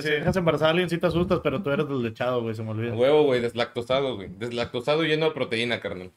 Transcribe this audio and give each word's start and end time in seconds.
Si 0.00 0.08
dejas 0.08 0.34
embarazar 0.36 0.68
a 0.68 0.70
alguien, 0.70 0.88
sí 0.88 0.96
te 0.96 1.06
asustas, 1.06 1.40
pero 1.44 1.62
tú 1.62 1.68
eres 1.68 1.86
deslechado, 1.86 2.40
güey, 2.40 2.54
se 2.54 2.62
me 2.62 2.70
olvida. 2.70 2.94
Huevo, 2.94 3.24
güey, 3.24 3.42
deslactosado, 3.42 4.16
güey. 4.16 4.28
Deslactosado 4.38 5.02
lleno 5.02 5.26
de 5.26 5.32
proteína, 5.32 5.80
carnal. 5.80 6.10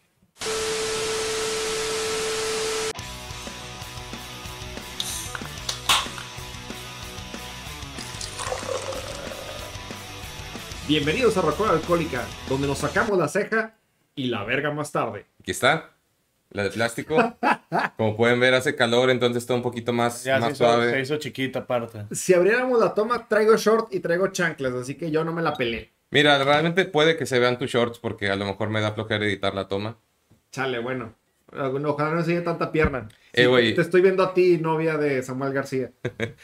Bienvenidos 10.88 11.36
a 11.36 11.42
Rocola 11.42 11.74
Alcohólica, 11.74 12.26
donde 12.48 12.68
nos 12.68 12.78
sacamos 12.78 13.18
la 13.18 13.28
ceja 13.28 13.76
y 14.16 14.28
la 14.28 14.46
verga 14.46 14.72
más 14.72 14.94
tarde. 14.94 15.26
Aquí 15.42 15.52
está. 15.52 15.95
La 16.56 16.64
de 16.64 16.70
plástico. 16.70 17.18
Como 17.98 18.16
pueden 18.16 18.40
ver, 18.40 18.54
hace 18.54 18.76
calor, 18.76 19.10
entonces 19.10 19.44
está 19.44 19.54
un 19.54 19.62
poquito 19.62 19.92
más, 19.92 20.24
Ya 20.24 20.36
se 20.36 20.42
más 20.42 20.52
hizo, 20.54 20.64
suave. 20.64 20.92
se 20.92 21.02
hizo 21.02 21.18
chiquita 21.18 21.60
aparte. 21.60 22.06
Si 22.12 22.34
abriéramos 22.34 22.80
la 22.80 22.94
toma, 22.94 23.28
traigo 23.28 23.58
short 23.58 23.94
y 23.94 24.00
traigo 24.00 24.28
chanclas, 24.30 24.74
así 24.74 24.96
que 24.96 25.12
yo 25.12 25.26
no 25.26 25.34
me 25.34 25.42
la 25.42 25.54
pelé. 25.54 25.92
Mira, 26.12 26.42
realmente 26.42 26.86
puede 26.86 27.18
que 27.18 27.26
se 27.26 27.40
vean 27.40 27.58
tus 27.58 27.70
shorts 27.72 28.00
porque 28.00 28.30
a 28.30 28.38
lo 28.38 28.46
mejor 28.46 28.70
me 28.70 28.80
da 28.80 28.94
flojera 28.94 29.26
editar 29.26 29.54
la 29.54 29.68
toma. 29.68 29.98
Chale, 30.52 30.80
bueno. 30.80 31.14
Ojalá 31.52 32.12
no 32.12 32.20
enseñe 32.20 32.42
tanta 32.42 32.72
pierna. 32.72 33.10
Eh, 33.34 33.74
te 33.76 33.82
estoy 33.82 34.02
viendo 34.02 34.24
a 34.24 34.34
ti, 34.34 34.58
novia 34.58 34.98
de 34.98 35.22
Samuel 35.24 35.54
García. 35.54 35.92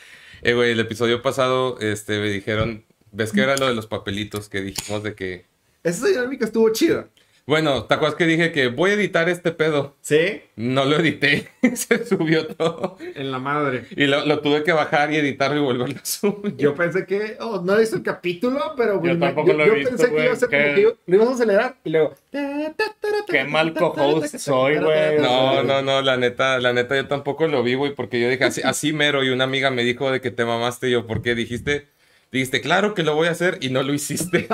Eh, 0.44 0.56
güey, 0.56 0.72
el 0.72 0.80
episodio 0.80 1.22
pasado, 1.22 1.80
este, 1.80 2.18
me 2.20 2.28
dijeron, 2.28 2.84
¿ves 3.12 3.32
que 3.32 3.42
era 3.42 3.56
lo 3.58 3.68
de 3.68 3.76
los 3.76 3.86
papelitos 3.86 4.50
que 4.50 4.62
dijimos 4.62 5.04
de 5.04 5.14
que... 5.14 5.46
Esa 5.84 6.08
dinámica 6.08 6.46
estuvo 6.46 6.68
chida. 6.72 7.10
Bueno, 7.48 7.86
¿te 7.86 7.96
acuerdas 7.96 8.16
que 8.16 8.26
dije 8.28 8.52
que 8.52 8.68
voy 8.68 8.92
a 8.92 8.94
editar 8.94 9.28
este 9.28 9.52
pedo? 9.52 9.98
¿Sí? 10.02 10.42
No 10.56 10.86
lo 10.86 10.98
edité, 10.98 11.50
se 11.76 12.06
subió 12.06 12.46
todo. 12.48 12.98
En 13.16 13.32
la 13.32 13.40
madre. 13.40 13.86
Y 13.96 14.06
lo, 14.06 14.26
lo 14.26 14.40
tuve 14.42 14.64
que 14.64 14.72
bajar 14.72 15.12
y 15.12 15.18
editarlo 15.18 15.58
y 15.58 15.64
volverlo 15.64 15.96
a 16.02 16.06
subir. 16.06 16.56
Yo 16.58 16.76
pensé 16.76 17.06
que. 17.06 17.38
Oh, 17.40 17.62
no 17.64 17.76
he 17.76 17.80
visto 17.80 17.96
el 17.98 18.04
capítulo, 18.04 18.60
pero. 18.78 19.00
güey, 19.00 19.16
me- 19.16 19.26
tampoco 19.26 19.54
lo 19.54 19.64
he 19.64 19.68
yo 19.68 19.74
visto, 19.74 19.90
pensé 19.90 20.06
que 20.06 20.12
güey, 20.12 20.24
iba 20.26 20.34
a 20.34 20.38
ser 20.38 20.50
como 20.50 20.62
que- 20.64 20.74
que 20.76 20.82
yo- 20.84 20.96
lo 21.08 21.16
íbamos 21.16 21.32
a 21.34 21.36
acelerar 21.36 21.76
y 21.84 21.90
luego. 21.90 22.16
Qué 23.28 23.44
mal 23.46 23.74
co-host 23.74 24.38
soy, 24.38 24.78
güey. 24.78 25.20
No, 25.20 25.64
no, 25.64 25.82
no, 25.82 26.02
la 26.02 26.18
neta, 26.18 26.60
la 26.60 26.74
neta 26.74 26.96
yo 26.96 27.08
tampoco 27.08 27.48
lo 27.48 27.64
vi, 27.64 27.74
güey, 27.76 27.96
porque 27.96 28.20
yo 28.20 28.30
dije 28.30 28.44
así, 28.46 28.62
así 28.64 28.94
mero 28.94 29.24
y 29.24 29.30
una 29.30 29.46
amiga 29.46 29.72
me 29.72 29.84
dijo 29.84 30.12
de 30.12 30.22
que 30.22 30.32
te 30.32 30.46
mamaste 30.46 30.88
y 30.90 30.92
yo, 30.92 31.08
¿por 31.08 31.22
qué? 31.22 31.36
Dijiste, 31.36 31.88
dijiste, 32.32 32.62
claro 32.62 32.94
que 32.94 33.04
lo 33.04 33.16
voy 33.16 33.28
a 33.28 33.32
hacer 33.32 33.58
y 33.62 33.70
no 33.70 33.84
lo 33.84 33.94
hiciste. 33.94 34.48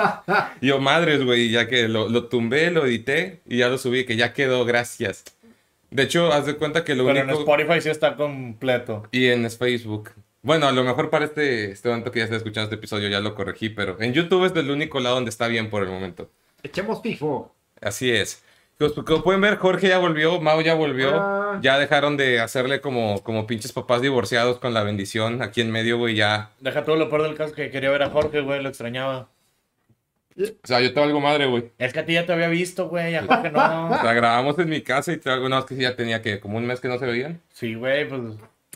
Y 0.61 0.67
yo, 0.67 0.79
madres, 0.79 1.23
güey, 1.23 1.49
ya 1.49 1.67
que 1.67 1.87
lo, 1.87 2.09
lo 2.09 2.25
tumbé, 2.25 2.71
lo 2.71 2.85
edité 2.85 3.41
y 3.47 3.57
ya 3.57 3.69
lo 3.69 3.77
subí, 3.77 4.05
que 4.05 4.15
ya 4.15 4.33
quedó, 4.33 4.65
gracias. 4.65 5.23
De 5.91 6.03
hecho, 6.03 6.31
haz 6.33 6.45
de 6.45 6.55
cuenta 6.55 6.83
que 6.83 6.95
lo 6.95 7.05
Pero 7.05 7.19
en 7.19 7.25
único... 7.25 7.39
Spotify 7.39 7.81
sí 7.81 7.89
está 7.89 8.15
completo. 8.15 9.07
Y 9.11 9.27
en 9.27 9.49
Facebook. 9.49 10.11
Bueno, 10.41 10.67
a 10.67 10.71
lo 10.71 10.83
mejor 10.83 11.09
para 11.09 11.25
este, 11.25 11.71
este 11.71 11.89
momento 11.89 12.11
que 12.11 12.19
ya 12.19 12.25
está 12.25 12.37
escuchando 12.37 12.65
este 12.65 12.75
episodio 12.75 13.09
ya 13.09 13.19
lo 13.19 13.35
corregí, 13.35 13.69
pero 13.69 13.99
en 14.01 14.13
YouTube 14.13 14.45
es 14.45 14.53
del 14.53 14.69
único 14.69 14.99
lado 14.99 15.15
donde 15.15 15.29
está 15.29 15.47
bien 15.47 15.69
por 15.69 15.83
el 15.83 15.89
momento. 15.89 16.29
Echemos 16.63 17.01
FIFO. 17.01 17.53
Así 17.81 18.11
es. 18.11 18.43
Pues, 18.77 18.93
Como 18.93 19.23
pueden 19.23 19.41
ver, 19.41 19.55
Jorge 19.57 19.87
ya 19.87 19.97
volvió, 19.97 20.39
Mau 20.39 20.61
ya 20.61 20.75
volvió. 20.75 21.09
Hola. 21.09 21.59
Ya 21.61 21.79
dejaron 21.79 22.15
de 22.15 22.39
hacerle 22.39 22.79
como, 22.79 23.23
como 23.23 23.47
pinches 23.47 23.73
papás 23.73 24.01
divorciados 24.01 24.59
con 24.59 24.73
la 24.73 24.83
bendición 24.83 25.41
aquí 25.41 25.61
en 25.61 25.71
medio, 25.71 25.97
güey, 25.97 26.15
ya. 26.15 26.51
Deja 26.59 26.83
todo 26.83 26.95
lo 26.95 27.09
peor 27.09 27.23
del 27.23 27.35
caso 27.35 27.53
que 27.55 27.71
quería 27.71 27.89
ver 27.89 28.03
a 28.03 28.09
Jorge, 28.11 28.41
güey, 28.41 28.61
lo 28.61 28.69
extrañaba. 28.69 29.29
O 30.39 30.67
sea, 30.67 30.79
yo 30.81 30.93
te 30.93 30.99
valgo 30.99 31.19
madre, 31.19 31.47
güey. 31.47 31.71
Es 31.79 31.91
que 31.93 31.99
a 32.01 32.05
ti 32.05 32.13
ya 32.13 32.27
te 32.27 32.33
había 32.33 32.47
visto, 32.49 32.87
güey, 32.89 33.15
a 33.15 33.23
Jorge 33.23 33.47
O 33.55 33.89
no. 33.89 33.99
sea, 33.99 34.13
grabamos 34.13 34.59
en 34.59 34.69
mi 34.69 34.81
casa 34.81 35.11
y 35.11 35.17
te 35.17 35.31
algo 35.31 35.49
no, 35.49 35.57
es 35.57 35.65
que 35.65 35.75
sí 35.75 35.81
ya 35.81 35.95
tenía 35.95 36.21
que 36.21 36.39
como 36.39 36.57
un 36.57 36.67
mes 36.67 36.79
que 36.79 36.87
no 36.87 36.99
se 36.99 37.07
veían. 37.07 37.41
Sí, 37.53 37.73
güey, 37.73 38.07
pues. 38.07 38.21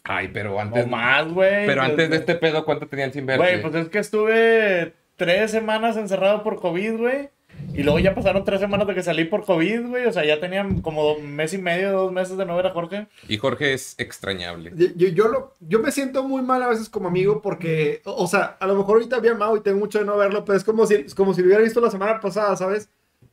Ay, 0.04 0.30
pero 0.34 0.60
antes. 0.60 0.88
No 0.88 0.98
más, 0.98 1.28
güey. 1.32 1.68
pero 1.68 1.84
antes 1.84 2.10
de 2.10 2.16
este 2.16 2.34
pedo, 2.34 2.66
¿cuánto 2.66 2.88
tenían 2.88 3.14
sin 3.14 3.28
verte? 3.28 3.44
Güey, 3.44 3.62
pues 3.62 3.76
es 3.76 3.90
que 3.90 4.00
estuve 4.00 4.94
tres 5.16 5.52
semanas 5.52 5.96
encerrado 5.98 6.42
por 6.42 6.60
COVID, 6.60 6.98
güey. 6.98 7.30
Y 7.74 7.84
luego 7.84 8.00
ya 8.00 8.14
pasaron 8.14 8.44
tres 8.44 8.60
semanas 8.60 8.86
de 8.86 8.94
que 8.96 9.02
salí 9.02 9.24
por 9.26 9.46
COVID, 9.46 9.88
güey. 9.88 10.06
O 10.06 10.12
sea, 10.12 10.26
ya 10.26 10.40
tenían 10.42 10.82
como 10.82 11.14
un 11.14 11.36
mes 11.36 11.54
y 11.54 11.58
medio, 11.58 11.92
dos 11.94 12.12
meses 12.12 12.36
de 12.38 12.46
no 12.46 12.56
ver 12.58 12.68
a 12.68 12.72
Jorge. 12.72 13.08
Y 13.30 13.38
Jorge 13.38 13.74
es 13.74 13.96
extrañable. 13.98 14.74
Yo, 14.76 14.88
yo, 14.96 15.08
yo 15.08 15.28
lo, 15.30 15.54
yo 15.62 15.80
me 15.80 15.92
siento 15.92 16.24
muy 16.24 16.42
mal 16.42 16.62
a 16.64 16.68
veces 16.68 16.90
como 16.90 17.08
amigo 17.08 17.42
porque, 17.42 18.02
o 18.04 18.24
o 18.24 18.28
sea, 18.28 18.58
a 18.60 18.68
lo 18.68 18.76
mejor 18.76 18.96
ahorita 18.98 19.20
vi 19.20 19.30
a 19.30 19.36
Mau 19.36 19.56
y 19.56 19.62
tengo 19.62 19.80
mucho 19.80 20.00
de 20.00 20.06
no 20.06 20.18
verlo, 20.18 20.44
pero 20.44 20.58
es 20.58 20.66
como 20.66 20.86
si, 20.86 20.96
es 20.96 21.16
como 21.16 21.34
si 21.34 21.42
lo 21.42 21.48
hubiera 21.48 21.64
visto 21.64 21.80
la 21.80 21.90
semana 21.92 22.20
pasada, 22.20 22.56
¿sabes? 22.58 22.90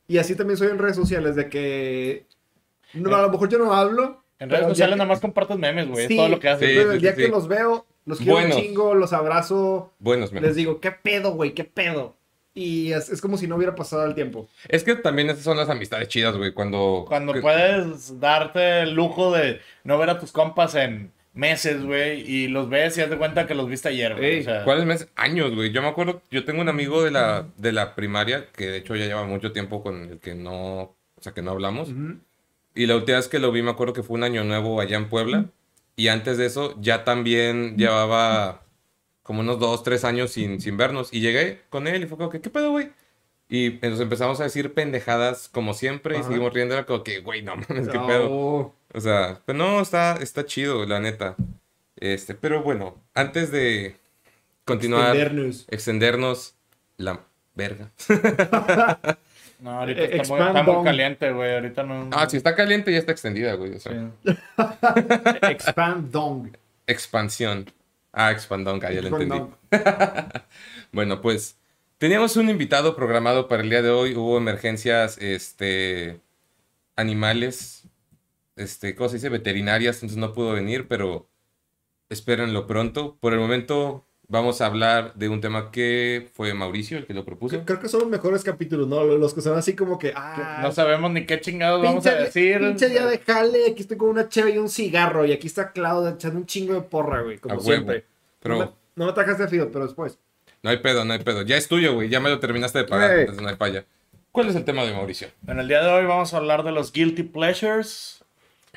Y 0.07 0.19
así 0.19 0.37
también 0.37 0.57
soy 0.57 0.69
en 0.69 0.79
redes 0.79 0.97
sociales, 0.97 1.35
de 1.35 1.49
que 1.49 2.25
no, 2.95 3.15
a 3.17 3.23
lo 3.23 3.31
mejor 3.31 3.49
yo 3.49 3.59
no 3.59 3.73
hablo. 3.75 4.23
En 4.39 4.51
redes 4.51 4.69
sociales 4.69 4.93
ya 4.93 4.97
nada 4.97 5.05
que- 5.09 5.15
más 5.15 5.21
compartes 5.21 5.59
memes, 5.59 5.89
güey. 5.89 6.07
Sí, 6.07 6.15
es 6.15 6.17
todo 6.19 6.29
lo 6.29 6.39
que 6.39 6.49
haces. 6.49 6.69
Sí, 6.69 6.75
pero 6.77 6.93
el 6.93 7.01
día 7.01 7.11
sí, 7.11 7.17
que 7.17 7.25
sí. 7.25 7.31
los 7.31 7.49
veo, 7.49 7.87
los 8.07 8.19
quiero 8.19 8.37
un 8.39 8.51
chingo, 8.53 8.95
los 8.95 9.13
abrazo, 9.13 9.93
Buenos 9.99 10.31
menos. 10.33 10.47
les 10.47 10.57
digo, 10.57 10.81
¿qué 10.81 10.93
pedo, 10.93 11.33
güey? 11.33 11.55
¿Qué 11.55 11.65
pedo? 11.65 12.15
Y 12.59 12.93
es, 12.93 13.09
es 13.09 13.21
como 13.21 13.37
si 13.39 13.47
no 13.47 13.57
hubiera 13.57 13.75
pasado 13.75 14.05
el 14.07 14.15
tiempo. 14.15 14.49
Es 14.69 14.83
que 14.83 14.97
también 14.97 15.31
esas 15.31 15.45
son 15.45 15.57
las 15.57 15.69
amistades 15.69 16.09
chidas, 16.09 16.37
güey. 16.37 16.53
Cuando. 16.53 17.05
Cuando 17.07 17.33
que- 17.33 17.41
puedes 17.41 18.19
darte 18.19 18.81
el 18.81 18.95
lujo 18.95 19.33
de 19.33 19.61
no 19.85 19.97
ver 19.99 20.11
a 20.11 20.19
tus 20.19 20.33
compas 20.33 20.75
en 20.75 21.13
meses, 21.35 21.85
güey. 21.85 22.23
Y 22.29 22.49
los 22.49 22.69
ves 22.69 22.99
y 22.99 23.03
haz 23.03 23.11
de 23.11 23.17
cuenta 23.19 23.47
que 23.47 23.55
los 23.55 23.69
viste 23.69 23.89
ayer, 23.91 24.15
güey. 24.17 24.25
Ey, 24.27 24.41
O 24.41 24.45
sea, 24.45 24.65
¿Cuáles 24.65 24.87
meses? 24.87 25.09
Años, 25.15 25.55
güey. 25.55 25.71
Yo 25.71 25.83
me 25.83 25.89
acuerdo, 25.89 26.21
yo 26.33 26.45
tengo 26.45 26.61
un 26.61 26.69
amigo 26.69 27.05
de 27.05 27.13
la, 27.13 27.47
de 27.57 27.71
la 27.73 27.95
primaria 27.95 28.47
que 28.57 28.67
de 28.67 28.79
hecho 28.79 28.97
ya 28.97 29.07
lleva 29.07 29.25
mucho 29.25 29.53
tiempo 29.53 29.83
con 29.83 30.11
el 30.11 30.19
que 30.19 30.35
no, 30.35 30.81
o 30.81 30.97
sea, 31.21 31.33
que 31.33 31.43
no 31.43 31.53
hablamos. 31.53 31.91
Y 32.75 32.87
la 32.87 32.97
última 32.97 33.19
vez 33.19 33.29
que 33.29 33.39
lo 33.39 33.53
vi, 33.53 33.63
me 33.63 33.71
acuerdo 33.71 33.93
que 33.93 34.03
fue 34.03 34.17
un 34.17 34.25
año 34.25 34.43
nuevo 34.43 34.81
allá 34.81 34.97
en 34.97 35.09
Puebla. 35.09 35.47
Y 35.95 36.09
antes 36.09 36.39
de 36.39 36.47
eso, 36.47 36.75
ya 36.81 37.05
también 37.05 37.77
llevaba 37.77 38.63
como 39.29 39.41
unos 39.41 39.59
dos, 39.59 39.83
tres 39.83 40.05
años 40.07 40.31
sin, 40.33 40.59
sin 40.59 40.79
vernos. 40.79 41.11
Y 41.13 41.21
llegué 41.21 41.61
con 41.69 41.87
él 41.87 42.03
y 42.03 42.07
fue 42.07 42.17
como 42.17 42.31
que, 42.31 42.41
¿qué 42.41 42.49
pedo, 42.49 42.71
güey? 42.71 42.89
Y 43.51 43.79
nos 43.83 44.01
empezamos 44.01 44.41
a 44.41 44.45
decir 44.45 44.73
pendejadas 44.73 45.51
como 45.51 45.75
siempre 45.75 46.19
y 46.19 46.23
seguimos 46.23 46.51
riendo. 46.55 46.73
Era 46.75 46.87
como 46.87 47.05
que, 47.05 47.21
güey, 47.21 47.43
no 47.43 47.57
mames, 47.57 47.89
qué 47.91 47.99
Oh. 47.99 48.07
pedo. 48.07 48.75
O 48.95 49.01
sea, 49.03 49.39
pero 49.45 49.59
no, 49.59 49.83
está, 49.83 50.17
está 50.17 50.47
chido, 50.47 50.87
la 50.87 50.99
neta. 50.99 51.37
Este, 51.97 52.35
pero 52.35 52.63
bueno, 52.63 52.97
antes 53.13 53.51
de 53.53 53.97
continuar, 54.65 55.15
Extendernos. 55.15 55.67
extendernos 55.69 56.55
la 56.97 57.21
verga. 57.55 57.91
no, 59.61 59.71
ahorita 59.81 60.01
Eh, 60.05 60.17
está 60.23 60.35
muy, 60.35 60.41
está 60.61 60.83
caliente, 60.85 61.33
güey. 61.33 61.55
Ahorita 61.55 61.83
no. 61.83 62.09
Ah, 62.13 62.27
si 62.31 62.39
está 62.39 62.55
caliente 62.55 62.93
ya 62.93 62.99
está 62.99 63.13
extendida, 63.13 63.53
güey. 63.57 63.75
O 63.75 63.79
sea, 63.79 64.11
Sí. 64.25 64.33
Expand 65.43 66.11
dong. 66.11 66.49
expansión. 66.87 67.67
Ah, 68.21 68.33
expandón, 68.33 68.81
ya 68.81 68.91
lo 69.01 69.17
entendí. 69.17 69.41
Bueno, 70.91 71.21
pues 71.21 71.57
teníamos 71.99 72.37
un 72.37 72.51
invitado 72.51 72.97
programado 72.97 73.47
para 73.47 73.63
el 73.63 73.71
día 73.71 73.81
de 73.81 73.91
hoy. 73.91 74.17
Hubo 74.17 74.37
emergencias, 74.37 75.19
este, 75.19 76.21
animales, 76.97 77.85
este, 78.57 78.97
¿cómo 78.97 79.09
se 79.09 79.17
dice? 79.19 79.29
Veterinarias, 79.29 79.99
entonces 79.99 80.19
no 80.19 80.33
pudo 80.33 80.55
venir, 80.55 80.89
pero 80.89 81.31
espérenlo 82.09 82.67
pronto. 82.67 83.17
Por 83.21 83.35
el 83.35 83.39
momento 83.39 84.08
vamos 84.29 84.61
a 84.61 84.67
hablar 84.67 85.15
de 85.15 85.29
un 85.29 85.41
tema 85.41 85.71
que 85.71 86.29
fue 86.35 86.53
Mauricio 86.55 86.99
el 86.99 87.07
que 87.07 87.15
lo 87.15 87.25
propuso. 87.25 87.63
Creo 87.65 87.81
que 87.81 87.89
son 87.89 88.01
los 88.01 88.09
mejores 88.11 88.45
capítulos, 88.45 88.87
¿no? 88.87 89.03
Los 89.05 89.35
que 89.35 89.41
son 89.41 89.57
así 89.59 89.75
como 89.75 89.99
que. 89.99 90.13
Ah, 90.15 90.61
No 90.63 90.71
sabemos 90.73 91.11
ni 91.11 91.27
qué 91.27 91.41
chingados 91.41 91.83
vamos 91.83 92.07
a 92.07 92.15
decir. 92.15 92.59
Pinche 92.61 92.89
día 92.89 93.07
de 93.07 93.19
jale, 93.19 93.67
aquí 93.71 93.83
estoy 93.83 93.97
con 93.97 94.11
una 94.11 94.29
cheve 94.29 94.51
y 94.53 94.59
un 94.59 94.69
cigarro. 94.69 95.25
Y 95.25 95.33
aquí 95.33 95.47
está 95.47 95.73
Claudia 95.73 96.11
echando 96.13 96.39
un 96.39 96.47
chingo 96.47 96.75
de 96.75 96.83
porra, 96.83 97.23
güey. 97.23 97.39
Como 97.39 97.55
A 97.55 97.59
huevo. 97.59 97.69
siempre. 97.71 98.05
Pero 98.41 98.55
No 98.57 98.61
me, 98.67 98.71
no 98.97 99.05
me 99.07 99.11
atajas 99.11 99.39
de 99.39 99.49
fido, 99.49 99.71
pero 99.73 99.87
después. 99.87 100.19
no 100.63 100.71
hay 100.71 100.77
pedo, 100.79 101.05
no 101.05 101.13
hay 101.15 101.19
pedo. 101.21 101.43
Ya 101.43 101.57
es 101.57 101.67
tuyo, 101.69 101.95
güey. 101.95 102.09
Ya 102.09 102.21
me 102.21 102.29
lo 102.31 102.39
terminaste 102.39 102.79
de 102.79 102.85
pagar, 102.85 103.11
Ey. 103.13 103.21
entonces 103.21 103.43
no 103.43 103.49
hay 103.49 103.57
falla. 103.57 103.85
¿Cuál 104.31 104.49
es 104.51 104.55
el 104.57 104.65
tema 104.65 104.85
de 104.85 104.93
Mauricio? 104.93 105.29
En 105.49 105.59
el 105.59 105.67
día 105.67 105.81
de 105.83 105.91
hoy 105.91 106.05
vamos 106.07 106.33
a 106.35 106.37
hablar 106.37 106.63
de 106.63 106.71
los 106.71 106.93
guilty 106.93 107.23
pleasures 107.25 108.18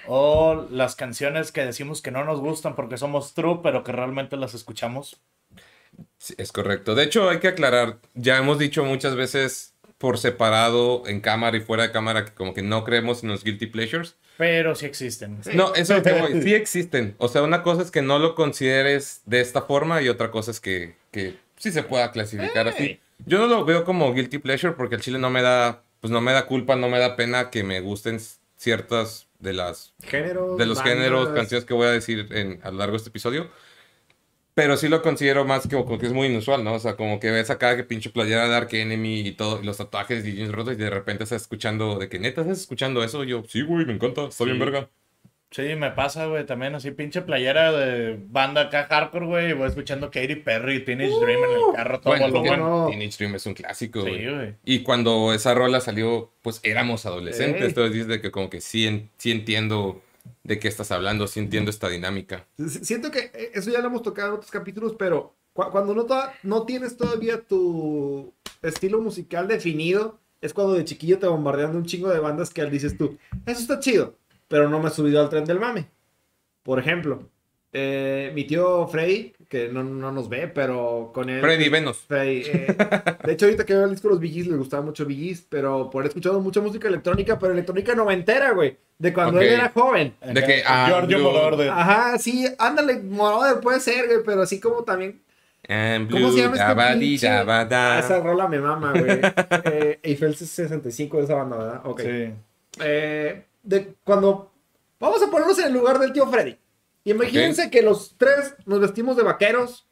o 0.08 0.68
las 0.70 0.96
canciones 0.96 1.52
que 1.52 1.66
decimos 1.66 2.02
que 2.02 2.12
no 2.12 2.24
nos 2.24 2.40
gustan 2.40 2.76
porque 2.76 2.98
somos 2.98 3.34
true, 3.34 3.60
pero 3.64 3.84
que 3.84 3.92
realmente 3.92 4.38
las 4.38 4.54
escuchamos. 4.54 5.20
Sí, 6.18 6.34
es 6.38 6.52
correcto. 6.52 6.96
De 6.96 7.04
hecho, 7.04 7.30
hay 7.30 7.40
que 7.40 7.50
aclarar, 7.50 8.00
ya 8.14 8.38
hemos 8.38 8.60
dicho 8.60 8.84
muchas 8.84 9.16
veces 9.16 9.74
por 9.98 10.18
separado, 10.18 11.04
en 11.06 11.22
cámara 11.22 11.56
y 11.56 11.62
fuera 11.62 11.84
de 11.84 11.92
cámara, 11.92 12.26
que 12.26 12.32
como 12.34 12.56
que 12.56 12.64
no 12.64 12.84
creemos 12.84 13.22
en 13.22 13.30
los 13.30 13.44
guilty 13.44 13.68
pleasures. 13.68 14.16
Pero 14.36 14.74
sí 14.74 14.88
existen. 14.88 15.40
No, 15.54 15.76
eso 15.76 15.96
es 15.96 16.04
lo 16.04 16.04
que 16.04 16.20
voy. 16.20 16.42
Sí 16.44 16.56
existen. 16.56 17.14
O 17.20 17.28
sea, 17.28 17.44
una 17.44 17.62
cosa 17.62 17.84
es 17.84 17.92
que 17.92 18.02
no 18.02 18.18
lo 18.18 18.34
consideres 18.34 19.22
de 19.26 19.42
esta 19.42 19.62
forma 19.62 20.02
y 20.02 20.10
otra 20.10 20.32
cosa 20.32 20.50
es 20.50 20.60
que, 20.60 20.96
que 21.12 21.38
sí 21.56 21.72
se 21.72 21.84
pueda 21.84 22.12
clasificar 22.12 22.68
así. 22.68 23.00
Yo 23.28 23.38
no 23.38 23.46
lo 23.46 23.64
veo 23.64 23.84
como 23.86 24.12
guilty 24.12 24.40
pleasure 24.40 24.74
porque 24.74 24.96
el 24.96 25.02
chile 25.02 25.20
no 25.20 25.30
me 25.30 25.44
da, 25.44 25.84
pues 26.00 26.10
no 26.10 26.20
me 26.20 26.34
da 26.34 26.48
culpa, 26.48 26.76
no 26.76 26.90
me 26.90 26.98
da 26.98 27.16
pena 27.16 27.52
que 27.52 27.64
me 27.64 27.80
gusten 27.82 28.20
ciertas 28.62 29.28
de 29.40 29.54
las 29.54 29.96
Géneros. 30.04 30.58
de 30.58 30.66
los 30.68 30.78
bandas. 30.78 30.94
géneros, 30.94 31.30
canciones 31.30 31.66
que 31.66 31.74
voy 31.74 31.88
a 31.88 31.92
decir 31.92 32.28
en, 32.32 32.60
a 32.64 32.70
lo 32.72 32.78
largo 32.78 32.92
de 32.94 32.98
este 32.98 33.10
episodio. 33.10 33.50
Pero 34.54 34.76
sí 34.78 34.90
lo 34.90 35.02
considero 35.02 35.46
más 35.46 35.64
que, 35.68 35.76
como 35.78 35.98
que 35.98 36.06
es 36.08 36.14
muy 36.14 36.28
inusual, 36.28 36.64
¿no? 36.64 36.74
O 36.74 36.80
sea, 36.80 36.96
como 36.98 37.20
que 37.20 37.32
ves 37.32 37.50
acá 37.50 37.76
que 37.78 37.84
pinche 37.86 38.10
playera 38.10 38.48
de 38.50 38.56
Ark 38.56 38.74
Enemy 38.74 39.22
y 39.22 39.32
todo, 39.32 39.62
y 39.62 39.66
los 39.66 39.78
tatuajes 39.78 40.26
y 40.26 40.34
jeans 40.36 40.52
rotos 40.52 40.74
y 40.74 40.76
de 40.76 40.90
repente 40.90 41.24
estás 41.24 41.42
escuchando, 41.44 41.98
de 41.98 42.10
que 42.10 42.20
neta 42.20 42.42
estás 42.42 42.60
escuchando 42.60 43.04
eso. 43.04 43.24
Y 43.24 43.30
yo, 43.30 43.44
sí, 43.48 43.62
güey, 43.62 43.86
me 43.86 43.94
encanta, 43.94 44.26
está 44.26 44.44
bien 44.44 44.58
Sí. 44.58 44.60
verga. 44.60 44.90
Sí, 45.52 45.76
me 45.76 45.92
pasa, 45.92 46.28
güey, 46.28 46.46
también 46.46 46.74
así 46.76 46.92
pinche 46.92 47.22
playera 47.22 47.74
de 47.74 48.18
banda 48.30 48.62
acá 48.62 48.86
hardcore, 48.90 49.26
güey, 49.26 49.50
y 49.50 49.54
voy 49.54 49.68
escuchando 49.68 50.10
Katy 50.10 50.38
Perry 50.38 50.76
y 50.78 50.86
Teenage 50.86 51.12
Dream 51.20 51.44
en 51.44 51.52
el 51.58 51.76
carro 51.76 52.00
todo 52.00 52.14
Bueno, 52.14 52.30
volumen. 52.32 52.60
no. 52.60 52.88
Teenage 52.90 53.18
Dream 53.18 53.36
es 53.36 53.46
un 53.46 53.54
clásico, 53.54 54.02
Sí, 54.06 54.10
güey. 54.10 54.34
güey. 54.34 54.56
Y 54.64 54.84
cuando 54.84 55.34
esa 55.34 55.54
rola 55.54 55.82
salió, 55.82 56.32
pues 56.42 56.62
éramos 56.64 57.06
adolescentes. 57.06 57.62
Ey. 57.64 57.68
Entonces 57.68 57.92
dices 57.94 58.08
de 58.08 58.22
que 58.22 58.32
como 58.32 58.50
que 58.50 58.62
sí, 58.62 58.88
en- 58.88 59.10
sí 59.18 59.32
entiendo 59.32 60.02
de 60.44 60.58
qué 60.58 60.70
estás 60.70 60.90
hablando, 60.92 61.28
sí 61.28 61.42
entiendo 61.42 61.70
esta 61.70 61.90
dinámica. 61.90 62.46
Siento 62.68 63.12
que 63.12 63.32
eh, 63.34 63.52
eso 63.54 63.72
ya 63.72 63.80
lo 63.82 63.88
hemos 63.88 64.04
tocado 64.04 64.30
en 64.30 64.36
otros 64.36 64.52
capítulos, 64.52 64.96
pero 64.98 65.36
cu- 65.52 65.70
cuando 65.70 65.94
no, 65.94 66.08
no 66.44 66.66
tienes 66.66 66.96
todavía 66.96 67.42
tu 67.42 68.34
estilo 68.62 69.02
musical 69.02 69.50
definido, 69.50 70.18
es 70.40 70.54
cuando 70.54 70.74
de 70.76 70.86
chiquillo 70.86 71.20
te 71.20 71.28
bombardean 71.28 71.74
de 71.74 71.78
un 71.80 71.86
chingo 71.86 72.08
de 72.10 72.20
bandas 72.20 72.52
que 72.52 72.64
dices 72.68 72.98
tú, 72.98 73.18
eso 73.46 73.60
está 73.60 73.80
chido, 73.80 74.16
pero 74.52 74.70
no 74.70 74.80
me 74.80 74.90
he 74.90 74.92
subido 74.92 75.22
al 75.22 75.30
tren 75.30 75.46
del 75.46 75.60
mame. 75.60 75.88
Por 76.62 76.78
ejemplo, 76.78 77.30
eh, 77.72 78.32
mi 78.36 78.44
tío 78.44 78.86
Freddy, 78.88 79.34
que 79.48 79.70
no, 79.70 79.82
no 79.82 80.12
nos 80.12 80.28
ve, 80.28 80.50
pero 80.50 81.12
con 81.14 81.30
él... 81.30 81.40
Freddy 81.40 81.70
Venos. 81.70 82.00
Freddy, 82.00 82.44
eh, 82.46 82.76
de 83.26 83.32
hecho, 83.32 83.46
ahorita 83.46 83.66
que 83.66 83.74
veo 83.74 83.86
el 83.86 83.92
disco 83.92 84.10
de 84.10 84.16
los 84.16 84.22
Gees, 84.22 84.48
les 84.48 84.58
gustaba 84.58 84.84
mucho 84.84 85.08
Gees, 85.08 85.46
pero 85.48 85.90
por 85.90 86.02
haber 86.02 86.10
escuchado 86.10 86.42
mucha 86.42 86.60
música 86.60 86.90
electrónica, 86.90 87.40
pero 87.40 87.54
electrónica 87.54 87.96
noventera, 87.96 88.52
güey, 88.52 88.78
de 89.00 89.14
cuando 89.14 89.40
él 89.40 89.48
era 89.48 89.70
joven. 89.70 90.14
De 90.22 90.44
que, 90.44 90.64
ah, 90.68 90.88
Giorgio 90.90 91.18
Blue. 91.18 91.32
Moroder. 91.32 91.70
Ajá, 91.70 92.18
sí, 92.20 92.46
ándale, 92.60 93.00
Moroder 93.00 93.62
puede 93.62 93.80
ser, 93.80 94.06
güey, 94.06 94.20
pero 94.26 94.42
así 94.42 94.60
como 94.60 94.84
también. 94.84 95.22
¿Cómo 95.66 96.08
blue, 96.08 96.32
se 96.34 96.42
llama 96.42 96.92
este. 96.92 97.28
Ah, 97.28 98.00
esa 98.00 98.20
rola 98.20 98.50
me 98.50 98.60
mama, 98.60 98.92
güey. 98.92 99.22
eh, 99.64 100.00
Eiffel 100.04 100.36
65 100.36 101.18
de 101.18 101.24
esa 101.24 101.36
banda, 101.36 101.58
¿verdad? 101.58 101.82
Ok. 101.86 102.02
Sí. 102.02 102.34
Eh, 102.84 103.46
de 103.64 103.96
cuando. 104.04 104.52
Vamos 105.00 105.22
a 105.24 105.30
ponernos 105.32 105.58
en 105.60 105.66
el 105.68 105.74
lugar 105.74 105.98
del 106.00 106.14
tío 106.14 106.28
Freddy. 106.28 106.58
Imagínense 107.04 107.70
que 107.72 107.82
los 107.82 108.16
tres 108.18 108.54
nos 108.66 108.80
vestimos 108.80 109.18
de 109.18 109.24
vaqueros, 109.24 109.88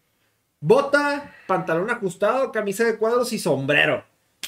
bota, 0.60 1.34
pantalón 1.48 1.90
ajustado, 1.90 2.52
camisa 2.52 2.84
de 2.84 2.98
cuadros 2.98 3.34
y 3.34 3.40
sombrero. 3.40 4.04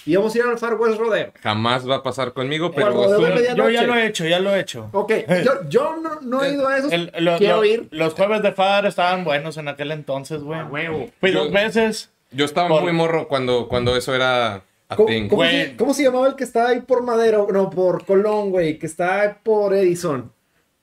Y 0.05 0.15
vamos 0.15 0.33
a 0.33 0.37
ir 0.39 0.43
al 0.45 0.57
Far 0.57 0.75
West 0.75 0.97
Rodeo. 0.99 1.31
Jamás 1.43 1.87
va 1.87 1.97
a 1.97 2.03
pasar 2.03 2.33
conmigo, 2.33 2.71
pero 2.71 2.99
un-. 2.99 3.55
Yo 3.55 3.69
ya 3.69 3.83
lo 3.83 3.95
he 3.95 4.07
hecho, 4.07 4.25
ya 4.25 4.39
lo 4.39 4.53
he 4.55 4.59
hecho. 4.59 4.89
Ok, 4.93 5.11
yo, 5.43 5.69
yo 5.69 5.97
no, 5.97 6.21
no 6.21 6.43
he 6.43 6.53
ido 6.53 6.67
a 6.67 6.77
esos. 6.77 6.91
El- 6.91 7.11
lo- 7.19 7.37
quiero 7.37 7.57
lo- 7.57 7.65
ir. 7.65 7.87
Los 7.91 8.13
jueves 8.13 8.41
de 8.41 8.51
FAR 8.51 8.85
estaban 8.87 9.23
buenos 9.23 9.57
en 9.57 9.67
aquel 9.67 9.91
entonces, 9.91 10.41
güey. 10.41 10.59
A 10.59 10.65
huevo. 10.65 11.09
Fui 11.19 11.31
Yo- 11.31 11.43
dos 11.43 11.51
veces. 11.51 12.09
yo 12.31 12.45
estaba 12.45 12.67
Por- 12.69 12.81
muy 12.83 12.93
morro 12.93 13.27
cuando, 13.27 13.67
cuando 13.67 13.95
eso 13.95 14.15
era 14.15 14.63
¿Cómo, 14.95 15.09
Güey. 15.29 15.65
se, 15.65 15.75
cómo 15.77 15.93
se 15.93 16.03
llamaba 16.03 16.27
el 16.27 16.35
que 16.35 16.43
estaba 16.43 16.69
ahí 16.69 16.81
por 16.81 17.03
Madero? 17.03 17.47
No, 17.51 17.69
por 17.69 18.05
Colón, 18.05 18.49
güey, 18.51 18.77
que 18.79 18.85
está 18.85 19.39
por 19.43 19.73
Edison. 19.73 20.31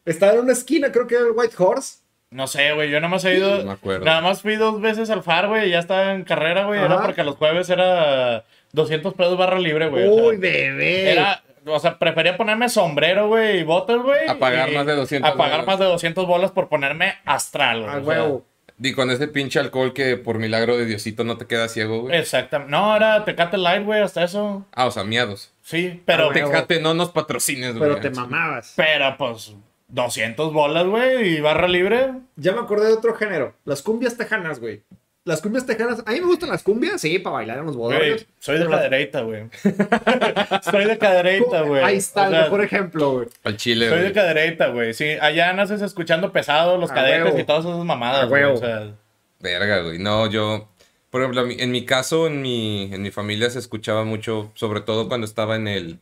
Estaba 0.05 0.33
en 0.35 0.41
una 0.41 0.53
esquina, 0.53 0.91
creo 0.93 1.07
que 1.07 1.15
era 1.17 1.25
el 1.25 1.33
White 1.37 1.55
Horse. 1.59 1.99
No 2.31 2.47
sé, 2.47 2.73
güey, 2.73 2.91
yo 2.91 3.01
nada 3.01 3.11
más 3.11 3.25
he 3.25 3.37
ido. 3.37 3.59
No 3.59 3.65
me 3.65 3.73
acuerdo. 3.73 4.05
Nada 4.05 4.21
más 4.21 4.43
fui 4.43 4.57
dos 4.57 4.81
veces 4.81 5.09
al 5.11 5.23
FAR, 5.23 5.49
güey, 5.49 5.69
y 5.69 5.71
ya 5.71 5.79
estaba 5.79 6.13
en 6.13 6.25
carrera, 6.25 6.65
güey. 6.67 6.81
Era 6.81 7.01
porque 7.01 7.25
los 7.25 7.37
jueves 7.37 7.71
era 7.71 8.45
200 8.73 9.15
pesos 9.15 9.39
barra 9.39 9.59
libre, 9.59 9.89
güey. 9.89 10.07
o 10.09 10.15
sea, 10.15 10.25
Uy, 10.25 10.37
bebé. 10.37 11.11
Era, 11.11 11.43
o 11.67 11.79
sea, 11.81 11.99
prefería 11.99 12.37
ponerme 12.37 12.69
sombrero, 12.69 13.29
güey, 13.29 13.61
y 13.61 13.65
botas, 13.65 13.99
güey. 14.03 14.29
A 14.29 14.39
pagar 14.39 14.71
y- 14.71 14.75
más 14.75 14.85
de 14.87 14.95
200 14.95 15.31
A 15.31 15.37
pagar 15.37 15.61
bolas. 15.61 15.67
más 15.67 15.79
de 15.79 15.85
200 15.87 16.27
bolas 16.27 16.51
por 16.53 16.69
ponerme 16.69 17.15
astral, 17.25 17.81
güey. 17.83 17.91
A 17.95 17.99
o 17.99 18.05
sea, 18.05 18.09
huevo. 18.09 18.45
Y 18.81 18.93
con 18.93 19.11
ese 19.11 19.27
pinche 19.29 19.59
alcohol 19.59 19.93
que 19.93 20.17
por 20.17 20.39
milagro 20.39 20.77
de 20.77 20.85
Diosito 20.87 21.25
no 21.25 21.37
te 21.37 21.47
queda 21.47 21.69
ciego, 21.69 22.03
güey. 22.03 22.17
Exactamente. 22.17 22.71
No, 22.71 22.95
era 22.95 23.25
Tecate 23.25 23.57
Light, 23.59 23.85
güey, 23.85 24.01
hasta 24.01 24.23
eso. 24.23 24.65
Ah, 24.73 24.87
o 24.87 24.91
sea, 24.91 25.03
miados. 25.05 25.53
Sí, 25.63 26.01
pero, 26.05 26.31
Ah. 26.31 26.33
Tecate, 26.33 26.81
no 26.81 26.95
nos 26.95 27.11
patrocines, 27.11 27.77
güey. 27.77 27.91
Pero 27.91 28.01
te 28.01 28.11
mamabas. 28.11 28.75
pero 28.77 29.17
pues 29.19 29.55
200 29.89 30.53
bolas, 30.53 30.87
güey, 30.87 31.37
y 31.37 31.41
barra 31.41 31.67
libre. 31.67 32.13
Ya 32.37 32.53
me 32.53 32.61
acordé 32.61 32.87
de 32.87 32.93
otro 32.93 33.15
género. 33.15 33.55
Las 33.65 33.83
cumbias 33.83 34.17
tejanas, 34.17 34.61
güey. 34.61 34.83
Las 35.29 35.43
cumbias 35.43 35.67
tejanas. 35.67 36.03
A 36.07 36.13
mí 36.13 36.21
me 36.23 36.27
gustan 36.27 36.49
las 36.49 36.63
cumbias, 36.63 37.03
sí, 37.03 37.19
para 37.19 37.35
bailar 37.35 37.59
en 37.59 37.67
los 37.67 37.77
bodones. 37.77 38.27
soy 38.39 38.55
de 38.55 38.65
Pero 38.65 38.71
cadereita, 38.79 39.21
güey. 39.21 39.43
soy 40.71 40.85
de 40.87 40.97
cadereita, 40.97 41.61
güey. 41.61 41.85
Ahí 41.85 41.99
está, 41.99 42.29
O 42.29 42.31
sea, 42.31 42.43
mejor 42.45 42.65
ejemplo, 42.65 43.13
güey. 43.13 43.27
Al 43.45 43.59
chile, 43.59 43.91
Soy 43.91 43.99
de 43.99 44.05
güey. 44.05 44.15
cadereita, 44.15 44.69
güey. 44.69 44.95
Sí, 44.95 45.05
allá 45.21 45.53
naces 45.53 45.83
escuchando 45.83 46.33
pesado, 46.33 46.79
los 46.79 46.91
A 46.91 46.95
cadetes 46.95 47.27
huevo. 47.27 47.39
y 47.39 47.45
todas 47.45 47.67
esas 47.67 47.85
mamadas, 47.85 48.27
güey. 48.27 48.45
O 48.45 48.57
sea, 48.57 48.95
Verga, 49.41 49.83
güey. 49.83 49.99
No, 49.99 50.27
yo. 50.31 50.71
Por 51.11 51.21
ejemplo, 51.21 51.47
en 51.47 51.71
mi 51.73 51.85
caso, 51.85 52.27
en 52.27 52.41
mi, 52.41 52.89
en 52.91 53.03
mi 53.03 53.11
familia 53.11 53.51
se 53.51 53.59
escuchaba 53.59 54.05
mucho, 54.05 54.51
sobre 54.55 54.81
todo 54.81 55.09
cuando 55.09 55.27
estaba 55.27 55.57
en 55.57 55.69
el. 55.69 56.01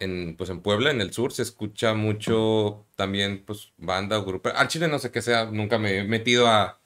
En, 0.00 0.36
pues 0.36 0.50
en 0.50 0.60
Puebla, 0.60 0.90
en 0.90 1.00
el 1.00 1.12
sur, 1.12 1.32
se 1.32 1.42
escucha 1.42 1.94
mucho 1.94 2.84
también, 2.96 3.44
pues, 3.46 3.70
banda 3.76 4.18
o 4.18 4.24
grupo. 4.24 4.48
Al 4.52 4.66
chile 4.66 4.88
no 4.88 4.98
sé 4.98 5.12
qué 5.12 5.22
sea, 5.22 5.44
nunca 5.44 5.78
me 5.78 5.98
he 5.98 6.04
metido 6.04 6.48
a, 6.48 6.79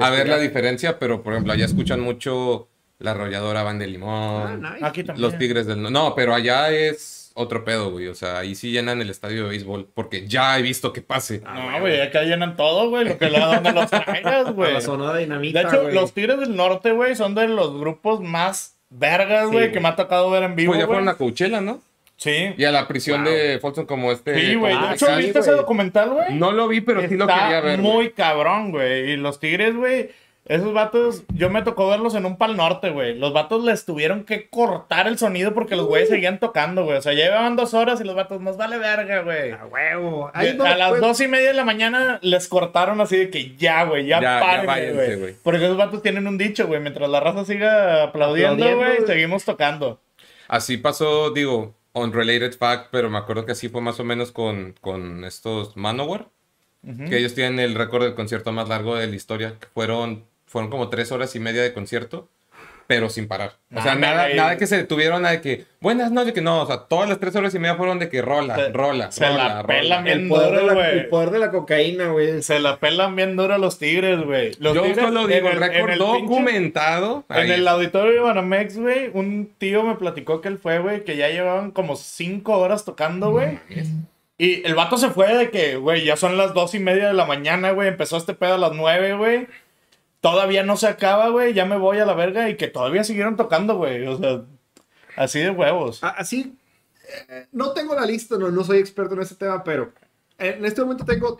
A 0.00 0.06
a 0.06 0.10
ver 0.10 0.28
la 0.28 0.38
diferencia, 0.38 0.98
pero 0.98 1.22
por 1.22 1.32
ejemplo, 1.32 1.52
allá 1.52 1.64
escuchan 1.64 2.00
mucho 2.00 2.68
la 2.98 3.12
arrolladora 3.12 3.62
Banda 3.62 3.84
de 3.86 3.90
Limón, 3.92 4.64
Ah, 4.64 4.72
nice. 4.74 4.84
aquí 4.84 5.04
también. 5.04 5.22
los 5.22 5.38
Tigres 5.38 5.66
del 5.66 5.80
No- 5.82 5.88
No, 5.90 6.14
pero 6.14 6.34
allá 6.34 6.70
es 6.70 7.32
otro 7.34 7.64
pedo, 7.64 7.90
güey. 7.90 8.08
O 8.08 8.14
sea, 8.14 8.38
ahí 8.40 8.54
sí 8.54 8.70
llenan 8.72 9.00
el 9.00 9.08
estadio 9.08 9.44
de 9.44 9.50
béisbol, 9.50 9.88
porque 9.94 10.26
ya 10.28 10.58
he 10.58 10.62
visto 10.62 10.92
que 10.92 11.00
pase. 11.00 11.40
No, 11.40 11.80
güey, 11.80 12.00
acá 12.02 12.22
llenan 12.24 12.56
todo, 12.56 12.90
güey. 12.90 13.06
Lo 13.08 13.16
que 13.16 13.30
le 13.30 13.38
donde 13.40 13.72
los 13.72 13.88
traigas, 13.90 14.52
güey. 14.52 14.74
la 14.74 14.80
zona 14.82 15.14
de 15.14 15.20
dinamita, 15.20 15.60
De 15.62 15.68
hecho, 15.68 15.82
güey. 15.82 15.94
los 15.94 16.12
Tigres 16.12 16.40
del 16.40 16.54
Norte, 16.56 16.90
güey, 16.92 17.16
son 17.16 17.34
de 17.34 17.48
los 17.48 17.78
grupos 17.80 18.20
más 18.20 18.76
vergas, 18.90 19.44
Sí, 19.44 19.52
güey, 19.52 19.58
güey. 19.66 19.72
que 19.72 19.80
me 19.80 19.88
ha 19.88 19.96
tocado 19.96 20.28
ver 20.30 20.42
en 20.42 20.56
vivo, 20.56 20.72
Pues 20.72 20.80
ya 20.80 20.86
güey. 20.86 20.96
fueron 20.98 21.08
a 21.08 21.16
Coachella, 21.16 21.60
¿no? 21.62 21.80
Sí. 22.22 22.52
Y 22.58 22.64
a 22.64 22.70
la 22.70 22.86
prisión 22.86 23.24
Wow. 23.24 23.32
de 23.32 23.58
Folsom 23.60 23.86
como 23.86 24.12
este. 24.12 24.38
Sí, 24.38 24.54
güey. 24.54 24.78
De 24.78 24.92
hecho, 24.94 25.06
¿viste 25.16 25.38
ese 25.38 25.52
documental, 25.52 26.10
güey? 26.10 26.34
No 26.34 26.52
lo 26.52 26.68
vi, 26.68 26.82
pero 26.82 27.00
sí 27.08 27.16
lo 27.16 27.24
Está 27.24 27.44
quería 27.44 27.60
ver. 27.62 27.78
muy 27.78 28.10
cabrón, 28.10 28.72
güey. 28.72 29.12
Y 29.12 29.16
los 29.16 29.40
Tigres, 29.40 29.74
güey, 29.74 30.10
esos 30.44 30.74
vatos, 30.74 31.22
yo 31.32 31.48
me 31.48 31.62
tocó 31.62 31.88
verlos 31.88 32.14
en 32.14 32.26
un 32.26 32.36
pal 32.36 32.58
norte, 32.58 32.90
güey. 32.90 33.16
Los 33.16 33.32
vatos 33.32 33.64
les 33.64 33.86
tuvieron 33.86 34.24
que 34.24 34.50
cortar 34.50 35.08
el 35.08 35.16
sonido 35.16 35.54
porque 35.54 35.76
los 35.76 35.86
güeyes 35.86 36.10
seguían 36.10 36.40
tocando, 36.40 36.84
güey. 36.84 36.98
O 36.98 37.02
sea, 37.02 37.14
ya 37.14 37.24
llevaban 37.24 37.56
dos 37.56 37.72
horas 37.72 38.02
y 38.02 38.04
los 38.04 38.14
vatos 38.14 38.42
nos 38.42 38.58
vale 38.58 38.76
verga, 38.76 39.22
güey. 39.22 39.52
A 39.52 39.64
huevo. 39.64 40.30
No, 40.58 40.64
a 40.66 40.76
las 40.76 40.88
pues, 40.90 41.00
dos 41.00 41.20
y 41.22 41.26
media 41.28 41.48
de 41.48 41.54
la 41.54 41.64
mañana 41.64 42.18
les 42.20 42.48
cortaron 42.48 43.00
así 43.00 43.16
de 43.16 43.30
que 43.30 43.56
ya, 43.56 43.84
güey, 43.84 44.04
ya, 44.04 44.20
Ya, 44.20 44.40
váyanse, 44.40 44.92
güey. 44.92 45.16
güey. 45.16 45.34
Porque 45.42 45.64
esos 45.64 45.78
vatos 45.78 46.02
tienen 46.02 46.26
un 46.26 46.36
dicho, 46.36 46.66
güey. 46.66 46.80
Mientras 46.80 47.08
la 47.08 47.20
raza 47.20 47.46
siga 47.46 48.02
aplaudiendo, 48.02 48.52
Aplaudiendo, 48.62 48.76
güey, 48.84 48.96
güey. 48.98 49.06
seguimos 49.06 49.46
tocando. 49.46 50.02
Así 50.48 50.76
pasó, 50.76 51.30
digo, 51.30 51.74
unrelated 51.92 52.52
fact, 52.54 52.88
pero 52.90 53.10
me 53.10 53.18
acuerdo 53.18 53.46
que 53.46 53.52
así 53.52 53.68
fue 53.68 53.80
más 53.80 54.00
o 54.00 54.04
menos 54.04 54.32
con, 54.32 54.74
con 54.80 55.24
estos 55.24 55.76
Manowar. 55.76 56.30
Que 56.82 57.18
ellos 57.18 57.34
tienen 57.34 57.60
el 57.60 57.74
récord 57.74 58.04
del 58.04 58.14
concierto 58.14 58.52
más 58.52 58.68
largo 58.68 58.96
de 58.96 59.06
la 59.06 59.14
historia. 59.14 59.58
Que 59.60 59.66
fueron, 59.66 60.24
fueron 60.46 60.70
como 60.70 60.88
tres 60.88 61.12
horas 61.12 61.36
y 61.36 61.40
media 61.40 61.62
de 61.62 61.74
concierto, 61.74 62.30
pero 62.90 63.08
sin 63.08 63.28
parar. 63.28 63.52
O 63.72 63.80
sea, 63.80 63.92
Ah, 63.92 63.94
nada, 63.94 64.28
nada 64.34 64.56
que 64.56 64.66
se 64.66 64.76
detuvieron, 64.76 65.22
nada 65.22 65.36
de 65.36 65.40
que, 65.40 65.64
buenas 65.80 66.10
noches, 66.10 66.32
que 66.32 66.40
no. 66.40 66.62
O 66.62 66.66
sea, 66.66 66.88
todas 66.88 67.08
las 67.08 67.20
tres 67.20 67.36
horas 67.36 67.54
y 67.54 67.60
media 67.60 67.76
fueron 67.76 68.00
de 68.00 68.08
que 68.08 68.20
rola, 68.20 68.56
Se- 68.56 68.68
rola, 68.72 69.12
se 69.12 69.24
rola, 69.28 69.36
la 69.48 69.62
rola. 69.62 69.66
pelan 69.80 70.02
bien 70.04 70.20
el, 70.22 70.28
poder 70.28 70.50
de 70.56 70.60
duro, 70.62 70.74
la, 70.74 70.90
el 70.90 71.06
poder 71.06 71.30
de 71.30 71.38
la 71.38 71.50
cocaína, 71.52 72.08
güey. 72.08 72.42
Se 72.42 72.58
la 72.58 72.78
pelan 72.80 73.14
bien 73.14 73.36
duro 73.36 73.56
los 73.58 73.78
Tigres, 73.78 74.20
güey. 74.24 74.50
Yo 74.58 74.72
Tigres 74.72 74.96
solo 75.04 75.28
digo, 75.28 75.48
en 75.50 75.56
el- 75.58 75.62
en 75.62 75.70
récord 75.70 75.90
pinche- 75.92 75.98
documentado. 75.98 77.24
En 77.30 77.50
el 77.52 77.68
auditorio 77.68 78.12
de 78.12 78.18
Banamex, 78.18 78.76
güey, 78.76 79.10
un 79.14 79.52
tío 79.56 79.84
me 79.84 79.94
platicó 79.94 80.40
que 80.40 80.48
él 80.48 80.58
fue, 80.58 80.80
güey, 80.80 81.04
que 81.04 81.16
ya 81.16 81.28
llevaban 81.28 81.70
como 81.70 81.94
cinco 81.94 82.58
horas 82.58 82.84
tocando, 82.84 83.30
güey. 83.30 83.60
Y 84.36 84.66
el 84.66 84.74
vato 84.74 84.96
se 84.96 85.10
fue 85.10 85.36
de 85.36 85.50
que, 85.50 85.76
güey, 85.76 86.04
ya 86.04 86.16
son 86.16 86.36
las 86.38 86.54
dos 86.54 86.74
y 86.74 86.78
media 86.80 87.06
de 87.06 87.12
la 87.14 87.26
mañana, 87.26 87.70
güey. 87.72 87.86
Empezó 87.88 88.16
este 88.16 88.34
pedo 88.34 88.54
a 88.54 88.58
las 88.58 88.72
nueve, 88.72 89.14
güey. 89.14 89.46
Todavía 90.20 90.62
no 90.62 90.76
se 90.76 90.86
acaba, 90.86 91.28
güey. 91.30 91.54
Ya 91.54 91.64
me 91.64 91.76
voy 91.76 91.98
a 91.98 92.04
la 92.06 92.14
verga. 92.14 92.48
Y 92.50 92.56
que 92.56 92.68
todavía 92.68 93.04
siguieron 93.04 93.36
tocando, 93.36 93.76
güey. 93.76 94.06
O 94.06 94.18
sea, 94.18 94.42
así 95.16 95.40
de 95.40 95.50
huevos. 95.50 96.00
Así, 96.02 96.56
eh, 97.28 97.46
no 97.52 97.72
tengo 97.72 97.94
la 97.94 98.04
lista, 98.06 98.36
no, 98.36 98.50
no 98.50 98.62
soy 98.64 98.78
experto 98.78 99.14
en 99.14 99.22
ese 99.22 99.34
tema, 99.34 99.64
pero 99.64 99.92
en 100.38 100.64
este 100.64 100.80
momento 100.82 101.04
tengo 101.04 101.38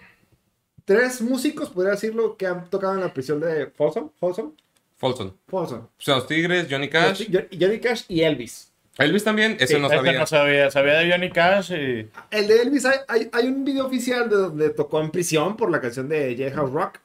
tres 0.85 1.21
músicos, 1.21 1.71
podría 1.71 1.93
decirlo, 1.93 2.37
que 2.37 2.47
han 2.47 2.69
tocado 2.69 2.95
en 2.95 3.01
la 3.01 3.13
prisión 3.13 3.39
de 3.41 3.67
Folsom. 3.67 4.11
Folsom. 4.19 4.53
Folsom. 4.97 5.33
Folsom. 5.47 5.79
O 5.81 5.89
sea, 5.99 6.17
los 6.17 6.27
Tigres, 6.27 6.67
Johnny 6.71 6.89
Cash. 6.89 7.25
Jo- 7.33 7.47
Johnny 7.59 7.79
Cash 7.81 8.03
y 8.09 8.23
Elvis. 8.23 8.73
Elvis 8.99 9.25
también, 9.25 9.53
ese 9.61 9.75
Sí, 9.75 9.81
no 9.81 9.87
Este 9.87 9.97
sabía. 9.97 10.19
no 10.19 10.27
sabía. 10.27 10.71
Sabía 10.71 10.95
de 10.95 11.11
Johnny 11.11 11.31
Cash 11.31 11.71
y... 11.73 12.09
El 12.31 12.49
de 12.49 12.63
Elvis, 12.63 12.85
hay, 12.85 12.99
hay, 13.09 13.31
hay 13.33 13.47
un 13.47 13.65
video 13.65 13.87
oficial 13.87 14.29
de 14.29 14.37
donde 14.37 14.71
tocó 14.71 15.01
en 15.01 15.11
prisión 15.11 15.57
por 15.57 15.71
la 15.71 15.81
canción 15.81 16.09
de 16.09 16.37
Jailhouse 16.37 16.73
Rock. 16.73 16.99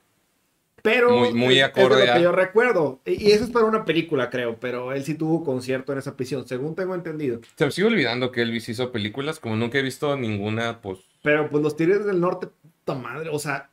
Pero 0.85 1.11
Muy- 1.11 1.33
muy 1.33 1.59
acorde 1.59 1.95
es 1.95 1.99
de 2.01 2.05
lo 2.05 2.11
a- 2.11 2.15
que 2.15 2.21
yo 2.23 2.31
recuerdo. 2.31 2.99
Y, 3.05 3.27
y 3.27 3.31
eso 3.33 3.43
es 3.43 3.49
para 3.49 3.65
una 3.65 3.83
película, 3.83 4.29
creo. 4.29 4.55
Pero 4.59 4.93
él 4.93 5.03
sí 5.03 5.15
tuvo 5.15 5.43
concierto 5.43 5.91
en 5.91 5.97
esa 5.99 6.15
prisión, 6.15 6.47
según 6.47 6.75
tengo 6.75 6.95
entendido. 6.95 7.41
Se 7.57 7.65
me 7.65 7.71
sigue 7.71 7.87
olvidando 7.87 8.31
que 8.31 8.41
Elvis 8.43 8.69
hizo 8.69 8.91
películas, 8.91 9.39
como 9.39 9.55
nunca 9.55 9.77
he 9.79 9.81
visto 9.81 10.15
ninguna, 10.15 10.79
pues... 10.81 10.99
Pero 11.23 11.49
pues 11.49 11.61
los 11.63 11.75
Tigres 11.75 12.05
del 12.05 12.21
Norte, 12.21 12.47
puta 12.85 12.93
madre, 12.97 13.29
o 13.31 13.39
sea, 13.39 13.69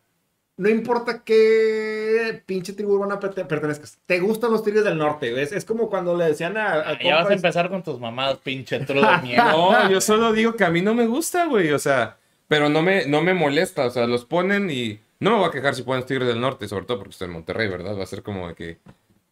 no 0.57 0.69
importa 0.71 1.23
qué 1.23 2.43
pinche 2.47 2.73
tribu 2.73 2.95
urbana 2.95 3.21
perte- 3.21 3.45
pertenezcas, 3.47 3.99
te 4.07 4.21
gustan 4.21 4.51
los 4.53 4.65
Tigres 4.65 4.85
del 4.85 4.97
Norte, 4.99 5.31
güey. 5.33 5.43
es, 5.43 5.53
es 5.53 5.65
como 5.65 5.91
cuando 5.91 6.17
le 6.17 6.25
decían 6.27 6.57
a, 6.57 6.73
a 6.81 6.99
Ya 6.99 7.17
vas 7.17 7.31
a 7.31 7.35
empezar 7.35 7.69
con 7.69 7.83
tus 7.83 8.01
mamadas, 8.01 8.39
pinche 8.39 8.79
truco 8.81 9.07
de 9.07 9.19
mierda. 9.23 9.53
No, 9.53 9.91
yo 9.91 10.01
solo 10.01 10.33
digo 10.33 10.55
que 10.57 10.65
a 10.65 10.71
mí 10.71 10.81
no 10.83 10.95
me 10.95 11.07
gusta, 11.07 11.47
güey, 11.47 11.71
o 11.73 11.79
sea... 11.79 12.17
Pero 12.53 12.69
no 12.69 12.83
me, 12.83 13.07
no 13.07 13.23
me 13.23 13.33
molesta, 13.33 13.87
o 13.87 13.91
sea, 13.91 14.07
los 14.07 14.27
ponen 14.27 14.69
y 14.71 14.99
no 15.21 15.31
me 15.31 15.37
voy 15.39 15.47
a 15.49 15.51
quejar 15.51 15.75
si 15.75 15.85
ponen 15.85 16.05
Tigres 16.05 16.29
del 16.29 16.39
Norte, 16.39 16.69
sobre 16.69 16.85
todo 16.85 16.99
porque 16.99 17.13
estoy 17.13 17.29
en 17.29 17.33
Monterrey, 17.33 17.67
¿verdad? 17.67 17.97
Va 17.99 18.03
a 18.03 18.07
ser 18.07 18.23
como 18.23 18.47
de 18.47 18.55
que 18.55 18.77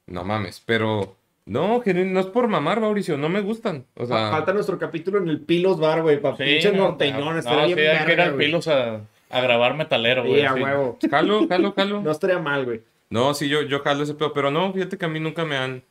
no 0.07 0.25
mames, 0.25 0.63
pero 0.65 1.17
no, 1.45 1.83
que 1.83 1.93
no 1.93 2.19
es 2.19 2.25
por 2.25 2.49
mamar, 2.49 2.81
Mauricio, 2.81 3.19
no 3.19 3.29
me 3.29 3.43
gustan. 3.43 3.85
O 3.95 4.07
sea, 4.07 4.31
Falta 4.31 4.55
nuestro 4.55 4.79
capítulo 4.79 5.19
en 5.19 5.29
el 5.29 5.39
Pilos 5.39 5.79
Bar, 5.79 6.01
güey, 6.01 6.19
para 6.19 6.39
Sí, 6.39 6.45
pinche 6.45 6.73
no, 6.73 6.89
norteñón. 6.89 7.37
no, 7.45 7.67
sí, 7.67 7.75
bien 7.75 7.95
hay 7.99 8.07
que 8.07 8.13
ir 8.15 8.21
al. 8.23 8.37
Pilos 8.37 8.69
a, 8.69 9.03
a 9.29 9.41
grabar 9.43 9.75
metalero, 9.77 10.25
güey. 10.25 10.41
Sí, 10.41 10.47
a 10.47 10.55
huevo. 10.55 10.99
jalo, 11.11 11.47
jalo, 11.47 11.73
jalo. 11.75 12.01
No 12.01 12.11
estaría 12.11 12.39
mal, 12.39 12.65
güey. 12.65 12.81
No, 13.11 13.35
sí, 13.35 13.51
yo, 13.51 13.61
yo 13.61 13.81
jalo 13.81 14.05
ese 14.05 14.15
pedo, 14.15 14.33
pero 14.33 14.51
no, 14.51 14.73
fíjate 14.73 14.97
que 14.97 15.05
a 15.05 15.09
mí 15.09 15.21
nunca 15.21 15.45
me 15.45 15.59
han... 15.59 15.83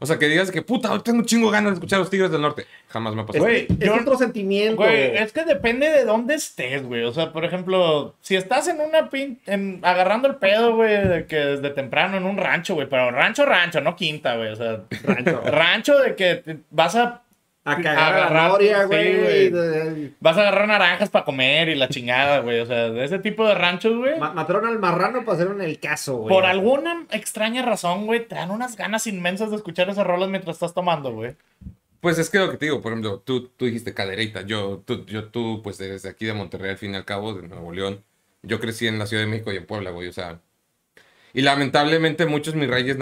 O 0.00 0.06
sea, 0.06 0.18
que 0.18 0.28
digas 0.28 0.50
que 0.50 0.62
puta, 0.62 0.92
hoy 0.92 1.00
tengo 1.00 1.18
un 1.20 1.24
chingo 1.26 1.50
ganas 1.50 1.72
de 1.72 1.74
escuchar 1.74 1.96
a 1.96 2.00
los 2.00 2.10
Tigres 2.10 2.30
del 2.30 2.40
Norte. 2.40 2.66
Jamás 2.88 3.14
me 3.14 3.22
ha 3.22 3.26
pasado. 3.26 3.44
Güey, 3.44 3.66
Es 3.68 3.78
yo- 3.78 3.94
otro 3.96 4.16
sentimiento. 4.16 4.76
Güey, 4.82 5.16
es 5.16 5.32
que 5.32 5.44
depende 5.44 5.88
de 5.90 6.04
dónde 6.04 6.34
estés, 6.34 6.84
güey. 6.84 7.04
O 7.04 7.12
sea, 7.12 7.32
por 7.32 7.44
ejemplo, 7.44 8.14
si 8.20 8.36
estás 8.36 8.68
en 8.68 8.80
una 8.80 9.10
pin... 9.10 9.40
en- 9.46 9.80
agarrando 9.82 10.28
el 10.28 10.36
pedo, 10.36 10.76
güey, 10.76 11.06
de 11.08 11.26
que 11.26 11.36
desde 11.36 11.70
temprano 11.70 12.16
en 12.16 12.24
un 12.24 12.36
rancho, 12.36 12.74
güey. 12.74 12.88
Pero 12.88 13.10
rancho, 13.10 13.44
rancho, 13.44 13.80
no 13.80 13.96
quinta, 13.96 14.36
güey. 14.36 14.50
O 14.52 14.56
sea, 14.56 14.82
Rancho. 15.04 15.40
rancho 15.44 15.98
de 15.98 16.14
que 16.14 16.34
te- 16.36 16.58
vas 16.70 16.94
a 16.96 17.22
A 17.72 17.82
cagar 17.82 18.14
a 18.14 18.30
la 18.30 18.48
noria, 18.48 18.84
güey. 18.84 20.12
vas 20.20 20.36
a 20.36 20.40
agarrar 20.40 20.68
naranjas 20.68 21.10
para 21.10 21.24
comer 21.24 21.68
y 21.68 21.74
la 21.74 21.88
chingada, 21.88 22.40
güey. 22.40 22.60
O 22.60 22.66
sea, 22.66 22.90
de 22.90 23.04
ese 23.04 23.18
tipo 23.18 23.46
de 23.46 23.54
ranchos, 23.54 23.96
güey. 23.96 24.18
Ma- 24.18 24.32
Mataron 24.32 24.66
al 24.66 24.78
marrano 24.78 25.24
para 25.24 25.36
hacer 25.36 25.48
un 25.48 25.60
el 25.60 25.78
caso, 25.80 26.16
güey. 26.18 26.28
Por 26.34 26.44
alguna 26.46 27.04
extraña 27.10 27.62
razón, 27.62 28.06
güey, 28.06 28.26
te 28.26 28.34
dan 28.34 28.50
unas 28.50 28.76
ganas 28.76 29.06
inmensas 29.06 29.50
de 29.50 29.56
escuchar 29.56 29.88
esas 29.90 30.06
rolas 30.06 30.28
mientras 30.28 30.56
estás 30.56 30.74
tomando, 30.74 31.12
güey. 31.12 31.34
Pues 32.00 32.18
es 32.18 32.30
que 32.30 32.38
lo 32.38 32.50
que 32.50 32.56
te 32.58 32.66
digo, 32.66 32.80
por 32.80 32.92
ejemplo, 32.92 33.18
tú, 33.20 33.48
tú 33.48 33.64
dijiste 33.64 33.92
cadereita, 33.92 34.42
yo 34.42 34.82
tú, 34.84 35.04
yo, 35.06 35.24
tú, 35.30 35.60
pues 35.64 35.78
desde 35.78 36.08
aquí 36.08 36.26
de 36.26 36.32
Monterrey 36.32 36.70
al 36.70 36.78
fin 36.78 36.92
y 36.92 36.96
al 36.96 37.04
cabo, 37.04 37.34
de 37.34 37.48
Nuevo 37.48 37.72
León, 37.72 38.04
yo 38.42 38.60
crecí 38.60 38.86
en 38.86 38.98
la 39.00 39.06
Ciudad 39.06 39.24
de 39.24 39.28
México 39.28 39.52
y 39.52 39.56
en 39.56 39.66
Puebla, 39.66 39.90
güey, 39.90 40.08
o 40.08 40.12
sea... 40.12 40.38
Y 41.34 41.42
lamentablemente 41.42 42.26
muchos 42.26 42.54
mis 42.54 42.68
reyes 42.68 42.96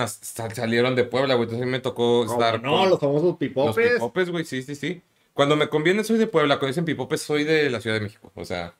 salieron 0.54 0.94
de 0.96 1.04
Puebla, 1.04 1.34
güey, 1.34 1.44
entonces 1.44 1.62
a 1.62 1.66
mí 1.66 1.70
me 1.72 1.80
tocó 1.80 2.24
¿Cómo 2.26 2.32
estar 2.32 2.62
no, 2.62 2.78
con 2.78 2.90
los 2.90 3.00
famosos 3.00 3.24
los 3.24 3.36
pipopes. 3.36 3.92
pipopes, 3.94 4.30
güey, 4.30 4.44
sí, 4.44 4.62
sí, 4.62 4.74
sí. 4.74 5.00
Cuando 5.34 5.54
me 5.56 5.68
conviene 5.68 6.02
soy 6.04 6.18
de 6.18 6.26
Puebla, 6.26 6.56
cuando 6.56 6.68
dicen 6.68 6.84
pipopes 6.84 7.20
soy 7.22 7.44
de 7.44 7.70
la 7.70 7.80
Ciudad 7.80 7.96
de 7.96 8.02
México, 8.02 8.30
o 8.34 8.44
sea... 8.44 8.74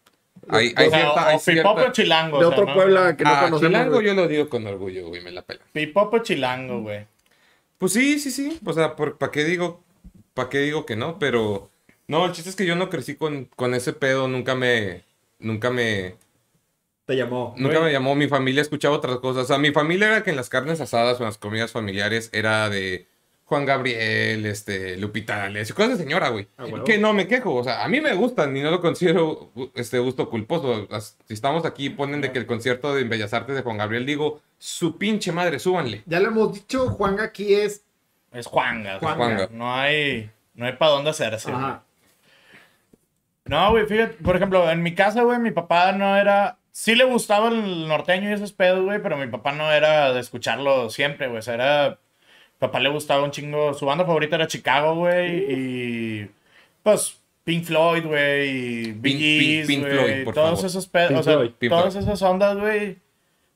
Hay, 0.49 0.75
hay 0.77 0.89
o 0.89 0.91
sea, 0.91 0.99
cierta... 1.01 1.15
o, 1.15 1.29
hay 1.29 1.37
o 1.37 1.39
pipopo 1.39 1.75
cierta- 1.75 1.89
o 1.89 1.93
chilango. 1.93 2.39
de 2.41 2.45
o 2.45 2.49
sea, 2.51 2.59
otro 2.59 2.67
¿no? 2.69 2.75
Puebla 2.75 3.17
que 3.17 3.25
no 3.25 3.31
Ah, 3.31 3.41
conocemos. 3.45 3.61
chilango 3.63 3.95
güey. 3.95 4.07
yo 4.07 4.15
lo 4.15 4.29
digo 4.29 4.49
con 4.51 4.67
orgullo, 4.67 5.09
güey, 5.09 5.23
me 5.23 5.33
la 5.33 5.43
pela. 5.43 5.61
Pipopo 5.73 6.17
o 6.17 6.23
chilango, 6.23 6.83
güey. 6.83 7.07
Pues 7.79 7.93
sí, 7.93 8.19
sí, 8.19 8.31
sí. 8.31 8.59
O 8.65 8.73
sea, 8.75 8.95
¿para 8.97 9.31
qué 9.33 9.45
digo? 9.45 9.83
¿Para 10.35 10.49
qué 10.51 10.59
digo 10.61 10.85
que 10.85 10.95
no? 10.95 11.19
Pero 11.19 11.71
no, 12.07 12.27
el 12.27 12.33
chiste 12.33 12.51
es 12.51 12.57
que 12.57 12.67
yo 12.67 12.77
no 12.77 12.91
crecí 12.91 13.15
con, 13.17 13.47
con 13.57 13.73
ese 13.75 13.93
pedo, 13.95 14.29
nunca 14.29 14.55
me, 14.55 15.05
nunca 15.39 15.71
me, 15.71 16.17
Te 17.07 17.17
llamó. 17.17 17.55
nunca 17.57 17.81
me 17.81 17.93
llamó. 17.93 18.15
Mi 18.15 18.27
familia 18.29 18.63
escuchaba 18.63 18.97
otras 18.97 19.19
cosas. 19.19 19.45
O 19.45 19.47
sea, 19.47 19.59
mi 19.59 19.71
familia 19.71 20.09
era 20.09 20.23
que 20.25 20.31
en 20.31 20.37
las 20.37 20.49
carnes 20.49 20.81
asadas 20.81 21.19
o 21.19 21.23
en 21.23 21.27
las 21.27 21.39
comidas 21.39 21.71
familiares 21.71 22.31
era 22.33 22.69
de 22.69 23.07
Juan 23.45 23.65
Gabriel, 23.65 24.45
este, 24.45 24.97
Lupita 24.97 25.37
D'Alessio, 25.37 25.77
cosas 25.77 25.99
de 25.99 26.05
señora, 26.05 26.31
güey. 26.31 26.49
Ah, 26.57 26.65
huevo. 26.65 26.83
Que 26.85 26.99
no 26.99 27.13
me 27.13 27.29
quejo, 27.29 27.55
o 27.55 27.63
sea, 27.63 27.85
a 27.85 27.89
mí 27.89 28.01
me 28.01 28.13
gustan 28.15 28.57
y 28.57 28.61
no 28.61 28.73
lo 28.73 28.81
considero 28.81 29.53
este 29.77 30.01
gusto 30.01 30.29
culposo. 30.29 30.89
Si 31.27 31.35
estamos 31.35 31.65
aquí 31.65 31.91
ponen 31.91 32.21
de 32.21 32.33
que 32.33 32.41
el 32.41 32.47
concierto 32.47 32.93
de 32.93 33.05
Bellas 33.05 33.33
Artes 33.33 33.55
de 33.55 33.63
Juan 33.63 33.79
Gabriel, 33.79 34.05
digo, 34.05 34.41
su 34.59 34.99
pinche 34.99 35.31
madre, 35.31 35.61
súbanle. 35.61 36.03
Ya 36.07 36.19
lo 36.19 36.27
hemos 36.29 36.55
dicho, 36.55 36.89
Juan 36.89 37.21
aquí 37.21 37.55
es. 37.55 37.85
Es 38.33 38.47
Juanga. 38.49 38.99
Juanga. 38.99 39.17
Juanga. 39.17 39.49
No 39.53 39.73
hay, 39.73 40.29
no 40.55 40.67
hay 40.67 40.73
para 40.73 40.91
dónde 40.91 41.11
hacerse. 41.11 41.53
güey. 41.53 41.63
Ajá. 41.63 41.85
No, 43.45 43.71
güey, 43.71 43.87
fíjate, 43.87 44.15
por 44.25 44.35
ejemplo, 44.35 44.69
en 44.69 44.83
mi 44.83 44.93
casa, 44.95 45.23
güey, 45.23 45.39
mi 45.39 45.53
papá 45.53 45.93
no 45.93 46.17
era. 46.17 46.59
Sí 46.79 46.95
le 46.95 47.05
gustaba 47.05 47.49
el 47.49 47.89
norteño 47.89 48.29
y 48.29 48.35
esos 48.35 48.53
pedos, 48.53 48.85
güey, 48.85 49.01
pero 49.03 49.17
mi 49.17 49.27
papá 49.29 49.53
no 49.53 49.73
era 49.73 50.13
de 50.13 50.21
escucharlo 50.21 50.91
siempre, 50.91 51.27
güey. 51.27 51.39
O 51.39 51.43
sea, 51.43 51.55
era. 51.55 51.99
Papá 52.59 52.81
le 52.81 52.91
gustaba 52.91 53.25
un 53.25 53.31
chingo. 53.31 53.73
Su 53.73 53.87
banda 53.87 54.05
favorita 54.05 54.37
era 54.37 54.47
Chicago, 54.47 54.95
güey, 54.95 55.37
y. 55.51 56.31
Pues. 56.83 57.19
Pink 57.45 57.65
Floyd, 57.65 58.05
güey, 58.05 58.49
y 58.51 58.93
Bee 58.93 59.13
Pink- 59.13 59.19
Gees, 59.21 59.67
Pink 59.69 59.81
güey, 59.85 59.93
Floyd, 59.97 60.25
por 60.25 60.35
todos 60.35 60.49
favor. 60.59 60.67
esos 60.67 60.87
pedos, 60.89 61.09
Pink 61.11 61.21
o 61.21 61.23
sea, 61.23 61.33
Floyd, 61.35 61.51
Pink 61.61 61.71
todas 61.71 61.93
Floyd. 61.95 62.05
esas 62.09 62.23
ondas, 62.23 62.57
güey, 62.59 62.99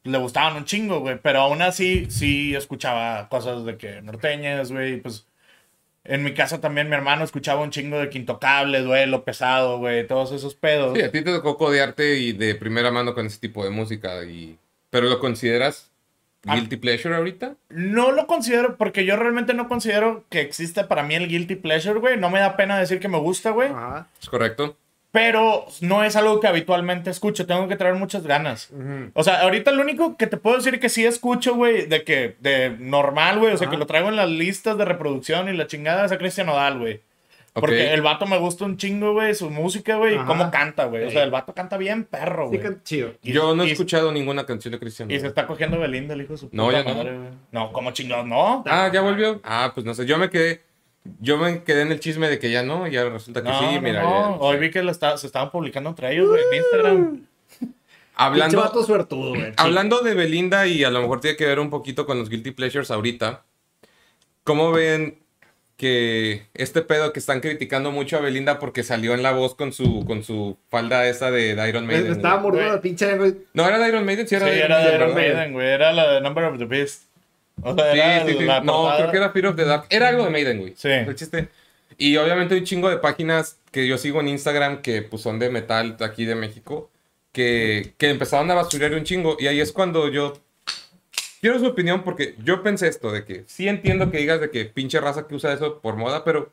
le 0.04 0.18
gustaban 0.18 0.56
un 0.56 0.64
chingo, 0.64 1.00
güey, 1.00 1.18
pero 1.20 1.40
aún 1.40 1.60
así, 1.60 2.06
sí 2.08 2.54
escuchaba 2.54 3.28
cosas 3.28 3.64
de 3.64 3.76
que 3.76 4.00
norteñas, 4.00 4.70
güey, 4.70 4.98
pues, 5.00 5.26
en 6.04 6.22
mi 6.24 6.32
casa 6.34 6.60
también 6.60 6.88
mi 6.88 6.94
hermano 6.94 7.24
escuchaba 7.24 7.62
un 7.62 7.70
chingo 7.70 7.98
de 7.98 8.08
Quintocable, 8.08 8.80
Duelo, 8.80 9.24
Pesado, 9.24 9.78
güey, 9.78 10.06
todos 10.06 10.32
esos 10.32 10.54
pedos. 10.54 10.96
Sí, 10.96 11.02
a 11.02 11.10
ti 11.10 11.22
te 11.22 11.32
tocó 11.32 11.56
codearte 11.56 12.18
y 12.18 12.32
de 12.32 12.54
primera 12.54 12.90
mano 12.90 13.14
con 13.14 13.26
ese 13.26 13.38
tipo 13.38 13.64
de 13.64 13.70
música. 13.70 14.24
Y... 14.24 14.58
¿Pero 14.90 15.08
lo 15.08 15.18
consideras 15.20 15.90
Ah. 16.46 16.54
guilty 16.56 16.76
pleasure 16.76 17.14
ahorita? 17.14 17.54
No 17.68 18.12
lo 18.12 18.26
considero, 18.26 18.78
porque 18.78 19.04
yo 19.04 19.16
realmente 19.16 19.52
no 19.52 19.68
considero 19.68 20.24
que 20.30 20.40
exista 20.40 20.88
para 20.88 21.02
mí 21.02 21.14
el 21.14 21.28
guilty 21.28 21.56
pleasure, 21.56 21.98
güey, 22.00 22.16
no 22.16 22.30
me 22.30 22.40
da 22.40 22.56
pena 22.56 22.78
decir 22.78 22.98
que 22.98 23.08
me 23.08 23.18
gusta, 23.18 23.50
güey, 23.50 23.68
Ajá. 23.68 24.08
¿Es 24.22 24.28
correcto? 24.30 24.74
Pero 25.12 25.66
no 25.80 26.04
es 26.04 26.14
algo 26.16 26.38
que 26.40 26.46
habitualmente 26.46 27.10
escucho, 27.10 27.46
tengo 27.46 27.66
que 27.68 27.76
traer 27.76 27.96
muchas 27.96 28.24
ganas. 28.24 28.70
O 29.14 29.24
sea, 29.24 29.40
ahorita 29.42 29.72
lo 29.72 29.82
único 29.82 30.16
que 30.16 30.26
te 30.26 30.36
puedo 30.36 30.56
decir 30.56 30.78
que 30.78 30.88
sí 30.88 31.04
escucho, 31.04 31.54
güey, 31.56 31.86
de 31.86 32.04
que, 32.04 32.36
de 32.40 32.76
normal, 32.78 33.38
güey, 33.40 33.52
o 33.52 33.56
sea, 33.58 33.68
que 33.68 33.76
lo 33.76 33.86
traigo 33.86 34.08
en 34.08 34.16
las 34.16 34.28
listas 34.28 34.78
de 34.78 34.84
reproducción 34.84 35.48
y 35.48 35.56
la 35.56 35.66
chingada 35.66 36.04
es 36.04 36.12
a 36.12 36.18
Cristian 36.18 36.48
Odal, 36.48 36.78
güey. 36.78 37.00
Porque 37.52 37.92
el 37.92 38.00
vato 38.00 38.26
me 38.26 38.38
gusta 38.38 38.64
un 38.64 38.76
chingo, 38.76 39.12
güey, 39.12 39.34
su 39.34 39.50
música, 39.50 39.96
güey, 39.96 40.14
y 40.14 40.18
cómo 40.18 40.48
canta, 40.52 40.84
güey. 40.84 41.02
O 41.02 41.08
Sí. 41.08 41.14
sea, 41.14 41.24
el 41.24 41.32
vato 41.32 41.52
canta 41.52 41.76
bien 41.76 42.04
perro, 42.04 42.44
Sí, 42.44 42.58
güey. 42.58 42.60
can- 42.62 42.82
chido. 42.84 43.12
Y- 43.24 43.32
Yo 43.32 43.56
no 43.56 43.64
he 43.64 43.66
y- 43.66 43.70
escuchado 43.72 44.12
ninguna 44.12 44.46
canción 44.46 44.70
de 44.70 44.78
Cristian. 44.78 45.10
Y 45.10 45.18
se 45.18 45.26
está 45.26 45.48
cogiendo 45.48 45.76
Belinda, 45.80 46.14
el 46.14 46.22
hijo 46.22 46.34
de 46.34 46.38
su 46.38 46.48
No, 46.52 46.66
puta 46.66 46.82
ya 46.84 46.88
no. 46.88 46.94
madre, 46.94 47.16
güey. 47.18 47.28
No, 47.50 47.72
como 47.72 47.90
chingados, 47.90 48.24
no. 48.26 48.62
Ah, 48.68 48.88
¿ya 48.94 49.00
volvió? 49.00 49.40
Ah, 49.42 49.72
pues 49.74 49.84
no 49.84 49.94
sé. 49.94 50.06
Yo 50.06 50.16
me 50.16 50.30
quedé... 50.30 50.62
Yo 51.20 51.38
me 51.38 51.62
quedé 51.64 51.82
en 51.82 51.92
el 51.92 52.00
chisme 52.00 52.28
de 52.28 52.38
que 52.38 52.50
ya 52.50 52.62
no, 52.62 52.86
y 52.86 52.96
ahora 52.96 53.10
resulta 53.10 53.42
que 53.42 53.48
No, 53.48 53.58
sí, 53.58 53.74
no, 53.76 53.80
mira. 53.82 54.02
no. 54.02 54.10
ya- 54.10 54.36
Hoy 54.40 54.58
vi 54.58 54.70
que 54.70 54.82
lo 54.82 54.90
está- 54.90 55.16
se 55.16 55.26
estaban 55.26 55.50
publicando 55.50 55.88
entre 55.90 56.12
ellos, 56.12 56.28
güey, 56.28 56.42
en 56.50 56.56
Instagram. 56.58 57.26
Hablando, 58.14 58.60
vato 58.60 58.82
suertudo, 58.84 59.30
güey. 59.30 59.52
hablando 59.56 60.00
de 60.02 60.12
Belinda 60.14 60.66
y 60.66 60.84
a 60.84 60.90
lo 60.90 61.00
mejor 61.00 61.20
tiene 61.22 61.38
que 61.38 61.46
ver 61.46 61.58
un 61.58 61.70
poquito 61.70 62.04
con 62.04 62.18
los 62.18 62.28
guilty 62.28 62.50
pleasures 62.50 62.90
ahorita. 62.90 63.44
¿Cómo 64.44 64.72
ven 64.72 65.18
que 65.78 66.46
este 66.52 66.82
pedo 66.82 67.14
que 67.14 67.18
están 67.20 67.40
criticando 67.40 67.90
mucho 67.90 68.18
a 68.18 68.20
Belinda 68.20 68.58
porque 68.58 68.82
salió 68.82 69.14
en 69.14 69.22
la 69.22 69.32
voz 69.32 69.54
con 69.54 69.72
su, 69.72 70.04
con 70.04 70.22
su 70.22 70.58
falda 70.68 71.06
esa 71.08 71.30
de, 71.30 71.54
de 71.54 71.68
Iron 71.70 71.86
Maiden? 71.86 72.12
estaba 72.12 72.38
mordiendo 72.42 72.74
la 72.74 72.80
pinche. 72.82 73.16
güey. 73.16 73.36
No, 73.54 73.66
era 73.66 73.78
de 73.78 73.88
Iron 73.88 74.04
Maiden, 74.04 74.28
sí 74.28 74.36
Sí, 74.36 74.42
era 74.42 74.46
de 74.46 74.60
era 74.60 74.78
de 74.84 74.94
Iron. 74.96 75.14
Maiden, 75.14 75.52
güey. 75.54 75.66
Era 75.68 75.90
la 75.92 76.12
de 76.12 76.20
Number 76.20 76.44
of 76.44 76.58
the 76.58 76.66
Beast. 76.66 77.04
O 77.62 77.74
sea, 77.74 77.92
era 77.94 78.26
sí, 78.26 78.34
sí. 78.38 78.44
la 78.44 78.60
No, 78.60 78.72
portada. 78.72 78.96
creo 78.98 79.10
que 79.10 79.16
era 79.16 79.30
Fear 79.30 79.46
of 79.46 79.56
the 79.56 79.64
Dark. 79.64 79.84
Era 79.90 80.08
algo 80.08 80.24
de 80.24 80.30
Maiden, 80.30 80.58
güey. 80.60 80.74
Sí. 80.76 80.88
El 80.88 81.14
chiste. 81.14 81.48
Y 81.98 82.16
obviamente 82.16 82.54
hay 82.54 82.60
un 82.60 82.66
chingo 82.66 82.88
de 82.88 82.96
páginas 82.98 83.58
que 83.70 83.86
yo 83.86 83.98
sigo 83.98 84.20
en 84.20 84.28
Instagram 84.28 84.80
que 84.82 85.02
pues 85.02 85.22
son 85.22 85.38
de 85.38 85.50
metal 85.50 85.96
aquí 86.00 86.24
de 86.24 86.34
México 86.34 86.90
que, 87.32 87.92
que 87.98 88.10
empezaron 88.10 88.50
a 88.50 88.54
basurear 88.54 88.94
un 88.94 89.04
chingo. 89.04 89.36
Y 89.38 89.46
ahí 89.48 89.60
es 89.60 89.72
cuando 89.72 90.08
yo 90.08 90.32
quiero 91.40 91.58
su 91.58 91.66
opinión 91.66 92.02
porque 92.02 92.34
yo 92.42 92.62
pensé 92.62 92.88
esto 92.88 93.12
de 93.12 93.24
que 93.24 93.44
sí 93.46 93.68
entiendo 93.68 94.10
que 94.10 94.18
digas 94.18 94.40
de 94.40 94.50
que 94.50 94.64
pinche 94.64 95.00
raza 95.00 95.26
que 95.26 95.34
usa 95.34 95.52
eso 95.52 95.80
por 95.80 95.96
moda, 95.96 96.24
pero 96.24 96.50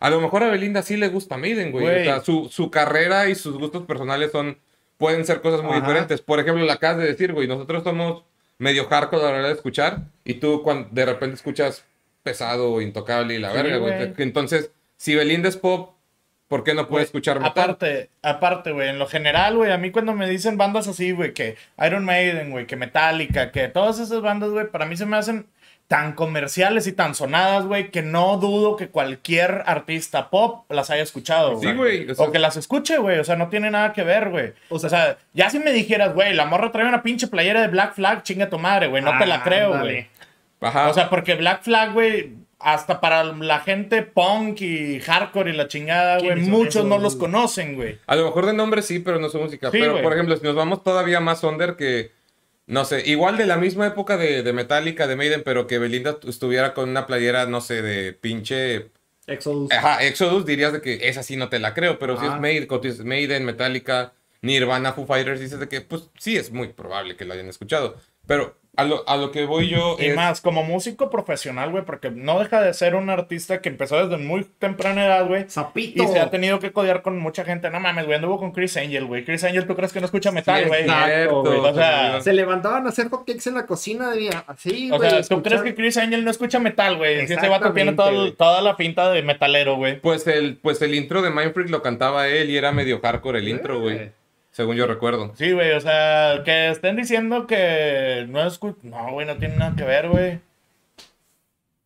a 0.00 0.10
lo 0.10 0.20
mejor 0.20 0.42
a 0.42 0.48
Belinda 0.48 0.82
sí 0.82 0.96
le 0.96 1.08
gusta 1.08 1.36
Maiden, 1.36 1.72
güey. 1.72 1.84
Güey. 1.84 2.00
O 2.02 2.04
sea, 2.04 2.20
su, 2.22 2.48
su 2.50 2.70
carrera 2.70 3.28
y 3.28 3.34
sus 3.34 3.56
gustos 3.58 3.84
personales 3.84 4.32
son 4.32 4.58
pueden 4.98 5.24
ser 5.26 5.40
cosas 5.42 5.62
muy 5.62 5.72
Ajá. 5.72 5.80
diferentes. 5.80 6.22
Por 6.22 6.40
ejemplo, 6.40 6.64
la 6.64 6.74
acabas 6.74 6.98
de 6.98 7.04
decir, 7.06 7.32
güey, 7.32 7.46
nosotros 7.46 7.82
somos 7.84 8.24
medio 8.58 8.86
hardcore 8.88 9.22
a 9.22 9.30
la 9.30 9.38
hora 9.38 9.48
de 9.48 9.54
escuchar 9.54 10.02
y 10.24 10.34
tú 10.34 10.62
cuando 10.62 10.88
de 10.90 11.06
repente 11.06 11.36
escuchas 11.36 11.84
pesado, 12.22 12.80
intocable 12.80 13.34
y 13.34 13.38
la 13.38 13.50
Sí, 13.50 13.56
verga, 13.56 13.76
güey. 13.78 14.14
Entonces, 14.18 14.70
si 14.96 15.14
Belinda 15.14 15.48
es 15.48 15.56
pop, 15.56 15.94
¿por 16.48 16.64
qué 16.64 16.74
no 16.74 16.88
puede 16.88 17.04
escuchar 17.04 17.38
metal? 17.38 17.52
Aparte, 17.52 18.10
aparte, 18.22 18.72
güey, 18.72 18.88
en 18.88 18.98
lo 18.98 19.06
general, 19.06 19.56
güey, 19.56 19.70
a 19.70 19.78
mí 19.78 19.90
cuando 19.90 20.12
me 20.12 20.28
dicen 20.28 20.56
bandas 20.56 20.88
así, 20.88 21.12
güey, 21.12 21.34
que 21.34 21.56
Iron 21.84 22.04
Maiden, 22.04 22.50
güey, 22.50 22.66
que 22.66 22.76
Metallica, 22.76 23.52
que 23.52 23.68
todas 23.68 23.98
esas 23.98 24.22
bandas, 24.22 24.50
güey, 24.50 24.68
para 24.70 24.86
mí 24.86 24.96
se 24.96 25.06
me 25.06 25.16
hacen 25.16 25.46
tan 25.88 26.14
comerciales 26.14 26.86
y 26.88 26.92
tan 26.92 27.14
sonadas, 27.14 27.64
güey, 27.66 27.90
que 27.92 28.02
no 28.02 28.38
dudo 28.38 28.74
que 28.76 28.88
cualquier 28.88 29.62
artista 29.66 30.30
pop 30.30 30.64
las 30.68 30.90
haya 30.90 31.02
escuchado, 31.02 31.60
Sí, 31.60 31.72
güey, 31.74 32.10
o 32.10 32.14
sea- 32.14 32.26
O 32.26 32.32
que 32.32 32.40
las 32.40 32.56
escuche, 32.56 32.98
güey, 32.98 33.20
o 33.20 33.24
sea, 33.24 33.36
no 33.36 33.48
tiene 33.48 33.70
nada 33.70 33.92
que 33.92 34.02
ver, 34.02 34.30
güey. 34.30 34.52
O 34.68 34.76
O 34.76 34.78
sea- 34.80 34.90
sea, 34.90 35.18
ya 35.32 35.48
si 35.48 35.60
me 35.60 35.72
dijeras, 35.72 36.12
güey, 36.12 36.34
la 36.34 36.46
morra 36.46 36.72
trae 36.72 36.88
una 36.88 37.02
pinche 37.04 37.28
playera 37.28 37.60
de 37.60 37.68
Black 37.68 37.94
Flag, 37.94 38.24
chinga 38.24 38.48
tu 38.50 38.58
madre, 38.58 38.88
güey, 38.88 39.02
no 39.02 39.16
te 39.18 39.26
la 39.26 39.42
creo, 39.44 39.78
güey. 39.78 40.08
Ajá. 40.60 40.88
O 40.88 40.94
sea, 40.94 41.08
porque 41.08 41.34
Black 41.36 41.62
Flag, 41.62 41.92
güey, 41.92 42.32
hasta 42.58 43.00
para 43.00 43.22
la 43.22 43.60
gente 43.60 44.02
punk 44.02 44.62
y 44.62 44.98
hardcore 45.00 45.50
y 45.50 45.56
la 45.56 45.68
chingada, 45.68 46.14
güey, 46.16 46.28
¿Quiénes 46.30 46.46
son 46.46 46.52
muchos 46.54 46.84
no 46.86 46.98
los 46.98 47.14
conocen, 47.14 47.76
güey. 47.76 47.98
A 48.06 48.16
lo 48.16 48.24
mejor 48.24 48.46
de 48.46 48.54
nombre 48.54 48.82
sí, 48.82 48.98
pero 48.98 49.20
no 49.20 49.28
su 49.28 49.38
música. 49.38 49.70
Sí, 49.70 49.78
pero, 49.78 49.92
güey. 49.92 50.02
por 50.02 50.14
ejemplo, 50.14 50.34
si 50.36 50.42
nos 50.42 50.56
vamos 50.56 50.82
todavía 50.82 51.20
más 51.20 51.44
under 51.44 51.76
que, 51.76 52.10
no 52.66 52.84
sé, 52.84 53.02
igual 53.06 53.36
de 53.36 53.46
la 53.46 53.56
misma 53.56 53.86
época 53.86 54.16
de, 54.16 54.42
de 54.42 54.52
Metallica, 54.52 55.06
de 55.06 55.16
Maiden, 55.16 55.42
pero 55.44 55.66
que 55.66 55.78
Belinda 55.78 56.18
estuviera 56.26 56.74
con 56.74 56.88
una 56.88 57.06
playera, 57.06 57.46
no 57.46 57.60
sé, 57.60 57.82
de 57.82 58.12
pinche... 58.12 58.90
Exodus. 59.28 59.72
Ajá, 59.72 60.04
Exodus, 60.04 60.46
dirías 60.46 60.72
de 60.72 60.80
que 60.80 61.08
esa 61.08 61.22
sí 61.22 61.36
no 61.36 61.48
te 61.48 61.58
la 61.58 61.74
creo, 61.74 61.98
pero 61.98 62.18
si 62.18 62.26
es 62.26 62.38
Maiden, 62.38 62.68
Maiden, 63.04 63.44
Metallica, 63.44 64.14
Nirvana, 64.42 64.92
Foo 64.92 65.06
Fighters, 65.06 65.40
dices 65.40 65.58
de 65.58 65.68
que, 65.68 65.80
pues 65.80 66.10
sí, 66.18 66.36
es 66.36 66.52
muy 66.52 66.68
probable 66.68 67.16
que 67.16 67.24
lo 67.24 67.34
hayan 67.34 67.48
escuchado. 67.48 67.96
Pero 68.26 68.56
a 68.76 68.84
lo, 68.84 69.08
a 69.08 69.16
lo 69.16 69.30
que 69.30 69.44
voy 69.46 69.68
yo 69.68 69.96
Y 69.98 70.06
es... 70.06 70.16
más, 70.16 70.40
como 70.40 70.62
músico 70.62 71.10
profesional, 71.10 71.70
güey, 71.70 71.84
porque 71.84 72.10
no 72.10 72.38
deja 72.38 72.60
de 72.62 72.74
ser 72.74 72.94
un 72.94 73.08
artista 73.10 73.60
que 73.60 73.68
empezó 73.68 74.06
desde 74.06 74.22
muy 74.22 74.44
temprana 74.58 75.06
edad, 75.06 75.26
güey. 75.26 75.46
Zapito. 75.48 76.02
Y 76.02 76.06
se 76.08 76.18
ha 76.20 76.30
tenido 76.30 76.58
que 76.58 76.72
codear 76.72 77.02
con 77.02 77.18
mucha 77.18 77.44
gente. 77.44 77.70
No 77.70 77.80
mames, 77.80 78.04
güey, 78.04 78.16
anduvo 78.16 78.38
con 78.38 78.52
Chris 78.52 78.76
Angel, 78.76 79.04
güey. 79.06 79.24
Chris 79.24 79.44
Angel, 79.44 79.66
¿tú 79.66 79.74
crees 79.74 79.92
que 79.92 80.00
no 80.00 80.06
escucha 80.06 80.30
metal, 80.30 80.62
Sí, 80.62 80.68
güey? 80.68 80.84
güey. 80.86 81.58
O 81.58 81.74
sea, 81.74 82.20
Se 82.20 82.32
levantaban 82.32 82.86
a 82.86 82.90
hacer 82.90 83.08
hotcakes 83.08 83.48
en 83.48 83.54
la 83.54 83.66
cocina, 83.66 84.12
día. 84.12 84.44
Así, 84.46 84.90
O 84.92 84.98
güey. 84.98 85.10
sea, 85.10 85.22
¿tú 85.22 85.42
crees 85.42 85.62
que 85.62 85.74
Chris 85.74 85.96
Angel 85.96 86.24
no 86.24 86.30
escucha 86.30 86.58
metal, 86.58 86.96
güey? 86.96 87.20
Ese 87.20 87.48
vato 87.48 87.72
tiene 87.72 87.92
todo 87.92 88.32
toda 88.34 88.60
la 88.60 88.76
finta 88.76 89.10
de 89.10 89.22
metalero, 89.22 89.76
güey. 89.76 90.00
Pues 90.00 90.26
el, 90.26 90.56
pues 90.56 90.80
el 90.82 90.94
intro 90.94 91.22
de 91.22 91.30
Mindfreak 91.30 91.70
lo 91.70 91.82
cantaba 91.82 92.28
él 92.28 92.50
y 92.50 92.56
era 92.56 92.72
medio 92.72 93.00
hardcore 93.00 93.38
el 93.38 93.48
intro, 93.48 93.80
güey. 93.80 94.10
Según 94.56 94.74
yo 94.76 94.86
recuerdo. 94.86 95.34
Sí, 95.36 95.52
güey, 95.52 95.72
o 95.72 95.80
sea, 95.82 96.40
que 96.42 96.70
estén 96.70 96.96
diciendo 96.96 97.46
que 97.46 98.24
no 98.30 98.42
escucha. 98.46 98.78
No, 98.84 99.12
güey, 99.12 99.26
no 99.26 99.36
tiene 99.36 99.56
nada 99.56 99.76
que 99.76 99.84
ver, 99.84 100.08
güey. 100.08 100.40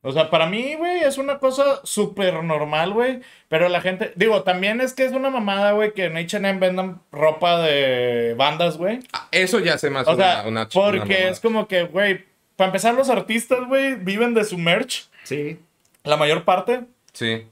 O 0.03 0.13
sea, 0.13 0.31
para 0.31 0.47
mí, 0.47 0.77
güey, 0.77 1.01
es 1.03 1.19
una 1.19 1.41
cosa 1.41 1.81
súper 1.83 2.45
normal, 2.45 2.93
güey. 2.93 3.23
Pero 3.49 3.69
la 3.69 3.81
gente. 3.81 4.13
Digo, 4.15 4.45
también 4.45 4.81
es 4.81 4.95
que 4.95 5.05
es 5.05 5.11
una 5.13 5.31
mamada, 5.31 5.73
güey, 5.73 5.93
que 5.95 6.05
en 6.05 6.17
HM 6.17 6.61
vendan 6.61 7.03
ropa 7.11 7.59
de 7.61 8.35
bandas, 8.39 8.79
güey. 8.79 9.01
Ah, 9.13 9.27
eso 9.33 9.59
ya 9.59 9.77
se 9.77 9.91
me 9.91 9.99
hace 9.99 10.11
O 10.13 10.17
sea, 10.17 10.43
una, 10.43 10.49
una- 10.49 10.61
una 10.63 10.69
porque 10.69 11.27
es 11.29 11.41
como 11.41 11.67
que, 11.67 11.83
güey, 11.83 12.25
para 12.55 12.69
empezar, 12.69 12.95
los 12.95 13.11
artistas, 13.11 13.67
güey, 13.67 13.97
viven 13.97 14.33
de 14.33 14.45
su 14.45 14.57
merch, 14.59 15.09
Sí. 15.25 15.59
la 16.05 16.17
mayor 16.17 16.45
parte. 16.45 16.85
Sí. 17.13 17.49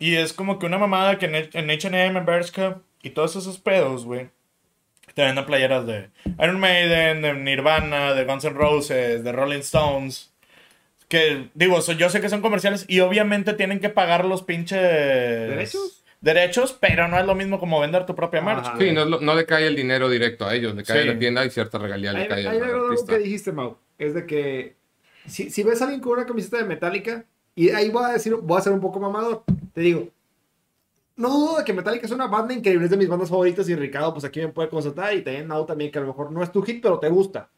Y 0.00 0.16
es 0.16 0.32
como 0.32 0.58
que 0.58 0.66
una 0.66 0.78
mamada 0.78 1.18
que 1.18 1.26
en, 1.26 1.36
en 1.52 1.70
H&M, 1.70 2.18
en 2.18 2.26
Bershka 2.26 2.78
y 3.00 3.10
todos 3.10 3.36
esos 3.36 3.58
pedos, 3.58 4.04
güey. 4.04 4.28
Te 5.14 5.22
venden 5.22 5.46
playeras 5.46 5.86
de 5.86 6.10
Iron 6.42 6.60
Maiden, 6.60 7.22
de 7.22 7.32
Nirvana, 7.34 8.12
de 8.12 8.24
Guns 8.24 8.44
N' 8.44 8.54
Roses, 8.54 9.24
de 9.24 9.32
Rolling 9.32 9.60
Stones. 9.60 10.32
Que, 11.08 11.48
digo, 11.54 11.80
so- 11.80 11.92
yo 11.92 12.10
sé 12.10 12.20
que 12.20 12.28
son 12.28 12.42
comerciales 12.42 12.84
y 12.88 13.00
obviamente 13.00 13.52
tienen 13.54 13.80
que 13.80 13.88
pagar 13.88 14.24
los 14.24 14.42
pinches... 14.42 14.80
¿Derechos? 14.80 16.02
Derechos, 16.20 16.76
pero 16.80 17.06
no 17.08 17.18
es 17.18 17.26
lo 17.26 17.34
mismo 17.34 17.60
como 17.60 17.78
vender 17.80 18.04
tu 18.06 18.14
propia 18.16 18.40
merch. 18.40 18.66
Ajá. 18.66 18.76
Sí, 18.78 18.90
no, 18.90 19.04
no 19.04 19.34
le 19.34 19.46
cae 19.46 19.66
el 19.68 19.76
dinero 19.76 20.08
directo 20.08 20.46
a 20.46 20.54
ellos, 20.54 20.74
le 20.74 20.82
cae 20.82 21.02
Sí. 21.02 21.08
a 21.08 21.12
la 21.12 21.18
tienda 21.18 21.44
y 21.44 21.50
cierta 21.50 21.78
regalía 21.78 22.12
le 22.12 22.20
Ahí 22.22 22.28
cae 22.28 22.46
acuerdo 22.48 22.64
algo 22.74 22.86
artista. 22.88 23.12
que 23.12 23.18
dijiste, 23.22 23.52
Mau. 23.52 23.76
Es 23.98 24.14
de 24.14 24.26
que 24.26 24.74
si, 25.26 25.50
si 25.50 25.62
ves 25.62 25.80
a 25.80 25.84
alguien 25.84 26.00
con 26.00 26.12
una 26.12 26.26
camiseta 26.26 26.56
de 26.56 26.64
Metallica, 26.64 27.24
y 27.54 27.70
ahí 27.70 27.88
voy 27.90 28.04
a 28.04 28.08
decir, 28.08 28.34
voy 28.34 28.58
a 28.58 28.62
ser 28.62 28.72
un 28.72 28.80
poco 28.80 28.98
mamador. 28.98 29.44
Te 29.72 29.80
digo, 29.82 30.08
no 31.16 31.30
dudo 31.30 31.58
de 31.58 31.64
que 31.64 31.72
Metallica 31.72 32.06
es 32.06 32.12
una 32.12 32.26
banda 32.26 32.54
increíble, 32.54 32.84
es 32.84 32.90
de 32.90 32.96
mis 32.96 33.08
bandas 33.08 33.30
favoritas 33.30 33.68
y 33.68 33.74
Ricardo, 33.74 34.12
pues 34.12 34.24
aquí 34.24 34.40
me 34.40 34.48
puede 34.48 34.68
constatar 34.68 35.14
y 35.14 35.22
también 35.22 35.46
Mau 35.46 35.64
también, 35.64 35.90
que 35.90 35.98
a 35.98 36.02
lo 36.02 36.08
mejor 36.08 36.30
no 36.30 36.42
es 36.42 36.52
tu 36.52 36.62
hit, 36.62 36.82
pero 36.82 36.98
te 36.98 37.08
gusta. 37.08 37.50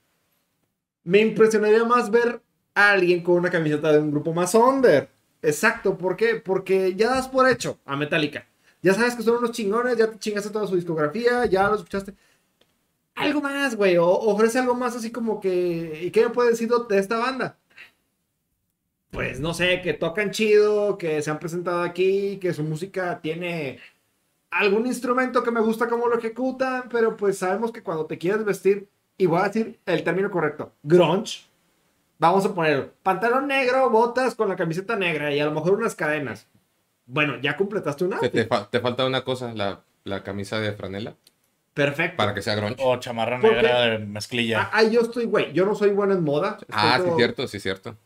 Me 1.05 1.21
impresionaría 1.21 1.85
más 1.85 2.11
ver 2.11 2.41
a 2.75 2.91
alguien 2.93 3.23
con 3.23 3.37
una 3.37 3.50
camiseta 3.50 3.93
de 3.93 3.99
un 3.99 4.11
grupo 4.11 4.33
más 4.33 4.55
under. 4.55 5.11
Exacto, 5.43 5.99
¿por 5.99 6.17
qué? 6.17 6.37
Porque 6.37 6.95
ya 6.95 7.11
das 7.11 7.29
por 7.29 7.49
hecho 7.49 7.79
a 7.85 7.97
Metallica. 7.97 8.47
Ya 8.83 8.95
sabes 8.95 9.17
que 9.17 9.23
son 9.23 9.38
unos 9.38 9.53
chingones, 9.53 9.97
ya 9.97 10.11
te 10.11 10.19
chingaste 10.19 10.50
toda 10.50 10.67
su 10.67 10.77
discografía, 10.77 11.47
ya 11.47 11.69
lo 11.69 11.75
escuchaste. 11.75 12.15
Algo 13.17 13.41
más, 13.41 13.75
güey, 13.75 13.97
ofrece 13.99 14.61
algo 14.61 14.75
más 14.75 14.95
así 14.95 15.11
como 15.11 15.41
que... 15.41 16.03
¿Y 16.05 16.11
qué 16.12 16.23
me 16.25 16.31
puedes 16.31 16.53
decir 16.53 16.71
de 16.88 16.99
esta 16.99 17.19
banda? 17.19 17.59
Pues 19.11 19.41
no 19.41 19.55
sé, 19.55 19.81
que 19.81 19.95
tocan 19.95 20.31
chido, 20.31 20.99
que 20.99 21.23
se 21.23 21.31
han 21.31 21.38
presentado 21.38 21.83
aquí, 21.83 22.38
que 22.38 22.53
su 22.53 22.62
música 22.62 23.21
tiene 23.21 23.79
algún 24.50 24.87
instrumento 24.87 25.43
que 25.43 25.50
me 25.50 25.61
gusta 25.61 25.88
cómo 25.88 26.09
lo 26.09 26.19
ejecutan, 26.19 26.88
pero 26.91 27.17
pues 27.17 27.38
sabemos 27.38 27.73
que 27.73 27.83
cuando 27.83 28.07
te 28.07 28.19
quieres 28.19 28.45
vestir, 28.45 28.88
y 29.17 29.27
voy 29.27 29.41
a 29.41 29.45
decir 29.45 29.79
el 29.87 30.05
término 30.05 30.31
correcto, 30.31 30.73
grunge, 30.83 31.41
vamos 32.19 32.45
a 32.45 32.55
ponerlo, 32.55 32.91
pantalón 33.03 33.47
negro, 33.47 33.88
botas 33.91 34.35
con 34.35 34.49
la 34.49 34.57
camiseta 34.57 34.95
negra 34.97 35.33
y 35.35 35.41
a 35.41 35.47
lo 35.47 35.53
mejor 35.53 35.73
unas 35.73 35.95
cadenas. 35.95 36.47
Bueno, 37.07 37.41
ya 37.41 37.57
completaste 37.57 38.05
una. 38.05 38.19
Te, 38.21 38.29
te 38.29 38.45
fa- 38.45 38.69
te 38.71 38.81
falta 38.81 39.07
una 39.07 39.25
cosa, 39.25 39.53
la, 39.55 39.81
la 40.05 40.23
camisa 40.23 40.61
de 40.61 40.73
franela, 40.73 41.16
Perfecto. 41.73 42.18
para 42.18 42.35
que 42.35 42.42
sea 42.42 42.55
grunge. 42.55 42.77
O 42.85 42.97
chamarra 42.99 43.40
¿Por 43.40 43.53
negra 43.55 43.81
de 43.83 43.99
mezclilla. 44.01 44.64
Ah, 44.64 44.71
ahí 44.75 44.90
yo 44.90 45.01
estoy, 45.01 45.25
güey, 45.25 45.53
yo 45.55 45.64
no 45.64 45.75
soy 45.75 45.90
bueno 45.90 46.12
en 46.12 46.23
moda. 46.23 46.59
Ah, 46.71 47.01
sí, 47.03 47.11
cierto, 47.16 47.49
sí, 47.49 47.59
cierto. 47.59 47.97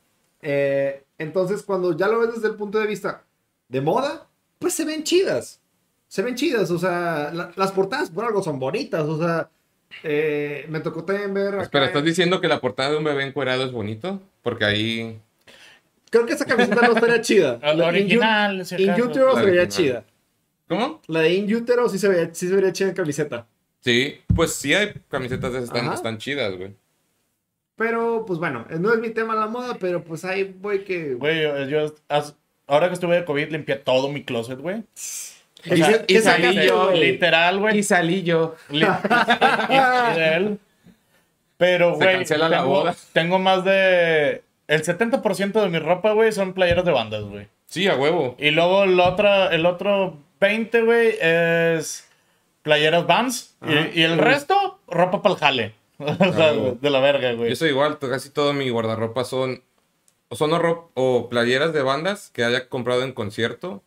Eh, 0.43 1.05
entonces, 1.19 1.63
cuando 1.63 1.97
ya 1.97 2.09
lo 2.09 2.19
ves 2.21 2.35
desde 2.35 2.49
el 2.49 2.57
punto 2.57 2.79
de 2.79 2.87
vista 2.87 3.25
de 3.69 3.81
moda, 3.81 4.27
pues 4.59 4.75
se 4.75 4.85
ven 4.85 5.05
chidas. 5.05 5.61
Se 6.09 6.23
ven 6.23 6.35
chidas, 6.35 6.71
o 6.71 6.79
sea, 6.79 7.31
la- 7.33 7.53
las 7.57 7.73
portadas 7.73 8.11
por 8.11 8.25
algo 8.25 8.43
son 8.43 8.59
bonitas, 8.59 9.03
o 9.05 9.19
sea, 9.19 9.49
eh, 10.03 10.67
me 10.69 10.81
tocó 10.81 11.05
también 11.05 11.33
ver... 11.33 11.55
Espera, 11.55 11.87
¿estás 11.87 12.05
diciendo 12.05 12.41
que 12.41 12.49
la 12.49 12.61
portada 12.61 12.91
de 12.91 12.97
un 12.99 13.05
bebé 13.05 13.25
encuerado 13.25 13.65
es 13.65 13.73
bonito? 13.73 14.21
Porque 14.43 14.65
ahí... 14.65 15.21
Creo 16.11 16.27
que 16.27 16.35
esa 16.35 16.45
camiseta 16.45 16.87
no 16.87 16.93
estaría 16.95 17.21
chida. 17.23 17.59
La 17.63 17.75
La 17.75 17.87
original, 17.89 18.67
si 18.67 18.75
In. 18.83 19.01
Utero 19.01 19.35
se 19.35 19.45
vería 19.45 19.69
chida. 19.69 20.05
¿Cómo? 20.69 21.01
La 21.07 21.21
de 21.21 21.33
In 21.35 21.55
Utero 21.55 21.89
sí 21.89 21.99
se 21.99 22.09
vería, 22.09 22.35
sí 22.35 22.49
se 22.49 22.55
vería 22.55 22.73
chida 22.73 22.89
en 22.89 22.95
camiseta. 22.95 23.47
Sí, 23.81 24.21
pues 24.35 24.53
sí 24.55 24.75
hay 24.75 24.93
camisetas 25.09 25.53
de 25.53 25.59
esas, 25.59 25.71
están, 25.71 25.87
Ajá. 25.87 25.95
están 25.95 26.19
chidas, 26.19 26.55
güey. 26.57 26.75
Pero, 27.83 28.25
pues 28.27 28.39
bueno, 28.39 28.65
no 28.79 28.93
es 28.95 29.01
mi 29.01 29.11
tema 29.11 29.35
la 29.35 29.49
moda, 29.49 29.77
pero 29.81 30.05
pues 30.05 30.25
ahí 30.25 30.55
voy 30.61 30.85
que... 30.85 31.15
Güey, 31.15 31.43
yo, 31.43 31.65
yo- 31.65 31.95
as- 32.09 32.37
ahora 32.69 32.87
que 32.87 32.95
estuve 32.95 33.17
de 33.17 33.25
COVID 33.25 33.51
limpié 33.51 33.75
todo 33.75 34.09
mi 34.09 34.23
closet, 34.23 34.61
güey. 34.61 34.85
¿Qué- 35.65 36.05
y 36.07 36.15
y 36.15 36.19
salí 36.21 36.65
yo, 36.67 36.93
literal, 36.93 37.59
güey. 37.59 37.79
Y 37.79 37.83
salí 37.83 38.23
yo. 38.23 38.55
Li- 38.71 38.87
y- 38.87 39.73
y 39.75 40.17
de 40.17 40.35
él. 40.37 40.59
Pero, 41.57 41.95
güey, 41.97 42.19
cancela 42.19 42.49
la 42.49 42.59
tengo, 42.59 42.69
boda. 42.71 42.95
tengo 43.13 43.39
más 43.41 43.65
de... 43.65 44.43
El 44.69 44.83
70% 44.85 45.61
de 45.61 45.69
mi 45.69 45.79
ropa, 45.81 46.13
güey, 46.13 46.31
son 46.33 46.53
playeras 46.53 46.85
de 46.85 46.93
bandas, 46.93 47.25
güey. 47.25 47.49
Sí, 47.67 47.89
a 47.89 47.97
huevo. 47.97 48.37
Y 48.39 48.51
luego 48.53 48.85
el 48.85 48.99
otro, 49.01 49.51
el 49.51 49.67
otro 49.67 50.19
20, 50.41 50.83
güey, 50.83 51.15
es 51.21 52.09
playeras 52.63 53.07
Vans. 53.09 53.57
Y-. 53.67 54.01
Y, 54.01 54.03
el 54.05 54.19
resto, 54.19 54.79
ropa 54.87 55.21
para 55.21 55.35
el 55.35 55.41
jale. 55.41 55.75
o 56.21 56.33
sea, 56.33 56.53
huevo. 56.53 56.79
de 56.81 56.91
la 56.91 57.01
verga, 57.01 57.33
güey. 57.33 57.51
Yo 57.51 57.57
soy 57.57 57.71
igual, 57.71 57.99
casi 57.99 58.31
todo 58.31 58.53
mi 58.53 58.69
guardarropa 58.71 59.25
son 59.25 59.63
o 60.29 60.37
son 60.37 60.53
o, 60.53 60.91
o 60.95 61.29
playeras 61.29 61.73
de 61.73 61.83
bandas 61.83 62.31
que 62.31 62.45
haya 62.45 62.69
comprado 62.69 63.03
en 63.03 63.13
concierto. 63.13 63.83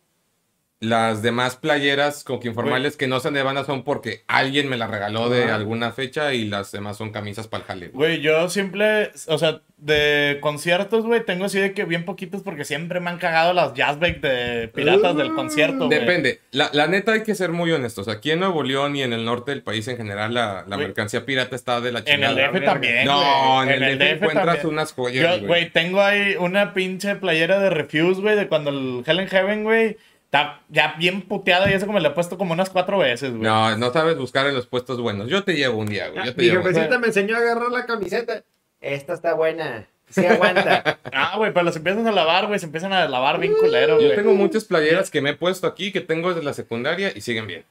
Las 0.80 1.22
demás 1.22 1.56
playeras 1.56 2.22
como 2.22 2.38
que 2.38 2.48
informales 2.48 2.98
que 2.98 3.06
no 3.06 3.18
sean 3.18 3.32
de 3.32 3.42
bandas 3.42 3.64
son 3.64 3.82
porque 3.82 4.24
alguien 4.28 4.68
me 4.68 4.76
la 4.76 4.86
regaló 4.86 5.30
de 5.30 5.44
alguna 5.44 5.90
fecha 5.92 6.34
y 6.34 6.44
las 6.44 6.70
demás 6.70 6.98
son 6.98 7.12
camisas 7.12 7.48
para 7.48 7.62
el 7.62 7.66
jale. 7.66 7.88
güey. 7.88 8.20
Yo 8.20 8.50
siempre, 8.50 9.10
o 9.28 9.38
sea, 9.38 9.62
de 9.78 10.36
conciertos, 10.42 11.06
güey, 11.06 11.24
tengo 11.24 11.46
así 11.46 11.58
de 11.58 11.72
que 11.72 11.84
bien 11.86 12.04
poquitos 12.04 12.42
porque 12.42 12.66
siempre 12.66 13.00
me 13.00 13.08
han 13.08 13.16
cagado 13.16 13.54
las 13.54 13.72
jazzback 13.72 14.20
de 14.20 14.68
piratas 14.68 15.16
del 15.16 15.32
concierto, 15.34 15.86
güey. 15.86 15.98
Depende. 15.98 16.40
La, 16.50 16.68
la 16.74 16.86
neta 16.86 17.12
hay 17.12 17.22
que 17.22 17.34
ser 17.34 17.52
muy 17.52 17.72
honestos. 17.72 18.06
Aquí 18.08 18.30
en 18.32 18.40
Nuevo 18.40 18.62
León 18.62 18.96
y 18.96 19.02
en 19.02 19.14
el 19.14 19.24
norte 19.24 19.52
del 19.52 19.62
país 19.62 19.88
en 19.88 19.96
general 19.96 20.34
la, 20.34 20.64
la 20.68 20.76
mercancía 20.76 21.24
pirata 21.24 21.56
está 21.56 21.80
de 21.80 21.92
la 21.92 22.00
En 22.00 22.04
chingada. 22.04 22.46
el 22.48 22.52
DF 22.52 22.64
también, 22.66 23.04
No, 23.06 23.62
güey. 23.64 23.76
en 23.76 23.82
el 23.82 23.98
DF 23.98 24.22
encuentras 24.24 24.62
unas 24.66 24.92
joyas, 24.92 25.22
Yo, 25.22 25.28
güey. 25.38 25.46
güey, 25.46 25.70
tengo 25.70 26.02
ahí 26.02 26.36
una 26.38 26.74
pinche 26.74 27.16
playera 27.16 27.58
de 27.60 27.70
Refuse, 27.70 28.20
güey, 28.20 28.36
de 28.36 28.46
cuando 28.46 28.68
el 28.68 29.02
Hell 29.06 29.20
in 29.20 29.28
Heaven, 29.28 29.64
güey, 29.64 29.96
está 30.42 30.60
ya 30.68 30.94
bien 30.98 31.22
puteada 31.22 31.70
y 31.70 31.74
eso 31.74 31.86
como 31.86 31.98
le 31.98 32.08
he 32.08 32.12
puesto 32.12 32.36
como 32.38 32.52
unas 32.52 32.70
cuatro 32.70 32.98
veces, 32.98 33.30
güey. 33.30 33.42
No, 33.42 33.76
no 33.76 33.92
sabes 33.92 34.16
buscar 34.18 34.46
en 34.46 34.54
los 34.54 34.66
puestos 34.66 35.00
buenos. 35.00 35.28
Yo 35.28 35.44
te 35.44 35.54
llevo 35.54 35.78
un 35.78 35.86
día, 35.86 36.08
güey. 36.08 36.24
Yo 36.26 36.34
te 36.34 36.42
Mi 36.42 36.48
llevo. 36.48 36.62
jefecita 36.64 36.98
me 36.98 37.08
enseñó 37.08 37.36
a 37.36 37.38
agarrar 37.40 37.70
la 37.70 37.86
camiseta. 37.86 38.42
Esta 38.80 39.14
está 39.14 39.34
buena. 39.34 39.86
Sí 40.08 40.24
aguanta. 40.24 40.98
Ah, 41.12 41.36
güey, 41.38 41.52
pero 41.52 41.64
las 41.64 41.76
empiezan 41.76 42.06
a 42.06 42.12
lavar, 42.12 42.46
güey, 42.46 42.58
se 42.58 42.66
empiezan 42.66 42.92
a 42.92 43.08
lavar 43.08 43.40
bien 43.40 43.54
culero, 43.54 43.98
Yo 43.98 44.06
güey. 44.06 44.16
tengo 44.16 44.34
muchas 44.34 44.64
playeras 44.64 45.10
que 45.10 45.20
me 45.22 45.30
he 45.30 45.34
puesto 45.34 45.66
aquí 45.66 45.90
que 45.92 46.00
tengo 46.02 46.28
desde 46.28 46.42
la 46.44 46.52
secundaria 46.52 47.10
y 47.14 47.20
siguen 47.22 47.46
bien. 47.46 47.64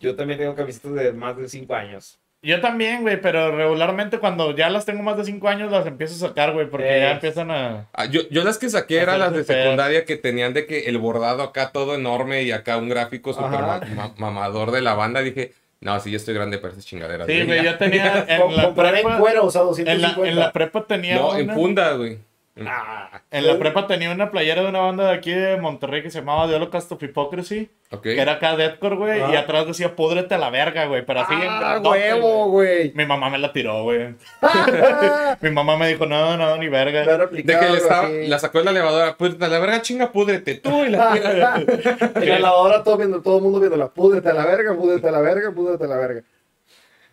Yo 0.00 0.16
también 0.16 0.38
tengo 0.38 0.54
camisetas 0.54 0.92
de 0.94 1.12
más 1.12 1.36
de 1.36 1.48
5 1.48 1.74
años. 1.74 2.18
Yo 2.46 2.60
también, 2.60 3.02
güey, 3.02 3.20
pero 3.20 3.50
regularmente 3.56 4.18
cuando 4.18 4.54
ya 4.54 4.70
las 4.70 4.84
tengo 4.84 5.02
más 5.02 5.16
de 5.16 5.24
cinco 5.24 5.48
años 5.48 5.70
las 5.72 5.86
empiezo 5.86 6.14
a 6.24 6.28
sacar, 6.28 6.52
güey, 6.52 6.70
porque 6.70 6.96
Eh. 6.96 7.00
ya 7.00 7.10
empiezan 7.12 7.50
a... 7.50 7.86
Ah, 7.92 8.04
yo, 8.06 8.20
yo 8.30 8.44
las 8.44 8.56
que 8.58 8.70
saqué 8.70 8.98
eran 8.98 9.18
las 9.18 9.32
de 9.32 9.42
feas. 9.44 9.62
secundaria 9.64 10.04
que 10.04 10.16
tenían 10.16 10.54
de 10.54 10.64
que 10.66 10.84
el 10.86 10.98
bordado 10.98 11.42
acá 11.42 11.72
todo 11.72 11.94
enorme 11.96 12.44
y 12.44 12.52
acá 12.52 12.76
un 12.76 12.88
gráfico 12.88 13.32
súper 13.32 13.60
Ajá. 13.60 13.80
ma- 13.94 13.94
ma- 13.94 14.14
mamador 14.16 14.70
de 14.70 14.80
la 14.80 14.94
banda. 14.94 15.20
Dije, 15.22 15.52
no, 15.80 15.98
sí, 16.00 16.10
yo 16.12 16.16
estoy 16.18 16.34
grande 16.34 16.58
para 16.58 16.72
esas 16.72 16.86
chingaderas. 16.86 17.26
Sí, 17.26 17.42
güey, 17.42 17.64
yo 17.64 17.76
tenía 17.78 18.24
en 18.28 18.56
la 18.56 18.64
en 18.68 18.74
prepa... 18.74 19.18
cueros 19.18 19.56
a 19.56 19.60
En 19.60 19.66
250. 19.66 20.20
la, 20.22 20.28
en 20.28 20.36
la 20.38 20.52
prepa 20.52 20.86
tenía 20.86 21.16
No, 21.16 21.36
en 21.36 21.50
funda, 21.50 21.92
güey. 21.94 22.18
Ah, 22.64 23.20
En 23.30 23.46
la 23.46 23.58
prepa 23.58 23.86
tenía 23.86 24.10
una 24.10 24.30
playera 24.30 24.62
de 24.62 24.68
una 24.68 24.80
banda 24.80 25.08
de 25.08 25.14
aquí 25.14 25.30
de 25.30 25.58
Monterrey 25.58 26.02
que 26.02 26.10
se 26.10 26.20
llamaba 26.20 26.48
The 26.48 26.54
Holocaust 26.54 26.90
of 26.90 27.02
Hypocrisy. 27.02 27.68
Ok. 27.90 28.02
Que 28.02 28.20
era 28.20 28.32
acá 28.32 28.56
deathcore, 28.56 28.96
güey. 28.96 29.20
Ah. 29.20 29.28
Y 29.32 29.36
atrás 29.36 29.66
decía, 29.66 29.94
púdrete 29.94 30.34
a 30.34 30.38
la 30.38 30.48
verga, 30.48 30.86
güey. 30.86 31.04
Pero 31.04 31.20
así 31.20 31.34
ah, 31.36 31.58
grandote, 31.60 31.98
huevo, 31.98 32.48
güey. 32.48 32.92
Mi 32.94 33.04
mamá 33.04 33.28
me 33.28 33.36
la 33.38 33.52
tiró, 33.52 33.82
güey. 33.82 34.14
Mi 35.42 35.50
mamá 35.50 35.76
me 35.76 35.88
dijo, 35.88 36.06
no, 36.06 36.36
no, 36.38 36.56
ni 36.56 36.68
verga. 36.68 37.04
Claro, 37.04 37.26
De 37.26 37.42
que 37.42 37.52
le 37.52 37.76
estaba, 37.76 38.06
así. 38.06 38.26
la 38.26 38.38
sacó 38.38 38.58
de 38.58 38.64
la 38.64 38.72
lavadora. 38.72 39.16
Púdrete 39.18 39.44
a 39.44 39.48
la 39.48 39.58
verga, 39.58 39.82
chinga, 39.82 40.10
púdrete 40.10 40.54
tú. 40.54 40.84
Y 40.84 40.88
la... 40.88 41.14
en 42.14 42.28
la 42.28 42.38
lavadora 42.38 42.82
todo, 42.82 42.96
viendo, 42.96 43.20
todo 43.20 43.36
el 43.36 43.42
mundo 43.42 43.60
viendo 43.60 43.76
la 43.76 43.88
púdrete 43.88 44.30
a 44.30 44.34
la 44.34 44.46
verga, 44.46 44.74
púdrete 44.74 45.06
a 45.08 45.12
la 45.12 45.20
verga, 45.20 45.52
púdrete 45.52 45.84
a 45.84 45.88
la 45.88 45.96
verga. 45.96 46.22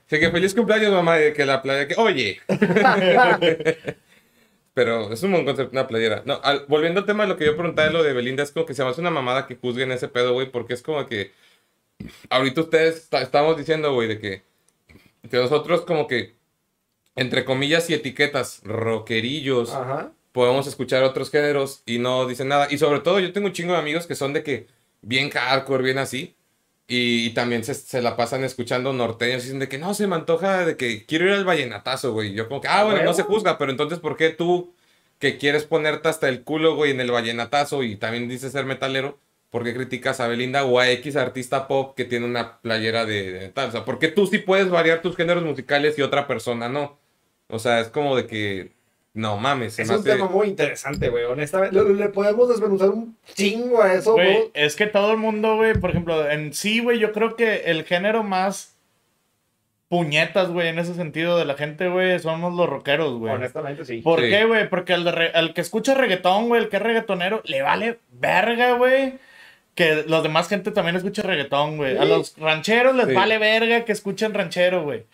Así 0.07 0.19
que 0.19 0.31
feliz 0.31 0.53
cumpleaños, 0.53 0.91
mamá, 0.91 1.17
de 1.17 1.33
que 1.33 1.45
la 1.45 1.61
playera 1.61 1.87
que, 1.87 1.95
oye. 1.99 2.39
Pero 4.73 5.11
es 5.13 5.21
un 5.23 5.31
buen 5.31 5.45
concepto, 5.45 5.71
una 5.71 5.85
playera. 5.87 6.23
No, 6.25 6.39
al- 6.43 6.65
volviendo 6.67 6.99
al 7.01 7.05
tema 7.05 7.23
de 7.23 7.29
lo 7.29 7.37
que 7.37 7.45
yo 7.45 7.55
preguntaba 7.55 7.87
de 7.87 7.93
lo 7.93 8.03
de 8.03 8.13
Belinda, 8.13 8.41
es 8.43 8.51
como 8.51 8.65
que 8.65 8.73
se 8.73 8.83
me 8.83 8.89
hace 8.89 9.01
una 9.01 9.11
mamada 9.11 9.45
que 9.47 9.55
juzguen 9.55 9.91
ese 9.91 10.07
pedo, 10.07 10.33
güey, 10.33 10.49
porque 10.51 10.73
es 10.73 10.81
como 10.81 11.05
que 11.05 11.31
ahorita 12.29 12.61
ustedes 12.61 13.07
estamos 13.11 13.55
diciendo, 13.57 13.93
güey, 13.93 14.07
de 14.07 14.19
que, 14.19 14.41
que 15.29 15.37
nosotros 15.37 15.81
como 15.81 16.07
que, 16.07 16.35
entre 17.15 17.45
comillas 17.45 17.89
y 17.89 17.93
etiquetas, 17.93 18.61
rockerillos, 18.63 19.73
Ajá. 19.73 20.11
podemos 20.31 20.65
escuchar 20.65 21.03
otros 21.03 21.29
géneros 21.29 21.83
y 21.85 21.99
no 21.99 22.25
dicen 22.27 22.47
nada. 22.47 22.67
Y 22.71 22.77
sobre 22.79 22.99
todo 23.01 23.19
yo 23.19 23.31
tengo 23.31 23.47
un 23.47 23.53
chingo 23.53 23.73
de 23.73 23.79
amigos 23.79 24.07
que 24.07 24.15
son 24.15 24.33
de 24.33 24.41
que 24.43 24.67
bien 25.01 25.29
hardcore, 25.29 25.83
bien 25.83 25.99
así. 25.99 26.35
Y, 26.87 27.27
y 27.27 27.33
también 27.33 27.63
se, 27.63 27.73
se 27.75 28.01
la 28.01 28.17
pasan 28.17 28.43
escuchando 28.43 28.91
norteños 28.93 29.43
y 29.43 29.45
dicen 29.45 29.59
de 29.59 29.69
que 29.69 29.77
no, 29.77 29.93
se 29.93 30.07
me 30.07 30.15
antoja 30.15 30.65
de 30.65 30.77
que 30.77 31.05
quiero 31.05 31.25
ir 31.25 31.33
al 31.33 31.45
vallenatazo, 31.45 32.13
güey. 32.13 32.33
Yo 32.33 32.47
como 32.49 32.61
que, 32.61 32.67
ah, 32.67 32.83
bueno, 32.83 33.03
no 33.03 33.13
se 33.13 33.23
juzga, 33.23 33.57
pero 33.57 33.71
entonces 33.71 33.99
¿por 33.99 34.17
qué 34.17 34.29
tú 34.29 34.73
que 35.19 35.37
quieres 35.37 35.63
ponerte 35.65 36.09
hasta 36.09 36.27
el 36.29 36.43
culo, 36.43 36.75
güey, 36.75 36.91
en 36.91 36.99
el 36.99 37.11
vallenatazo 37.11 37.83
y 37.83 37.95
también 37.95 38.27
dices 38.27 38.51
ser 38.51 38.65
metalero? 38.65 39.19
¿Por 39.49 39.63
qué 39.63 39.73
criticas 39.73 40.19
a 40.19 40.27
Belinda 40.27 40.65
o 40.65 40.79
a 40.79 40.89
X 40.91 41.15
artista 41.15 41.67
pop 41.67 41.95
que 41.95 42.05
tiene 42.05 42.25
una 42.25 42.59
playera 42.61 43.05
de, 43.05 43.31
de 43.31 43.39
metal? 43.41 43.69
O 43.69 43.71
sea, 43.71 43.85
¿por 43.85 43.99
qué 43.99 44.09
tú 44.09 44.27
sí 44.27 44.39
puedes 44.39 44.69
variar 44.69 45.01
tus 45.01 45.15
géneros 45.15 45.43
musicales 45.43 45.97
y 45.97 46.01
otra 46.01 46.27
persona 46.27 46.69
no? 46.69 46.99
O 47.47 47.59
sea, 47.59 47.79
es 47.79 47.89
como 47.89 48.15
de 48.15 48.27
que, 48.27 48.73
no 49.13 49.37
mames. 49.37 49.77
Es 49.79 49.89
un 49.89 49.95
hace- 49.95 50.11
tema 50.11 50.27
muy 50.27 50.47
interesante, 50.47 51.09
güey. 51.09 51.23
Honestamente, 51.25 51.75
le, 51.83 51.93
le 51.93 52.09
podemos 52.09 52.49
desmenuzar 52.49 52.89
un 52.89 53.15
chingo 53.35 53.81
a 53.81 53.93
eso, 53.93 54.13
Güey, 54.13 54.49
es 54.53 54.75
que 54.75 54.87
todo 54.87 55.11
el 55.11 55.17
mundo, 55.17 55.55
güey, 55.55 55.73
por 55.75 55.89
ejemplo, 55.91 56.29
en 56.29 56.53
sí, 56.53 56.79
güey, 56.79 56.99
yo 56.99 57.11
creo 57.11 57.35
que 57.35 57.63
el 57.65 57.83
género 57.85 58.23
más 58.23 58.75
puñetas, 59.89 60.49
güey, 60.49 60.69
en 60.69 60.79
ese 60.79 60.95
sentido 60.95 61.37
de 61.37 61.45
la 61.45 61.53
gente, 61.53 61.87
güey, 61.87 62.17
somos 62.19 62.53
los 62.55 62.67
rockeros, 62.67 63.19
güey. 63.19 63.31
Honestamente, 63.33 63.85
sí. 63.85 63.97
¿Por 64.01 64.19
Sí. 64.21 64.29
qué, 64.29 64.45
güey? 64.45 64.67
Porque 64.67 64.93
al, 64.93 65.05
re- 65.13 65.31
al 65.35 65.53
que 65.53 65.61
escucha 65.61 65.93
reggaetón, 65.93 66.47
güey, 66.47 66.63
el 66.63 66.69
que 66.69 66.77
es 66.77 66.81
reggaetonero, 66.81 67.41
le 67.45 67.61
vale 67.61 67.99
verga, 68.11 68.73
güey. 68.73 69.19
Que 69.75 70.03
los 70.07 70.23
demás 70.23 70.49
gente 70.49 70.71
también 70.71 70.95
escuche 70.95 71.21
reggaetón, 71.21 71.77
güey. 71.77 71.97
A 71.97 72.05
los 72.05 72.35
rancheros 72.37 72.95
les 72.95 73.07
Sí. 73.07 73.13
vale 73.13 73.37
verga 73.37 73.85
que 73.85 73.91
escuchen 73.91 74.33
ranchero, 74.33 74.83
güey. 74.83 75.05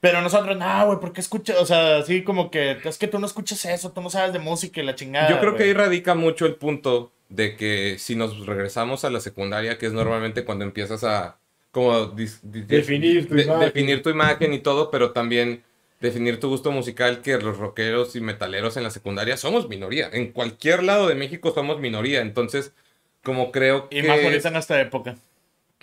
Pero 0.00 0.20
nosotros, 0.20 0.56
no, 0.56 0.86
güey, 0.86 1.00
¿por 1.00 1.12
qué 1.12 1.20
escuchas? 1.20 1.56
O 1.58 1.66
sea, 1.66 1.98
así 1.98 2.22
como 2.22 2.50
que 2.50 2.78
es 2.84 2.98
que 2.98 3.08
tú 3.08 3.18
no 3.18 3.26
escuchas 3.26 3.64
eso, 3.64 3.92
tú 3.92 4.00
no 4.02 4.10
sabes 4.10 4.32
de 4.32 4.38
música 4.38 4.80
y 4.80 4.84
la 4.84 4.94
chingada. 4.94 5.28
Yo 5.30 5.40
creo 5.40 5.56
que 5.56 5.64
ahí 5.64 5.72
radica 5.72 6.14
mucho 6.14 6.46
el 6.46 6.54
punto 6.56 7.12
de 7.28 7.56
que 7.56 7.96
si 7.98 8.14
nos 8.14 8.46
regresamos 8.46 9.04
a 9.04 9.10
la 9.10 9.20
secundaria, 9.20 9.78
que 9.78 9.86
es 9.86 9.92
normalmente 9.92 10.44
cuando 10.44 10.64
empiezas 10.64 11.02
a 11.02 11.38
como 11.72 12.06
Definir 12.06 13.28
tu 13.28 13.34
de- 13.34 13.42
imagen. 13.42 13.60
definir 13.60 14.02
tu 14.02 14.10
imagen 14.10 14.52
y 14.54 14.58
todo, 14.60 14.90
pero 14.90 15.10
también 15.12 15.62
definir 16.00 16.38
tu 16.40 16.48
gusto 16.48 16.70
musical, 16.70 17.20
que 17.22 17.36
los 17.38 17.58
rockeros 17.58 18.16
y 18.16 18.20
metaleros 18.20 18.76
en 18.76 18.82
la 18.82 18.90
secundaria 18.90 19.36
somos 19.36 19.68
minoría. 19.68 20.08
En 20.12 20.30
cualquier 20.32 20.82
lado 20.82 21.08
de 21.08 21.14
México 21.14 21.52
somos 21.54 21.80
minoría. 21.80 22.20
Entonces, 22.20 22.72
como 23.22 23.50
creo 23.50 23.88
que... 23.88 23.98
Y 23.98 24.02
más 24.02 24.20
ahorita 24.22 24.48
en 24.48 24.56
esta 24.56 24.80
época. 24.80 25.16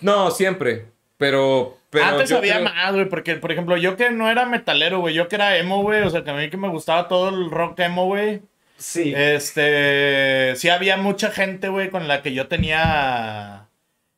No, 0.00 0.30
siempre. 0.30 0.86
Pero... 1.18 1.78
pero 1.94 2.04
Antes 2.04 2.30
había 2.32 2.56
creo- 2.56 2.64
más, 2.64 2.92
güey, 2.92 3.08
porque, 3.08 3.36
por 3.36 3.50
ejemplo, 3.52 3.76
yo 3.78 3.96
que 3.96 4.10
no 4.10 4.30
era 4.30 4.44
metalero, 4.44 5.00
güey, 5.00 5.14
yo 5.14 5.28
que 5.28 5.36
era 5.36 5.56
emo, 5.56 5.80
güey, 5.82 6.02
o 6.02 6.10
sea, 6.10 6.22
que 6.24 6.30
a 6.30 6.34
mí 6.34 6.50
que 6.50 6.58
me 6.58 6.68
gustaba 6.68 7.08
todo 7.08 7.30
el 7.30 7.50
rock 7.50 7.78
emo, 7.80 8.04
güey. 8.06 8.42
Sí. 8.76 9.14
Este, 9.16 10.54
sí 10.56 10.68
había 10.68 10.96
mucha 10.96 11.30
gente, 11.30 11.68
güey, 11.68 11.90
con 11.90 12.08
la 12.08 12.22
que 12.22 12.34
yo 12.34 12.48
tenía, 12.48 13.68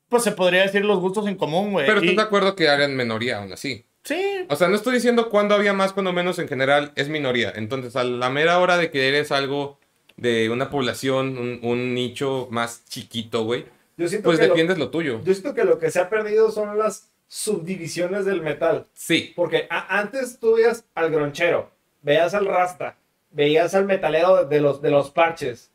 pues 0.08 0.22
se 0.24 0.32
podría 0.32 0.62
decir 0.62 0.84
los 0.84 0.98
gustos 0.98 1.26
en 1.28 1.36
común, 1.36 1.72
güey. 1.72 1.86
Pero 1.86 2.02
Y- 2.02 2.08
estás 2.08 2.24
de 2.24 2.26
acuerdo 2.26 2.56
que 2.56 2.64
eran 2.64 2.96
minoría 2.96 3.38
aún 3.38 3.52
así. 3.52 3.84
Sí, 4.04 4.46
O 4.48 4.54
sea, 4.54 4.68
no 4.68 4.76
estoy 4.76 4.94
diciendo 4.94 5.28
cuándo 5.30 5.54
había 5.56 5.72
más, 5.72 5.92
cuándo 5.92 6.12
menos, 6.12 6.38
en 6.38 6.46
general 6.48 6.92
es 6.94 7.08
minoría. 7.08 7.52
Entonces, 7.56 7.96
a 7.96 8.04
la 8.04 8.30
mera 8.30 8.60
hora 8.60 8.76
de 8.78 8.90
que 8.92 9.08
eres 9.08 9.32
algo 9.32 9.80
de 10.16 10.48
una 10.48 10.70
población, 10.70 11.36
un, 11.38 11.58
un 11.62 11.92
nicho 11.92 12.46
más 12.52 12.84
chiquito, 12.88 13.42
güey, 13.44 13.66
yo 13.96 14.06
siento 14.08 14.26
pues 14.28 14.38
que 14.38 14.46
lo- 14.46 14.54
defiendes 14.54 14.78
lo 14.78 14.90
tuyo. 14.90 15.20
yo 15.24 15.32
siento 15.34 15.54
que 15.54 15.64
lo 15.64 15.78
que 15.80 15.90
se 15.90 15.98
ha 16.00 16.08
perdido 16.08 16.50
son 16.52 16.78
las 16.78 17.10
subdivisiones 17.26 18.24
del 18.24 18.42
metal. 18.42 18.86
Sí, 18.92 19.32
Porque 19.36 19.66
antes 19.70 20.38
tú 20.38 20.54
veías 20.54 20.84
al 20.94 21.10
gronchero, 21.10 21.70
veías 22.02 22.34
al 22.34 22.46
rasta, 22.46 22.96
veías 23.30 23.74
al 23.74 23.84
metalero 23.86 24.44
de 24.44 24.60
los, 24.60 24.80
de 24.80 24.90
los 24.90 25.10
parches. 25.10 25.70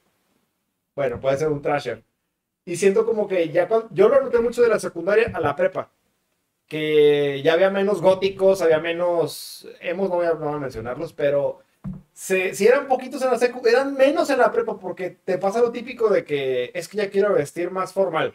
Bueno, 0.95 1.19
puede 1.19 1.37
ser 1.37 1.49
un 1.49 1.61
trasher. 1.61 2.03
Y 2.65 2.75
siento 2.75 3.05
como 3.05 3.27
que 3.27 3.49
ya 3.49 3.67
cuan- 3.67 3.87
yo 3.91 4.07
lo 4.09 4.21
noté 4.21 4.39
mucho 4.39 4.61
de 4.61 4.69
la 4.69 4.79
secundaria 4.79 5.31
a 5.33 5.39
la 5.39 5.55
prepa. 5.55 5.89
Que 6.67 7.41
ya 7.43 7.53
había 7.53 7.69
menos 7.69 8.01
góticos, 8.01 8.61
había 8.61 8.79
menos. 8.79 9.67
Hemos, 9.81 10.09
no 10.09 10.15
voy 10.15 10.25
a, 10.27 10.33
no 10.33 10.45
voy 10.45 10.53
a 10.55 10.59
mencionarlos, 10.59 11.11
pero. 11.13 11.59
Se, 12.13 12.53
si 12.53 12.67
eran 12.67 12.87
poquitos 12.87 13.21
en 13.23 13.31
la 13.31 13.39
secu, 13.39 13.65
eran 13.67 13.95
menos 13.95 14.29
en 14.29 14.37
la 14.37 14.51
prepa 14.51 14.77
porque 14.79 15.09
te 15.09 15.37
pasa 15.39 15.59
lo 15.59 15.71
típico 15.71 16.09
de 16.09 16.23
que 16.23 16.69
es 16.75 16.87
que 16.87 16.97
ya 16.97 17.09
quiero 17.09 17.33
vestir 17.33 17.71
más 17.71 17.91
formal. 17.93 18.33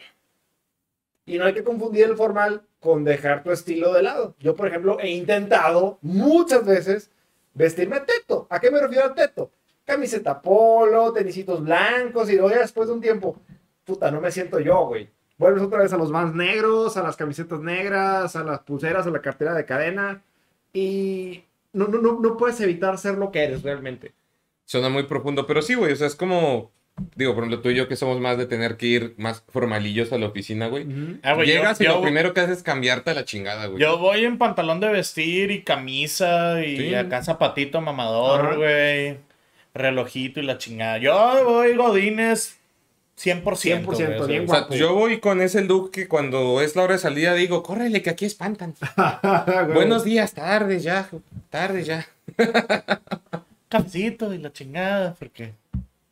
Y 1.25 1.37
no 1.37 1.45
hay 1.45 1.53
que 1.53 1.63
confundir 1.63 2.05
el 2.05 2.17
formal 2.17 2.63
con 2.79 3.03
dejar 3.03 3.43
tu 3.43 3.51
estilo 3.51 3.93
de 3.93 4.03
lado. 4.03 4.35
Yo, 4.39 4.55
por 4.55 4.67
ejemplo, 4.67 4.99
he 4.99 5.09
intentado 5.09 5.97
muchas 6.01 6.65
veces 6.65 7.11
vestirme 7.53 7.99
teto. 8.01 8.47
¿A 8.49 8.59
qué 8.59 8.71
me 8.71 8.79
refiero 8.79 9.05
al 9.05 9.15
teto? 9.15 9.51
Camiseta 9.85 10.41
polo, 10.41 11.13
tenisitos 11.13 11.63
blancos 11.63 12.29
y 12.29 12.33
luego 12.33 12.51
ya 12.51 12.59
después 12.59 12.87
de 12.87 12.93
un 12.93 13.01
tiempo, 13.01 13.39
puta, 13.83 14.11
no 14.11 14.21
me 14.21 14.31
siento 14.31 14.59
yo, 14.59 14.87
güey. 14.87 15.09
Vuelves 15.37 15.63
otra 15.63 15.79
vez 15.79 15.93
a 15.93 15.97
los 15.97 16.11
vans 16.11 16.33
negros, 16.33 16.97
a 16.97 17.03
las 17.03 17.15
camisetas 17.15 17.59
negras, 17.59 18.35
a 18.35 18.43
las 18.43 18.59
pulseras, 18.59 19.05
a 19.07 19.11
la 19.11 19.21
cartera 19.21 19.53
de 19.53 19.65
cadena 19.65 20.23
y 20.73 21.43
no, 21.73 21.87
no, 21.87 21.99
no, 21.99 22.19
no 22.19 22.37
puedes 22.37 22.59
evitar 22.61 22.97
ser 22.97 23.17
lo 23.17 23.31
que 23.31 23.43
eres 23.43 23.63
realmente. 23.63 24.13
suena 24.65 24.89
muy 24.89 25.03
profundo, 25.03 25.45
pero 25.45 25.61
sí, 25.61 25.75
güey, 25.75 25.93
o 25.93 25.95
sea, 25.95 26.07
es 26.07 26.15
como, 26.15 26.71
digo, 27.15 27.33
por 27.35 27.43
ejemplo, 27.43 27.61
tú 27.61 27.69
y 27.69 27.75
yo 27.75 27.87
que 27.87 27.95
somos 27.95 28.19
más 28.19 28.37
de 28.37 28.45
tener 28.45 28.77
que 28.77 28.85
ir 28.87 29.13
más 29.17 29.43
formalillos 29.49 30.11
a 30.13 30.17
la 30.17 30.27
oficina, 30.27 30.67
güey. 30.67 30.85
Ah, 31.23 31.33
güey, 31.33 31.47
yo- 31.47 31.53
Llegas 31.55 31.79
y 31.81 31.85
yo- 31.85 31.95
lo 31.95 32.01
primero 32.01 32.33
que 32.33 32.41
haces 32.41 32.57
es 32.57 32.63
cambiarte 32.63 33.11
a 33.11 33.13
la 33.13 33.25
chingada, 33.25 33.67
güey. 33.67 33.81
Yo 33.81 33.97
voy 33.97 34.25
en 34.25 34.37
pantalón 34.37 34.79
de 34.79 34.87
vestir 34.89 35.51
y 35.51 35.61
camisa 35.63 36.63
y 36.63 36.77
Sí. 36.77 36.95
acá 36.95 37.23
zapatito 37.23 37.81
mamador, 37.81 38.57
güey. 38.57 39.17
Relojito 39.73 40.39
y 40.39 40.43
la 40.43 40.57
chingada. 40.57 40.97
Yo 40.97 41.43
voy 41.45 41.75
godines 41.75 42.57
100%. 43.15 43.83
100%, 43.83 44.17
güey, 44.17 44.29
bien 44.29 44.43
o 44.43 44.47
sea, 44.53 44.61
O 44.65 44.67
sea, 44.69 44.77
yo 44.77 44.93
voy 44.95 45.19
con 45.19 45.41
ese 45.41 45.63
look 45.63 45.91
que 45.91 46.07
cuando 46.07 46.61
es 46.61 46.75
la 46.75 46.83
hora 46.83 46.93
de 46.93 46.99
salida 46.99 47.33
digo, 47.35 47.61
córrele, 47.63 48.01
que 48.01 48.09
aquí 48.09 48.25
espantan. 48.25 48.73
Buenos 49.73 50.03
días, 50.03 50.33
tarde 50.33 50.79
ya, 50.79 51.07
tarde 51.49 51.83
ya. 51.83 52.07
Cafecito 53.69 54.33
y 54.33 54.37
la 54.37 54.51
chingada, 54.53 55.15
porque... 55.17 55.53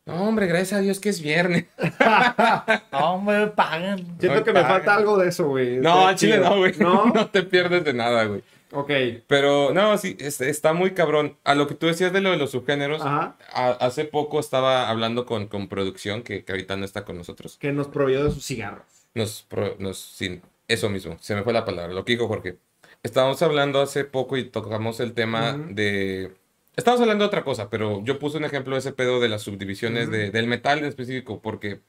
No, 0.06 0.22
hombre, 0.28 0.46
gracias 0.46 0.72
a 0.74 0.82
Dios 0.82 1.00
que 1.00 1.08
es 1.08 1.20
viernes. 1.20 1.66
No, 2.92 3.20
me 3.20 3.48
pagan. 3.48 4.16
Siento 4.20 4.44
que 4.44 4.52
me 4.52 4.62
falta 4.62 4.94
algo 4.94 5.18
de 5.18 5.28
eso, 5.28 5.48
güey. 5.48 5.78
No, 5.78 5.90
Está 5.98 6.08
al 6.08 6.16
chile 6.16 6.38
no, 6.38 6.56
güey. 6.58 6.72
No, 6.78 7.06
No 7.14 7.26
te 7.28 7.42
pierdes 7.42 7.84
de 7.84 7.92
nada, 7.92 8.24
güey. 8.24 8.42
ok. 8.72 8.90
Pero 9.26 9.72
no, 9.74 9.98
sí, 9.98 10.16
es- 10.20 10.40
está 10.40 10.72
muy 10.72 10.92
cabrón. 10.92 11.36
A 11.44 11.54
lo 11.54 11.66
que 11.66 11.74
tú 11.74 11.86
decías 11.88 12.12
de 12.12 12.20
lo 12.20 12.30
de 12.30 12.36
los 12.36 12.52
subgéneros, 12.52 13.02
Ajá. 13.02 13.36
a- 13.52 13.70
hace 13.72 14.04
poco 14.04 14.38
estaba 14.40 14.88
hablando 14.88 15.26
con, 15.26 15.46
con 15.48 15.68
producción, 15.68 16.22
que, 16.22 16.44
que 16.44 16.52
ahorita 16.52 16.76
no 16.76 16.84
está 16.84 17.04
con 17.04 17.16
nosotros. 17.18 17.56
Que 17.58 17.72
nos 17.72 17.88
proveyó 17.88 18.24
de 18.24 18.30
sus 18.30 18.44
cigarros. 18.46 18.84
Nos, 19.14 19.42
pro- 19.42 19.76
nos, 19.78 19.98
sí, 19.98 20.40
eso 20.68 20.88
mismo, 20.88 21.16
se 21.20 21.34
me 21.34 21.42
fue 21.42 21.52
la 21.52 21.64
palabra, 21.64 21.92
lo 21.92 22.04
que 22.04 22.12
dijo 22.12 22.28
Jorge. 22.28 22.56
Estábamos 23.02 23.40
hablando 23.42 23.80
hace 23.80 24.04
poco 24.04 24.36
y 24.36 24.44
tocamos 24.44 25.00
el 25.00 25.12
tema 25.14 25.52
de... 25.70 26.32
Estábamos 26.76 27.00
hablando 27.02 27.24
de 27.24 27.28
otra 27.28 27.42
cosa, 27.42 27.70
pero 27.70 28.02
yo 28.04 28.18
puse 28.18 28.36
un 28.36 28.44
ejemplo 28.44 28.74
de 28.74 28.80
ese 28.80 28.92
pedo 28.92 29.18
de 29.18 29.28
las 29.28 29.42
subdivisiones 29.42 30.10
de- 30.10 30.30
del 30.30 30.46
metal 30.46 30.78
en 30.78 30.84
específico, 30.84 31.40
porque... 31.40 31.80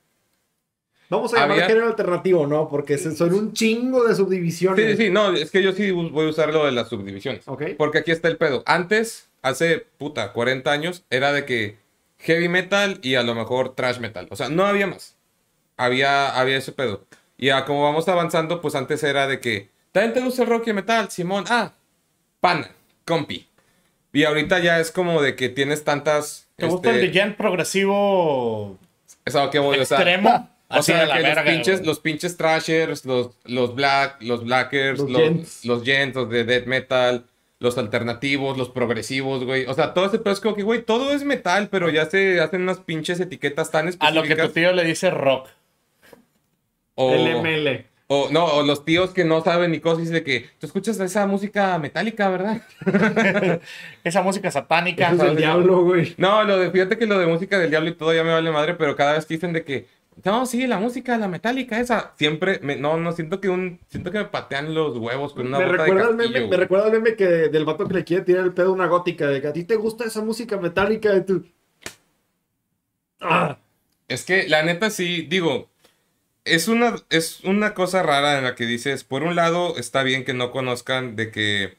Vamos 1.10 1.34
a 1.34 1.38
llamar 1.40 1.52
Había- 1.52 1.68
género 1.68 1.88
alternativo, 1.88 2.48
¿no? 2.48 2.68
Porque 2.68 2.98
son 2.98 3.34
un 3.34 3.54
chingo 3.54 4.04
de 4.06 4.14
subdivisiones. 4.16 4.98
sí, 4.98 5.06
sí, 5.06 5.10
no, 5.10 5.32
es 5.34 5.52
que 5.52 5.64
yo 5.64 5.72
sí 5.72 5.92
voy 5.92 6.26
a 6.26 6.30
usar 6.30 6.54
lo 6.54 6.66
de 6.66 6.72
las 6.74 6.90
subdivisiones. 6.90 7.48
Ok. 7.48 7.64
Porque 7.78 8.00
aquí 8.00 8.12
está 8.12 8.28
el 8.28 8.38
pedo. 8.38 8.64
Antes, 8.66 9.30
hace 9.42 9.86
puta 9.98 10.34
40 10.34 10.70
años, 10.72 11.06
era 11.10 11.32
de 11.32 11.46
que 11.46 11.78
heavy 12.20 12.50
metal 12.50 13.00
y 13.04 13.16
a 13.16 13.24
lo 13.24 13.36
mejor 13.36 13.74
trash 13.76 14.00
metal. 14.00 14.28
O 14.32 14.36
sea, 14.36 14.50
no 14.50 14.66
había 14.66 14.88
más. 14.88 15.16
Había, 15.78 16.38
había 16.38 16.58
ese 16.58 16.74
pedo. 16.74 17.06
Y 17.38 17.50
a 17.52 17.64
como 17.64 17.84
vamos 17.84 18.08
avanzando, 18.10 18.60
pues 18.60 18.76
antes 18.76 19.02
era 19.04 19.28
de 19.28 19.40
que, 19.40 19.70
¿también 19.94 20.14
te 20.14 20.20
gusta 20.22 20.44
el 20.44 20.50
rock 20.50 20.68
y 20.68 20.74
metal? 20.74 21.10
Simón, 21.10 21.46
ah, 21.48 21.72
pana, 22.42 22.72
compi. 23.06 23.47
Y 24.18 24.24
ahorita 24.24 24.58
ya 24.60 24.80
es 24.80 24.90
como 24.92 25.22
de 25.22 25.36
que 25.36 25.48
tienes 25.50 25.84
tantas... 25.84 26.48
¿Te 26.56 26.66
gusta 26.66 26.90
este, 26.90 27.22
el 27.22 27.36
progresivo 27.36 28.80
es 29.26 29.36
a 29.36 29.50
que 29.52 29.60
voy, 29.60 29.78
o 29.78 29.86
sea, 29.86 29.98
extremo? 30.00 30.50
o 30.70 30.74
Así 30.74 30.92
sea, 30.92 31.06
de 31.06 31.22
verga, 31.22 31.44
los, 31.44 31.54
pinches, 31.54 31.86
los 31.86 32.00
pinches 32.00 32.36
trashers, 32.36 33.06
los, 33.06 33.30
los 33.46 33.76
black, 33.76 34.16
los 34.22 34.44
blackers, 34.44 34.98
Los 35.00 35.12
los, 35.12 35.22
gents. 35.22 35.66
los 35.66 36.30
de 36.32 36.44
death 36.46 36.66
metal, 36.66 37.26
los 37.60 37.78
alternativos, 37.78 38.58
los 38.58 38.70
progresivos, 38.70 39.44
güey. 39.44 39.66
O 39.68 39.76
sea, 39.76 39.94
todo 39.94 40.08
ese 40.08 40.18
pedo 40.18 40.34
es 40.34 40.40
como 40.40 40.56
que, 40.56 40.64
güey, 40.64 40.82
todo 40.82 41.14
es 41.14 41.24
metal, 41.24 41.68
pero 41.70 41.90
ya 41.92 42.08
se 42.10 42.40
hacen 42.42 42.64
unas 42.64 42.80
pinches 42.80 43.20
etiquetas 43.20 43.70
tan 43.70 43.86
A 43.86 43.90
específicas. 43.92 44.16
lo 44.16 44.24
que 44.36 44.36
tu 44.48 44.50
tío 44.54 44.74
le 44.74 44.84
dice 44.84 45.12
rock. 45.12 45.48
o- 46.96 47.14
LML. 47.14 47.86
O 48.10 48.30
no, 48.32 48.46
o 48.46 48.64
los 48.64 48.86
tíos 48.86 49.10
que 49.10 49.26
no 49.26 49.42
saben 49.44 49.72
ni 49.72 49.82
cosas, 49.82 50.06
dice 50.06 50.24
que 50.24 50.50
tú 50.60 50.66
escuchas 50.66 50.98
esa 51.02 51.28
música 51.28 51.78
metálica, 51.78 52.30
¿verdad? 52.30 52.62
Esa 54.04 54.22
música 54.22 54.50
satánica. 54.50 55.12
Eso 55.12 55.26
es 55.26 55.32
el 55.32 55.38
diablo, 55.38 55.84
güey. 55.84 56.16
No, 56.18 56.44
lo 56.46 56.58
de, 56.58 56.72
fíjate 56.72 56.98
que 56.98 57.06
lo 57.06 57.20
de 57.20 57.28
música 57.28 57.60
del 57.60 57.70
diablo 57.70 57.90
y 57.90 57.96
todo 57.96 58.14
ya 58.14 58.24
me 58.24 58.32
vale 58.32 58.50
madre, 58.52 58.76
pero 58.76 58.96
cada 58.96 59.14
vez 59.14 59.26
que 59.26 59.34
dicen 59.34 59.52
de 59.52 59.66
que, 59.66 59.88
no, 60.24 60.46
sí, 60.46 60.66
la 60.68 60.80
música, 60.80 61.18
la 61.18 61.28
metálica, 61.28 61.80
esa, 61.82 62.14
siempre, 62.18 62.60
me- 62.64 62.78
no, 62.78 62.96
no, 62.96 63.12
siento 63.12 63.42
que 63.42 63.50
un, 63.50 63.80
siento 63.90 64.10
que 64.10 64.20
me 64.20 64.26
patean 64.26 64.74
los 64.74 64.98
huevos 64.98 65.34
con 65.34 65.48
una 65.48 65.60
Me 65.60 65.66
bota 65.66 65.84
de 65.84 65.90
recuerda, 65.90 66.10
el 66.10 66.16
meme, 66.16 66.48
me 66.48 66.58
recuerda 66.58 66.86
el 66.88 66.94
meme 66.94 67.16
que 67.18 67.26
del 67.26 67.66
vato 67.66 67.88
que 67.90 67.94
le 67.94 68.04
quiere 68.06 68.24
tirar 68.24 68.46
el 68.46 68.54
pedo 68.54 68.70
a 68.70 68.72
una 68.72 68.88
gótica, 68.88 69.28
de 69.28 69.42
que 69.42 69.48
a 69.48 69.54
ti 69.54 69.66
te 69.66 69.76
gusta 69.76 70.06
esa 70.06 70.22
música 70.24 70.56
metálica 70.58 71.12
de 71.12 71.22
tu... 71.22 71.46
Ah, 73.20 73.58
Es 74.08 74.24
que 74.24 74.48
la 74.48 74.64
neta 74.64 74.90
sí, 74.90 75.24
digo, 75.30 75.68
es 76.56 76.68
una, 76.68 76.96
es 77.10 77.42
una 77.44 77.74
cosa 77.74 78.04
rara 78.04 78.38
en 78.38 78.44
la 78.44 78.56
que 78.56 78.66
dices, 78.66 79.04
por 79.04 79.24
un 79.24 79.36
lado 79.36 79.78
está 79.78 80.04
bien 80.04 80.26
que 80.26 80.34
no 80.34 80.52
conozcan 80.52 81.16
de 81.16 81.32
que 81.32 81.78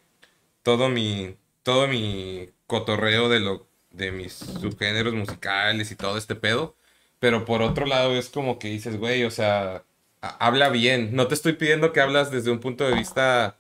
todo 0.62 0.88
mi, 0.88 1.37
todo 1.62 1.88
mi 1.88 2.50
cotorreo 2.66 3.28
de 3.28 3.40
lo, 3.40 3.68
de 3.90 4.12
mis 4.12 4.35
subgéneros 4.35 5.14
musicales 5.14 5.90
y 5.90 5.96
todo 5.96 6.18
este 6.18 6.35
pedo, 6.35 6.76
pero 7.20 7.44
por 7.44 7.62
otro 7.62 7.87
lado 7.87 8.16
es 8.16 8.28
como 8.28 8.59
que 8.59 8.68
dices, 8.68 8.96
güey, 8.98 9.24
o 9.24 9.31
sea, 9.31 9.85
ha- 10.22 10.46
habla 10.46 10.68
bien, 10.70 11.14
no 11.14 11.28
te 11.28 11.35
estoy 11.35 11.54
pidiendo 11.54 11.92
que 11.92 12.00
hablas 12.00 12.31
desde 12.31 12.50
un 12.50 12.61
punto 12.61 12.88
de 12.88 12.94
vista, 12.94 13.57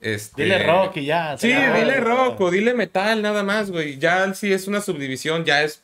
este... 0.00 0.44
Dile 0.44 0.62
rock 0.64 0.96
y 0.98 1.06
ya. 1.06 1.36
Sí, 1.38 1.48
dile 1.48 2.00
rock 2.00 2.40
o 2.40 2.50
dile 2.50 2.74
metal, 2.74 3.22
nada 3.22 3.42
más, 3.42 3.70
güey. 3.70 3.98
Ya 3.98 4.32
si 4.34 4.52
es 4.52 4.68
una 4.68 4.80
subdivisión, 4.80 5.44
ya 5.44 5.62
es 5.62 5.82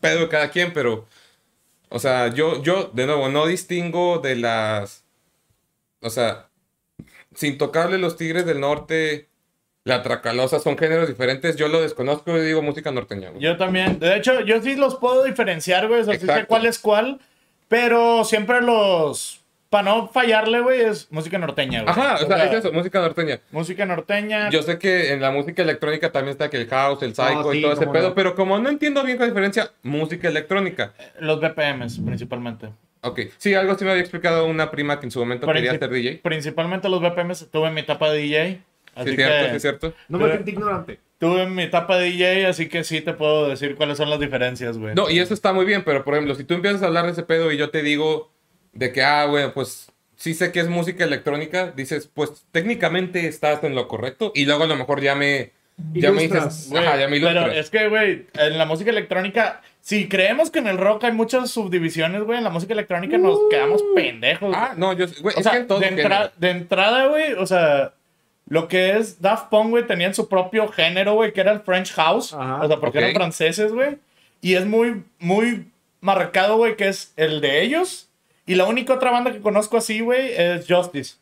pedo 0.00 0.20
de 0.20 0.28
cada 0.28 0.50
quien, 0.50 0.72
pero. 0.72 1.06
O 1.94 1.98
sea, 1.98 2.28
yo, 2.28 2.62
yo, 2.62 2.90
de 2.94 3.06
nuevo, 3.06 3.28
no 3.28 3.46
distingo 3.46 4.18
de 4.18 4.36
las. 4.36 5.04
O 6.00 6.08
sea, 6.08 6.48
sin 7.34 7.58
tocarle 7.58 7.98
los 7.98 8.16
Tigres 8.16 8.46
del 8.46 8.60
Norte, 8.60 9.28
la 9.84 10.02
Tracalosa, 10.02 10.58
son 10.58 10.78
géneros 10.78 11.06
diferentes. 11.06 11.56
Yo 11.56 11.68
lo 11.68 11.82
desconozco 11.82 12.34
y 12.34 12.40
digo 12.40 12.62
música 12.62 12.90
norteña, 12.90 13.28
güey. 13.28 13.42
Yo 13.42 13.58
también. 13.58 13.98
De 13.98 14.16
hecho, 14.16 14.40
yo 14.40 14.62
sí 14.62 14.74
los 14.74 14.96
puedo 14.96 15.22
diferenciar, 15.22 15.86
güey. 15.86 16.00
O 16.00 16.04
sea, 16.04 16.18
sí 16.18 16.26
sé 16.26 16.46
cuál 16.46 16.64
es 16.64 16.78
cuál. 16.78 17.20
Pero 17.68 18.24
siempre 18.24 18.62
los. 18.62 19.41
Para 19.72 19.84
no 19.90 20.06
fallarle, 20.08 20.60
güey, 20.60 20.82
es 20.82 21.10
música 21.10 21.38
norteña, 21.38 21.80
güey. 21.82 21.90
Ajá, 21.90 22.16
o 22.22 22.26
sea, 22.26 22.44
es 22.44 22.52
eso, 22.58 22.70
música 22.72 23.00
norteña. 23.00 23.40
Música 23.50 23.86
norteña. 23.86 24.50
Yo 24.50 24.62
sé 24.62 24.78
que 24.78 25.14
en 25.14 25.22
la 25.22 25.30
música 25.30 25.62
electrónica 25.62 26.12
también 26.12 26.32
está 26.32 26.50
que 26.50 26.58
el 26.58 26.68
house, 26.68 27.02
el 27.02 27.14
psycho 27.14 27.50
Ah, 27.50 27.54
y 27.56 27.62
todo 27.62 27.72
ese 27.72 27.86
pedo, 27.86 28.10
no. 28.10 28.14
pero 28.14 28.34
como 28.34 28.58
no 28.58 28.68
entiendo 28.68 29.02
bien 29.02 29.18
la 29.18 29.24
diferencia, 29.24 29.70
música 29.82 30.28
electrónica. 30.28 30.92
Los 31.20 31.40
BPMs, 31.40 32.00
principalmente. 32.04 32.68
Ok, 33.00 33.20
sí, 33.38 33.54
algo 33.54 33.74
sí 33.78 33.86
me 33.86 33.92
había 33.92 34.02
explicado 34.02 34.44
una 34.44 34.70
prima 34.70 35.00
que 35.00 35.06
en 35.06 35.10
su 35.10 35.20
momento 35.20 35.46
quería 35.46 35.72
Princip- 35.72 35.78
ser 35.78 35.90
DJ. 35.90 36.20
Principalmente 36.22 36.88
los 36.90 37.00
BPMs. 37.00 37.48
Tuve 37.50 37.70
mi 37.70 37.80
etapa 37.80 38.10
de 38.12 38.18
DJ. 38.18 38.60
Así 38.94 39.04
Sí, 39.04 39.10
es 39.10 39.16
cierto, 39.16 39.48
sí, 39.48 39.56
es 39.56 39.62
cierto. 39.62 39.94
no 40.08 40.18
me 40.18 40.28
siento 40.30 40.50
ignorante. 40.50 41.00
Tuve 41.16 41.46
mi 41.46 41.62
etapa 41.62 41.96
de 41.96 42.10
DJ, 42.10 42.46
así 42.46 42.68
que 42.68 42.84
sí 42.84 43.00
te 43.00 43.14
puedo 43.14 43.48
decir 43.48 43.74
cuáles 43.76 43.96
son 43.96 44.10
las 44.10 44.20
diferencias, 44.20 44.76
güey. 44.76 44.94
No, 44.94 45.08
y 45.08 45.18
eso 45.18 45.32
está 45.32 45.54
muy 45.54 45.64
bien, 45.64 45.82
pero 45.82 46.04
por 46.04 46.12
ejemplo, 46.12 46.34
si 46.34 46.44
tú 46.44 46.52
empiezas 46.52 46.82
a 46.82 46.88
hablar 46.88 47.06
de 47.06 47.12
ese 47.12 47.22
pedo 47.22 47.50
y 47.52 47.56
yo 47.56 47.70
te 47.70 47.82
digo 47.82 48.30
de 48.72 48.92
que, 48.92 49.02
ah, 49.02 49.26
bueno, 49.26 49.52
pues 49.52 49.90
sí 50.16 50.34
sé 50.34 50.52
que 50.52 50.60
es 50.60 50.68
música 50.68 51.04
electrónica, 51.04 51.72
dices, 51.74 52.08
pues 52.12 52.44
técnicamente 52.52 53.26
estás 53.26 53.62
en 53.64 53.74
lo 53.74 53.88
correcto, 53.88 54.32
y 54.34 54.44
luego 54.44 54.64
a 54.64 54.66
lo 54.66 54.76
mejor 54.76 55.00
ya 55.00 55.14
me, 55.14 55.50
ya 55.94 56.12
me 56.12 56.22
dices, 56.22 56.68
Güey, 56.70 56.86
ajá, 56.86 56.98
ya 56.98 57.08
me 57.08 57.20
pero 57.20 57.46
es 57.50 57.70
que, 57.70 57.88
güey, 57.88 58.26
en 58.34 58.58
la 58.58 58.64
música 58.66 58.90
electrónica, 58.90 59.62
si 59.80 60.08
creemos 60.08 60.50
que 60.50 60.60
en 60.60 60.68
el 60.68 60.78
rock 60.78 61.04
hay 61.04 61.12
muchas 61.12 61.50
subdivisiones, 61.50 62.22
güey, 62.22 62.38
en 62.38 62.44
la 62.44 62.50
música 62.50 62.72
electrónica 62.72 63.18
nos 63.18 63.38
quedamos 63.50 63.82
pendejos. 63.96 64.48
güey. 64.50 64.60
Ah, 64.60 64.74
no, 64.76 64.92
yo, 64.92 65.06
güey, 65.22 65.34
o 65.34 65.38
es 65.38 65.42
sea, 65.44 65.52
que 65.52 65.58
en 65.58 65.66
todo 65.66 65.80
de, 65.80 65.86
género. 65.88 66.08
entra- 66.08 66.32
de 66.36 66.50
entrada, 66.50 67.06
güey, 67.08 67.32
o 67.32 67.46
sea, 67.46 67.94
lo 68.46 68.68
que 68.68 68.96
es 68.98 69.20
Daft 69.20 69.48
Punk, 69.50 69.70
güey, 69.70 69.86
tenían 69.86 70.14
su 70.14 70.28
propio 70.28 70.68
género, 70.68 71.14
güey, 71.14 71.32
que 71.32 71.40
era 71.40 71.52
el 71.52 71.60
French 71.60 71.92
House. 71.94 72.32
Ajá, 72.32 72.62
o 72.62 72.68
sea, 72.68 72.76
porque 72.78 72.98
eran 72.98 73.12
franceses, 73.14 73.72
güey. 73.72 73.96
Y 74.40 74.54
es 74.54 74.66
muy, 74.66 75.04
muy 75.18 75.66
marcado, 76.00 76.56
güey, 76.58 76.76
que 76.76 76.88
es 76.88 77.12
el 77.16 77.40
de 77.40 77.62
ellos. 77.62 78.08
Y 78.46 78.54
la 78.56 78.64
única 78.66 78.94
otra 78.94 79.10
banda 79.10 79.32
que 79.32 79.40
conozco 79.40 79.76
así, 79.76 80.00
güey, 80.00 80.32
es 80.36 80.66
Justice. 80.68 81.16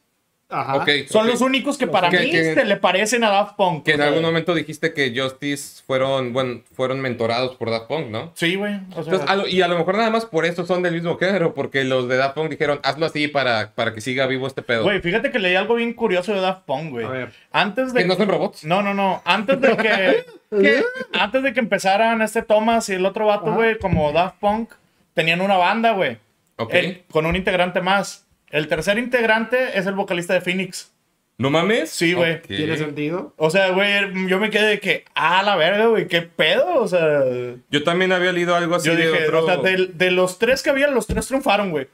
Ajá. 0.52 0.78
Ok, 0.78 0.88
Son 1.08 1.28
los 1.28 1.42
únicos 1.42 1.78
que 1.78 1.86
para 1.86 2.10
mí 2.10 2.28
que- 2.28 2.54
se 2.54 2.64
le 2.64 2.76
parecen 2.76 3.22
a 3.22 3.30
Daft 3.30 3.54
Punk. 3.54 3.84
Que 3.84 3.92
o 3.92 3.94
en 3.94 4.00
sea, 4.00 4.08
algún 4.08 4.24
momento 4.24 4.52
dijiste 4.52 4.92
que 4.92 5.14
Justice 5.16 5.80
fueron, 5.86 6.32
bueno, 6.32 6.62
fueron 6.74 7.00
mentorados 7.00 7.54
por 7.54 7.70
Daft 7.70 7.86
Punk, 7.86 8.08
¿no? 8.08 8.32
Sí, 8.34 8.56
güey. 8.56 8.80
O 8.96 9.04
sea, 9.04 9.24
y 9.48 9.60
a 9.62 9.68
lo 9.68 9.78
mejor 9.78 9.96
nada 9.96 10.10
más 10.10 10.24
por 10.26 10.44
eso 10.46 10.66
son 10.66 10.82
del 10.82 10.94
mismo 10.94 11.16
género, 11.18 11.54
porque 11.54 11.84
los 11.84 12.08
de 12.08 12.16
Daft 12.16 12.34
Punk 12.34 12.50
dijeron, 12.50 12.80
hazlo 12.82 13.06
así 13.06 13.28
para, 13.28 13.70
para 13.76 13.94
que 13.94 14.00
siga 14.00 14.26
vivo 14.26 14.48
este 14.48 14.62
pedo. 14.62 14.82
Güey, 14.82 15.00
fíjate 15.00 15.30
que 15.30 15.38
leí 15.38 15.54
algo 15.54 15.76
bien 15.76 15.92
curioso 15.92 16.34
de 16.34 16.40
Daft 16.40 16.62
Punk, 16.64 16.90
güey. 16.90 17.06
A 17.06 17.10
ver. 17.10 17.32
Antes 17.52 17.92
de 17.92 18.00
que 18.02 18.08
no 18.08 18.16
son 18.16 18.26
robots. 18.28 18.64
No, 18.64 18.82
no, 18.82 18.92
no. 18.92 19.22
Antes 19.24 19.60
de 19.60 19.76
que, 19.76 20.24
que- 20.50 20.82
antes 21.12 21.44
de 21.44 21.52
que 21.52 21.60
empezaran 21.60 22.22
este 22.22 22.42
Thomas 22.42 22.88
y 22.88 22.94
el 22.94 23.06
otro 23.06 23.26
vato, 23.26 23.52
güey, 23.52 23.78
como 23.78 24.10
Daft 24.10 24.40
Punk, 24.40 24.72
tenían 25.14 25.42
una 25.42 25.56
banda, 25.58 25.92
güey. 25.92 26.18
Ok. 26.60 26.74
El- 26.74 27.02
con 27.10 27.26
un 27.26 27.36
integrante 27.36 27.80
más. 27.80 28.26
El 28.50 28.68
tercer 28.68 28.98
integrante 28.98 29.78
es 29.78 29.86
el 29.86 29.94
vocalista 29.94 30.34
de 30.34 30.40
Phoenix. 30.40 30.92
¿No 31.38 31.48
mames? 31.48 31.88
Sí, 31.88 32.12
güey. 32.12 32.42
¿Tiene 32.42 32.76
sentido? 32.76 33.32
O 33.38 33.48
sea, 33.48 33.70
güey, 33.70 34.28
yo 34.28 34.38
me 34.38 34.50
quedé 34.50 34.66
de 34.66 34.80
que, 34.80 35.04
ah, 35.14 35.42
la 35.42 35.56
verga, 35.56 35.86
güey, 35.86 36.06
qué 36.06 36.20
pedo. 36.20 36.74
O 36.80 36.86
sea, 36.86 37.22
Yo 37.70 37.82
también 37.82 38.12
había 38.12 38.30
leído 38.32 38.54
algo 38.54 38.74
así 38.74 38.88
yo 38.88 38.94
de 38.96 39.06
dije, 39.10 39.24
otro... 39.24 39.44
o 39.44 39.46
sea, 39.46 39.56
de, 39.56 39.86
de 39.94 40.10
los 40.10 40.38
tres 40.38 40.62
que 40.62 40.68
había, 40.68 40.88
los 40.88 41.06
tres 41.06 41.26
triunfaron, 41.28 41.70
güey. 41.70 41.88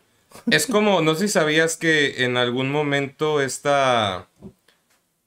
Es 0.50 0.66
como, 0.66 1.00
no 1.00 1.14
sé 1.14 1.28
si 1.28 1.32
sabías 1.34 1.76
que 1.76 2.24
en 2.24 2.36
algún 2.36 2.72
momento 2.72 3.40
está 3.40 4.26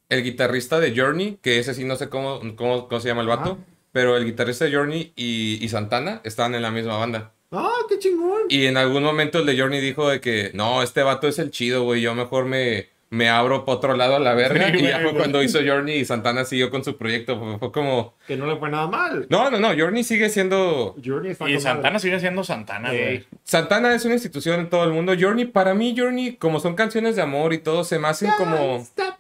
el 0.09 0.23
guitarrista 0.23 0.79
de 0.81 0.93
Journey, 0.95 1.37
que 1.41 1.59
ese 1.59 1.73
sí 1.73 1.85
no 1.85 1.95
sé 1.95 2.09
cómo, 2.09 2.39
cómo, 2.57 2.87
cómo 2.89 2.99
se 2.99 3.07
llama 3.07 3.21
el 3.21 3.27
vato, 3.27 3.57
pero 3.93 4.17
el 4.17 4.25
guitarrista 4.25 4.65
de 4.65 4.73
Journey 4.75 5.13
y, 5.15 5.63
y 5.63 5.69
Santana 5.69 6.19
estaban 6.25 6.55
en 6.55 6.61
la 6.61 6.71
misma 6.71 6.97
banda. 6.97 7.31
¡Ah, 7.51 7.71
qué 7.89 7.97
chingón! 7.97 8.41
Y 8.49 8.65
en 8.67 8.77
algún 8.77 9.03
momento 9.03 9.39
el 9.39 9.45
de 9.45 9.57
Journey 9.57 9.81
dijo 9.81 10.09
de 10.09 10.21
que, 10.21 10.51
no, 10.53 10.83
este 10.83 11.01
vato 11.03 11.27
es 11.27 11.39
el 11.39 11.49
chido, 11.51 11.83
güey, 11.83 12.01
yo 12.01 12.13
mejor 12.13 12.45
me, 12.45 12.89
me 13.09 13.27
abro 13.29 13.65
para 13.65 13.77
otro 13.77 13.95
lado 13.95 14.15
a 14.17 14.19
la 14.19 14.35
verga. 14.35 14.67
Sí, 14.71 14.77
y 14.77 14.87
ya 14.87 14.99
fue 14.99 15.15
cuando 15.15 15.41
hizo 15.41 15.59
Journey 15.65 15.97
y 15.99 16.05
Santana 16.05 16.45
siguió 16.45 16.69
con 16.69 16.83
su 16.83 16.95
proyecto. 16.95 17.39
Fue, 17.39 17.57
fue 17.57 17.71
como, 17.71 18.13
Que 18.27 18.37
no 18.37 18.45
le 18.45 18.55
fue 18.57 18.69
nada 18.69 18.87
mal. 18.87 19.25
no, 19.29 19.49
no, 19.49 19.59
no, 19.59 19.69
Journey 19.75 20.03
sigue 20.03 20.29
siendo... 20.29 20.95
Journey 21.03 21.31
está 21.31 21.49
Y 21.49 21.59
Santana 21.59 21.97
sigue 21.97 22.19
siendo 22.19 22.43
Santana, 22.43 22.91
Ey. 22.93 23.01
güey. 23.03 23.25
Santana 23.43 23.95
es 23.95 24.05
una 24.05 24.13
institución 24.13 24.59
en 24.59 24.69
todo 24.69 24.83
el 24.83 24.91
mundo. 24.91 25.13
Journey, 25.19 25.45
para 25.45 25.73
mí, 25.73 25.95
Journey, 25.97 26.35
como 26.35 26.59
son 26.59 26.75
canciones 26.75 27.15
de 27.15 27.23
amor 27.23 27.53
y 27.53 27.57
todo, 27.57 27.83
se 27.83 27.97
me 27.97 28.07
hacen 28.09 28.29
como... 28.37 28.77
Stop. 28.77 29.15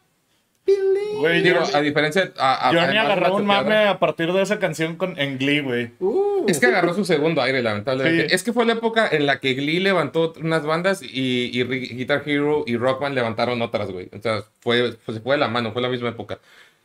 Güey, 1.19 1.41
Digo, 1.41 1.59
Journey- 1.59 1.75
a 1.75 1.81
diferencia... 1.81 2.31
A, 2.37 2.69
a- 2.69 2.73
la 2.73 2.83
agarró 2.83 3.35
un 3.35 3.45
mame 3.45 3.75
a 3.87 3.99
partir 3.99 4.31
de 4.31 4.41
esa 4.41 4.57
canción 4.59 4.95
con, 4.95 5.19
en 5.19 5.37
Glee, 5.37 5.59
güey. 5.59 5.91
Uh, 5.99 6.45
Es 6.47 6.59
que 6.59 6.67
agarró 6.67 6.93
su 6.93 7.03
segundo 7.03 7.41
aire, 7.41 7.61
lamentablemente. 7.61 8.29
Sí. 8.29 8.35
Es 8.35 8.43
que 8.43 8.53
fue 8.53 8.65
la 8.65 8.73
época 8.73 9.07
en 9.11 9.25
la 9.25 9.39
que 9.39 9.53
Glee 9.53 9.79
levantó 9.79 10.33
unas 10.41 10.65
bandas 10.65 11.01
y, 11.03 11.51
y 11.53 11.63
Guitar 11.63 12.23
Hero 12.25 12.63
y 12.65 12.77
Rockman 12.77 13.15
levantaron 13.15 13.61
otras, 13.61 13.91
güey. 13.91 14.09
O 14.17 14.21
sea, 14.21 14.43
fue, 14.61 14.93
se 15.05 15.19
fue 15.19 15.35
de 15.35 15.39
la 15.41 15.49
mano, 15.49 15.73
fue 15.73 15.81
la 15.81 15.89
misma 15.89 16.09
época. 16.09 16.39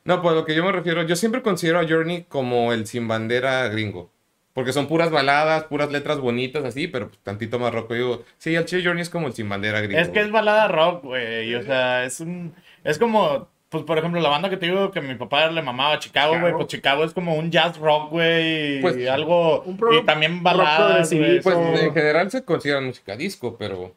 No, 0.05 0.21
pues 0.21 0.35
lo 0.35 0.45
que 0.45 0.55
yo 0.55 0.65
me 0.65 0.73
refiero, 0.73 1.03
yo 1.05 1.17
siempre 1.17 1.41
considero 1.43 1.79
a 1.79 1.87
Journey 1.89 2.25
como 2.29 2.73
el 2.73 2.87
sin 2.87 3.07
bandera 3.09 3.69
gringo. 3.69 4.11
Porque 4.53 4.73
son 4.73 4.87
puras 4.87 5.11
baladas, 5.11 5.65
puras 5.65 5.91
letras 5.91 6.19
bonitas 6.19 6.65
así, 6.65 6.87
pero 6.87 7.09
pues, 7.09 7.19
tantito 7.25 7.59
más 7.59 7.73
rock. 7.73 7.91
Yo 7.91 7.97
digo, 7.97 8.25
sí, 8.39 8.55
el 8.55 8.65
Che 8.67 8.85
Journey 8.85 9.03
es 9.03 9.11
como 9.11 9.27
el 9.27 9.33
sin 9.33 9.49
bandera 9.49 9.81
gringo. 9.81 10.01
Es 10.01 10.11
que 10.11 10.21
es 10.21 10.31
balada 10.31 10.69
rock, 10.69 11.03
güey. 11.03 11.53
O 11.57 11.63
sea, 11.63 12.05
es 12.05 12.21
un. 12.21 12.55
Es 12.85 12.99
como. 12.99 13.49
Pues 13.75 13.83
por 13.85 13.99
ejemplo, 13.99 14.21
la 14.21 14.29
banda 14.29 14.49
que 14.49 14.57
te 14.57 14.67
digo 14.67 14.93
que 14.93 15.01
mi 15.01 15.17
papá 15.17 15.51
le 15.51 15.61
mamaba 15.61 15.95
a 15.95 15.99
Chicago, 15.99 16.31
güey. 16.35 16.43
Chicago. 16.45 16.59
Pues 16.59 16.69
Chicago 16.69 17.05
es 17.05 17.13
como 17.13 17.35
un 17.35 17.51
jazz 17.51 17.77
rock, 17.77 18.11
güey. 18.11 18.81
Pues, 18.81 18.97
y 18.97 19.09
algo. 19.09 19.63
un 19.63 19.77
pro- 19.77 19.99
y 19.99 20.05
también 20.05 20.45
baladas, 20.45 21.13
güey. 21.13 21.41
Pues 21.41 21.57
progresivito. 21.57 21.87
en 21.89 21.95
general 21.95 22.31
se 22.31 22.45
considera 22.45 22.81
música 22.81 23.17
disco, 23.17 23.57
pero 23.59 23.93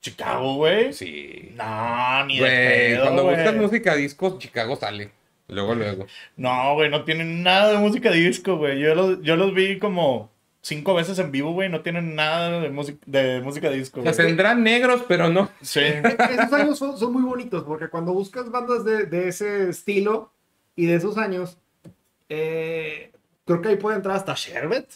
Chicago, 0.00 0.54
güey. 0.54 0.94
sí. 0.94 1.52
No, 1.56 2.24
ni 2.24 2.36
de 2.36 2.40
Güey, 2.40 2.56
pedo, 2.94 3.02
cuando 3.02 3.22
güey. 3.24 3.34
buscas 3.36 3.54
música 3.56 3.94
disco, 3.96 4.38
Chicago 4.38 4.76
sale. 4.76 5.10
Luego, 5.48 5.74
luego. 5.74 6.06
No, 6.36 6.74
güey, 6.74 6.88
no 6.90 7.04
tienen 7.04 7.42
nada 7.42 7.72
de 7.72 7.78
música 7.78 8.10
disco, 8.10 8.56
güey. 8.56 8.78
Yo 8.80 8.94
los, 8.94 9.20
yo 9.22 9.36
los 9.36 9.52
vi 9.52 9.78
como 9.78 10.30
cinco 10.62 10.94
veces 10.94 11.18
en 11.18 11.30
vivo, 11.30 11.52
güey. 11.52 11.68
No 11.68 11.80
tienen 11.82 12.14
nada 12.14 12.60
de, 12.60 12.70
música 12.70 12.98
de 13.06 13.40
música 13.40 13.70
disco, 13.70 14.00
O 14.00 14.02
sea, 14.02 14.12
güey. 14.12 14.26
tendrán 14.26 14.62
negros, 14.62 15.04
pero 15.08 15.28
no. 15.28 15.50
Sí. 15.60 15.80
Esos 15.80 16.52
años 16.52 16.78
son, 16.78 16.98
son 16.98 17.12
muy 17.12 17.22
bonitos 17.22 17.64
porque 17.64 17.88
cuando 17.88 18.12
buscas 18.12 18.50
bandas 18.50 18.84
de, 18.84 19.06
de 19.06 19.28
ese 19.28 19.68
estilo 19.70 20.32
y 20.76 20.86
de 20.86 20.94
esos 20.94 21.18
años, 21.18 21.58
eh, 22.28 23.12
creo 23.44 23.62
que 23.62 23.68
ahí 23.68 23.76
puede 23.76 23.96
entrar 23.96 24.16
hasta 24.16 24.34
Sherbet. 24.34 24.86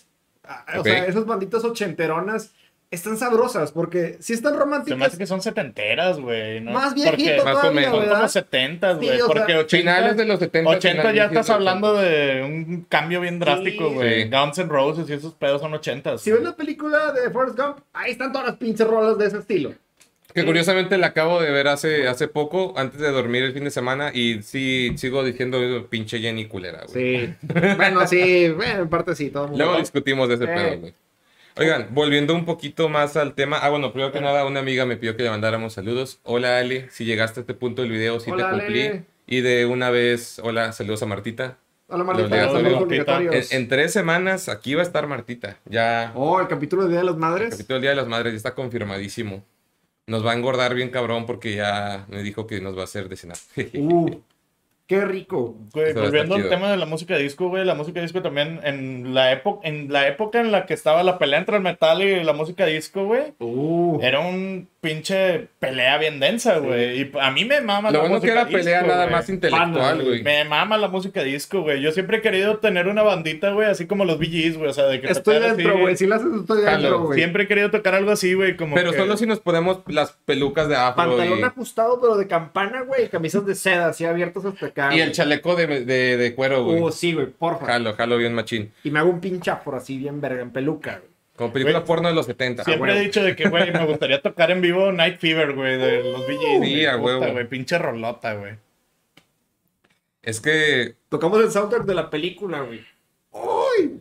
Ah, 0.44 0.64
O 0.79 0.83
sea, 0.83 1.07
esas 1.07 1.25
banditas 1.25 1.64
ochenteronas 1.64 2.53
están 2.92 3.16
sabrosas 3.16 3.72
porque 3.72 4.16
si 4.20 4.33
están 4.35 4.52
Se 4.52 4.59
me 4.59 4.64
románticas. 4.64 5.02
hace 5.09 5.18
que 5.18 5.26
son 5.26 5.42
setenteras, 5.42 6.20
güey. 6.20 6.61
¿no? 6.61 6.72
Más 6.72 6.94
Porque 6.94 7.16
viejito 7.16 7.44
Más 7.44 7.64
o 7.64 7.72
menos. 7.72 7.96
Son 7.96 8.09
como 8.09 8.28
setentas, 8.28 8.98
Sí, 9.00 9.07
güey. 9.07 9.16
sea, 9.18 9.26
porque 9.26 9.55
80, 9.57 9.76
Finales 9.78 10.16
de 10.16 10.24
los 10.24 10.38
70. 10.38 10.70
80 10.70 11.12
ya 11.12 11.24
estás 11.24 11.50
hablando 11.50 11.94
de... 11.94 12.42
un 12.44 12.87
cambio 12.88 13.20
bien 13.20 13.38
drástico, 13.38 13.88
Sí. 13.88 13.94
güey. 13.94 14.22
Sí. 14.24 14.28
Guns 14.31 14.59
N' 14.59 14.68
Roses 14.68 15.11
y 15.11 15.12
esos 15.14 15.35
pedos 15.35 15.61
son 15.61 15.74
80. 15.74 16.18
Si 16.18 16.31
ves 16.31 16.42
la 16.42 16.55
película 16.55 17.12
de 17.12 17.31
Forrest 17.31 17.59
Gump, 17.59 17.78
ahí 17.92 18.12
están 18.12 18.31
todas 18.33 18.46
las 18.46 18.57
pinches 18.57 18.87
rolas 18.87 19.18
de 19.18 19.26
ese 19.26 19.38
estilo. 19.38 19.72
Que 20.35 20.46
curiosamente 20.46 20.96
la 20.96 21.09
acabo 21.09 21.42
de 21.42 21.50
ver 21.50 21.68
hace, 21.68 22.09
hace 22.09 22.26
poco, 22.26 22.72
antes 22.78 22.98
de 22.98 23.11
dormir 23.11 23.42
el 23.42 23.52
fin 23.52 23.64
de 23.64 23.70
semana, 23.70 24.12
y 24.14 24.40
sí 24.42 24.92
sigo 24.96 25.22
diciendo 25.22 25.59
pinche 25.90 26.20
Jenny 26.20 26.46
culera, 26.46 26.85
güey. 26.90 27.26
Sí. 27.26 27.35
bueno, 27.76 28.07
sí, 28.07 28.48
bueno, 28.48 28.83
en 28.83 28.88
parte 28.88 29.14
sí, 29.14 29.28
todo 29.28 29.44
el 29.44 29.50
mundo. 29.50 29.62
Luego 29.64 29.78
discutimos 29.78 30.28
de 30.31 30.37
ese 30.37 30.44
Eh. 30.44 30.46
pedo, 30.48 30.81
güey. 30.81 30.94
Oigan, 31.56 31.88
volviendo 31.92 32.34
un 32.34 32.44
poquito 32.44 32.88
más 32.88 33.16
al 33.16 33.34
tema. 33.34 33.58
Ah, 33.60 33.68
bueno, 33.68 33.92
primero 33.92 34.10
que 34.12 34.20
nada, 34.20 34.46
una 34.46 34.60
amiga 34.60 34.86
me 34.86 34.96
pidió 34.96 35.16
que 35.16 35.22
le 35.22 35.30
mandáramos 35.30 35.74
saludos. 35.74 36.18
Hola, 36.22 36.58
Ali. 36.58 36.86
Si 36.90 37.04
llegaste 37.04 37.40
a 37.40 37.42
este 37.42 37.54
punto 37.54 37.82
del 37.82 37.90
video, 37.90 38.20
sí 38.20 38.30
Hola, 38.30 38.50
te 38.50 38.56
cumplí. 38.58 38.86
Ale. 38.86 39.04
Y 39.26 39.40
de 39.42 39.66
una 39.66 39.90
vez, 39.90 40.38
hola, 40.42 40.72
saludos 40.72 41.02
a 41.02 41.06
Martita. 41.06 41.58
Hola, 41.88 42.04
Martita. 42.04 42.50
En, 43.20 43.42
en 43.50 43.68
tres 43.68 43.92
semanas, 43.92 44.48
aquí 44.48 44.74
va 44.74 44.80
a 44.80 44.84
estar 44.84 45.06
Martita. 45.06 45.58
Ya, 45.66 46.12
Oh, 46.14 46.40
el 46.40 46.48
capítulo 46.48 46.84
de 46.84 46.88
Día 46.90 46.98
de 47.00 47.04
las 47.04 47.14
el 47.14 47.20
Madres. 47.20 47.50
capítulo 47.50 47.74
del 47.74 47.82
Día 47.82 47.90
de 47.90 47.96
las 47.96 48.08
Madres 48.08 48.32
ya 48.32 48.36
está 48.38 48.54
confirmadísimo. 48.54 49.44
Nos 50.06 50.26
va 50.26 50.32
a 50.32 50.34
engordar 50.34 50.74
bien 50.74 50.88
cabrón 50.90 51.26
porque 51.26 51.54
ya 51.54 52.06
me 52.08 52.22
dijo 52.22 52.46
que 52.46 52.60
nos 52.60 52.76
va 52.76 52.80
a 52.80 52.84
hacer 52.84 53.08
de 53.08 53.16
cenar. 53.16 53.36
Uh, 53.74 54.10
qué 54.92 55.05
rico. 55.07 55.57
Güey, 55.72 55.94
volviendo 55.94 56.35
al 56.35 56.48
tema 56.48 56.70
de 56.70 56.76
la 56.76 56.87
música 56.87 57.16
disco, 57.16 57.48
güey, 57.48 57.64
la 57.64 57.74
música 57.74 58.00
disco 58.00 58.20
también 58.20 58.61
en 58.62 59.14
la 59.14 59.33
época 59.33 59.66
en 59.66 59.90
la 59.90 60.07
época 60.07 60.40
en 60.40 60.52
la 60.52 60.66
que 60.66 60.74
estaba 60.74 61.02
la 61.02 61.18
pelea 61.18 61.38
entre 61.38 61.57
el 61.57 61.62
metal 61.62 62.02
y 62.02 62.22
la 62.22 62.35
música 62.35 62.66
disco, 62.66 63.07
güey, 63.07 63.33
Uh, 63.38 63.98
era 64.02 64.20
un 64.20 64.68
pinche 64.82 65.46
pelea 65.60 65.96
bien 65.96 66.18
densa, 66.18 66.58
güey. 66.58 67.02
Y 67.02 67.12
a 67.20 67.30
mí 67.30 67.44
me 67.44 67.60
mama 67.60 67.90
Lo 67.92 67.98
la 68.02 68.08
bueno 68.08 68.20
que 68.20 68.26
música 68.26 68.32
era 68.42 68.50
pelea 68.50 68.82
nada 68.82 69.06
más 69.06 69.28
intelectual, 69.28 70.02
güey. 70.02 70.22
Me 70.24 70.44
mama 70.44 70.76
la 70.76 70.88
música 70.88 71.22
disco, 71.22 71.62
güey. 71.62 71.80
Yo 71.80 71.92
siempre 71.92 72.18
he 72.18 72.20
querido 72.20 72.58
tener 72.58 72.88
una 72.88 73.02
bandita, 73.02 73.52
güey, 73.52 73.68
así 73.70 73.86
como 73.86 74.04
los 74.04 74.18
VGs, 74.18 74.58
güey, 74.58 74.70
o 74.70 74.72
sea, 74.72 74.86
de 74.86 75.00
que 75.00 75.06
estoy 75.06 75.36
tocar 75.36 75.56
dentro, 75.56 75.78
güey. 75.78 75.96
Si 75.96 76.06
lo 76.06 76.16
haces, 76.16 76.28
estoy 76.40 76.62
dentro, 76.64 77.04
güey. 77.04 77.16
Siempre 77.18 77.44
he 77.44 77.46
querido 77.46 77.70
tocar 77.70 77.94
algo 77.94 78.10
así, 78.10 78.34
güey, 78.34 78.56
como 78.56 78.74
Pero 78.74 78.90
que- 78.90 78.98
solo 78.98 79.16
si 79.16 79.24
nos 79.24 79.38
ponemos 79.38 79.78
las 79.86 80.12
pelucas 80.24 80.68
de 80.68 80.74
afro 80.74 80.96
Pantalón 80.96 81.38
y, 81.38 81.42
ajustado, 81.44 82.00
pero 82.00 82.16
de 82.16 82.26
campana, 82.26 82.80
güey. 82.82 83.08
Camisas 83.08 83.46
de 83.46 83.54
seda, 83.54 83.86
así 83.86 84.04
abiertos 84.04 84.44
hasta 84.44 84.66
acá. 84.66 84.94
y 84.94 85.00
el 85.00 85.12
chaleco 85.12 85.54
de, 85.54 85.84
de, 85.84 86.16
de 86.16 86.34
cuero, 86.34 86.64
güey. 86.64 86.80
Uh, 86.82 86.90
sí, 86.90 87.12
güey, 87.14 87.26
porfa. 87.28 87.66
Jalo, 87.66 87.94
jalo 87.94 88.16
bien 88.18 88.34
machín. 88.34 88.72
Y 88.82 88.90
me 88.90 88.98
hago 88.98 89.10
un 89.10 89.20
pinche 89.20 89.48
afro 89.52 89.76
así, 89.76 89.96
bien 89.96 90.20
verga, 90.20 90.42
en 90.42 90.50
peluca, 90.50 90.98
güey. 90.98 91.12
Como 91.36 91.52
película 91.52 91.78
Güey, 91.78 91.86
porno 91.86 92.08
de 92.08 92.14
los 92.14 92.26
70. 92.26 92.64
Siempre 92.64 92.90
huevo. 92.92 93.00
he 93.00 93.04
dicho 93.04 93.22
de 93.22 93.34
que, 93.34 93.48
güey, 93.48 93.72
me 93.72 93.86
gustaría 93.86 94.20
tocar 94.20 94.50
en 94.50 94.60
vivo 94.60 94.92
Night 94.92 95.18
Fever, 95.18 95.54
güey, 95.54 95.78
de 95.78 96.02
los 96.02 96.22
a 96.22 96.26
Puta, 96.26 96.96
huevo. 96.98 97.32
güey, 97.32 97.48
pinche 97.48 97.78
rolota, 97.78 98.34
güey. 98.34 98.56
Es 100.22 100.40
que 100.40 100.94
Tocamos 101.08 101.40
el 101.42 101.50
soundtrack 101.50 101.84
de 101.84 101.94
la 101.94 102.10
película, 102.10 102.60
güey. 102.60 102.84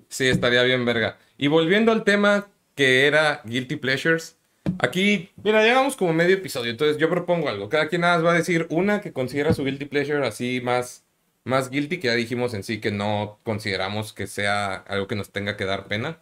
sí, 0.10 0.28
estaría 0.28 0.64
bien 0.64 0.86
verga. 0.86 1.18
Y 1.38 1.48
volviendo 1.48 1.92
al 1.92 2.04
tema 2.04 2.48
que 2.76 3.08
era 3.08 3.42
Guilty 3.46 3.78
Pleasures. 3.78 4.38
Aquí, 4.80 5.32
mira, 5.44 5.64
llegamos 5.64 5.96
como 5.96 6.14
medio 6.14 6.36
episodio, 6.36 6.70
entonces 6.72 6.98
yo 6.98 7.10
propongo 7.10 7.50
algo. 7.50 7.70
Cada 7.70 7.88
quien 7.88 8.02
nada 8.02 8.16
más 8.18 8.26
va 8.26 8.32
a 8.32 8.38
decir 8.38 8.68
una 8.70 9.02
que 9.02 9.12
considera 9.12 9.54
su 9.54 9.64
Guilty 9.64 9.86
Pleasure 9.86 10.26
así 10.26 10.62
más, 10.62 11.04
más 11.44 11.70
guilty, 11.70 11.98
que 11.98 12.08
ya 12.08 12.14
dijimos 12.14 12.54
en 12.54 12.64
sí 12.64 12.80
que 12.80 12.92
no 12.92 13.40
consideramos 13.44 14.14
que 14.14 14.28
sea 14.28 14.76
algo 14.76 15.08
que 15.08 15.16
nos 15.16 15.32
tenga 15.32 15.58
que 15.58 15.66
dar 15.66 15.86
pena. 15.88 16.20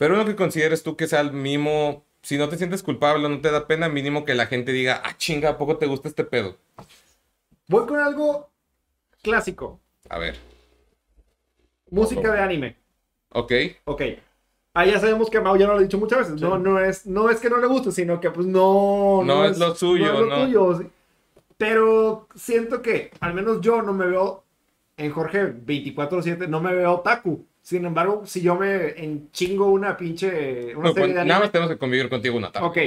Pero 0.00 0.14
uno 0.14 0.24
que 0.24 0.34
consideres 0.34 0.82
tú 0.82 0.96
que 0.96 1.06
sea 1.06 1.20
el 1.20 1.30
mínimo, 1.30 2.06
si 2.22 2.38
no 2.38 2.48
te 2.48 2.56
sientes 2.56 2.82
culpable 2.82 3.26
o 3.26 3.28
no 3.28 3.42
te 3.42 3.50
da 3.50 3.66
pena, 3.66 3.90
mínimo 3.90 4.24
que 4.24 4.34
la 4.34 4.46
gente 4.46 4.72
diga, 4.72 5.02
ah, 5.04 5.14
chinga, 5.18 5.50
¿a 5.50 5.58
poco 5.58 5.76
te 5.76 5.84
gusta 5.84 6.08
este 6.08 6.24
pedo? 6.24 6.56
Voy 7.68 7.84
con 7.86 8.00
algo 8.00 8.48
clásico. 9.22 9.78
A 10.08 10.18
ver, 10.18 10.36
Música 11.90 12.32
de 12.32 12.40
anime. 12.40 12.76
ok. 13.28 13.52
Ok. 13.84 14.02
Ah, 14.72 14.86
ya 14.86 14.98
sabemos 14.98 15.28
que 15.28 15.38
Mao 15.38 15.56
ya 15.56 15.66
no 15.66 15.74
lo 15.74 15.80
ha 15.80 15.82
dicho 15.82 15.98
muchas 15.98 16.20
veces. 16.20 16.40
No, 16.40 16.56
no 16.56 16.80
es, 16.80 17.04
no 17.04 17.28
es 17.28 17.38
que 17.38 17.50
no 17.50 17.58
le 17.58 17.66
guste, 17.66 17.92
sino 17.92 18.20
que 18.22 18.30
pues 18.30 18.46
no. 18.46 19.20
No 19.22 19.44
es 19.44 19.58
lo 19.58 19.74
suyo, 19.74 20.06
No 20.06 20.12
es 20.14 20.20
lo 20.20 20.26
no. 20.26 20.44
tuyo. 20.46 20.90
Pero 21.58 22.26
siento 22.34 22.80
que, 22.80 23.10
al 23.20 23.34
menos 23.34 23.60
yo 23.60 23.82
no 23.82 23.92
me 23.92 24.06
veo 24.06 24.44
en 24.96 25.10
Jorge 25.12 25.52
24-7, 25.52 26.48
no 26.48 26.62
me 26.62 26.74
veo 26.74 26.92
otaku. 26.94 27.44
Sin 27.62 27.84
embargo, 27.84 28.22
si 28.26 28.40
yo 28.40 28.54
me 28.56 28.88
enchingo 29.02 29.66
una 29.66 29.96
pinche. 29.96 30.74
Una 30.74 30.88
No, 30.88 30.94
serie 30.94 31.14
de 31.14 31.24
nada 31.24 31.40
más 31.40 31.52
tenemos 31.52 31.70
que 31.72 31.78
convivir 31.78 32.08
contigo 32.08 32.36
una 32.36 32.50
tarde. 32.50 32.66
Ok, 32.66 32.78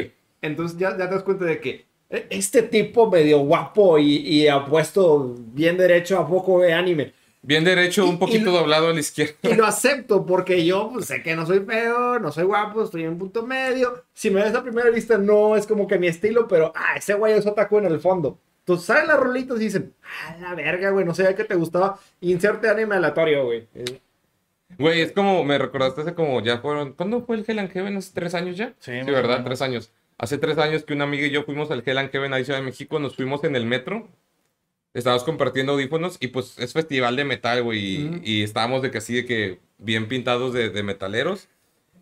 entonces 0.41 0.77
ya, 0.77 0.91
ya 0.97 1.07
te 1.07 1.15
das 1.15 1.23
cuenta 1.23 1.45
de 1.45 1.59
que 1.59 1.86
eh, 2.09 2.27
este 2.29 2.63
tipo 2.63 3.09
medio 3.09 3.39
guapo 3.39 3.97
y, 3.99 4.17
y 4.17 4.47
apuesto 4.47 5.36
bien 5.53 5.77
derecho 5.77 6.17
a 6.19 6.27
poco 6.27 6.59
de 6.62 6.73
anime. 6.73 7.13
Bien 7.45 7.63
derecho, 7.63 8.05
Y- 8.05 8.09
un 8.09 8.19
poquito 8.19 8.49
y- 8.49 8.53
doblado 8.53 8.88
a 8.88 8.93
la 8.93 8.99
izquierda. 8.99 9.33
Y 9.43 9.53
lo 9.53 9.65
acepto 9.65 10.25
porque 10.25 10.65
yo 10.65 10.89
pues, 10.93 11.05
sé 11.05 11.21
que 11.21 11.36
no 11.36 11.45
soy 11.45 11.59
feo, 11.59 12.17
no 12.19 12.31
soy 12.31 12.45
guapo, 12.45 12.83
estoy 12.83 13.03
en 13.03 13.09
un 13.09 13.17
punto 13.19 13.45
medio. 13.45 14.03
Si 14.13 14.29
me 14.31 14.41
ves 14.41 14.55
a 14.55 14.63
primera 14.63 14.89
vista, 14.89 15.17
no 15.17 15.55
es 15.57 15.67
como 15.67 15.88
que 15.88 15.99
mi 15.99 16.07
estilo, 16.07 16.47
pero 16.47 16.71
ah, 16.75 16.95
ese 16.97 17.13
güey 17.15 17.33
es 17.33 17.45
otaku 17.45 17.79
en 17.79 17.86
el 17.86 17.99
fondo. 17.99 18.39
Entonces 18.59 18.86
salen 18.86 19.07
las 19.07 19.19
rolitas 19.19 19.57
y 19.57 19.65
dicen, 19.65 19.93
ah, 20.03 20.38
la 20.39 20.55
verga, 20.55 20.89
güey, 20.91 21.03
no 21.05 21.13
sabía 21.13 21.36
que 21.36 21.43
te 21.43 21.55
gustaba. 21.55 21.99
Inserte 22.21 22.69
anime 22.69 22.95
aleatorio, 22.95 23.43
güey. 23.45 23.67
Güey, 24.77 25.01
es 25.01 25.12
como, 25.12 25.43
me 25.43 25.57
recordaste 25.57 26.01
hace 26.01 26.13
como 26.13 26.41
ya 26.41 26.59
fueron. 26.59 26.93
¿Cuándo 26.93 27.25
fue 27.25 27.38
el 27.38 27.45
Hell 27.47 27.59
and 27.59 27.71
Heaven? 27.71 27.97
¿Hace 27.97 28.12
tres 28.13 28.33
años 28.36 28.57
ya? 28.57 28.73
Sí, 28.79 28.91
Sí, 29.05 29.12
¿verdad? 29.12 29.43
Tres 29.43 29.62
años. 29.62 29.91
Hace 30.17 30.38
tres 30.38 30.57
años 30.57 30.83
que 30.83 30.93
una 30.93 31.03
amiga 31.05 31.25
y 31.27 31.31
yo 31.31 31.43
fuimos 31.43 31.71
al 31.71 31.83
Hell 31.86 31.97
and 31.97 32.12
Heaven 32.12 32.33
ahí 32.33 32.45
Ciudad 32.45 32.59
de 32.59 32.65
México, 32.65 32.99
nos 32.99 33.15
fuimos 33.15 33.43
en 33.43 33.55
el 33.55 33.65
metro. 33.65 34.07
Estábamos 34.93 35.23
compartiendo 35.23 35.71
audífonos 35.73 36.17
y 36.19 36.27
pues 36.27 36.57
es 36.59 36.71
festival 36.73 37.15
de 37.15 37.23
metal, 37.25 37.63
güey. 37.63 37.79
y- 37.79 38.05
Ujú. 38.07 38.19
Y, 38.23 38.43
estábamos 38.43 38.81
de 38.83 38.91
que 38.91 38.99
así 38.99 39.15
de 39.15 39.25
que 39.25 39.59
bien 39.79 40.07
pintados 40.07 40.53
de, 40.53 40.69
de 40.69 40.83
metaleros. 40.83 41.47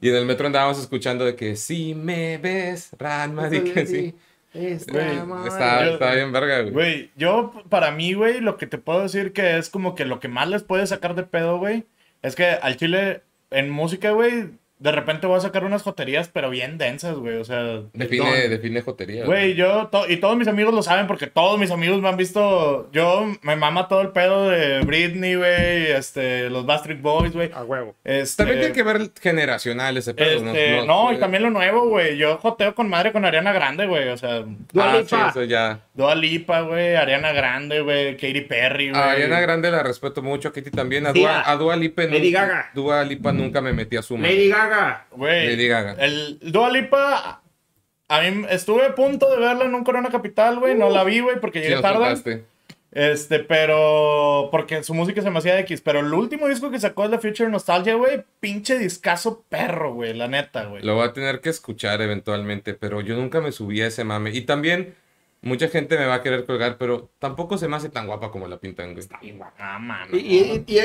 Y 0.01 0.09
en 0.09 0.15
el 0.15 0.25
metro 0.25 0.47
andábamos 0.47 0.79
escuchando 0.79 1.23
de 1.25 1.35
que 1.35 1.55
si 1.55 1.95
me 1.95 2.37
ves, 2.37 2.89
Ranma, 2.99 3.47
y 3.55 3.61
que 3.61 3.85
sí. 3.85 4.15
Esta 4.53 4.91
Güey. 4.91 5.47
Está, 5.47 5.89
está 5.89 6.13
bien 6.15 6.33
verga, 6.33 6.61
güey. 6.63 6.73
Güey, 6.73 7.11
yo, 7.15 7.53
para 7.69 7.91
mí, 7.91 8.13
güey, 8.13 8.41
lo 8.41 8.57
que 8.57 8.67
te 8.67 8.77
puedo 8.77 9.01
decir 9.03 9.31
que 9.31 9.57
es 9.57 9.69
como 9.69 9.95
que 9.95 10.03
lo 10.03 10.19
que 10.19 10.27
más 10.27 10.49
les 10.49 10.63
puede 10.63 10.85
sacar 10.87 11.15
de 11.15 11.23
pedo, 11.23 11.57
güey, 11.59 11.85
es 12.21 12.35
que 12.35 12.45
al 12.45 12.77
chile, 12.77 13.23
en 13.49 13.69
música, 13.69 14.11
güey, 14.11 14.51
de 14.81 14.91
repente 14.91 15.27
voy 15.27 15.37
a 15.37 15.41
sacar 15.41 15.63
unas 15.63 15.83
joterías, 15.83 16.29
pero 16.33 16.49
bien 16.49 16.79
densas, 16.79 17.15
güey, 17.15 17.37
o 17.37 17.43
sea... 17.45 17.81
Define, 17.93 18.49
define 18.49 18.81
jotería. 18.81 19.25
Güey, 19.25 19.53
yo, 19.53 19.89
to- 19.91 20.09
y 20.09 20.17
todos 20.17 20.35
mis 20.37 20.47
amigos 20.47 20.73
lo 20.73 20.81
saben 20.81 21.05
porque 21.05 21.27
todos 21.27 21.59
mis 21.59 21.69
amigos 21.69 22.01
me 22.01 22.09
han 22.09 22.17
visto, 22.17 22.89
yo 22.91 23.27
me 23.43 23.55
mama 23.55 23.87
todo 23.87 24.01
el 24.01 24.09
pedo 24.09 24.49
de 24.49 24.81
Britney, 24.81 25.35
güey, 25.35 25.91
este, 25.91 26.49
los 26.49 26.65
Backstreet 26.65 26.99
Boys, 26.99 27.33
güey. 27.33 27.51
A 27.53 27.63
huevo. 27.63 27.93
Este, 28.03 28.41
También 28.43 28.59
tiene 28.59 28.73
que 28.73 28.81
ver 28.81 29.11
generacional 29.21 29.95
ese 29.97 30.15
pedo. 30.15 30.47
este, 30.47 30.83
no, 30.87 31.13
y 31.13 31.17
también 31.17 31.43
lo 31.43 31.51
nuevo, 31.51 31.87
güey, 31.87 32.17
yo 32.17 32.37
joteo 32.37 32.73
con 32.73 32.89
madre 32.89 33.11
con 33.11 33.23
Ariana 33.23 33.53
Grande, 33.53 33.85
güey, 33.85 34.09
o 34.09 34.17
sea, 34.17 34.39
Dua 34.73 34.93
Ah, 34.93 34.97
Lipa. 34.97 35.07
sí, 35.07 35.15
eso 35.29 35.43
ya. 35.43 35.81
Dua 35.93 36.15
Lipa, 36.15 36.61
güey, 36.61 36.95
Ariana 36.95 37.31
Grande, 37.33 37.81
güey, 37.81 38.15
Katy 38.17 38.41
Perry, 38.41 38.89
güey. 38.89 38.99
A 38.99 39.11
Ariana 39.11 39.39
Grande 39.41 39.69
la 39.69 39.83
respeto 39.83 40.23
mucho, 40.23 40.47
a 40.49 40.53
Katy 40.53 40.71
también. 40.71 41.05
A. 41.05 41.13
Dua, 41.13 41.43
a 41.47 41.55
Dua 41.55 41.75
Lipa 41.75 42.01
Lady 42.03 42.31
nunca- 42.31 42.41
Gaga. 42.47 42.71
Dua 42.73 43.03
Lipa 43.03 43.31
nunca 43.31 43.61
me 43.61 43.73
metí 43.73 43.95
a 43.97 44.01
su 44.01 44.17
Lady 44.17 44.49
Gaga. 44.49 44.70
Güey, 45.11 45.49
Lady 45.55 45.67
Gaga. 45.67 45.93
el 45.99 46.39
Dua 46.41 46.69
Lipa, 46.69 47.41
a 48.07 48.21
mí 48.21 48.45
estuve 48.49 48.85
a 48.85 48.95
punto 48.95 49.29
de 49.29 49.37
verla 49.37 49.65
en 49.65 49.75
un 49.75 49.83
Corona 49.83 50.09
Capital, 50.09 50.59
güey, 50.59 50.75
no 50.75 50.89
la 50.89 51.03
vi, 51.03 51.19
güey, 51.21 51.39
porque 51.39 51.59
llegué 51.61 51.75
tarde. 51.81 52.05
Este, 52.93 53.39
pero. 53.39 54.49
Porque 54.51 54.83
su 54.83 54.93
música 54.93 55.21
se 55.21 55.29
me 55.29 55.39
hacía 55.39 55.57
X. 55.61 55.79
Pero 55.79 56.01
el 56.01 56.13
último 56.13 56.49
disco 56.49 56.69
que 56.71 56.77
sacó 56.79 57.05
es 57.05 57.09
la 57.09 57.19
Future 57.19 57.49
Nostalgia, 57.49 57.95
güey. 57.95 58.21
Pinche 58.41 58.77
discazo 58.77 59.45
perro, 59.47 59.93
güey. 59.93 60.13
La 60.13 60.27
neta, 60.27 60.65
güey. 60.65 60.83
Lo 60.83 60.95
voy 60.95 61.07
a 61.07 61.13
tener 61.13 61.39
que 61.39 61.47
escuchar 61.49 62.01
eventualmente, 62.01 62.73
pero 62.73 62.99
yo 62.99 63.15
nunca 63.15 63.39
me 63.39 63.53
subí 63.53 63.81
a 63.81 63.87
ese 63.87 64.03
mame. 64.03 64.31
Y 64.31 64.41
también, 64.41 64.93
mucha 65.41 65.69
gente 65.69 65.97
me 65.97 66.05
va 66.05 66.15
a 66.15 66.21
querer 66.21 66.43
colgar, 66.45 66.77
pero 66.77 67.09
tampoco 67.19 67.57
se 67.57 67.69
me 67.69 67.77
hace 67.77 67.87
tan 67.87 68.07
guapa 68.07 68.29
como 68.29 68.49
la 68.49 68.57
pintan, 68.57 68.93
güey. 68.93 69.07
Ah, 69.57 69.79
mano. 69.79 70.13
Y, 70.17 70.19
y- 70.19 70.65
y- 70.67 70.77
y 70.77 70.81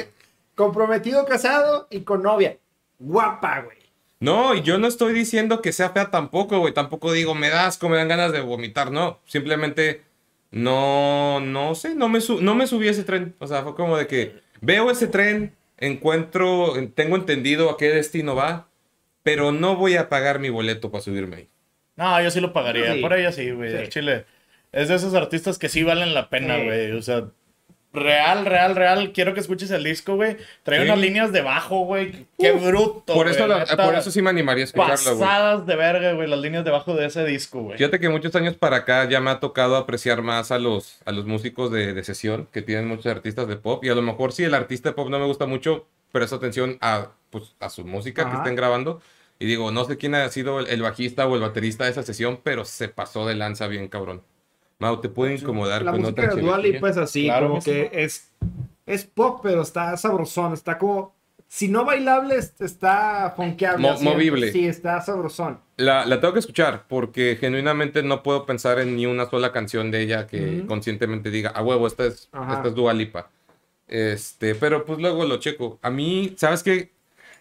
comprometido, 0.54 1.24
casado 1.26 1.88
y 1.90 2.02
con 2.02 2.22
novia. 2.22 2.56
Guapa, 2.98 3.60
güey. 3.60 3.76
No, 4.20 4.54
y 4.54 4.62
yo 4.62 4.78
no 4.78 4.86
estoy 4.86 5.12
diciendo 5.12 5.60
que 5.60 5.72
sea 5.72 5.90
fea 5.90 6.10
tampoco, 6.10 6.58
güey. 6.58 6.72
Tampoco 6.72 7.12
digo, 7.12 7.34
me 7.34 7.50
das, 7.50 7.66
asco, 7.66 7.88
me 7.88 7.96
dan 7.98 8.08
ganas 8.08 8.32
de 8.32 8.40
vomitar. 8.40 8.90
No, 8.90 9.20
simplemente 9.26 10.02
no, 10.50 11.40
no 11.40 11.74
sé, 11.74 11.94
no 11.94 12.08
me, 12.08 12.20
su- 12.20 12.40
no 12.40 12.54
me 12.54 12.66
subí 12.66 12.88
a 12.88 12.92
ese 12.92 13.04
tren. 13.04 13.34
O 13.38 13.46
sea, 13.46 13.62
fue 13.62 13.74
como 13.74 13.96
de 13.98 14.06
que 14.06 14.36
veo 14.60 14.90
ese 14.90 15.06
tren, 15.06 15.54
encuentro, 15.78 16.72
tengo 16.94 17.16
entendido 17.16 17.70
a 17.70 17.76
qué 17.76 17.90
destino 17.90 18.34
va, 18.34 18.68
pero 19.22 19.52
no 19.52 19.76
voy 19.76 19.96
a 19.96 20.08
pagar 20.08 20.38
mi 20.38 20.48
boleto 20.48 20.90
para 20.90 21.02
subirme 21.02 21.36
ahí. 21.36 21.48
No, 21.96 22.22
yo 22.22 22.30
sí 22.30 22.40
lo 22.40 22.52
pagaría. 22.52 22.94
Sí. 22.94 23.00
Por 23.02 23.12
ella 23.12 23.32
sí, 23.32 23.50
güey. 23.50 23.70
Sí. 23.84 23.88
Chile. 23.90 24.24
Es 24.72 24.88
de 24.88 24.94
esos 24.96 25.14
artistas 25.14 25.58
que 25.58 25.68
sí 25.68 25.82
valen 25.82 26.14
la 26.14 26.28
pena, 26.30 26.56
Sí. 26.56 26.64
güey. 26.64 26.92
O 26.92 27.02
sea, 27.02 27.24
real, 27.96 28.44
real, 28.46 28.76
real. 28.76 29.12
Quiero 29.12 29.34
que 29.34 29.40
escuches 29.40 29.70
el 29.72 29.82
disco, 29.82 30.14
güey. 30.16 30.36
Trae 30.62 30.80
Sí. 30.80 30.84
unas 30.86 30.98
líneas 30.98 31.32
de 31.32 31.40
bajo, 31.40 31.80
güey. 31.80 32.26
Qué 32.38 32.52
bruto. 32.52 33.14
Por 33.14 33.26
eso, 33.28 33.46
la- 33.46 33.64
por 33.66 33.94
eso 33.96 34.10
sí 34.10 34.22
me 34.22 34.30
animaría 34.30 34.62
a 34.62 34.66
escucharlo, 34.66 35.16
güey. 35.16 35.28
Pasadas 35.28 35.66
de 35.66 35.76
verga, 35.76 36.12
güey. 36.12 36.28
Las 36.28 36.38
líneas 36.38 36.64
de 36.64 36.70
bajo 36.70 36.94
de 36.94 37.06
ese 37.06 37.24
disco, 37.24 37.62
güey. 37.62 37.78
Fíjate 37.78 37.98
que 37.98 38.08
muchos 38.08 38.34
años 38.36 38.54
para 38.56 38.76
acá 38.76 39.08
ya 39.08 39.20
me 39.20 39.30
ha 39.30 39.40
tocado 39.40 39.76
apreciar 39.76 40.22
más 40.22 40.52
a 40.52 40.58
los, 40.58 40.98
a 41.04 41.12
los 41.12 41.26
músicos 41.26 41.72
de, 41.72 41.92
de 41.94 42.04
sesión 42.04 42.48
que 42.52 42.62
tienen 42.62 42.86
muchos 42.86 43.06
artistas 43.06 43.48
de 43.48 43.56
pop. 43.56 43.82
Y 43.84 43.88
a 43.88 43.94
lo 43.94 44.02
mejor 44.02 44.32
si 44.32 44.44
el 44.44 44.54
artista 44.54 44.90
de 44.90 44.94
pop 44.94 45.08
no 45.08 45.18
me 45.18 45.26
gusta 45.26 45.46
mucho, 45.46 45.86
presto 46.12 46.36
atención 46.36 46.78
a, 46.80 47.08
pues, 47.30 47.54
a 47.60 47.68
su 47.70 47.84
música 47.84 48.30
que 48.30 48.36
estén 48.36 48.54
grabando. 48.56 49.00
Y 49.38 49.44
digo, 49.46 49.70
no 49.70 49.84
sé 49.84 49.98
quién 49.98 50.14
ha 50.14 50.26
sido 50.30 50.60
el, 50.60 50.66
el 50.68 50.80
bajista 50.80 51.26
o 51.26 51.34
el 51.34 51.42
baterista 51.42 51.84
de 51.84 51.90
esa 51.90 52.02
sesión, 52.02 52.40
pero 52.42 52.64
se 52.64 52.88
pasó 52.88 53.26
de 53.26 53.34
lanza 53.34 53.66
bien 53.66 53.88
cabrón. 53.88 54.22
Mau, 54.78 55.00
te 55.00 55.08
puede 55.08 55.34
incomodar 55.36 55.82
La 55.82 55.92
con 55.92 56.00
música 56.02 56.22
otra 56.24 56.34
de 56.34 56.42
Dua? 56.42 56.58
Lipa 56.58 56.90
es 56.90 56.96
así, 56.98 57.24
Claro 57.24 57.48
como 57.48 57.62
que 57.62 57.90
es, 57.92 58.30
es 58.84 59.04
pop, 59.04 59.40
pero 59.42 59.62
está 59.62 59.96
sabrosón, 59.96 60.52
está 60.52 60.76
como... 60.78 61.14
Si 61.48 61.68
no 61.68 61.84
bailable, 61.84 62.34
es- 62.36 62.60
está 62.60 63.32
fonqueable. 63.36 63.80
Mo- 63.80 64.00
movible. 64.00 64.50
Sí, 64.50 64.66
está 64.66 65.00
sabrosón. 65.00 65.60
La, 65.76 66.04
la 66.04 66.20
tengo 66.20 66.32
que 66.34 66.40
escuchar 66.40 66.86
porque 66.88 67.36
genuinamente 67.40 68.02
no 68.02 68.22
puedo 68.24 68.44
pensar 68.44 68.80
en 68.80 68.96
ni 68.96 69.06
una 69.06 69.30
sola 69.30 69.52
canción 69.52 69.92
de 69.92 70.02
ella 70.02 70.26
que 70.26 70.58
Ujú. 70.58 70.66
conscientemente 70.66 71.30
diga, 71.30 71.50
a 71.50 71.62
huevo, 71.62 71.86
esta 71.86 72.04
es, 72.04 72.28
Ajá. 72.32 72.54
esta 72.54 72.68
es 72.68 72.74
Dua 72.74 72.92
Lipa. 72.92 73.30
Este, 73.86 74.56
pero 74.56 74.84
pues 74.84 74.98
luego 74.98 75.24
lo 75.24 75.36
checo. 75.38 75.78
A 75.82 75.88
mí, 75.90 76.34
¿sabes 76.36 76.64
qué? 76.64 76.90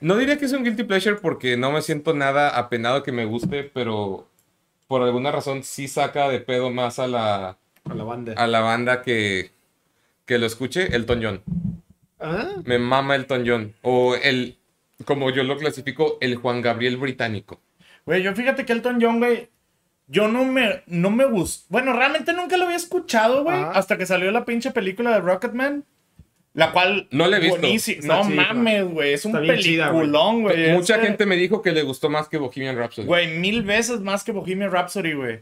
No 0.02 0.16
diría 0.18 0.38
que 0.38 0.46
es 0.46 0.54
un 0.54 0.64
guilty 0.64 0.84
pleasure 0.84 1.16
porque 1.16 1.58
no 1.58 1.72
me 1.72 1.82
siento 1.82 2.14
nada 2.14 2.50
apenado 2.50 3.02
que 3.02 3.12
me 3.12 3.26
guste, 3.26 3.64
pero 3.64 4.28
por 4.88 5.02
alguna 5.02 5.32
razón 5.32 5.64
sí 5.64 5.88
saca 5.88 6.30
de 6.30 6.40
pedo 6.40 6.70
más 6.72 7.00
a 7.00 7.08
la, 7.08 7.58
A 7.90 7.94
la 7.94 8.04
banda. 8.04 8.34
a 8.38 8.48
la 8.48 8.60
banda 8.62 9.02
que, 9.02 9.52
que 10.26 10.38
lo 10.38 10.46
escuche, 10.46 10.96
Elton 10.96 11.22
John. 11.24 11.44
¿Ah? 12.20 12.50
Me 12.64 12.80
mama 12.80 13.16
Elton 13.16 13.44
John. 13.46 13.74
O 13.82 14.16
el, 14.16 14.58
como 15.06 15.30
yo 15.32 15.44
lo 15.44 15.58
clasifico, 15.58 16.18
el 16.22 16.36
Juan 16.38 16.62
Gabriel 16.62 16.98
británico. 16.98 17.60
Güey, 18.06 18.24
yo 18.24 18.34
fíjate 18.36 18.66
que 18.66 18.74
Elton 18.74 19.00
John, 19.02 19.20
güey, 19.20 19.50
yo 20.08 20.28
no 20.28 20.46
me, 20.46 20.84
no 20.88 21.10
me 21.10 21.26
gustó. 21.26 21.66
Bueno, 21.70 21.94
realmente 21.94 22.34
nunca 22.34 22.58
lo 22.58 22.66
había 22.66 22.78
escuchado, 22.78 23.44
güey, 23.44 23.58
hasta 23.74 23.98
que 23.98 24.06
salió 24.06 24.32
la 24.32 24.46
pinche 24.46 24.72
película 24.72 25.12
de 25.12 25.22
Rocketman. 25.22 25.84
La 26.56 26.72
cual. 26.72 27.08
No 27.12 27.28
la 27.28 27.38
he 27.38 27.40
visto. 27.42 28.08
No 28.08 28.24
mames, 28.24 28.86
güey. 28.86 29.14
Es 29.14 29.26
un 29.26 29.36
Está 29.36 29.46
peliculón, 29.46 30.42
güey. 30.44 30.72
Mucha 30.72 30.98
gente 31.00 31.26
me 31.26 31.36
dijo 31.36 31.62
que 31.62 31.72
le 31.72 31.84
gustó 31.84 32.10
más 32.10 32.30
que 32.30 32.38
Bohemian 32.38 32.78
Rhapsody. 32.78 33.06
Güey, 33.06 33.38
mil 33.38 33.62
veces 33.62 34.00
más 34.00 34.24
que 34.24 34.32
Bohemian 34.32 34.72
Rhapsody, 34.72 35.14
güey. 35.14 35.42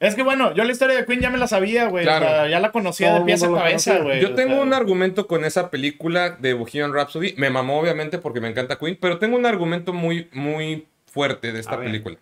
Es 0.00 0.14
que 0.14 0.22
bueno, 0.22 0.54
yo 0.54 0.64
la 0.64 0.72
historia 0.72 0.96
de 0.96 1.04
Queen 1.04 1.20
ya 1.20 1.30
me 1.30 1.38
la 1.38 1.46
sabía, 1.46 1.86
güey. 1.86 2.04
Claro. 2.04 2.24
O 2.26 2.28
sea, 2.28 2.48
ya 2.48 2.60
la 2.60 2.72
conocía 2.72 3.08
Todo 3.08 3.20
de 3.20 3.24
pies 3.26 3.42
a 3.42 3.52
cabeza, 3.52 3.98
güey. 3.98 4.20
Yo 4.20 4.30
o 4.30 4.34
tengo 4.34 4.54
sea, 4.54 4.62
un 4.62 4.72
argumento 4.74 5.26
con 5.26 5.44
esa 5.44 5.70
película 5.70 6.30
de 6.30 6.54
Bohemian 6.54 6.92
Rhapsody. 6.92 7.34
Me 7.36 7.50
mamó, 7.50 7.80
obviamente, 7.80 8.18
porque 8.18 8.40
me 8.40 8.48
encanta 8.48 8.78
Queen, 8.78 8.98
pero 9.00 9.18
tengo 9.18 9.36
un 9.36 9.46
argumento 9.46 9.92
muy, 9.92 10.28
muy 10.32 10.86
fuerte 11.06 11.52
de 11.52 11.60
esta 11.60 11.72
A 11.72 11.76
ver. 11.76 11.86
película. 11.86 12.16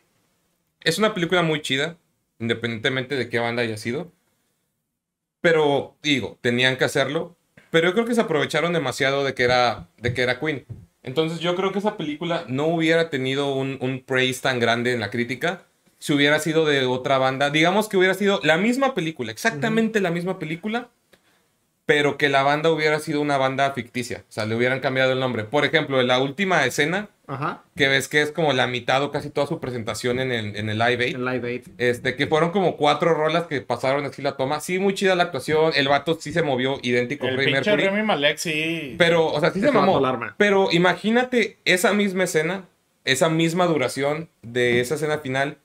Es 0.83 0.99
una 0.99 1.13
película 1.15 1.43
muy 1.43 1.61
chida, 1.61 1.97
independientemente 2.39 3.17
de 3.17 3.29
qué 3.29 3.39
banda 3.41 3.63
haya 3.63 3.77
sido. 3.77 4.11
Pero, 5.41 5.97
digo, 6.03 6.39
tenían 6.41 6.77
que 6.77 6.85
hacerlo. 6.85 7.37
Pero 7.71 7.89
yo 7.89 7.95
creo 7.95 8.07
que 8.07 8.15
se 8.15 8.21
aprovecharon 8.21 8.73
demasiado 8.73 9.25
de 9.25 9.35
que 9.35 9.45
era, 9.45 9.89
de 9.99 10.15
que 10.15 10.23
era 10.23 10.41
Queen. 10.41 10.65
Entonces 11.03 11.41
yo 11.41 11.55
creo 11.55 11.73
que 11.73 11.79
esa 11.79 11.97
película 11.97 12.45
no 12.49 12.67
hubiera 12.67 13.11
tenido 13.11 13.55
un, 13.55 13.79
un 13.81 14.03
praise 14.05 14.41
tan 14.43 14.59
grande 14.59 14.93
en 14.93 15.01
la 15.01 15.11
crítica 15.11 15.63
si 15.99 16.13
hubiera 16.13 16.39
sido 16.39 16.65
de 16.65 16.87
otra 16.87 17.19
banda. 17.19 17.51
Digamos 17.51 17.89
que 17.89 17.97
hubiera 17.97 18.15
sido 18.15 18.41
la 18.43 18.57
misma 18.57 18.95
película, 18.95 19.33
exactamente 19.33 20.01
la 20.01 20.11
misma 20.11 20.39
película, 20.39 20.89
pero 21.87 22.19
que 22.19 22.29
la 22.29 22.43
banda 22.43 22.71
hubiera 22.71 23.01
sido 23.01 23.21
una 23.21 23.37
banda 23.37 23.73
ficticia. 23.73 24.25
O 24.29 24.33
sea, 24.33 24.47
le 24.47 24.55
hubieran 24.55 24.81
cambiado 24.81 25.13
el 25.13 25.21
nombre. 25.21 25.45
Por 25.45 25.65
ejemplo, 25.65 26.01
en 26.01 26.07
la 26.07 26.21
última 26.21 26.65
escena, 26.67 27.09
Ajá. 27.29 27.63
que 27.77 27.89
ves 27.89 28.09
que 28.09 28.23
es 28.23 28.33
como 28.33 28.53
la 28.55 28.67
mitad 28.67 29.03
o 29.05 29.11
casi 29.11 29.29
toda 29.31 29.47
su 29.47 29.61
presentación 29.61 30.19
en 30.19 30.33
el, 30.33 30.57
en 30.57 30.69
el 30.71 30.79
Live 30.79 31.05
Aid. 31.05 31.15
En 31.17 31.25
Live 31.27 31.49
Aid. 31.49 31.63
Este, 31.79 32.17
que 32.17 32.27
fueron 32.27 32.51
como 32.51 32.77
cuatro 32.77 33.13
rolas 33.15 33.45
que 33.45 33.61
pasaron 33.61 34.05
así 34.07 34.23
la 34.23 34.37
toma. 34.37 34.61
Sí, 34.61 34.79
muy 34.79 34.95
chida 34.95 35.15
la 35.15 35.25
actuación. 35.25 35.73
El 35.77 35.89
vato 35.89 36.17
sí 36.21 36.33
se 36.33 36.43
movió 36.43 36.79
idéntico 36.83 37.27
a 37.27 37.29
El 37.29 37.35
Freddie 37.37 37.55
pinche 37.55 37.71
Mercury. 37.71 37.89
Remy 37.91 38.07
Malek, 38.07 38.39
sí. 38.39 38.95
Pero, 38.99 39.27
o 39.27 39.39
sea, 39.41 39.51
sí 39.51 39.61
se 39.61 39.67
Dejó 39.67 39.81
mamó. 39.81 39.99
alarma. 39.99 40.35
Pero 40.39 40.69
imagínate 40.73 41.59
esa 41.67 41.93
misma 41.93 42.25
escena, 42.25 42.65
esa 43.05 43.29
misma 43.29 43.67
duración 43.67 44.29
de 44.43 44.81
esa 44.81 44.95
escena 44.97 45.19
final 45.19 45.59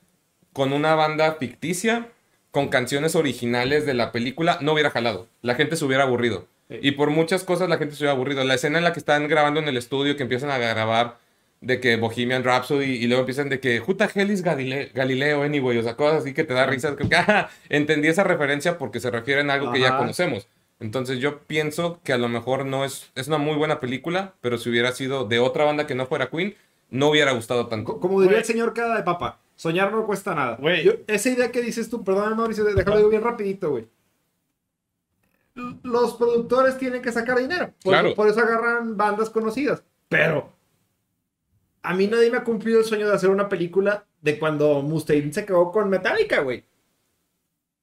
con 0.52 0.74
una 0.74 0.94
banda 0.96 1.34
ficticia, 1.40 2.10
con 2.52 2.68
canciones 2.68 3.16
originales 3.16 3.86
de 3.86 3.94
la 3.94 4.12
película, 4.12 4.58
no 4.62 4.74
hubiera 4.74 4.92
jalado. 4.92 5.28
La 5.42 5.56
gente 5.56 5.76
se 5.78 5.86
hubiera 5.86 6.04
aburrido. 6.04 6.48
Sí. 6.70 6.78
Y 6.82 6.92
por 6.92 7.10
muchas 7.10 7.44
cosas 7.44 7.68
la 7.70 7.78
gente 7.78 7.96
se 7.96 8.04
hubiera 8.04 8.12
aburrido. 8.14 8.44
La 8.44 8.54
escena 8.54 8.78
en 8.78 8.84
la 8.84 8.94
que 8.94 9.00
están 9.00 9.28
grabando 9.28 9.60
en 9.60 9.68
el 9.68 9.78
estudio, 9.78 10.16
que 10.16 10.24
empiezan 10.24 10.52
a 10.52 10.58
grabar 10.58 11.18
de 11.66 11.80
que 11.80 11.96
Bohemian 11.96 12.44
Rhapsody 12.44 12.86
y 12.96 13.08
luego 13.08 13.22
empiezan 13.22 13.48
de 13.50 13.60
que 13.60 13.80
Juta 13.80 14.10
Helis 14.14 14.44
Galile- 14.44 14.92
Galileo, 14.94 15.44
anyway, 15.44 15.78
o 15.78 15.84
sea, 15.84 15.96
cosas 15.96 16.22
así 16.22 16.34
que 16.34 16.44
te 16.44 16.54
da 16.54 16.66
risa. 16.66 16.96
Creo 16.96 17.10
que 17.10 17.16
ah, 17.16 17.50
entendí 17.70 18.10
esa 18.10 18.24
referencia 18.24 18.78
porque 18.78 19.00
se 19.00 19.10
refieren 19.10 19.50
a 19.50 19.54
algo 19.54 19.72
que 19.72 19.80
ya 19.80 19.90
Ajá. 19.90 19.98
conocemos. 20.00 20.48
Entonces 20.80 21.20
yo 21.20 21.40
pienso 21.40 22.02
que 22.04 22.12
a 22.12 22.18
lo 22.18 22.28
mejor 22.28 22.66
no 22.66 22.84
es, 22.84 23.12
es 23.16 23.28
una 23.30 23.38
muy 23.38 23.56
buena 23.56 23.80
película, 23.80 24.34
pero 24.42 24.58
si 24.58 24.70
hubiera 24.70 24.92
sido 24.92 25.24
de 25.26 25.40
otra 25.40 25.64
banda 25.64 25.88
que 25.88 25.96
no 25.96 26.06
fuera 26.06 26.30
Queen, 26.30 26.56
no 26.90 27.08
hubiera 27.10 27.32
gustado 27.32 27.68
tanto. 27.68 28.00
Como 28.00 28.22
diría 28.22 28.40
el 28.40 28.44
señor 28.46 28.74
cada 28.74 28.98
de 28.98 29.04
papa, 29.04 29.40
soñar 29.56 29.92
no 29.94 30.06
cuesta 30.06 30.36
nada. 30.36 30.58
Yo- 30.84 30.94
esa 31.08 31.30
idea 31.30 31.52
que 31.52 31.62
dices 31.62 31.90
tú, 31.90 32.04
perdón 32.04 32.36
Mauricio, 32.36 32.66
déjalo 32.66 32.98
digo 32.98 33.10
bien 33.10 33.24
rapidito, 33.24 33.70
güey. 33.70 33.86
Los 35.84 36.16
productores 36.16 36.78
tienen 36.78 37.02
que 37.02 37.12
sacar 37.12 37.38
dinero. 37.38 37.72
Por, 37.84 37.94
Claro. 37.94 38.16
por 38.16 38.28
eso 38.28 38.40
agarran 38.42 38.98
bandas 38.98 39.30
conocidas. 39.30 39.84
Pero 40.10 40.50
a 41.84 41.94
mí 41.94 42.08
nadie 42.08 42.32
me 42.32 42.38
ha 42.38 42.44
cumplido 42.44 42.80
el 42.80 42.86
sueño 42.86 43.08
de 43.08 43.14
hacer 43.14 43.30
una 43.30 43.50
película 43.50 44.06
de 44.22 44.40
cuando 44.40 44.82
Mustaine 44.82 45.32
se 45.34 45.46
quedó 45.46 45.72
con 45.72 45.90
Metallica, 45.90 46.40
güey. 46.42 46.64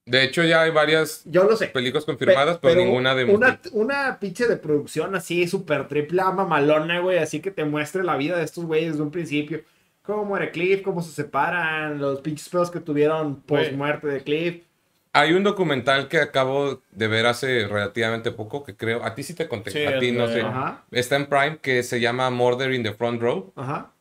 De 0.07 0.25
hecho 0.25 0.43
ya 0.43 0.63
hay 0.63 0.71
varias 0.73 1.23
Yo 1.27 1.45
lo 1.45 1.57
sé. 1.57 1.69
películas 1.69 2.05
confirmadas, 2.05 2.59
Pe- 2.59 2.69
pero, 2.69 2.81
ninguna 2.81 3.15
de 3.15 3.25
una, 3.27 3.61
una 3.73 4.19
pinche 4.19 4.49
de 4.49 4.57
producción 4.57 5.15
así, 5.15 5.47
súper 5.47 5.87
triple 5.87 6.21
A 6.23 6.31
mamalona, 6.33 6.99
güey, 7.01 7.19
así 7.19 7.41
que 7.41 7.51
te 7.51 7.65
muestre 7.65 8.03
la 8.03 8.17
vida 8.17 8.37
de 8.37 8.45
estos 8.45 8.65
güeyes 8.65 8.93
desde 8.93 9.03
un 9.03 9.11
principio. 9.13 9.63
Cómo 10.03 10.25
muere 10.25 10.51
Cliff, 10.51 10.83
cómo 10.83 11.03
se 11.03 11.13
separan, 11.13 12.01
los 12.01 12.21
pinches 12.23 12.49
pedos 12.49 12.71
que 12.71 12.81
tuvieron 12.81 13.43
post 13.43 13.73
muerte 13.73 14.09
de 14.09 14.23
Cliff. 14.23 14.65
Hay 15.13 15.33
un 15.33 15.43
documental 15.43 16.07
que 16.09 16.19
acabo 16.19 16.83
de 16.93 17.09
ver 17.09 17.27
hace 17.27 17.67
relativamente 17.67 18.31
poco, 18.31 18.63
que 18.63 18.77
creo, 18.77 19.05
a 19.05 19.15
ti 19.17 19.25
sí 19.25 19.35
te 19.35 19.49
conté, 19.49 19.73
Sí, 19.73 19.85
a 19.85 19.99
ti 19.99 20.09
el 20.11 20.19
no 20.19 20.29
de- 20.29 20.35
sé. 20.35 20.41
Ajá, 20.43 20.85
Está 20.93 21.17
en 21.17 21.27
Prime, 21.27 21.59
que 21.61 21.83
se 21.83 22.01
llama 22.01 22.31
Murder 22.31 22.73
in 22.73 22.85
the 22.85 22.93
Front 22.93 23.21
Row, 23.21 23.53
ajá. 23.57 23.93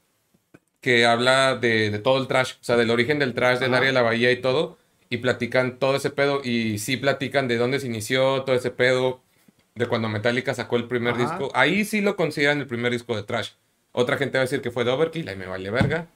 que 0.82 1.06
habla 1.06 1.56
de, 1.56 1.90
de 1.90 2.00
todo 2.00 2.20
el 2.22 2.28
trash, 2.28 2.54
o 2.54 2.64
sea, 2.64 2.78
del 2.78 2.92
origen 2.92 3.18
del 3.20 3.34
trash, 3.34 3.58
del 3.60 3.70
Ajá. 3.72 3.78
área 3.78 3.88
de 3.88 3.94
la 3.94 4.02
bahía 4.04 4.32
y 4.32 4.38
todo, 4.40 4.78
y 5.10 5.18
platican 5.18 5.80
todo 5.80 5.96
ese 5.96 6.12
pedo, 6.12 6.42
y 6.44 6.78
sí 6.78 6.96
platican 6.96 7.48
de 7.48 7.58
dónde 7.58 7.80
se 7.80 7.88
inició 7.88 8.44
todo 8.44 8.56
ese 8.56 8.70
pedo, 8.72 9.22
de 9.76 9.88
cuando 9.88 10.10
Metallica 10.10 10.54
sacó 10.54 10.76
el 10.76 10.88
primer 10.88 11.14
Ajá. 11.16 11.24
disco. 11.24 11.52
Ahí 11.56 11.86
sí 11.86 12.02
lo 12.02 12.16
consideran 12.16 12.60
el 12.60 12.68
primer 12.68 12.92
disco 12.92 13.16
de 13.16 13.24
trash. 13.24 13.52
Otra 13.94 14.18
gente 14.18 14.38
va 14.38 14.44
a 14.44 14.46
decir 14.46 14.62
que 14.62 14.70
fue 14.72 14.84
de 14.86 14.92
Overkill, 14.92 15.28
ahí 15.28 15.36
me 15.36 15.48
vale 15.48 15.72
verga. 15.72 16.08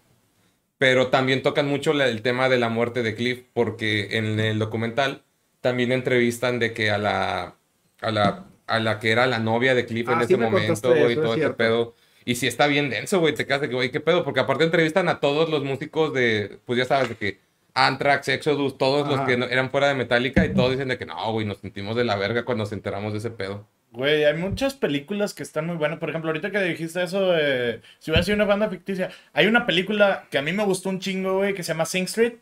Pero 0.83 1.07
también 1.07 1.41
tocan 1.43 1.65
mucho 1.69 1.93
la- 1.93 2.09
el 2.09 2.21
tema 2.21 2.49
de 2.49 2.57
la 2.57 2.67
muerte 2.67 3.03
de 3.03 3.15
Cliff, 3.15 3.43
porque 3.53 4.17
en 4.17 4.37
el 4.37 4.59
documental 4.59 5.21
también 5.61 5.93
entrevistan 5.93 6.59
de 6.59 6.73
que 6.73 6.91
a 6.91 6.97
la, 6.97 7.55
a 8.01 8.11
la, 8.11 8.47
a 8.67 8.79
la 8.81 8.99
que 8.99 9.11
era 9.11 9.25
la 9.25 9.39
novia 9.39 9.75
de 9.75 9.85
Cliff 9.85 10.09
en 10.09 10.15
Ah, 10.15 10.19
sí 10.27 10.33
ese 10.33 10.37
me 10.37 10.43
momento, 10.49 10.89
güey, 10.89 11.13
eso, 11.13 11.21
todo 11.21 11.33
es 11.35 11.39
ese 11.39 11.49
pedo. 11.53 11.95
Y 12.25 12.35
si 12.35 12.47
está 12.47 12.67
bien 12.67 12.89
denso, 12.89 13.21
güey, 13.21 13.33
te 13.33 13.45
quedas 13.45 13.61
de 13.61 13.69
que, 13.69 13.75
güey, 13.75 13.91
qué 13.91 14.01
pedo, 14.01 14.25
porque 14.25 14.41
aparte 14.41 14.65
entrevistan 14.65 15.07
a 15.07 15.21
todos 15.21 15.49
los 15.49 15.63
músicos 15.63 16.13
de, 16.13 16.59
pues 16.65 16.77
ya 16.79 16.83
sabes, 16.83 17.07
de 17.07 17.15
que 17.15 17.39
Anthrax, 17.73 18.27
Exodus, 18.27 18.77
todos 18.77 19.07
los 19.07 19.21
que 19.21 19.37
no- 19.37 19.45
eran 19.45 19.69
fuera 19.71 19.87
de 19.87 19.95
Metallica 19.95 20.43
y 20.45 20.53
todos 20.53 20.71
dicen 20.71 20.89
de 20.89 20.97
que 20.97 21.05
no, 21.05 21.31
güey, 21.31 21.45
nos 21.45 21.59
sentimos 21.59 21.95
de 21.95 22.03
la 22.03 22.17
verga 22.17 22.43
cuando 22.43 22.65
nos 22.65 22.73
enteramos 22.73 23.13
de 23.13 23.19
ese 23.19 23.29
pedo. 23.31 23.65
Güey, 23.93 24.25
hay 24.25 24.33
muchas 24.33 24.73
películas 24.73 25.35
que 25.35 25.43
están 25.43 25.67
muy 25.67 25.75
buenas. 25.75 25.99
Por 25.99 26.09
ejemplo, 26.09 26.31
ahorita 26.31 26.49
que 26.49 26.59
dijiste 26.59 27.03
eso 27.03 27.31
de 27.31 27.79
si 27.99 28.09
hubiera 28.09 28.23
sido 28.23 28.35
una 28.35 28.45
banda 28.45 28.67
ficticia, 28.67 29.11
hay 29.33 29.45
una 29.45 29.67
película 29.67 30.25
que 30.31 30.39
a 30.39 30.41
mí 30.41 30.51
me 30.51 30.63
gustó 30.63 30.89
un 30.89 30.99
chingo, 30.99 31.37
güey, 31.37 31.53
que 31.53 31.61
se 31.61 31.73
llama 31.73 31.85
Sing 31.85 32.05
Street. 32.05 32.33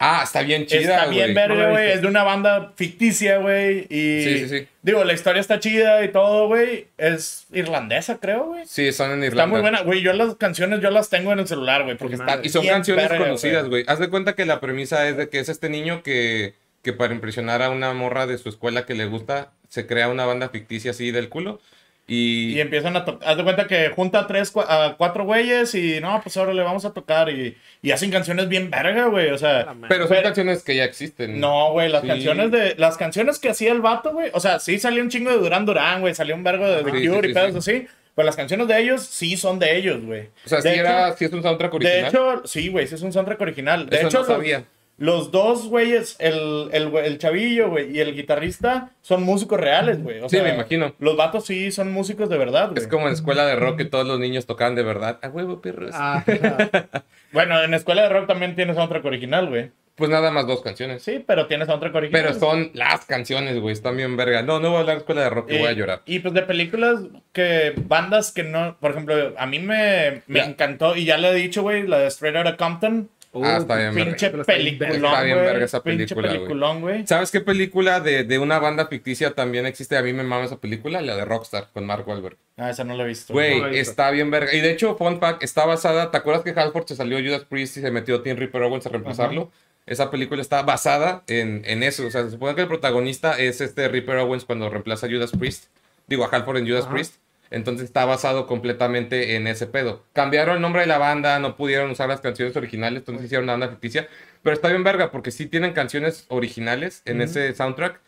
Ah, 0.00 0.22
está 0.24 0.42
bien 0.42 0.66
chida, 0.66 0.96
está 0.96 1.06
bien 1.06 1.32
güey. 1.32 1.34
verga, 1.34 1.70
güey. 1.70 1.92
Es 1.92 2.00
de 2.00 2.08
una 2.08 2.24
banda 2.24 2.72
ficticia, 2.74 3.36
güey. 3.36 3.86
Y. 3.88 4.22
Sí, 4.24 4.38
sí, 4.38 4.48
sí. 4.48 4.68
Digo, 4.82 5.04
la 5.04 5.12
historia 5.12 5.40
está 5.40 5.60
chida 5.60 6.02
y 6.02 6.08
todo, 6.08 6.48
güey. 6.48 6.88
Es 6.98 7.46
irlandesa, 7.52 8.18
creo, 8.18 8.46
güey. 8.46 8.64
Sí, 8.66 8.90
son 8.92 9.12
en 9.12 9.22
Irlanda. 9.22 9.42
Está 9.42 9.46
muy 9.46 9.60
buena, 9.60 9.82
güey. 9.82 10.00
Yo 10.00 10.12
las 10.12 10.34
canciones 10.36 10.80
yo 10.80 10.90
las 10.90 11.08
tengo 11.08 11.32
en 11.32 11.38
el 11.38 11.46
celular, 11.46 11.84
güey. 11.84 11.96
Porque 11.96 12.16
está. 12.16 12.40
Y 12.42 12.48
son 12.48 12.66
canciones 12.66 13.10
verga, 13.10 13.26
conocidas, 13.26 13.68
güey. 13.68 13.84
Haz 13.86 14.00
de 14.00 14.08
cuenta 14.08 14.34
que 14.34 14.44
la 14.44 14.58
premisa 14.58 15.06
es 15.06 15.16
de 15.16 15.28
que 15.28 15.38
es 15.38 15.48
este 15.48 15.68
niño 15.68 16.02
que, 16.02 16.54
que 16.82 16.92
para 16.94 17.14
impresionar 17.14 17.62
a 17.62 17.70
una 17.70 17.92
morra 17.92 18.26
de 18.26 18.38
su 18.38 18.48
escuela 18.48 18.86
que 18.86 18.94
le 18.94 19.04
gusta, 19.04 19.52
se 19.70 19.86
crea 19.86 20.08
una 20.10 20.26
banda 20.26 20.50
ficticia 20.50 20.90
así 20.90 21.10
del 21.10 21.30
culo. 21.30 21.58
Y, 22.06 22.54
Y 22.56 22.60
empiezan 22.60 22.96
a 22.96 23.04
tocar. 23.04 23.28
Haz 23.28 23.36
de 23.36 23.44
cuenta 23.44 23.68
que 23.68 23.90
junta 23.90 24.18
a 24.20 24.26
tres, 24.26 24.52
cua- 24.52 24.66
a 24.68 24.96
cuatro 24.96 25.24
güeyes 25.24 25.72
y 25.76 26.00
no, 26.00 26.20
pues 26.20 26.36
ahora 26.36 26.52
le 26.52 26.62
vamos 26.64 26.84
a 26.84 26.92
tocar. 26.92 27.30
Y, 27.30 27.56
y 27.82 27.92
hacen 27.92 28.10
canciones 28.10 28.48
bien 28.48 28.68
verga, 28.68 29.04
güey. 29.06 29.30
O 29.30 29.38
sea, 29.38 29.74
pero 29.88 30.04
son 30.08 30.16
pero- 30.16 30.22
canciones 30.24 30.64
que 30.64 30.74
ya 30.74 30.82
existen. 30.84 31.38
no, 31.38 31.70
güey, 31.70 31.88
las 31.88 32.02
Sí. 32.02 32.08
canciones 32.08 32.50
de. 32.50 32.74
Las 32.78 32.96
canciones 32.96 33.38
que 33.38 33.50
hacía 33.50 33.70
el 33.70 33.80
vato, 33.80 34.10
güey. 34.12 34.30
O 34.34 34.40
sea, 34.40 34.58
sí 34.58 34.80
salió 34.80 35.04
un 35.04 35.08
chingo 35.08 35.30
de 35.30 35.36
Durán 35.38 35.64
Durán, 35.66 36.00
güey. 36.00 36.12
Salió 36.12 36.34
un 36.34 36.42
vergo 36.42 36.66
de 36.66 36.82
The 36.82 36.90
Sí, 37.00 37.06
Cure 37.06 37.20
sí, 37.20 37.26
y 37.26 37.28
sí, 37.28 37.34
pedos 37.34 37.64
sí. 37.64 37.70
así. 37.76 37.86
Pero 38.16 38.26
las 38.26 38.34
canciones 38.36 38.66
de 38.66 38.80
ellos 38.80 39.02
sí 39.02 39.36
son 39.36 39.60
de 39.60 39.76
ellos, 39.76 40.04
güey. 40.04 40.30
O 40.44 40.48
sea, 40.48 40.58
De 40.60 40.62
sí, 40.62 40.68
hecho- 40.80 40.80
era, 40.88 41.16
sí 41.16 41.24
es 41.26 41.32
un 41.32 41.42
soundtrack 41.44 41.74
original. 41.74 42.02
De 42.02 42.08
hecho, 42.08 42.42
sí, 42.44 42.68
güey, 42.70 42.88
sí 42.88 42.96
es 42.96 43.02
un 43.02 43.12
soundtrack 43.12 43.40
original. 43.40 43.88
De 43.88 43.98
Eso 43.98 44.08
hecho, 44.08 44.18
no 44.18 44.24
sabía. 44.24 44.58
los 44.58 44.66
dos 45.00 45.66
güeyes, 45.68 46.16
el, 46.18 46.68
el, 46.72 47.18
chavillo, 47.18 47.70
güey, 47.70 47.90
y 47.96 48.00
el 48.00 48.14
guitarrista 48.14 48.90
son 49.00 49.22
músicos 49.22 49.58
reales, 49.58 50.02
güey. 50.02 50.20
O 50.20 50.28
Sí, 50.28 50.36
sea, 50.36 50.44
me 50.44 50.54
imagino. 50.54 50.94
Los 50.98 51.16
vatos 51.16 51.46
sí 51.46 51.72
son 51.72 51.90
músicos 51.90 52.28
de 52.28 52.36
verdad, 52.38 52.68
güey. 52.70 52.78
Es 52.82 52.86
como 52.86 53.06
en 53.08 53.14
escuela 53.14 53.46
de 53.46 53.56
rock 53.56 53.78
que 53.78 53.84
todos 53.86 54.06
los 54.06 54.18
niños 54.20 54.46
tocaban 54.46 54.74
de 54.74 54.82
verdad. 54.82 55.18
A 55.22 55.28
huevo, 55.28 55.60
perros. 55.60 55.90
Ah, 55.94 56.22
Bueno, 57.32 57.62
en 57.62 57.74
Escuela 57.74 58.02
de 58.02 58.08
Rock 58.08 58.26
también 58.26 58.56
tienes 58.56 58.74
soundtrack 58.76 59.04
original, 59.04 59.48
güey. 59.48 59.70
Pues 59.94 60.10
nada 60.10 60.30
más 60.30 60.46
dos 60.46 60.62
canciones. 60.62 61.02
Sí, 61.02 61.22
pero 61.24 61.46
tienes 61.46 61.68
soundtrack 61.68 61.94
original. 61.94 62.22
Pero 62.22 62.34
son 62.38 62.70
las 62.74 63.04
canciones, 63.04 63.60
güey. 63.60 63.72
Están 63.72 63.96
bien 63.96 64.16
verga. 64.16 64.42
No, 64.42 64.58
no 64.58 64.70
voy 64.70 64.78
a 64.78 64.80
hablar 64.80 64.96
de 64.96 65.00
escuela 65.00 65.22
de 65.22 65.30
rock 65.30 65.46
que 65.46 65.56
Y- 65.56 65.58
voy 65.58 65.68
a 65.68 65.72
llorar. 65.72 66.02
Y 66.06 66.18
pues 66.20 66.34
de 66.34 66.42
películas 66.42 67.00
que, 67.32 67.74
bandas 67.86 68.32
que 68.32 68.42
no, 68.42 68.76
por 68.80 68.90
ejemplo, 68.92 69.34
a 69.36 69.46
mí 69.46 69.58
me, 69.60 70.22
me 70.26 70.40
encantó, 70.40 70.96
y 70.96 71.04
ya 71.04 71.18
le 71.18 71.28
he 71.30 71.34
dicho, 71.34 71.62
güey, 71.62 71.86
la 71.86 71.98
de 71.98 72.06
Straight 72.08 72.36
Outta 72.36 72.56
Compton, 72.56 73.10
Ah, 73.32 73.58
está 73.58 73.76
bien, 73.76 73.94
verga. 73.94 74.10
pinche 74.10 74.30
pero 74.30 74.42
está 74.42 74.54
bien 74.54 74.78
verga. 74.78 74.92
peliculón, 74.92 75.12
Está 75.12 75.22
bien 75.22 75.38
verga 75.38 75.64
esa 75.64 75.82
película, 75.82 76.28
güey. 76.28 76.38
peliculón, 76.38 76.80
güey. 76.80 77.06
¿Sabes 77.06 77.30
qué 77.30 77.40
película 77.40 78.00
de, 78.00 78.24
de 78.24 78.38
una 78.40 78.58
banda 78.58 78.86
ficticia 78.86 79.32
también 79.34 79.66
existe? 79.66 79.96
A 79.96 80.02
mí 80.02 80.12
me 80.12 80.24
mama 80.24 80.44
esa 80.46 80.58
película, 80.58 81.00
la 81.00 81.14
de 81.14 81.24
Rockstar 81.24 81.68
con 81.72 81.86
Mark 81.86 82.06
Wahlberg. 82.08 82.36
Ah, 82.56 82.70
esa 82.70 82.82
no 82.84 82.96
la 82.96 83.04
he 83.04 83.06
visto. 83.06 83.32
Güey, 83.32 83.60
no 83.60 83.68
está 83.68 84.10
bien 84.10 84.30
verga. 84.30 84.52
Y 84.52 84.60
de 84.60 84.70
hecho, 84.72 84.96
fun 84.96 85.20
fact, 85.20 85.42
está 85.44 85.64
basada. 85.64 86.10
¿Te 86.10 86.16
acuerdas 86.16 86.42
que 86.42 86.50
Halford 86.50 86.86
se 86.86 86.96
salió 86.96 87.18
Judas 87.18 87.44
Priest 87.48 87.76
y 87.76 87.80
se 87.82 87.90
metió 87.92 88.20
Tim 88.22 88.36
Ripper 88.36 88.62
Owens 88.62 88.86
a 88.86 88.90
reemplazarlo? 88.90 89.52
Esa 89.86 90.10
película 90.10 90.42
está 90.42 90.62
basada 90.62 91.22
en, 91.26 91.62
en 91.66 91.82
eso. 91.84 92.06
O 92.06 92.10
sea, 92.10 92.24
se 92.24 92.30
supone 92.32 92.54
que 92.54 92.62
el 92.62 92.68
protagonista 92.68 93.38
es 93.38 93.60
este 93.60 93.88
Ripper 93.88 94.16
Owens 94.18 94.44
cuando 94.44 94.68
reemplaza 94.68 95.06
a 95.06 95.10
Judas 95.10 95.30
Priest. 95.38 95.66
Digo, 96.08 96.24
a 96.24 96.28
Halford 96.28 96.58
en 96.58 96.68
Judas. 96.68 96.86
Priest. 96.86 97.14
Entonces 97.50 97.86
está 97.86 98.04
basado 98.04 98.46
completamente 98.46 99.34
en 99.36 99.46
ese 99.48 99.66
pedo. 99.66 100.04
Cambiaron 100.12 100.56
el 100.56 100.62
nombre 100.62 100.82
de 100.82 100.86
la 100.86 100.98
banda, 100.98 101.38
no 101.40 101.56
pudieron 101.56 101.90
usar 101.90 102.08
las 102.08 102.20
canciones 102.20 102.56
originales, 102.56 103.00
entonces 103.00 103.24
hicieron 103.26 103.44
una 103.44 103.54
banda 103.54 103.68
ficticia. 103.68 104.08
Pero 104.42 104.54
está 104.54 104.68
bien 104.68 104.84
verga, 104.84 105.10
porque 105.10 105.30
sí 105.32 105.46
tienen 105.46 105.72
canciones 105.72 106.26
originales 106.28 107.02
en 107.04 107.20
ese 107.20 107.52
soundtrack. 107.54 108.00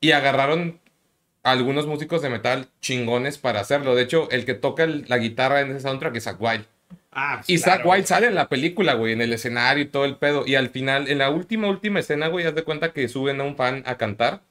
Y 0.00 0.12
agarraron 0.12 0.80
a 1.42 1.52
algunos 1.52 1.86
músicos 1.86 2.20
de 2.22 2.30
metal 2.30 2.68
chingones 2.80 3.38
para 3.38 3.60
hacerlo. 3.60 3.94
De 3.94 4.02
hecho, 4.02 4.28
el 4.30 4.44
que 4.44 4.54
toca 4.54 4.82
el- 4.84 5.04
la 5.08 5.18
guitarra 5.18 5.60
en 5.60 5.70
ese 5.70 5.80
soundtrack 5.80 6.16
es 6.16 6.24
Zach 6.24 6.36
Wild. 6.40 6.66
ah, 7.12 7.36
pues 7.38 7.50
Y 7.50 7.58
Zach 7.58 7.82
claro. 7.82 7.90
Wild 7.90 8.04
sale 8.06 8.26
en 8.26 8.34
la 8.34 8.48
película, 8.48 8.94
güey, 8.94 9.12
en 9.14 9.20
el 9.22 9.32
escenario 9.32 9.82
y 9.84 9.86
todo 9.86 10.04
el 10.04 10.16
pedo. 10.16 10.44
Y 10.46 10.54
al 10.56 10.70
final, 10.70 11.08
en 11.08 11.18
la 11.18 11.30
última, 11.30 11.68
última 11.68 12.00
escena, 12.00 12.28
güey, 12.28 12.46
haz 12.46 12.54
de 12.54 12.62
cuenta 12.64 12.92
que 12.92 13.08
suben 13.08 13.40
a 13.40 13.44
un 13.44 13.56
fan 13.56 13.82
a 13.86 13.96
cantar. 13.96 14.42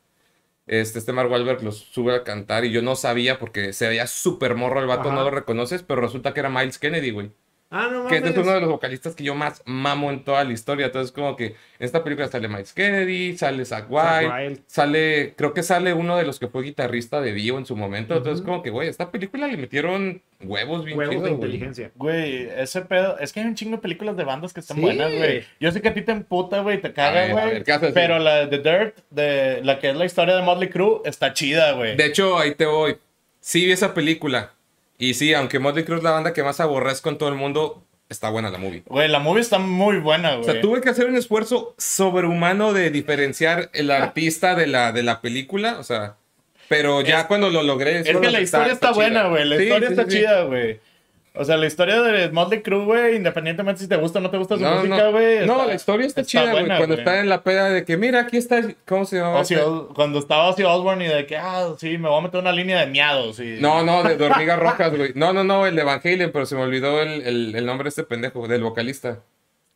Este, 0.70 1.00
este 1.00 1.14
Mark 1.14 1.32
Wahlberg 1.32 1.64
los 1.64 1.78
sube 1.80 2.14
a 2.16 2.24
cantar 2.24 2.64
y 2.64 2.72
yo 2.72 2.84
no 2.84 2.96
sabía 2.96 3.40
porque 3.40 3.74
se 3.74 3.88
veía 3.88 4.06
súper 4.06 4.54
morro 4.56 4.80
el 4.80 4.86
vato, 4.86 5.10
Ajá. 5.10 5.18
no 5.18 5.24
lo 5.24 5.32
reconoces, 5.32 5.82
pero 5.82 6.00
resulta 6.00 6.34
que 6.34 6.42
era 6.42 6.50
Miles 6.50 6.78
Kennedy, 6.78 7.10
güey. 7.10 7.32
Ah, 7.72 7.88
no 7.92 8.08
Que 8.08 8.16
este 8.16 8.30
es 8.30 8.36
mames. 8.36 8.48
uno 8.48 8.56
de 8.56 8.62
los 8.62 8.70
vocalistas 8.72 9.14
que 9.16 9.24
yo 9.24 9.36
más 9.36 9.62
mamo 9.66 10.10
en 10.10 10.24
toda 10.24 10.44
la 10.44 10.52
historia. 10.54 10.88
Entonces, 10.88 11.12
como 11.12 11.36
que 11.36 11.46
en 11.46 11.54
esta 11.78 12.04
película 12.04 12.28
sale 12.28 12.48
Miles 12.48 12.74
Kennedy, 12.74 13.38
sale 13.38 13.64
Zach 13.64 13.86
Wild, 13.88 14.62
sale, 14.66 15.36
creo 15.38 15.54
que 15.54 15.62
sale 15.62 15.94
uno 15.94 16.18
de 16.18 16.24
los 16.26 16.40
que 16.40 16.48
fue 16.48 16.64
guitarrista 16.64 17.22
de 17.22 17.32
Dio 17.34 17.60
en 17.60 17.68
su 17.68 17.76
momento. 17.76 18.16
Entonces, 18.18 18.42
Ujú. 18.42 18.50
como 18.52 18.64
que, 18.64 18.72
güey, 18.72 18.90
esta 18.90 19.12
película 19.12 19.48
le 19.48 19.56
metieron 19.58 20.20
huevos 20.42 20.84
bien 20.84 20.98
Huevos 20.98 21.12
de 21.14 21.18
chidos, 21.20 21.30
güey. 21.30 21.34
inteligencia. 21.52 21.92
Güey, 21.96 22.50
ese 22.58 22.82
pedo, 22.82 23.20
es 23.20 23.32
que 23.34 23.42
hay 23.42 23.46
un 23.46 23.54
chingo 23.54 23.76
de 23.76 23.82
películas 23.84 24.18
de 24.18 24.24
bandas 24.24 24.52
que 24.52 24.62
están 24.62 24.78
Sí. 24.78 24.82
buenas, 24.82 25.14
güey. 25.14 25.44
Yo 25.60 25.72
sé 25.72 25.80
que 25.80 25.90
a 25.90 25.94
ti 25.94 26.02
te 26.02 26.12
emputa, 26.12 26.62
güey, 26.62 26.82
te 26.82 26.92
caga, 26.92 27.28
güey. 27.28 27.64
Pero 27.94 28.18
la 28.18 28.48
de 28.48 28.58
The 28.58 28.70
Dirt, 28.70 28.98
de 29.12 29.62
la 29.64 29.78
que 29.78 29.92
es 29.92 29.96
la 29.96 30.06
historia 30.06 30.36
de 30.36 30.42
Motley 30.42 30.70
Crue, 30.70 31.02
está 31.06 31.34
chida, 31.34 31.74
güey. 31.74 31.96
De 31.96 32.06
hecho, 32.08 32.36
ahí 32.40 32.56
te 32.56 32.66
voy. 32.66 32.98
Sí 33.42 33.66
vi 33.66 33.74
esa 33.74 33.94
película. 33.94 34.54
Y 35.00 35.16
sí, 35.16 35.34
aunque 35.34 35.58
Motley 35.60 35.86
Crue 35.86 35.98
es 35.98 36.04
la 36.04 36.12
banda 36.12 36.34
que 36.34 36.44
más 36.44 36.60
aborrezco 36.60 37.10
en 37.10 37.18
todo 37.18 37.30
el 37.30 37.36
mundo, 37.36 37.82
está 38.10 38.30
buena 38.30 38.52
la 38.52 38.58
movie. 38.60 38.84
Güey, 38.86 39.08
la 39.08 39.20
movie 39.20 39.42
está 39.42 39.58
muy 39.58 39.98
buena, 39.98 40.34
O 40.36 40.42
güey. 40.42 40.52
sea, 40.52 40.62
tuve 40.62 40.82
que 40.82 40.90
hacer 40.90 41.08
un 41.08 41.16
esfuerzo 41.16 41.74
sobrehumano 41.78 42.74
de 42.74 42.92
diferenciar 42.92 43.70
el 43.74 43.90
artista 43.92 44.56
de 44.56 44.68
la, 44.68 44.92
de 44.92 45.02
la 45.04 45.22
película. 45.22 45.78
O 45.80 45.84
sea, 45.84 46.16
pero 46.68 47.02
ya 47.02 47.22
Es- 47.22 47.26
cuando 47.28 47.50
lo 47.50 47.64
logré... 47.64 48.00
Es 48.02 48.18
que 48.18 48.30
la 48.30 48.42
historia 48.42 48.74
está, 48.74 48.92
buena, 48.92 49.28
güey. 49.28 49.46
La 49.46 49.58
Sí, 49.58 49.64
historia 49.64 49.88
sí, 49.88 49.94
está 49.94 50.04
sí. 50.12 50.18
chida, 50.18 50.44
güey. 50.44 50.80
O 51.40 51.46
sea, 51.46 51.56
la 51.58 51.68
historia 51.68 52.02
de 52.02 52.30
Motley 52.32 52.62
Crue, 52.62 52.84
güey, 52.86 53.16
independientemente 53.16 53.82
si 53.82 53.88
te 53.88 53.96
gusta 53.96 54.20
o 54.20 54.22
no 54.22 54.30
te 54.30 54.38
gusta 54.38 54.58
su 54.58 54.62
No, 54.62 54.76
música, 54.76 54.98
no, 54.98 55.12
güey. 55.12 55.46
no, 55.48 55.66
la 55.66 55.74
historia 55.74 56.06
está, 56.06 56.24
chida, 56.24 56.52
güey. 56.52 56.66
Cuando 56.68 56.88
güey. 56.88 57.00
está 57.00 57.20
en 57.22 57.30
la 57.30 57.44
peda 57.44 57.70
de 57.70 57.86
que, 57.86 57.96
mira, 57.96 58.20
aquí 58.20 58.36
está, 58.38 58.62
¿cómo 58.86 59.06
se 59.06 59.18
llama? 59.18 59.40
Ozzy 59.40 59.56
Os- 59.56 59.94
cuando 59.96 60.20
estaba 60.20 60.50
Ozzy 60.50 60.64
Osbourne 60.64 61.06
y 61.06 61.08
de 61.08 61.26
que, 61.26 61.38
ah, 61.38 61.70
sí, 61.78 61.98
me 61.98 62.10
voy 62.10 62.20
a 62.20 62.22
meter 62.24 62.42
una 62.42 62.52
línea 62.52 62.82
de 62.82 62.88
miados. 62.88 63.40
Y... 63.40 63.58
No, 63.62 63.84
no, 63.84 64.04
de, 64.04 64.18
de 64.18 64.26
hormigas 64.30 64.60
rojas, 64.60 64.96
güey. 64.96 65.14
No, 65.16 65.32
no, 65.32 65.44
no, 65.46 65.66
el 65.66 65.76
de 65.76 65.84
Van 65.84 66.02
Halen, 66.04 66.32
pero 66.34 66.46
se 66.46 66.56
me 66.56 66.62
olvidó 66.62 67.02
el, 67.02 67.22
el, 67.22 67.56
el 67.56 67.66
nombre 67.66 67.86
de 67.86 67.90
este 67.90 68.04
pendejo, 68.04 68.48
del 68.48 68.62
vocalista. 68.64 69.20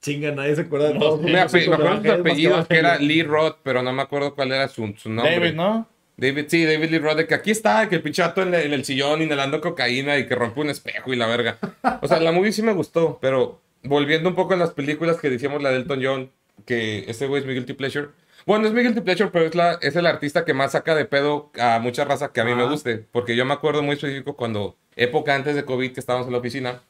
Chinga, 0.01 0.31
nadie 0.31 0.55
se 0.55 0.61
acuerda 0.63 0.89
de 0.89 0.95
No, 0.95 0.99
todos. 0.99 1.19
sí, 1.21 1.25
Me, 1.27 1.31
de 1.31 1.39
acuerdo 1.39 1.75
Halen 1.87 2.03
más 2.03 2.19
apellidos, 2.19 2.67
que 2.67 2.77
era. 2.77 2.97
Lee 2.97 3.23
Roth, 3.23 3.59
pero 3.63 3.81
no 3.81 3.93
me 3.93 4.01
acuerdo 4.01 4.35
cuál 4.35 4.51
era 4.51 4.67
su, 4.67 4.93
su 4.97 5.09
nombre. 5.09 5.33
David, 5.39 5.53
¿no? 5.53 5.87
David, 6.17 6.45
sí, 6.47 6.65
David 6.65 6.89
Lee 6.91 6.99
Roth, 6.99 7.25
que 7.27 7.33
aquí 7.33 7.51
está, 7.51 7.89
que 7.89 7.95
el 7.95 8.03
pinchato 8.03 8.41
en, 8.43 8.53
el- 8.53 8.61
en 8.67 8.73
el 8.73 8.85
sillón 8.85 9.21
inhalando 9.21 9.61
cocaína 9.61 10.17
y 10.17 10.27
que 10.27 10.35
rompe 10.35 10.61
un 10.61 10.69
espejo 10.69 11.11
y 11.13 11.15
la 11.15 11.27
verga. 11.27 11.57
O 12.01 12.07
sea, 12.07 12.19
la 12.19 12.31
movie 12.31 12.51
sí 12.51 12.61
me 12.61 12.73
gustó, 12.73 13.17
pero 13.21 13.61
volviendo 13.83 14.29
un 14.29 14.35
poco 14.35 14.53
a 14.53 14.57
las 14.57 14.71
películas 14.71 15.17
que 15.19 15.29
decíamos, 15.29 15.61
la 15.63 15.71
de 15.71 15.77
Elton 15.77 15.99
John, 16.03 16.31
que 16.65 17.05
ese 17.09 17.27
güey 17.27 17.41
es 17.41 17.47
mi 17.47 17.53
guilty 17.53 17.73
pleasure. 17.73 18.09
Bueno, 18.45 18.67
es 18.67 18.73
mi 18.73 18.81
guilty 18.83 19.01
pleasure, 19.01 19.29
pero 19.31 19.45
es, 19.45 19.55
la, 19.55 19.79
es 19.81 19.95
el 19.95 20.05
artista 20.05 20.45
que 20.45 20.53
más 20.53 20.73
saca 20.73 20.95
de 20.95 21.05
pedo 21.05 21.51
a 21.59 21.79
mucha 21.79 22.05
raza 22.05 22.31
que 22.31 22.41
a 22.41 22.45
mí 22.45 22.53
me 22.53 22.65
guste. 22.69 22.97
Porque 23.11 23.35
yo 23.35 23.45
me 23.45 23.53
acuerdo 23.53 23.81
muy 23.83 23.95
específico 23.95 24.35
cuando, 24.35 24.77
época 24.95 25.33
antes 25.35 25.55
de 25.55 25.65
COVID, 25.65 25.93
que 25.93 25.99
estábamos 25.99 26.27
en 26.27 26.33
la 26.33 26.39
oficina, 26.39 26.81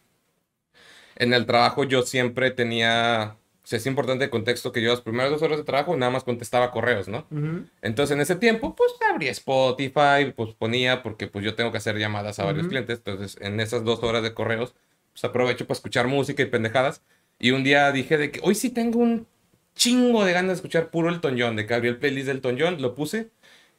en 1.15 1.33
el 1.33 1.45
trabajo 1.45 1.83
yo 1.83 2.01
siempre 2.03 2.51
tenía, 2.51 3.37
o 3.63 3.67
sea, 3.67 3.77
es 3.77 3.85
importante 3.85 4.25
el 4.25 4.29
contexto 4.29 4.73
que 4.73 4.81
yo 4.81 4.89
las 4.91 4.99
primeras 4.99 5.31
dos 5.31 5.41
horas 5.41 5.57
de 5.57 5.63
trabajo 5.63 5.95
nada 5.95 6.11
más 6.11 6.25
contestaba 6.25 6.71
correos, 6.71 7.07
¿no? 7.07 7.25
Ujú. 7.31 7.65
Entonces 7.81 8.13
en 8.13 8.21
ese 8.21 8.35
tiempo, 8.35 8.75
pues 8.75 8.91
abría 9.09 9.31
Spotify, 9.31 10.33
pues 10.35 10.53
ponía, 10.53 11.01
porque 11.01 11.27
pues 11.27 11.45
yo 11.45 11.55
tengo 11.55 11.71
que 11.71 11.77
hacer 11.77 11.97
llamadas 11.97 12.39
a 12.39 12.45
varios 12.45 12.63
Ujú. 12.63 12.71
clientes, 12.71 12.97
entonces 12.97 13.37
en 13.39 13.61
esas 13.61 13.85
dos 13.85 14.03
horas 14.03 14.21
de 14.21 14.33
correos, 14.33 14.75
pues 15.13 15.23
aprovecho 15.23 15.65
para 15.65 15.77
escuchar 15.77 16.07
música 16.07 16.43
y 16.43 16.47
pendejadas. 16.47 17.01
Y 17.39 17.51
un 17.51 17.63
día 17.63 17.91
dije 17.93 18.17
de 18.17 18.31
que 18.31 18.41
hoy 18.43 18.55
sí 18.55 18.69
tengo 18.69 18.99
un 18.99 19.27
chingo 19.75 20.25
de 20.25 20.33
ganas 20.33 20.49
de 20.49 20.55
escuchar 20.55 20.89
puro 20.91 21.09
Elton 21.09 21.35
John, 21.39 21.55
de 21.55 21.65
que 21.65 21.73
abrí 21.73 21.87
el 21.87 21.97
playlist 21.97 22.27
del 22.27 22.37
Elton 22.37 22.57
John, 22.59 22.81
lo 22.81 22.95
puse. 22.95 23.29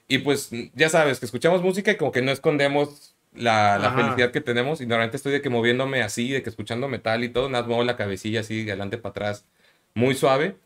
Y 0.09 0.19
pues 0.19 0.51
ya 0.75 0.89
sabes, 0.89 1.21
que 1.21 1.27
escuchamos 1.27 1.63
música 1.63 1.93
y 1.93 1.97
como 1.97 2.13
que 2.13 2.23
no 2.23 2.31
escondemos 2.31 3.15
la, 3.35 3.79
la 3.79 3.91
felicidad 3.93 4.31
que 4.33 4.41
tenemos. 4.41 4.81
Y 4.81 4.87
normalmente 4.87 5.17
estoy 5.17 5.33
de 5.33 5.43
que 5.43 5.51
moviéndome 5.51 6.03
así, 6.03 6.31
de 6.31 6.43
que 6.43 6.51
escuchando 6.51 6.89
metal 6.89 7.23
y 7.25 7.29
todo, 7.29 7.49
nada 7.49 7.67
muevo 7.67 7.85
la 7.85 7.97
cabecilla 7.97 8.41
así, 8.41 8.65
de 8.65 8.73
adelante 8.73 8.99
para 8.99 9.11
atrás, 9.11 9.47
muy 9.95 10.15
suave. 10.15 10.57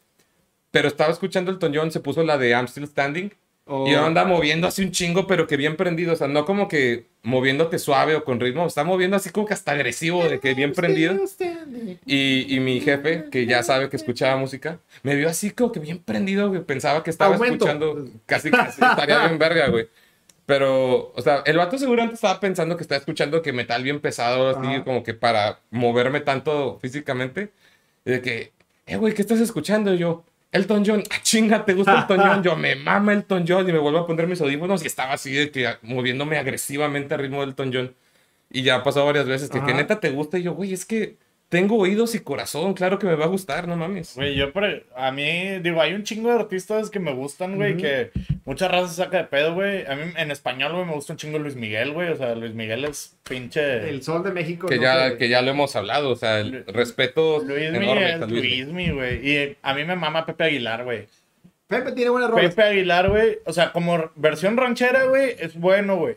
Pero 0.71 0.89
estaba 0.89 1.13
escuchando 1.13 1.51
Elton 1.51 1.73
John, 1.75 1.91
se 1.91 2.01
puso 2.01 2.23
la 2.23 2.37
de 2.39 2.51
I'm 2.51 2.67
Still 2.69 2.87
Standing. 2.87 3.33
O- 3.71 3.87
Y 3.87 3.95
anda 3.95 4.25
moviendo 4.25 4.67
así 4.67 4.83
un 4.83 4.93
chingo, 4.93 5.27
pero 5.27 5.47
que 5.47 5.57
bien 5.57 5.77
prendido. 5.77 6.13
O 6.13 6.17
sea, 6.17 6.27
no 6.29 6.45
como 6.47 6.69
que 6.69 7.07
moviéndote 7.23 7.79
suave 7.79 8.15
o 8.17 8.25
con 8.25 8.41
ritmo. 8.41 8.67
Está 8.67 8.85
moviendo 8.85 9.17
así 9.17 9.31
como 9.31 9.47
que 9.47 9.55
hasta 9.55 9.73
agresivo, 9.73 10.25
de 10.27 10.41
que 10.41 10.55
bien 10.55 10.73
prendido. 10.73 11.15
Y, 12.07 12.55
y 12.55 12.61
mi 12.61 12.81
jefe, 12.81 13.27
que 13.31 13.47
ya 13.47 13.63
sabe 13.63 13.89
que 13.91 13.97
escuchaba 13.97 14.37
música, 14.37 14.79
me 15.03 15.15
vio 15.17 15.29
así 15.29 15.51
como 15.51 15.73
que 15.73 15.81
bien 15.81 15.99
prendido, 15.99 16.51
que 16.53 16.61
pensaba 16.61 17.03
que 17.03 17.11
estaba 17.11 17.35
Aumento. 17.35 17.67
escuchando. 17.67 18.09
Casi, 18.27 18.51
casi 18.51 18.83
estaría 18.83 19.27
bien 19.27 19.39
verga, 19.39 19.69
güey. 19.69 19.89
Pero, 20.47 21.13
o 21.15 21.21
sea, 21.21 21.43
el 21.45 21.59
vato 21.59 21.77
seguramente 21.77 22.15
estaba 22.15 22.41
pensando 22.41 22.77
que 22.77 22.83
estaba 22.83 22.99
escuchando 22.99 23.43
que 23.43 23.53
metal 23.53 23.83
bien 23.83 24.01
pesado, 24.01 24.49
así 24.49 24.67
Ajá. 24.67 24.85
como 24.85 25.03
que 25.03 25.13
para 25.13 25.61
moverme 25.71 26.21
tanto 26.21 26.79
físicamente. 26.81 27.51
Y 28.07 28.13
de 28.13 28.23
que, 28.23 28.53
eh, 28.89 28.97
güey, 28.97 29.15
¿qué 29.15 29.23
estás 29.23 29.41
escuchando? 29.41 29.95
Y 29.95 29.99
yo, 29.99 30.25
Elton 30.51 30.83
John, 30.85 31.03
ah, 31.11 31.19
chinga, 31.23 31.65
¿te 31.65 31.75
gusta 31.75 32.01
Elton 32.01 32.21
John? 32.21 32.43
Yo 32.43 32.57
me 32.57 32.75
mama 32.75 33.13
Elton 33.13 33.45
John 33.47 33.69
y 33.69 33.73
me 33.73 33.79
vuelvo 33.79 33.99
a 33.99 34.07
poner 34.07 34.27
mis 34.27 34.41
audífonos 34.41 34.83
y 34.83 34.87
estaba 34.87 35.13
así 35.13 35.33
de 35.33 35.51
que 35.51 35.77
moviéndome 35.83 36.39
agresivamente 36.39 37.15
al 37.15 37.21
ritmo 37.21 37.41
de 37.41 37.49
Elton 37.49 37.71
John. 37.73 37.95
Y 38.51 38.63
ya 38.63 38.77
ha 38.77 38.83
pasado 38.83 39.07
varias 39.07 39.27
veces 39.27 39.51
que, 39.51 39.63
que 39.63 39.75
neta 39.75 40.01
te 40.01 40.11
gusta 40.11 40.39
y 40.39 40.43
yo, 40.45 40.55
güey, 40.55 40.73
es 40.73 40.87
que 40.87 41.19
tengo 41.49 41.77
oídos 41.79 42.15
y 42.15 42.21
corazón, 42.21 42.75
claro 42.75 42.99
que 42.99 43.07
me 43.07 43.15
va 43.15 43.25
a 43.25 43.29
gustar, 43.29 43.67
no 43.67 43.75
mames. 43.77 44.15
Güey, 44.17 44.35
yo, 44.35 44.53
por- 44.53 44.85
a 44.95 45.11
mí, 45.13 45.59
digo, 45.63 45.81
hay 45.81 45.95
un 45.95 46.03
chingo 46.03 46.29
de 46.29 46.35
artistas 46.37 46.91
que 46.91 47.01
me 47.01 47.13
gustan, 47.13 47.57
güey, 47.57 47.77
que 47.79 48.11
muchas 48.45 48.71
razas 48.71 48.97
saca 48.97 49.17
de 49.19 49.25
pedo, 49.25 49.55
güey. 49.55 49.87
A 49.87 49.95
mí, 49.95 50.13
en 50.17 50.31
español, 50.31 50.73
güey, 50.75 50.85
me 50.85 50.93
gusta 50.93 51.15
un 51.15 51.17
chingo 51.19 51.39
Luis 51.39 51.57
Miguel, 51.57 51.93
güey. 51.93 52.11
O 52.11 52.17
sea, 52.17 52.35
Luis 52.35 52.53
Miguel 52.55 52.85
es 52.85 53.17
pinche... 53.27 53.89
El 53.89 54.03
sol 54.03 54.23
de 54.23 54.31
México. 54.33 54.67
Que 54.69 54.77
no 54.77 54.83
ya, 54.83 55.17
que 55.17 55.29
ya 55.31 55.41
lo 55.41 55.51
hemos 55.51 55.75
hablado, 55.75 56.11
o 56.11 56.17
sea, 56.17 56.41
el 56.41 56.51
Lu- 56.51 56.65
respeto 56.73 57.43
Luis 57.45 57.71
Miguel, 57.73 58.23
a 58.23 58.27
Luismi. 58.27 58.41
Luismi, 58.41 58.91
güey. 58.91 59.27
Y 59.29 59.57
a 59.63 59.75
mí 59.75 59.85
me 59.85 59.97
mama 59.97 60.27
Pepe 60.27 60.45
Aguilar, 60.45 60.85
güey. 60.85 61.07
Pepe 61.67 61.93
tiene 61.93 62.11
buenas 62.11 62.31
rolas. 62.31 62.55
Pepe 62.55 62.63
Aguilar, 62.69 63.09
güey. 63.11 63.39
O 63.47 63.53
sea, 63.53 63.73
como 63.73 64.11
versión 64.17 64.57
ranchera, 64.57 65.05
güey, 65.05 65.35
es 65.39 65.55
bueno, 65.55 65.97
güey. 65.97 66.17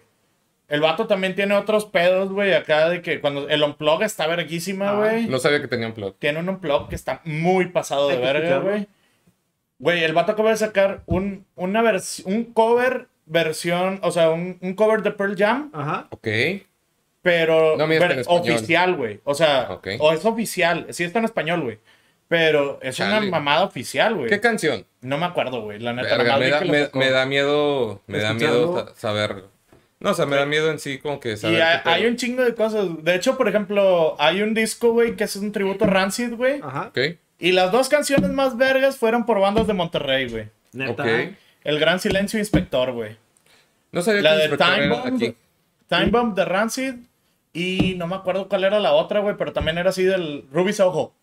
El 0.71 0.79
vato 0.81 1.05
también 1.05 1.35
tiene 1.35 1.53
otros 1.53 1.85
pedos, 1.85 2.31
güey, 2.31 2.53
acá 2.53 2.87
de 2.89 3.01
que 3.01 3.19
cuando 3.19 3.49
el 3.49 3.61
unplug 3.61 4.03
está 4.03 4.25
verguísima, 4.25 4.91
Ah. 4.91 4.95
güey. 4.95 5.27
No 5.27 5.37
sabía 5.37 5.59
que 5.61 5.67
tenía 5.67 5.87
un 5.87 5.93
plot. 5.93 6.17
Tiene 6.17 6.39
un 6.39 6.47
unplug 6.49 6.87
que 6.87 6.95
está 6.95 7.21
muy 7.25 7.67
pasado 7.67 8.07
de 8.07 8.17
verga, 8.17 8.59
güey. 8.59 8.87
Güey, 9.79 10.03
el 10.03 10.13
vato 10.13 10.31
acaba 10.31 10.51
de 10.51 10.57
sacar 10.57 11.01
un, 11.07 11.45
una 11.55 11.81
vers- 11.81 12.23
un 12.25 12.45
cover 12.45 13.07
versión, 13.25 13.99
o 14.03 14.11
sea, 14.11 14.29
un, 14.29 14.57
un 14.61 14.73
cover 14.75 15.01
de 15.01 15.11
Pearl 15.11 15.35
Jam, 15.37 15.71
Ajá. 15.73 16.07
Ok. 16.11 16.27
pero 17.21 17.75
No, 17.77 17.87
ver- 17.87 18.23
oficial, 18.27 18.95
güey. 18.95 19.19
O 19.23 19.33
sea, 19.35 19.67
Ok. 19.71 19.87
o 19.99 20.11
es 20.13 20.23
oficial, 20.25 20.87
sí 20.91 21.03
está 21.03 21.19
en 21.19 21.25
español, 21.25 21.61
güey. 21.61 21.79
Pero 22.27 22.79
es 22.81 22.95
Chale. 22.95 23.17
una 23.27 23.29
mamada 23.39 23.65
oficial, 23.65 24.15
güey. 24.15 24.29
¿Qué 24.29 24.39
canción? 24.39 24.85
No 25.01 25.17
me 25.17 25.25
acuerdo, 25.25 25.61
güey. 25.63 25.79
La 25.79 25.91
neta, 25.91 26.15
Verga, 26.15 26.37
me, 26.37 26.49
da, 26.49 26.61
me- 26.61 26.89
me 26.93 27.09
da 27.09 27.25
miedo, 27.25 28.01
me 28.07 28.19
da 28.19 28.33
miedo 28.33 28.93
saberlo. 28.95 29.49
No, 30.01 30.09
o 30.11 30.13
sea, 30.13 30.25
me 30.25 30.35
da 30.35 30.45
miedo 30.45 30.69
en 30.71 30.79
sí 30.79 30.97
como 30.97 31.19
que 31.19 31.33
Y 31.33 31.37
saber. 31.37 31.61
hay, 31.61 31.79
pedo. 31.83 31.93
hay 31.93 32.05
un 32.07 32.15
chingo 32.17 32.43
de 32.43 32.53
cosas. 32.55 32.87
De 33.03 33.15
hecho, 33.15 33.37
por 33.37 33.47
ejemplo, 33.47 34.15
hay 34.19 34.41
un 34.41 34.53
disco, 34.53 34.91
güey, 34.91 35.15
que 35.15 35.23
es 35.25 35.35
un 35.37 35.51
tributo 35.51 35.85
a 35.85 35.87
Rancid, 35.87 36.33
güey. 36.33 36.59
Ajá. 36.63 36.87
Ok, 36.89 36.97
Y 37.39 37.51
las 37.53 37.71
dos 37.71 37.87
canciones 37.87 38.29
más 38.31 38.57
vergas 38.57 38.97
fueron 38.97 39.25
por 39.25 39.39
bandas 39.39 39.67
de 39.67 39.73
Monterrey, 39.73 40.27
güey. 40.29 40.49
Neta. 40.73 41.05
El 41.63 41.79
Gran 41.79 41.99
Silencio 41.99 42.39
Inspector, 42.39 42.91
güey. 42.91 43.15
No 43.91 44.01
sabía 44.01 44.21
La 44.21 44.31
que 44.37 44.47
de 44.47 44.57
Time 44.57 44.85
era 44.85 44.89
Bomb. 44.95 45.15
aquí. 45.15 45.35
Time 45.87 46.05
Bomb 46.07 46.35
de 46.35 46.45
Rancid. 46.45 46.93
Y 47.53 47.95
no 47.97 48.07
me 48.07 48.15
acuerdo 48.15 48.47
cuál 48.47 48.63
era 48.63 48.79
la 48.79 48.93
otra, 48.93 49.19
güey, 49.19 49.35
pero 49.37 49.51
también 49.53 49.77
era 49.77 49.89
así 49.89 50.03
del 50.03 50.45
Ruby 50.51 50.71
Soho. 50.73 51.13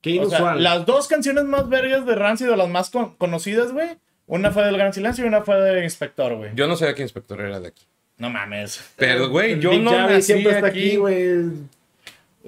Qué 0.00 0.18
O 0.20 0.28
sea, 0.28 0.38
inusual. 0.38 0.62
las 0.62 0.86
dos 0.86 1.08
canciones 1.08 1.44
más 1.44 1.68
vergas 1.68 2.06
de 2.06 2.14
Rancid 2.14 2.50
o 2.50 2.56
las 2.56 2.68
más 2.68 2.90
con- 2.90 3.14
conocidas, 3.16 3.72
güey. 3.72 3.88
Una 4.32 4.50
fue 4.50 4.64
del 4.64 4.76
Gran 4.78 4.92
Silencio 4.94 5.24
y 5.24 5.28
una 5.28 5.42
fue 5.42 5.60
de 5.60 5.84
Inspector, 5.84 6.34
güey. 6.36 6.50
Yo 6.54 6.66
no 6.66 6.74
sabía 6.76 6.94
que 6.94 7.02
inspector 7.02 7.38
era 7.40 7.60
de 7.60 7.68
aquí. 7.68 7.84
No 8.16 8.30
mames. 8.30 8.82
Pero, 8.96 9.28
güey, 9.28 9.60
yo 9.60 9.70
Big 9.70 9.82
no 9.82 9.90
Javi 9.90 10.14
nací 10.14 10.22
siempre 10.22 10.52
está 10.54 10.66
aquí. 10.68 10.86
aquí, 10.88 10.96
güey. 10.96 11.42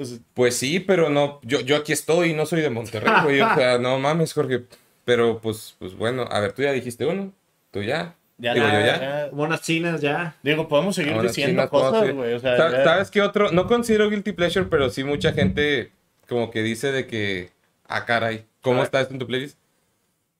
Sea, 0.03 0.19
Pues 0.33 0.57
sí, 0.57 0.81
pero 0.81 1.11
no, 1.11 1.41
yo, 1.43 1.61
yo 1.61 1.77
aquí 1.77 1.93
estoy 1.93 2.31
y 2.31 2.35
no 2.35 2.47
soy 2.47 2.63
de 2.63 2.71
Monterrey, 2.71 3.13
güey. 3.23 3.41
O 3.41 3.55
sea, 3.55 3.79
no 3.79 3.99
mames, 3.99 4.33
Jorge. 4.33 4.63
Pero 5.05 5.41
pues, 5.41 5.77
pues 5.79 5.95
bueno, 5.95 6.27
a 6.31 6.41
ver, 6.41 6.53
tú 6.53 6.63
ya 6.63 6.73
dijiste 6.73 7.05
uno. 7.05 7.33
Tú 7.71 7.83
ya. 7.83 8.15
ya 8.39 8.55
Digo 8.55 8.67
la- 8.67 8.81
yo 8.81 8.87
ya. 8.87 9.01
ya- 9.01 9.29
Monas 9.33 9.61
chinas 9.61 10.01
ya. 10.01 10.37
Digo, 10.43 10.67
podemos 10.69 10.95
seguir 10.97 11.13
Ahora 11.13 11.29
diciendo 11.29 11.61
más 11.63 11.71
cosas, 11.71 12.13
güey. 12.15 12.33
O 12.33 12.41
sea, 12.41 12.57
¿Sabes 12.83 13.11
qué 13.11 13.21
otro? 13.21 13.53
No 13.53 13.67
considero 13.67 14.09
guilty 14.09 14.33
pleasure, 14.33 14.67
pero 14.71 14.89
sí 14.89 15.05
mucha 15.05 15.33
gente 15.35 15.93
como 16.29 16.51
que 16.51 16.63
dice 16.63 16.93
de 16.93 17.07
que, 17.07 17.51
ah, 17.87 18.07
caray, 18.07 18.47
¿cómo 18.63 18.81
Ah. 18.81 18.85
está 18.85 19.01
esto 19.03 19.13
en 19.13 19.19
tu 19.19 19.27
playlist? 19.27 19.59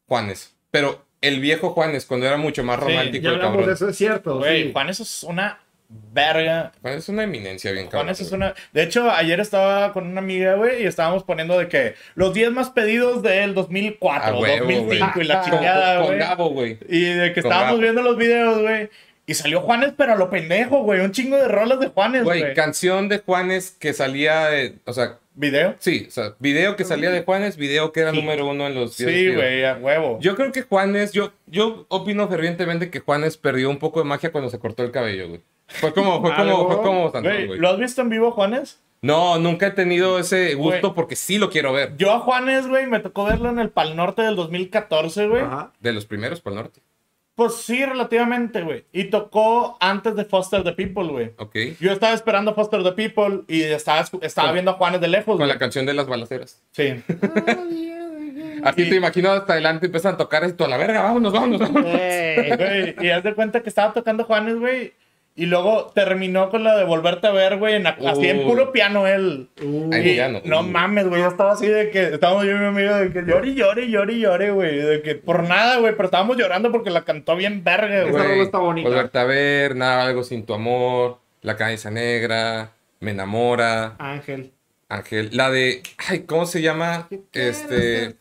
Juanes. 0.09 0.55
Pero 0.71 1.04
el 1.29 1.41
viejo 1.41 1.71
Juanes, 1.71 2.07
cuando 2.07 2.27
era 2.27 2.37
mucho 2.37 2.63
más 2.65 2.79
Sí, 2.79 2.83
romántico 2.87 3.23
Ya 3.25 3.29
el 3.31 3.35
hablamos 3.37 3.53
cabrón. 3.57 3.69
de 3.69 3.75
eso, 3.75 3.89
es 3.89 3.97
cierto. 3.97 4.39
Güey, 4.39 4.65
sí. 4.65 4.73
Juan, 4.73 4.89
eso 4.91 5.03
es 5.03 5.23
una 5.25 5.59
verga. 6.13 6.73
Juanes 6.83 7.01
es 7.05 7.09
una 7.09 7.25
eminencia 7.25 7.71
bien 7.73 7.87
cabrón. 7.87 8.07
Juan, 8.07 8.13
eso 8.13 8.25
es 8.25 8.33
una. 8.33 8.55
De 8.73 8.83
hecho, 8.83 9.11
ayer 9.11 9.39
estaba 9.41 9.93
con 9.93 10.07
una 10.07 10.21
amiga, 10.21 10.55
güey, 10.55 10.83
y 10.83 10.87
estábamos 10.87 11.25
poniendo 11.25 11.59
de 11.59 11.69
que 11.69 11.95
los 12.15 12.33
10 12.35 12.51
más 12.53 12.71
pedidos 12.71 13.23
del 13.23 13.55
2004, 13.55 14.29
A 14.37 14.39
huevo, 14.41 14.67
2005 14.67 15.21
y 15.21 15.25
la 15.25 15.41
Con- 15.41 15.51
chingada, 15.51 15.97
con, 15.99 16.07
güey. 16.07 16.19
Gabo, 16.19 16.49
güey. 16.51 16.79
Y 16.89 17.05
de 17.05 17.33
que 17.33 17.43
Con 17.43 17.51
estábamos 17.53 17.73
Gabo. 17.73 17.83
viendo 17.83 18.03
los 18.03 18.17
videos, 18.17 18.61
güey. 18.63 18.91
Y 19.27 19.35
salió 19.35 19.61
Juanes, 19.63 19.93
pero 19.97 20.13
a 20.13 20.17
lo 20.17 20.29
pendejo, 20.29 20.83
güey. 20.83 21.01
Un 21.01 21.13
chingo 21.13 21.37
de 21.37 21.49
rolas 21.49 21.81
de 21.81 21.87
Juanes, 21.89 22.25
Güey, 22.25 22.41
güey. 22.41 22.55
canción 22.55 23.09
de 23.09 23.19
Juanes 23.21 23.71
que 23.79 23.93
salía, 23.95 24.47
de- 24.49 24.75
o 24.85 24.93
sea, 24.93 25.19
¿Video? 25.37 25.75
sí, 25.79 26.05
o 26.09 26.11
sea, 26.13 26.35
video 26.39 26.77
que 26.77 26.85
salía 26.85 27.11
de 27.11 27.23
Juanes, 27.25 27.57
video 27.57 27.91
que 27.93 28.01
era 28.01 28.13
Sí. 28.13 28.17
número 28.19 28.47
uno 28.47 28.67
en 28.69 28.75
los 28.75 28.97
10 28.97 29.11
Sí, 29.11 29.35
güey, 29.35 29.65
a 29.65 29.75
huevo. 29.75 30.19
Yo 30.21 30.37
creo 30.37 30.53
que 30.53 30.63
Juanes, 30.63 31.13
yo, 31.13 31.33
yo 31.47 31.87
opino 31.89 32.29
fervientemente 32.29 32.89
que 32.91 33.01
Juanes 33.01 33.37
perdió 33.37 33.69
un 33.69 33.79
poco 33.79 33.99
de 34.01 34.05
magia 34.07 34.31
cuando 34.31 34.49
se 34.49 34.59
cortó 34.61 34.85
el 34.85 34.93
cabello, 34.93 35.29
güey. 35.29 35.41
Fue 35.67 35.93
como, 35.93 36.21
fue 36.21 36.33
como, 36.37 36.67
fue 36.69 36.83
como 36.83 37.11
Santón, 37.11 37.47
Güey. 37.47 37.59
¿lo 37.59 37.69
has 37.69 37.79
visto 37.79 38.01
en 38.03 38.11
vivo, 38.11 38.31
Juanes? 38.31 38.81
No, 39.03 39.39
nunca 39.39 39.67
he 39.67 39.71
tenido 39.73 40.19
ese 40.19 40.55
gusto 40.55 40.95
porque 40.95 41.15
sí 41.17 41.37
lo 41.39 41.51
quiero 41.51 41.73
ver. 41.75 41.95
Yo 41.99 42.13
a 42.13 42.21
Juanes, 42.21 42.67
güey, 42.69 42.87
me 42.87 43.01
tocó 43.01 43.25
verlo 43.25 43.51
en 43.51 43.59
el 43.59 43.69
Pal 43.71 43.97
Norte 43.97 44.23
del 44.23 44.35
2014, 44.37 45.27
güey. 45.29 45.43
Ajá. 45.43 45.73
De 45.81 45.93
los 45.93 46.07
primeros 46.07 46.41
por 46.41 46.53
el 46.53 46.57
norte. 46.59 46.81
Pues 47.37 47.57
sí, 47.57 47.85
relativamente, 47.85 48.63
güey. 48.63 48.85
Y 48.93 49.05
tocó 49.05 49.77
antes 49.81 50.15
de 50.15 50.25
Foster 50.25 50.63
the 50.63 50.73
People, 50.73 51.09
güey. 51.09 51.33
Ok. 51.39 51.57
Yo 51.81 51.91
estaba 51.91 52.15
esperando 52.15 52.55
Foster 52.55 52.83
the 52.85 52.93
People 52.93 53.43
y 53.49 53.63
estaba, 53.63 54.01
estaba 54.23 54.49
Con- 54.49 54.53
viendo 54.55 54.71
a 54.71 54.75
Juanes 54.75 55.01
de 55.01 55.09
lejos, 55.09 55.37
Con 55.37 55.49
la 55.49 55.59
canción 55.59 55.85
de 55.85 55.95
las 55.95 56.07
balaceras. 56.07 56.63
Sí. 56.71 57.03
Así 58.63 58.85
Sí. 58.85 58.91
te 58.91 58.97
imagino 58.97 59.31
hasta 59.31 59.53
adelante 59.55 59.87
empiezan 59.87 60.15
a 60.15 60.17
tocar 60.17 60.43
esto 60.45 60.65
a 60.65 60.69
la 60.69 60.77
verga, 60.79 61.03
vámonos, 61.03 61.33
vámonos, 61.33 61.61
vámonos. 61.61 61.91
Ey. 61.93 62.57
Güey, 62.57 63.07
y 63.07 63.11
haz 63.11 63.23
de 63.23 63.35
cuenta 63.35 63.61
que 63.63 63.69
estaba 63.69 63.93
tocando 63.93 64.25
Juanes, 64.25 64.57
güey. 64.57 64.95
Y 65.37 65.47
luego 65.47 65.91
terminó 65.93 66.49
con 66.49 66.63
la 66.63 66.77
de 66.77 66.85
volverte 66.85 67.27
a 67.27 67.33
ver, 67.33 67.57
güey, 67.57 67.75
en, 67.75 67.89
así 67.89 68.29
en 68.29 68.39
Uy. 68.39 68.45
puro 68.45 68.71
piano 68.71 69.09
él. 69.09 69.49
Uh, 69.61 69.93
Y 69.93 70.17
no. 70.31 70.41
no 70.45 70.63
mames, 70.63 71.09
güey, 71.09 71.23
yo 71.23 71.29
estaba 71.29 71.53
así 71.55 71.67
de 71.67 71.91
que 71.91 72.05
estábamos 72.15 72.45
yo 72.45 72.53
y 72.53 72.55
mi 72.55 72.67
amigo 72.67 72.95
de 72.95 73.13
que 73.13 73.23
llore, 73.29 73.53
llore, 73.53 73.91
llore, 73.91 74.19
llore, 74.21 74.51
güey. 74.53 74.77
De 74.77 75.03
que 75.03 75.17
por 75.17 75.43
nada, 75.43 75.79
güey, 75.79 75.93
pero 75.97 76.05
estábamos 76.05 76.37
llorando 76.37 76.71
porque 76.71 76.91
la 76.91 77.03
cantó 77.05 77.35
bien 77.35 77.65
verga, 77.65 78.03
Esa 78.03 78.11
güey. 78.13 78.23
rola 78.29 78.43
está 78.45 78.59
bonita. 78.59 78.89
Volverte 78.89 79.19
a 79.19 79.25
ver, 79.25 79.75
nada, 79.75 80.05
algo 80.07 80.23
sin 80.23 80.47
tu 80.47 80.55
amor, 80.55 81.19
la 81.43 81.57
camisa 81.57 81.91
negra, 81.91 82.71
me 83.01 83.11
enamora, 83.11 83.97
Ángel. 83.99 84.53
Ángel, 84.89 85.31
la 85.33 85.51
de, 85.51 85.83
ay, 86.09 86.21
¿cómo 86.21 86.47
se 86.47 86.63
llama? 86.63 87.09
Este, 87.33 88.15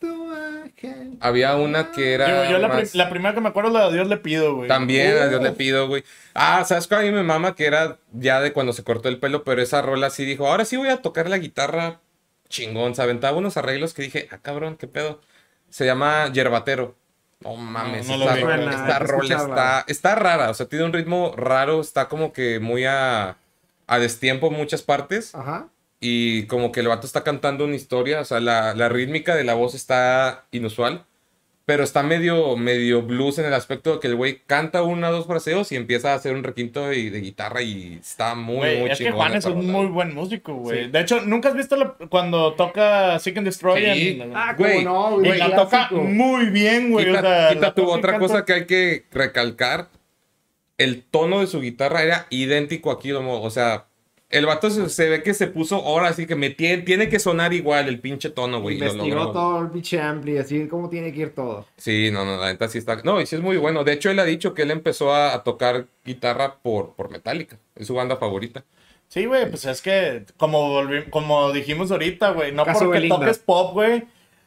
había 1.20 1.56
una 1.56 1.92
que 1.92 2.14
era 2.14 2.28
Yo, 2.46 2.52
yo 2.52 2.58
la, 2.58 2.68
más- 2.68 2.90
pri- 2.92 2.98
la 2.98 3.10
primera 3.10 3.34
que 3.34 3.42
me 3.42 3.50
acuerdo 3.50 3.70
es 3.70 3.74
la 3.76 3.88
de 3.88 3.94
Dios 3.94 4.08
le 4.08 4.18
pido, 4.18 4.56
güey. 4.56 4.68
También 4.68 5.18
a 5.18 5.28
Dios 5.28 5.42
le 5.42 5.52
pido, 5.52 5.88
güey. 5.88 6.04
Ah, 6.34 6.64
¿sabes 6.66 6.88
cuál 6.88 7.02
a 7.02 7.04
mí 7.04 7.12
me 7.12 7.24
mama? 7.24 7.56
Que 7.56 7.66
era 7.66 7.98
ya 8.12 8.42
de 8.42 8.54
cuando 8.54 8.74
se 8.74 8.84
cortó 8.84 9.10
el 9.10 9.20
pelo, 9.20 9.44
pero 9.44 9.62
esa 9.62 9.82
rola 9.82 10.10
sí 10.10 10.26
dijo, 10.26 10.48
ahora 10.48 10.66
sí 10.66 10.78
voy 10.78 10.90
a 10.90 11.02
tocar 11.02 11.30
la 11.30 11.38
guitarra 11.38 12.00
chingón. 12.50 12.96
Se 12.96 13.02
aventaba 13.02 13.38
unos 13.38 13.58
arreglos 13.58 13.94
que 13.94 14.02
dije, 14.04 14.28
ah, 14.32 14.38
cabrón, 14.42 14.76
qué 14.78 14.88
pedo. 14.88 15.22
Se 15.70 15.86
llama 15.86 16.32
Yerbatero. 16.32 16.96
No 17.42 17.56
mames, 17.58 18.08
no 18.08 18.14
esta, 18.16 18.36
rola, 18.36 18.72
esta 18.72 19.36
está, 19.36 19.84
está 19.88 20.16
rara. 20.16 20.50
O 20.50 20.54
sea, 20.54 20.66
tiene 20.68 20.86
un 20.86 20.94
ritmo 20.94 21.34
raro, 21.36 21.82
está 21.82 22.08
como 22.08 22.32
que 22.32 22.60
muy 22.62 22.86
a, 22.86 23.36
a 23.88 24.00
destiempo 24.00 24.48
en 24.48 24.54
muchas 24.54 24.82
partes. 24.82 25.36
Ajá. 25.36 25.68
Y 26.06 26.48
como 26.48 26.74
que 26.74 26.82
el 26.82 26.90
vato 26.90 27.08
está 27.08 27.24
cantando 27.24 27.64
una 27.64 27.76
historia, 27.78 28.20
o 28.20 28.26
sea, 28.26 28.42
la, 28.42 28.74
la 28.74 28.90
rítmica 28.90 29.36
de 29.36 29.46
la 29.46 29.54
voz 29.54 29.74
está 29.74 30.44
inusual, 30.52 31.06
pero 31.64 31.82
está 31.82 32.04
medio, 32.04 32.58
medio 32.58 33.04
blues 33.04 33.40
en 33.40 33.46
el 33.46 33.54
aspecto 33.54 33.94
de 33.94 34.00
que 34.02 34.08
el 34.08 34.16
güey 34.18 34.42
canta 34.46 34.84
una 34.84 35.10
o 35.10 35.14
dos 35.14 35.28
fraseos 35.28 35.72
y 35.72 35.78
empieza 35.78 36.12
a 36.12 36.16
hacer 36.16 36.36
un 36.36 36.44
requinto 36.44 36.86
de, 36.90 37.10
de 37.10 37.22
guitarra 37.22 37.62
y 37.62 38.00
está 38.02 38.36
muy, 38.36 38.58
Güey, 38.58 38.80
muy 38.82 38.90
es 38.92 38.98
que 38.98 39.06
chingón 39.06 39.18
Juan 39.22 39.34
es 39.36 39.46
un 39.46 39.72
muy 39.72 39.86
buen 39.86 40.14
músico, 40.14 40.56
güey. 40.56 40.84
Sí. 40.86 40.92
De 40.92 41.00
hecho, 41.00 41.22
¿nunca 41.22 41.48
has 41.48 41.56
visto 41.56 41.78
la- 41.78 41.94
cuando 42.10 42.52
toca 42.56 43.18
Seek 43.20 43.38
and 43.38 43.46
Destroy? 43.48 43.82
Sí. 43.82 44.20
en- 44.22 44.36
Ah, 44.36 44.56
Güey, 44.58 44.84
no, 44.84 45.22
y 45.22 45.28
güey. 45.30 45.40
la 45.40 45.56
toca 45.56 45.88
muy 45.92 46.48
bien, 46.48 46.92
güey. 46.92 47.06
Quita, 47.06 47.20
o 47.20 47.22
sea, 47.22 47.50
quita 47.54 47.74
tu 47.74 47.86
otra 47.90 48.12
canta- 48.12 48.20
cosa 48.20 48.44
que 48.44 48.52
hay 48.52 48.66
que 48.66 49.06
recalcar, 49.14 49.88
el 50.78 51.02
tono 51.04 51.40
de 51.40 51.48
su 51.48 51.62
guitarra 51.62 52.04
era 52.04 52.28
idéntico 52.30 52.92
aquí, 52.92 53.14
o 53.14 53.50
sea... 53.50 53.86
El 54.34 54.46
vato 54.46 54.70
se, 54.70 54.90
se 54.90 55.08
ve 55.10 55.24
que 55.24 55.34
se 55.34 55.48
puso 55.48 55.76
ahora, 55.78 56.10
así 56.10 56.26
que 56.26 56.36
me 56.36 56.50
tiene, 56.50 56.84
tiene 56.84 57.08
que 57.08 57.20
sonar 57.20 57.54
igual 57.54 57.88
el 57.88 58.00
pinche 58.00 58.30
tono, 58.30 58.60
güey. 58.62 58.76
y 58.76 58.80
lo 58.80 58.86
Investigó 58.88 59.16
logró. 59.16 59.32
todo 59.32 59.62
el 59.62 59.70
pinche 59.70 60.02
ampli, 60.02 60.38
así 60.38 60.68
como 60.68 60.90
tiene 60.90 61.14
que 61.14 61.20
ir 61.22 61.36
todo. 61.36 61.66
Sí, 61.78 62.10
no, 62.12 62.26
no, 62.26 62.38
la 62.38 62.48
neta 62.48 62.68
sí 62.68 62.78
está. 62.80 62.96
No, 63.04 63.22
y 63.22 63.26
sí 63.26 63.36
es 63.36 63.42
muy 63.42 63.58
bueno. 63.58 63.84
De 63.84 63.94
hecho, 63.94 64.10
él 64.10 64.20
ha 64.20 64.26
dicho 64.26 64.54
que 64.54 64.64
él 64.64 64.72
empezó 64.72 65.14
a, 65.14 65.34
a 65.34 65.44
tocar 65.44 65.86
guitarra 66.04 66.56
por, 66.62 66.94
por 66.96 67.10
Metallica. 67.12 67.58
Es 67.76 67.88
su 67.88 67.94
banda 67.94 68.18
favorita. 68.18 68.64
Sí, 69.08 69.26
güey, 69.26 69.48
pues 69.50 69.66
es 69.66 69.82
que, 69.82 70.26
como, 70.38 70.82
volvi- 70.82 71.10
como 71.12 71.52
dijimos 71.52 71.92
ahorita, 71.92 72.32
güey, 72.32 72.52
no 72.52 72.66
Caso 72.66 72.86
porque 72.86 72.98
Belinda. 72.98 73.20
toques 73.20 73.38
pop, 73.40 73.74
güey. 73.74 74.04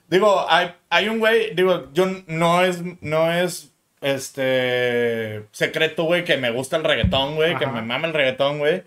Digo, 0.09 0.45
hay, 0.49 0.73
hay 0.91 1.09
un 1.09 1.19
güey, 1.21 1.55
digo, 1.55 1.89
yo 1.93 2.07
no 2.27 2.63
es, 2.65 2.81
no 3.01 3.33
es, 3.33 3.73
este, 4.01 5.45
secreto, 5.53 6.05
güey, 6.05 6.25
que 6.25 6.37
me 6.37 6.51
gusta 6.51 6.77
el 6.77 6.85
reggaetón, 6.85 7.35
güey, 7.37 7.57
que 7.59 7.67
me 7.67 7.83
mama 7.83 8.07
el 8.09 8.15
reggaetón, 8.15 8.59
güey. 8.59 8.83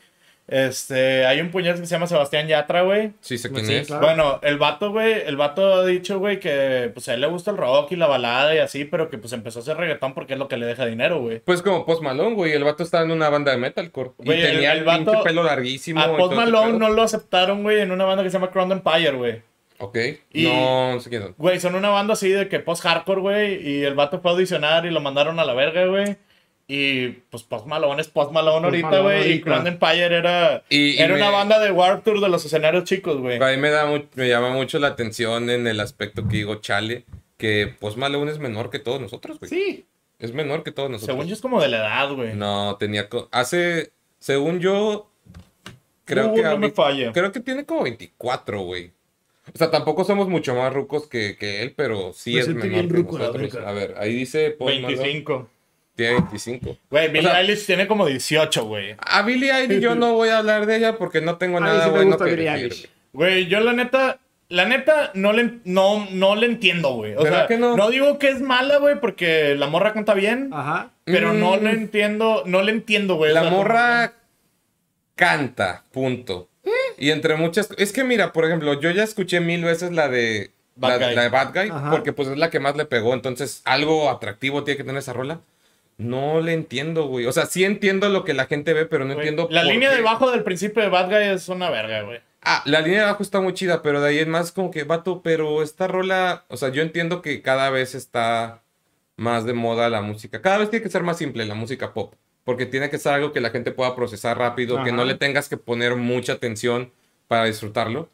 Este, 0.51 1.25
hay 1.25 1.41
un 1.41 1.51
puñet 1.51 1.75
que 1.79 1.85
se 1.85 1.91
llama 1.95 2.07
Sebastián 2.07 2.47
Yatra, 2.47 2.81
güey. 2.81 3.11
Sí, 3.21 3.37
sé 3.37 3.51
quién 3.51 3.65
Sí, 3.65 3.75
es. 3.75 3.87
claro. 3.87 4.01
Bueno, 4.05 4.39
el 4.41 4.57
vato, 4.57 4.91
güey, 4.91 5.13
el 5.25 5.37
vato 5.37 5.75
ha 5.75 5.85
dicho, 5.85 6.17
güey, 6.19 6.39
que 6.39 6.89
pues 6.93 7.07
a 7.07 7.13
él 7.13 7.21
le 7.21 7.27
gusta 7.27 7.51
el 7.51 7.57
rock 7.57 7.91
y 7.91 7.95
la 7.95 8.07
balada 8.07 8.55
y 8.55 8.57
así, 8.57 8.85
pero 8.85 9.09
que 9.09 9.17
pues 9.17 9.31
empezó 9.33 9.59
a 9.59 9.61
hacer 9.61 9.77
reggaetón 9.77 10.13
porque 10.13 10.33
es 10.33 10.39
lo 10.39 10.47
que 10.47 10.57
le 10.57 10.65
deja 10.65 10.85
dinero, 10.85 11.19
güey. 11.19 11.39
Pues 11.39 11.61
como 11.61 11.85
Post 11.85 12.01
Malone, 12.01 12.35
güey. 12.35 12.51
El 12.53 12.63
vato 12.63 12.83
estaba 12.83 13.03
en 13.03 13.11
una 13.11 13.29
banda 13.29 13.51
de 13.51 13.57
metalcore. 13.57 14.11
Güey, 14.17 14.39
y 14.39 14.41
el- 14.41 14.51
tenía 14.53 14.71
el 14.73 14.79
el, 14.79 14.85
vato- 14.85 15.11
pinche 15.11 15.23
pelo 15.23 15.43
larguísimo. 15.43 16.01
A 16.01 16.05
y 16.13 16.17
Post 16.17 16.33
Malone 16.33 16.77
no 16.79 16.89
lo 16.89 17.03
aceptaron, 17.03 17.63
güey, 17.63 17.81
en 17.81 17.91
una 17.91 18.05
banda 18.05 18.23
que 18.23 18.29
se 18.29 18.37
llama 18.37 18.49
Crown 18.51 18.71
Empire, 18.71 19.11
güey. 19.11 19.41
Ok. 19.81 19.97
Y- 20.33 20.43
No, 20.43 20.93
no 20.95 20.99
sé 20.99 21.09
quién 21.09 21.21
son. 21.21 21.35
Güey, 21.37 21.59
son 21.59 21.75
una 21.75 21.89
banda 21.89 22.13
así 22.13 22.27
de 22.29 22.49
que 22.49 22.59
post-hardcore, 22.59 23.21
güey, 23.21 23.65
y 23.69 23.83
el 23.83 23.93
vato 23.95 24.19
fue 24.19 24.31
a 24.31 24.33
audicionar 24.33 24.85
y 24.85 24.89
lo 24.91 24.99
mandaron 24.99 25.39
a 25.39 25.45
la 25.45 25.53
verga, 25.53 25.85
güey. 25.85 26.17
Y 26.71 27.07
pues 27.31 27.41
Post 27.41 27.65
Malone 27.65 27.99
es 27.99 28.09
Post 28.09 28.31
Malone 28.31 28.69
Post 28.69 28.83
ahorita, 28.83 29.01
güey, 29.01 29.31
y. 29.33 29.41
Crown 29.41 29.65
Empire 29.65 30.15
era, 30.15 30.63
Y- 30.69 30.91
y 30.91 30.99
era 30.99 31.15
una 31.15 31.31
banda 31.31 31.59
de 31.59 31.71
Warped 31.71 32.03
Tour 32.03 32.21
de 32.21 32.29
los 32.29 32.45
escenarios 32.45 32.83
chicos, 32.83 33.17
güey. 33.17 33.41
A 33.41 33.47
mí 33.49 33.57
me, 33.57 33.71
da 33.71 33.87
me 34.13 34.29
llama 34.29 34.51
mucho 34.51 34.77
la 34.77 34.89
atención 34.89 35.49
en 35.49 35.65
el 35.65 35.79
aspecto 35.79 36.27
que 36.27 36.37
digo, 36.37 36.55
chale, 36.57 37.05
que 37.37 37.73
Post 37.79 37.97
Malone 37.97 38.31
es 38.31 38.37
menor 38.37 38.69
que 38.69 38.77
todos 38.77 39.01
nosotros, 39.01 39.39
güey. 39.39 39.49
Sí. 39.49 39.85
Es 40.19 40.31
menor 40.33 40.61
que 40.63 40.71
todos 40.71 40.91
nosotros. 40.91 41.15
Según 41.15 41.27
yo 41.27 41.33
es 41.33 41.41
como 41.41 41.59
de 41.59 41.69
la 41.69 41.77
edad, 41.77 42.13
güey. 42.13 42.35
No, 42.35 42.75
tenía. 42.79 43.09
Hace. 43.31 43.91
Según 44.19 44.59
yo. 44.59 45.09
Creo 46.05 46.29
Uh, 46.31 46.35
que. 46.35 46.41
no 46.43 46.57
me 46.59 46.69
falla. 46.71 47.11
Creo 47.13 47.31
que 47.31 47.39
tiene 47.39 47.65
como 47.65 47.83
24, 47.83 48.61
güey. 48.61 48.91
O 49.53 49.57
sea, 49.57 49.71
tampoco 49.71 50.03
somos 50.03 50.27
mucho 50.27 50.53
más 50.53 50.71
rucos 50.73 51.07
que, 51.07 51.35
que 51.35 51.63
él, 51.63 51.73
pero 51.75 52.13
sí 52.13 52.33
Me 52.35 52.41
es 52.41 52.47
menor 52.49 52.87
que 52.87 52.93
ruco, 52.93 53.17
nosotros. 53.17 53.55
A 53.65 53.71
ver, 53.71 53.95
ahí 53.97 54.13
dice. 54.13 54.51
Post 54.51 54.75
Malone, 54.81 54.95
25. 54.97 55.49
Tiene 55.99 56.13
25. 56.21 56.77
Güey, 56.89 57.07
Billie 57.09 57.27
O 57.27 57.31
sea- 57.31 57.41
Eilish 57.41 57.65
tiene 57.65 57.87
como 57.87 58.05
18, 58.05 58.65
güey. 58.65 58.95
A 58.99 59.21
Billie 59.23 59.51
Eilish 59.51 59.79
yo 59.81 59.95
no 59.95 60.13
voy 60.13 60.29
a 60.29 60.37
hablar 60.39 60.65
de 60.65 60.77
ella 60.77 60.97
porque 60.97 61.19
no 61.21 61.35
tengo 61.37 61.57
A 61.57 61.61
nada 61.61 61.85
sí 61.85 61.89
bueno 61.91 62.17
que 62.17 62.35
decir. 62.35 62.89
Güey, 63.13 63.47
yo 63.47 63.59
la 63.59 63.73
neta, 63.73 64.19
la 64.47 64.65
neta, 64.65 65.11
no 65.13 65.33
le, 65.33 65.59
no, 65.65 66.07
no 66.11 66.35
le 66.35 66.45
entiendo, 66.45 66.93
güey. 66.93 67.15
O 67.15 67.23
¿Verdad 67.23 67.39
sea, 67.39 67.47
que 67.47 67.57
no? 67.57 67.75
no? 67.75 67.89
digo 67.89 68.17
que 68.19 68.29
es 68.29 68.39
mala, 68.41 68.77
güey, 68.77 68.99
porque 69.01 69.55
la 69.55 69.67
morra 69.67 69.93
canta 69.93 70.13
bien. 70.13 70.51
Ajá. 70.53 70.91
Pero 71.05 71.33
no 71.33 71.57
Mm. 71.57 71.63
le 71.63 71.71
entiendo, 71.71 72.43
no 72.45 72.61
le 72.61 72.71
entiendo, 72.71 73.15
güey. 73.15 73.33
La 73.33 73.41
O 73.41 73.43
sea, 73.43 73.51
morra 73.51 74.13
canta, 75.15 75.83
punto. 75.91 76.47
Y 76.97 77.11
entre 77.11 77.35
muchas... 77.35 77.69
Es 77.77 77.91
que 77.93 78.03
mira, 78.03 78.33
por 78.33 78.45
ejemplo, 78.45 78.79
yo 78.79 78.91
ya 78.91 79.03
escuché 79.03 79.39
mil 79.39 79.63
veces 79.63 79.91
la 79.91 80.07
de... 80.09 80.51
Bad 80.75 80.99
la, 81.01 81.07
Guy. 81.07 81.15
la 81.15 81.21
de 81.23 81.29
Bad 81.29 81.53
Guy, 81.53 81.69
Ajá. 81.69 81.91
porque 81.91 82.13
pues 82.13 82.29
es 82.29 82.37
la 82.37 82.49
que 82.49 82.59
más 82.61 82.77
le 82.77 82.85
pegó. 82.85 83.13
Entonces, 83.13 83.61
algo 83.65 84.09
atractivo 84.09 84.63
tiene 84.63 84.77
que 84.77 84.83
tener 84.85 84.99
esa 84.99 85.11
rola. 85.13 85.39
No 85.99 86.39
le 86.39 86.53
entiendo, 86.53 87.07
güey. 87.07 87.25
O 87.25 87.33
sea, 87.33 87.45
sí 87.45 87.65
entiendo 87.65 88.07
lo 88.07 88.23
que 88.23 88.33
la 88.33 88.45
gente 88.45 88.73
ve, 88.73 88.85
pero 88.85 89.03
no 89.03 89.15
güey, 89.15 89.27
entiendo. 89.27 89.49
La 89.51 89.63
por 89.63 89.71
línea 89.73 89.89
qué. 89.89 89.97
de 89.97 90.01
bajo 90.01 90.31
del 90.31 90.43
principio 90.43 90.81
de 90.81 90.87
Bad 90.87 91.09
Guy 91.09 91.35
es 91.35 91.49
una 91.49 91.69
verga, 91.69 92.03
güey. 92.03 92.21
Ah, 92.41 92.63
la 92.65 92.79
línea 92.79 92.99
de 92.99 93.05
abajo 93.07 93.21
está 93.21 93.41
muy 93.41 93.53
chida, 93.53 93.81
pero 93.81 93.99
de 93.99 94.07
ahí 94.07 94.19
es 94.19 94.27
más 94.27 94.53
como 94.53 94.71
que, 94.71 94.85
vato, 94.85 95.21
pero 95.21 95.61
esta 95.61 95.89
rola, 95.89 96.45
o 96.47 96.55
sea, 96.55 96.69
yo 96.69 96.81
entiendo 96.81 97.21
que 97.21 97.41
cada 97.41 97.69
vez 97.69 97.95
está 97.95 98.63
más 99.17 99.43
de 99.43 99.51
moda 99.51 99.89
la 99.89 100.01
música. 100.01 100.41
Cada 100.41 100.59
vez 100.59 100.69
tiene 100.69 100.83
que 100.83 100.89
ser 100.89 101.03
más 101.03 101.17
simple 101.17 101.45
la 101.45 101.55
música 101.55 101.93
pop, 101.93 102.13
porque 102.45 102.65
tiene 102.65 102.89
que 102.89 102.97
ser 102.97 103.11
algo 103.15 103.33
que 103.33 103.41
la 103.41 103.49
gente 103.49 103.73
pueda 103.73 103.93
procesar 103.93 104.37
rápido, 104.37 104.81
que 104.85 104.93
no 104.93 105.03
le 105.03 105.15
tengas 105.15 105.49
que 105.49 105.57
poner 105.57 105.97
mucha 105.97 106.31
atención 106.33 106.93
para 107.27 107.43
disfrutarlo. 107.43 108.09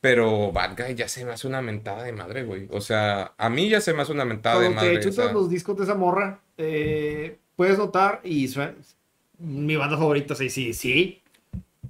Pero 0.00 0.50
Bad 0.52 0.76
Guy 0.78 0.94
ya 0.94 1.08
se 1.08 1.24
me 1.24 1.32
hace 1.32 1.46
una 1.46 1.60
mentada 1.60 2.04
de 2.04 2.12
madre, 2.12 2.44
güey. 2.44 2.66
O 2.70 2.80
sea, 2.80 3.34
a 3.36 3.50
mí 3.50 3.68
ya 3.68 3.80
se 3.82 3.92
me 3.92 4.00
hace 4.02 4.12
una 4.12 4.24
mentada 4.24 4.58
de 4.58 4.66
Cuando 4.66 4.80
te 4.80 4.86
madre. 4.88 5.00
chutas 5.02 5.24
esa- 5.26 5.32
los 5.34 5.50
discos 5.50 5.76
de 5.76 5.84
esa 5.84 5.94
morra, 5.94 6.40
eh, 6.56 7.36
puedes 7.56 7.76
notar, 7.76 8.20
y 8.24 8.48
suena- 8.48 8.74
mi 9.38 9.76
banda 9.76 9.98
favorita 9.98 10.34
es 10.34 10.52
sí, 10.52 10.72
sí, 10.72 11.22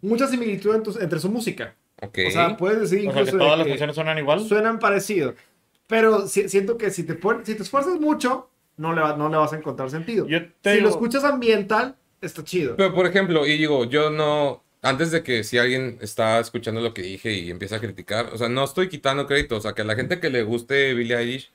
mucha 0.03 0.27
similitud 0.27 0.75
en 0.75 0.83
tus- 0.83 1.01
entre 1.01 1.21
su 1.21 1.31
música. 1.31 1.75
Ok. 2.03 2.19
O 2.29 2.31
sea, 2.31 2.57
puedes 2.57 2.81
decir 2.81 2.99
O 3.01 3.03
sea, 3.03 3.11
incluso 3.11 3.25
que 3.27 3.33
de 3.33 3.39
todas 3.45 3.59
las 3.59 3.65
que 3.67 3.71
canciones 3.73 3.95
suenan 3.95 4.19
igual. 4.19 4.41
suenan 4.41 4.79
parecido. 4.79 5.35
Pero 5.87 6.27
si- 6.27 6.49
siento 6.49 6.79
que 6.79 6.91
si 6.91 7.05
te, 7.05 7.19
si 7.45 7.55
te 7.55 7.63
esfuerzas 7.63 8.01
mucho, 8.01 8.49
no 8.77 8.93
le, 8.95 9.03
va- 9.03 9.17
no 9.17 9.29
le 9.29 9.37
vas 9.37 9.53
a 9.53 9.57
encontrar 9.57 9.91
sentido. 9.91 10.27
Yo 10.27 10.41
te 10.63 10.71
si 10.71 10.77
digo- 10.77 10.89
lo 10.89 10.91
escuchas 10.95 11.23
ambiental, 11.25 11.97
está 12.21 12.43
chido. 12.43 12.75
Pero 12.77 12.95
por 12.95 13.07
ejemplo, 13.07 13.47
y 13.47 13.59
digo, 13.59 13.85
yo 13.85 14.11
no, 14.11 14.63
antes 14.83 15.11
de 15.11 15.23
que 15.23 15.45
si 15.45 15.59
alguien 15.59 15.99
está 16.01 16.41
escuchando 16.41 16.81
lo 16.81 16.95
que 16.95 17.03
dije 17.03 17.33
y 17.33 17.51
empieza 17.51 17.77
a 17.77 17.81
criticar, 17.81 18.27
o 18.33 18.39
sea, 18.39 18.49
no 18.49 18.65
estoy 18.65 18.89
quitando 18.89 19.27
crédito, 19.27 19.57
o 19.57 19.61
sea, 19.61 19.73
que 19.75 19.83
a 19.83 19.85
la 19.85 19.95
gente 19.97 20.21
que 20.21 20.31
le 20.31 20.43
guste 20.43 20.95
Billie 20.95 21.17
Eilish 21.19 21.53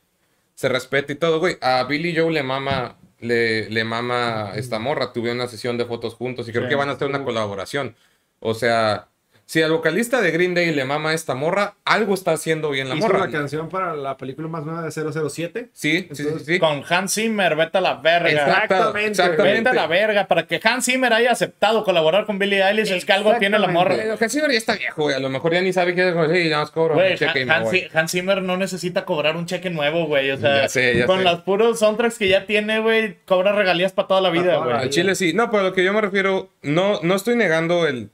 se 0.56 0.70
respete 0.70 1.14
y 1.14 1.16
todo, 1.18 1.40
güey. 1.40 1.58
A 1.62 1.84
Billy 1.86 2.16
Joe 2.16 2.32
le 2.32 2.44
mama, 2.44 2.98
le, 3.20 3.70
le 3.70 3.84
mama 3.84 4.54
esta 4.56 4.80
morra, 4.80 5.12
tuvieron 5.14 5.38
una 5.40 5.48
sesión 5.50 5.78
de 5.78 5.86
fotos 5.86 6.16
juntos 6.16 6.48
y 6.48 6.52
creo 6.52 6.64
Sí. 6.66 6.70
que 6.70 6.76
van 6.76 6.90
a 6.90 6.94
hacer 6.94 7.08
una 7.08 7.24
colaboración. 7.26 7.96
O 8.40 8.54
sea, 8.54 9.10
si 9.48 9.62
al 9.62 9.72
vocalista 9.72 10.22
de 10.22 10.32
Green 10.32 10.54
Day 10.56 10.74
le 10.74 10.86
mama 10.86 11.14
esta 11.14 11.36
morra, 11.36 11.76
algo 11.86 12.14
está 12.14 12.32
haciendo 12.32 12.70
bien 12.72 12.90
la 12.90 12.96
Hizo 12.96 13.08
morra. 13.08 13.20
la 13.26 13.30
canción 13.32 13.70
para 13.70 13.96
la 13.96 14.18
película 14.18 14.48
más 14.48 14.66
nueva 14.66 14.82
de 14.82 14.92
007. 14.92 15.70
Sí, 15.72 16.08
sí, 16.12 16.16
sí, 16.16 16.24
Entonces, 16.24 16.46
sí. 16.48 16.60
Con 16.60 16.84
Hans 16.90 17.14
Zimmer, 17.14 17.56
vete 17.56 17.78
a 17.78 17.82
la 17.82 17.94
verga. 17.96 18.30
Exactamente, 18.30 19.10
exactamente. 19.12 19.58
Vete 19.60 19.70
a 19.70 19.74
la 19.74 19.88
verga. 19.88 20.28
Para 20.28 20.48
que 20.48 20.60
Hans 20.64 20.86
Zimmer 20.86 21.14
haya 21.14 21.32
aceptado 21.32 21.84
colaborar 21.84 22.26
con 22.26 22.40
Billie 22.40 22.64
Eilish, 22.68 22.92
es 22.92 23.06
que 23.06 23.14
algo 23.14 23.36
tiene 23.38 23.60
la 23.60 23.68
morra. 23.68 23.96
Pero 23.96 24.18
Hans 24.20 24.32
Zimmer 24.34 24.52
ya 24.52 24.58
está 24.58 24.76
viejo, 24.76 25.04
güey. 25.04 25.16
A 25.16 25.20
lo 25.20 25.30
mejor 25.30 25.54
ya 25.54 25.62
ni 25.62 25.72
sabe 25.74 25.94
qué 25.94 26.10
es. 26.10 26.16
Sí, 26.16 26.50
nada 26.50 26.62
más 26.64 26.72
cobro. 26.72 26.96
Güey, 26.96 27.12
un 27.12 27.18
cheque 27.18 27.40
y 27.40 27.42
Han- 27.44 27.48
me 27.48 27.54
Hans, 27.54 27.64
voy. 27.66 27.80
Zi- 27.82 27.88
Hans 27.98 28.12
Zimmer 28.12 28.42
no 28.42 28.58
necesita 28.58 29.06
cobrar 29.06 29.36
un 29.38 29.46
cheque 29.46 29.70
nuevo, 29.70 30.08
güey. 30.08 30.32
O 30.32 30.38
sea, 30.38 30.64
Ya 30.64 30.70
sé, 30.70 30.98
ya 30.98 31.06
con 31.06 31.20
sé. 31.20 31.24
los 31.24 31.42
puros 31.42 31.80
soundtracks 31.80 32.18
que 32.18 32.28
ya 32.28 32.46
tiene, 32.48 32.80
güey, 32.80 33.18
cobra 33.26 33.52
regalías 33.52 33.94
para 33.94 34.08
toda 34.08 34.22
la 34.22 34.30
vida, 34.32 34.58
güey. 34.58 34.76
Al 34.76 34.90
Chile 34.90 35.14
sí. 35.16 35.34
No, 35.34 35.52
pero 35.52 35.62
a 35.62 35.64
lo 35.70 35.74
que 35.74 35.84
yo 35.84 35.94
me 35.94 36.02
refiero, 36.02 36.50
no, 36.64 37.00
no 37.04 37.16
estoy 37.16 37.36
negando 37.36 37.86
el. 37.88 38.10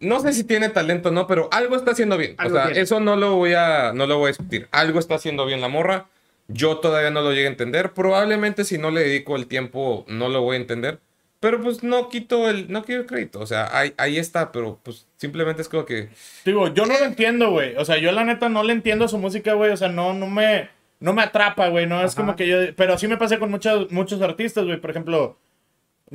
No 0.00 0.20
sé 0.20 0.32
si 0.32 0.44
tiene 0.44 0.68
talento 0.68 1.10
o 1.10 1.12
no, 1.12 1.26
pero 1.26 1.48
algo 1.52 1.76
está 1.76 1.92
haciendo 1.92 2.16
bien. 2.16 2.34
Algo 2.38 2.56
o 2.56 2.58
sea, 2.58 2.66
tiene. 2.66 2.80
eso 2.80 3.00
no 3.00 3.16
lo 3.16 3.36
voy 3.36 3.54
a, 3.54 3.92
no 3.92 4.06
lo 4.06 4.18
voy 4.18 4.26
a 4.26 4.28
discutir. 4.28 4.68
Algo 4.72 4.98
está 4.98 5.14
haciendo 5.14 5.46
bien 5.46 5.60
la 5.60 5.68
morra. 5.68 6.06
Yo 6.48 6.78
todavía 6.78 7.10
no 7.10 7.22
lo 7.22 7.32
llegué 7.32 7.46
a 7.46 7.50
entender. 7.50 7.92
Probablemente 7.92 8.64
si 8.64 8.76
no 8.76 8.90
le 8.90 9.02
dedico 9.02 9.36
el 9.36 9.46
tiempo, 9.46 10.04
no 10.08 10.28
lo 10.28 10.42
voy 10.42 10.56
a 10.56 10.60
entender. 10.60 11.00
Pero 11.44 11.60
pues 11.60 11.82
no 11.82 12.08
quito 12.08 12.48
el, 12.48 12.72
no 12.72 12.84
quiero 12.84 13.02
el 13.02 13.06
crédito. 13.06 13.38
O 13.40 13.46
sea, 13.46 13.68
ahí, 13.76 13.92
ahí 13.98 14.16
está, 14.16 14.50
pero 14.50 14.80
pues 14.82 15.06
simplemente 15.16 15.60
es 15.60 15.68
como 15.68 15.84
que. 15.84 16.08
Digo, 16.44 16.72
yo 16.72 16.86
no 16.86 16.98
lo 16.98 17.04
entiendo, 17.04 17.50
güey. 17.50 17.76
O 17.76 17.84
sea, 17.84 17.98
yo 17.98 18.12
la 18.12 18.24
neta 18.24 18.48
no 18.48 18.62
le 18.62 18.72
entiendo 18.72 19.08
su 19.08 19.18
música, 19.18 19.52
güey. 19.52 19.70
O 19.70 19.76
sea, 19.76 19.88
no, 19.88 20.14
no 20.14 20.26
me, 20.26 20.70
no 21.00 21.12
me 21.12 21.22
atrapa, 21.22 21.68
güey. 21.68 21.86
No 21.86 22.02
es 22.02 22.14
como 22.14 22.34
que 22.34 22.48
yo. 22.48 22.56
Pero 22.76 22.96
sí 22.96 23.08
me 23.08 23.18
pasa 23.18 23.38
con 23.38 23.50
muchos, 23.50 23.90
muchos 23.92 24.22
artistas, 24.22 24.64
güey. 24.64 24.80
Por 24.80 24.88
ejemplo, 24.88 25.38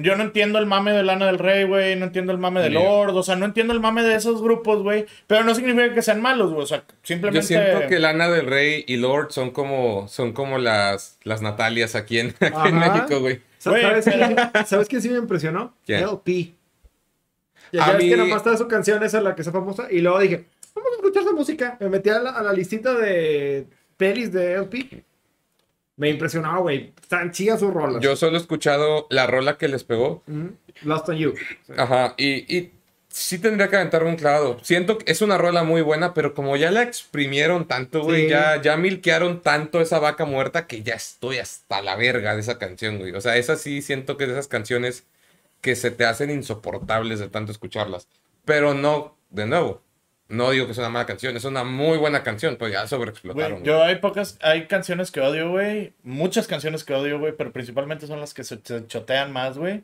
yo 0.02 0.16
no 0.16 0.24
entiendo 0.24 0.60
el 0.60 0.66
mame 0.66 0.91
de 0.93 1.04
Lana 1.04 1.26
del 1.28 1.38
Rey, 1.39 1.66
güey. 1.66 1.95
No 1.95 2.06
entiendo 2.06 2.32
el 2.32 2.38
mame 2.38 2.62
de. 2.62 2.70
Lord. 2.70 3.16
O 3.16 3.24
sea, 3.24 3.36
no 3.36 3.45
entiendo 3.45 3.74
el 3.74 3.80
mame 3.80 4.02
de 4.04 4.16
esos 4.16 4.41
grupos, 4.41 4.82
güey. 4.82 5.06
Pero 5.28 5.43
no 5.43 5.54
significa 5.54 5.93
que 5.93 6.02
sean 6.02 6.22
malos, 6.22 6.52
güey. 6.52 6.64
O 6.64 6.68
sea, 6.68 6.84
simplemente. 7.04 7.41
Yo 7.41 7.47
siento 7.47 7.88
que 7.88 8.00
Lana 8.00 8.30
del 8.30 8.45
Rey 8.47 8.84
y 8.88 8.97
Lord 8.97 9.32
son 9.32 9.52
como, 9.52 10.08
son 10.08 10.34
como 10.34 10.58
las, 10.58 11.18
las 11.24 11.41
Natalias 11.41 11.95
aquí 11.95 12.20
en, 12.20 12.30
aquí 12.39 12.70
en. 12.70 12.80
México, 12.80 13.20
güey. 13.20 13.41
Sa- 13.58 13.72
Güey, 13.72 13.82
¿Sabes, 14.02 14.06
¿Sabes 14.68 14.88
quién 14.88 15.02
sí 15.02 15.10
me 15.10 15.18
impresionó? 15.18 15.74
¿Quién? 15.86 16.02
LP. 16.04 16.54
Ya 17.72 17.84
A 17.84 17.86
sabes 17.88 18.04
mí- 18.04 18.10
que 18.10 18.18
nada 18.18 18.30
más 18.30 18.38
está 18.38 18.58
su 18.58 18.68
canción, 18.68 19.04
esa 19.04 19.20
la 19.22 19.36
que 19.36 19.41
está 19.41 19.52
famosa. 19.52 19.88
Y 19.91 20.00
luego 20.00 20.20
dije, 20.20 20.45
vamos 20.74 20.91
a 20.93 20.95
escuchar 20.95 21.24
su 21.24 21.36
música. 21.36 21.78
Me 21.80 21.89
metí 21.89 22.10
a 22.10 22.20
la, 22.20 22.32
a 22.32 22.41
la 22.41 22.54
listita 22.54 22.93
de 22.93 23.66
pelis 23.97 24.32
de 24.32 24.54
LP. 24.54 25.04
Me 25.97 26.10
impresionó, 26.10 26.62
güey. 26.62 26.93
Están 27.12 27.32
chidas 27.32 27.60
sus 27.60 27.74
rolas. 27.74 28.03
Yo 28.03 28.16
solo 28.16 28.38
he 28.38 28.39
escuchado 28.39 29.07
la 29.10 29.26
rola 29.26 29.57
que 29.57 29.68
les 29.68 29.84
pegó. 29.84 30.22
Ujú. 30.28 30.51
Lost 30.84 31.10
on 31.10 31.18
You. 31.18 31.34
Ajá, 31.76 32.14
y, 32.18 32.55
y 32.55 32.72
sí 33.07 33.39
tendría 33.39 33.68
que 33.68 33.78
aventarme 33.78 34.10
un 34.12 34.16
clavado. 34.16 34.60
Siento 34.62 34.99
que 34.99 35.12
es 35.12 35.24
una 35.24 35.39
rola 35.39 35.64
muy 35.64 35.82
buena, 35.82 36.14
pero 36.14 36.36
como 36.36 36.55
ya 36.55 36.70
la 36.70 36.84
exprimieron 36.84 37.68
tanto, 37.68 38.03
güey, 38.03 38.26
Sí. 38.26 38.30
ya, 38.30 38.62
ya 38.62 38.78
milquearon 38.78 39.41
tanto 39.41 39.82
esa 39.82 39.97
vaca 39.97 40.26
muerta 40.26 40.68
que 40.68 40.84
ya 40.84 40.93
estoy 40.93 41.39
hasta 41.39 41.82
la 41.82 41.95
verga 41.95 42.36
de 42.36 42.41
esa 42.41 42.60
canción, 42.60 42.99
güey. 42.99 43.12
O 43.14 43.22
sea, 43.22 43.38
esa 43.38 43.55
sí 43.55 43.82
siento 43.82 44.16
que 44.16 44.26
es 44.26 44.30
de 44.30 44.34
esas 44.36 44.47
canciones 44.47 45.03
que 45.62 45.76
se 45.76 45.89
te 45.89 46.05
hacen 46.05 46.30
insoportables 46.30 47.18
de 47.18 47.28
tanto 47.30 47.51
escucharlas. 47.51 48.07
Pero 48.45 48.76
no, 48.76 49.18
de 49.32 49.47
nuevo, 49.47 49.82
no 50.30 50.52
digo 50.52 50.68
que 50.68 50.72
es 50.74 50.78
una 50.78 50.90
mala 50.90 51.06
canción, 51.06 51.36
es 51.36 51.44
una 51.44 51.64
muy 51.64 51.98
buena 51.98 52.24
canción, 52.24 52.56
pues 52.56 52.72
ya 52.72 52.88
sobreexplotaron. 52.88 53.60
Güey, 53.60 53.64
yo 53.64 53.84
hay 53.84 53.96
pocas, 53.96 54.38
hay 54.42 54.68
canciones 54.68 55.12
que 55.12 55.22
odio, 55.22 55.50
güey. 55.50 55.94
Muchas 56.04 56.48
canciones 56.48 56.84
que 56.84 56.94
odio, 56.94 57.20
güey, 57.20 57.34
pero 57.36 57.52
principalmente 57.52 58.08
son 58.08 58.20
las 58.20 58.34
que 58.34 58.44
se, 58.44 58.60
se 58.64 58.88
chotean 58.88 59.34
más, 59.34 59.58
güey. 59.58 59.84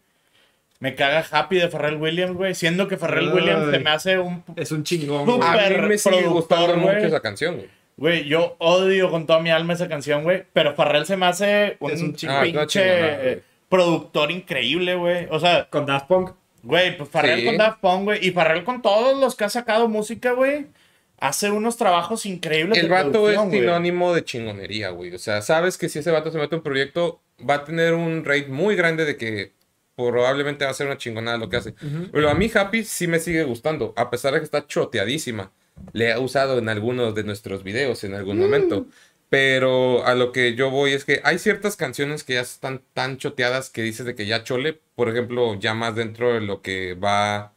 Me 0.80 0.94
caga 0.94 1.26
Happy 1.32 1.58
de 1.58 1.68
Pharrell 1.68 1.96
Williams, 1.96 2.36
güey. 2.36 2.54
Siendo 2.54 2.88
que 2.88 2.98
Pharrell 2.98 3.30
Ay. 3.30 3.34
Williams 3.34 3.72
se 3.72 3.80
me 3.80 3.90
hace 3.90 4.20
un... 4.20 4.44
Es 4.56 4.72
un 4.72 4.84
chingón, 4.84 5.26
güey. 5.26 5.40
A 5.42 5.70
mí 5.70 5.88
me 5.88 5.98
sigue 5.98 6.28
gustando 6.28 6.76
mucho 6.76 6.94
güey. 6.94 7.06
esa 7.06 7.22
canción, 7.22 7.56
güey. 7.56 7.70
Güey, 7.98 8.26
yo 8.26 8.56
odio 8.60 9.10
con 9.10 9.26
toda 9.26 9.40
mi 9.40 9.50
alma 9.50 9.74
esa 9.74 9.88
canción, 9.88 10.24
güey. 10.24 10.44
Pero 10.52 10.76
Pharrell 10.76 11.06
se 11.06 11.16
me 11.16 11.26
hace 11.28 11.78
un, 11.80 11.90
Es 11.90 12.02
un 12.02 12.08
pinche 12.10 12.28
chingón. 12.28 12.40
Ah, 12.42 12.46
es 12.46 12.54
una 12.54 12.68
chingonada, 12.68 13.18
güey. 13.24 13.42
productor 13.70 14.32
increíble, 14.32 14.96
güey. 14.96 15.28
O 15.32 15.40
sea, 15.40 15.70
Con 15.70 15.86
Daft 15.86 16.08
Punk. 16.08 16.32
Güey, 16.66 16.98
pues 16.98 17.10
Pharrell 17.10 17.40
Sí. 17.40 17.46
con 17.46 17.58
Daft 17.58 17.80
Punk, 17.80 18.04
güey. 18.04 18.28
Y 18.28 18.32
Pharrell 18.32 18.64
con 18.64 18.82
todos 18.82 19.18
los 19.20 19.36
que 19.36 19.46
ha 19.46 19.50
sacado 19.50 19.88
música, 19.88 20.34
güey. 20.34 20.68
Hace 21.18 21.50
unos 21.50 21.78
trabajos 21.78 22.26
increíbles. 22.26 22.78
El 22.78 22.90
de 22.90 22.94
vato 22.94 23.30
es 23.30 23.40
sinónimo 23.50 24.14
de 24.14 24.26
chingonería, 24.26 24.90
güey. 24.90 25.14
O 25.16 25.18
sea, 25.20 25.42
sabes 25.42 25.78
que 25.78 25.88
si 25.88 26.00
ese 26.00 26.12
vato 26.12 26.30
se 26.32 26.38
mete 26.38 26.56
en 26.56 26.60
un 26.60 26.64
proyecto, 26.64 27.22
va 27.48 27.56
a 27.56 27.64
tener 27.64 27.94
un 27.94 28.26
rate 28.26 28.48
muy 28.48 28.76
grande 28.76 29.06
de 29.06 29.16
que 29.16 29.54
probablemente 29.96 30.66
va 30.66 30.72
a 30.72 30.74
ser 30.74 30.88
una 30.88 30.98
chingonada 30.98 31.38
lo 31.38 31.48
que 31.50 31.56
hace. 31.56 31.74
Pero 32.12 32.30
a 32.30 32.34
mí 32.34 32.52
Happy 32.54 32.84
sí 32.84 33.08
me 33.08 33.20
sigue 33.20 33.44
gustando, 33.46 33.94
a 33.96 34.10
pesar 34.10 34.34
de 34.34 34.40
que 34.40 34.46
está 34.46 34.68
choteadísima. 34.68 35.52
Le 35.94 36.10
he 36.12 36.18
usado 36.18 36.58
en 36.58 36.68
algunos 36.68 37.16
de 37.16 37.24
nuestros 37.24 37.64
videos 37.64 38.04
en 38.04 38.14
algún 38.14 38.38
momento. 38.38 38.88
Pero 39.36 40.06
a 40.06 40.16
lo 40.16 40.32
que 40.32 40.56
yo 40.56 40.70
voy 40.70 40.94
es 40.94 41.04
que 41.04 41.20
hay 41.26 41.40
ciertas 41.40 41.76
canciones 41.76 42.24
que 42.24 42.36
ya 42.36 42.40
están 42.40 42.82
tan 42.94 43.18
choteadas 43.18 43.70
que 43.70 43.82
dices 43.82 44.06
de 44.06 44.16
que 44.16 44.26
ya 44.26 44.46
chole. 44.46 44.80
Por 44.96 45.10
ejemplo, 45.10 45.56
ya 45.56 45.74
más 45.74 45.94
dentro 45.94 46.34
de 46.34 46.40
lo 46.40 46.62
que 46.62 46.94
va 46.94 47.52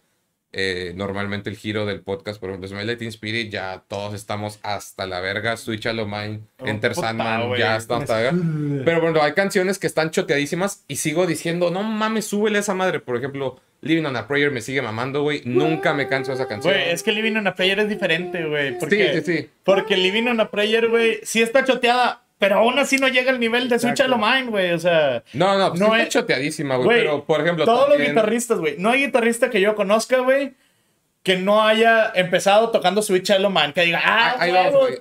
eh, 0.51 0.93
normalmente 0.97 1.49
el 1.51 1.57
giro 1.57 1.87
del 1.87 2.01
podcast, 2.01 2.41
por 2.41 2.51
ejemplo, 2.51 2.67
Smile 2.67 2.85
Lighting 2.85 3.11
Spirit, 3.11 3.53
ya 3.53 3.85
todos 3.87 4.15
estamos 4.15 4.59
hasta 4.65 5.07
la 5.07 5.21
verga. 5.21 5.57
Switch 5.57 5.87
a 5.87 5.93
lo 5.93 6.05
Mine, 6.09 6.41
Oh, 6.59 6.67
Enter 6.67 6.95
puta, 6.95 7.07
Sandman, 7.07 7.57
ya 7.57 7.77
está 7.77 7.99
hasta 7.99 8.23
la 8.23 8.33
verga. 8.33 8.83
Pero 8.85 9.01
bueno, 9.01 9.23
hay 9.23 9.35
canciones 9.35 9.79
que 9.79 9.87
están 9.87 10.11
choteadísimas 10.11 10.83
y 10.89 10.97
sigo 10.97 11.29
diciendo, 11.29 11.71
no 11.71 11.85
mames, 11.85 12.25
súbele 12.25 12.59
esa 12.59 12.75
madre. 12.75 12.99
Por 12.99 13.17
ejemplo, 13.17 13.61
Living 13.81 14.05
on 14.07 14.17
a 14.17 14.27
Prayer 14.27 14.51
me 14.51 14.61
sigue 14.61 14.83
mamando, 14.83 15.23
güey. 15.23 15.43
Nunca 15.45 15.95
me 15.95 16.09
canso 16.09 16.33
de 16.33 16.37
esa 16.37 16.49
canción. 16.49 16.75
Güey, 16.75 16.91
es 16.91 17.03
que 17.03 17.13
Living 17.13 17.37
on 17.37 17.47
a 17.47 17.55
Prayer 17.55 17.79
es 17.81 17.89
diferente, 17.89 18.45
güey. 18.45 18.77
Sí, 18.81 18.89
sí, 19.15 19.21
sí. 19.25 19.51
Porque 19.63 19.97
Living 19.97 20.27
on 20.27 20.41
a 20.41 20.51
Prayer, 20.51 20.89
güey, 20.89 21.21
sí 21.23 21.41
está 21.43 21.65
choteada, 21.65 22.23
pero 22.39 22.57
aún 22.57 22.79
así 22.79 22.97
no 22.99 23.07
llega 23.09 23.31
al 23.31 23.39
nivel 23.39 23.69
de 23.69 23.79
Switch 23.79 24.05
lo 24.07 24.19
Mine, 24.19 24.47
güey. 24.47 24.73
O 24.73 24.79
sea, 24.81 25.23
No, 25.33 25.57
no, 25.59 25.69
pues 25.69 25.81
No 25.81 25.87
sí 25.87 25.93
está 25.93 26.03
es- 26.03 26.09
choteadísima, 26.09 26.77
güey. 26.77 26.99
Pero, 26.99 27.25
por 27.25 27.41
ejemplo, 27.41 27.65
todos 27.65 27.89
los 27.89 27.99
guitarristas, 27.99 28.59
güey. 28.59 28.75
No 28.79 28.91
hay 28.91 29.07
guitarrista 29.07 29.49
que 29.51 29.61
yo 29.61 29.75
conozca, 29.77 30.19
güey, 30.19 30.55
que 31.23 31.37
no 31.37 31.63
haya 31.65 32.11
empezado 32.17 32.71
tocando 32.71 33.01
Switch 33.03 33.31
lo 33.39 33.51
Mine. 33.51 33.73
Que 33.75 33.83
diga, 33.83 34.01
ah, 34.05 34.37
Ahí- 34.41 34.51
ahí 34.51 34.65
vamos, 34.65 34.89
güey. 34.89 34.99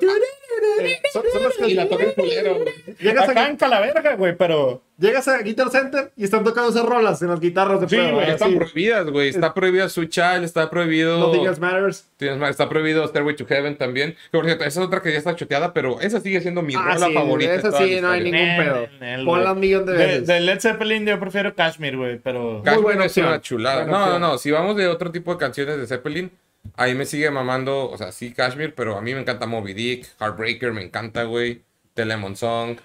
Tururú". 0.59 0.89
Son, 1.13 1.23
son 1.31 1.43
las 1.43 1.69
Y 1.69 1.73
la 1.73 1.87
canciones. 1.87 1.89
tocan 1.89 2.25
culero, 2.25 2.55
güey. 2.55 2.73
Llegas, 2.99 3.29
Acá 3.29 3.45
a, 3.45 3.49
en 3.49 3.57
Calaverga, 3.57 4.15
güey, 4.15 4.35
pero. 4.37 4.81
llegas 4.99 5.27
a 5.27 5.37
Guitar 5.39 5.69
Center 5.69 6.11
y 6.17 6.23
están 6.23 6.43
tocando 6.43 6.69
esas 6.71 6.83
rolas 6.85 7.21
en 7.21 7.29
las 7.29 7.39
guitarras 7.39 7.79
de 7.81 7.87
Sí, 7.89 7.97
güey, 7.97 8.29
están 8.31 8.55
prohibidas, 8.55 9.05
güey. 9.09 9.29
Está 9.29 9.53
prohibido 9.53 9.87
Sweet 9.89 10.09
Child, 10.09 10.43
está 10.43 10.69
prohibido. 10.69 11.19
Nothing 11.19 11.45
Else 11.45 11.61
Matters. 11.61 12.05
Está 12.19 12.67
prohibido 12.69 13.07
Stairway 13.07 13.35
to 13.35 13.45
Heaven 13.45 13.77
también. 13.77 14.13
Que 14.31 14.37
por 14.37 14.45
cierto, 14.45 14.63
esa 14.63 14.79
es 14.81 14.85
otra 14.87 15.01
que 15.01 15.11
ya 15.11 15.17
está 15.19 15.35
choteada, 15.35 15.73
pero 15.73 16.01
esa 16.01 16.19
sigue 16.19 16.41
siendo 16.41 16.61
mi 16.63 16.73
Ah, 16.75 16.93
rola 16.95 17.07
sí, 17.07 17.13
favorita. 17.13 17.51
de 17.51 17.57
esa 17.57 17.71
sí, 17.73 17.95
la 17.95 18.01
no 18.01 18.11
hay 18.11 18.23
ningún 18.23 18.57
pedo. 18.57 18.87
El, 19.01 19.25
Ponla 19.25 19.51
un 19.53 19.59
millón 19.59 19.85
de 19.85 19.93
De, 19.93 20.05
veces. 20.05 20.27
de 20.27 20.39
Led 20.39 20.59
Zeppelin 20.59 21.05
yo 21.05 21.19
prefiero 21.19 21.53
Kashmir, 21.53 21.95
güey, 21.97 22.17
pero. 22.17 22.61
Cashmere 22.63 22.81
buena 22.83 23.05
es 23.05 23.17
una 23.17 23.27
opción. 23.27 23.41
chulada. 23.41 23.83
Buena 23.83 23.91
No, 23.91 23.97
no, 23.99 24.05
opción. 24.05 24.21
no. 24.21 24.37
Si 24.39 24.51
vamos 24.51 24.75
de 24.77 24.87
otro 24.87 25.11
tipo 25.11 25.31
de 25.31 25.37
canciones 25.37 25.77
de 25.77 25.85
Zeppelin, 25.85 26.31
ahí 26.75 26.93
me 26.95 27.05
sigue 27.05 27.29
mamando, 27.31 27.89
o 27.89 27.97
sea, 27.97 28.11
sí, 28.11 28.33
Kashmir, 28.33 28.73
pero 28.75 28.97
a 28.97 29.01
mí 29.01 29.13
me 29.13 29.21
encanta 29.21 29.45
Moby 29.45 29.73
Dick, 29.73 30.07
Heartbreaker, 30.19 30.73
me 30.73 30.83
encanta, 30.83 31.23
güey. 31.23 31.61
The 31.93 32.05
Lemon 32.05 32.35
Song, 32.35 32.77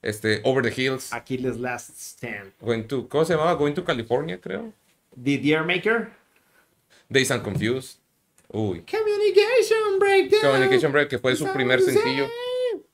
este, 0.00 0.40
Over 0.44 0.62
the 0.62 0.80
Hills, 0.82 1.12
Aquiles 1.12 1.58
Last 1.58 1.90
Stand. 1.98 2.52
Going 2.60 2.84
to, 2.84 3.08
¿cómo 3.08 3.24
se 3.24 3.34
llamaba? 3.34 3.54
Going 3.54 3.74
to 3.74 3.84
California, 3.84 4.40
creo. 4.40 4.72
The 5.20 5.38
Deer 5.38 5.64
Maker. 5.64 6.10
Days 7.08 7.30
and 7.30 7.42
Confused. 7.42 7.98
Uy. 8.48 8.84
Communication 8.90 9.98
Breakdown. 9.98 10.40
Communication 10.42 10.92
Break, 10.92 11.08
que 11.08 11.18
fue 11.18 11.34
su 11.36 11.46
primer 11.52 11.80
sencillo. 11.80 12.28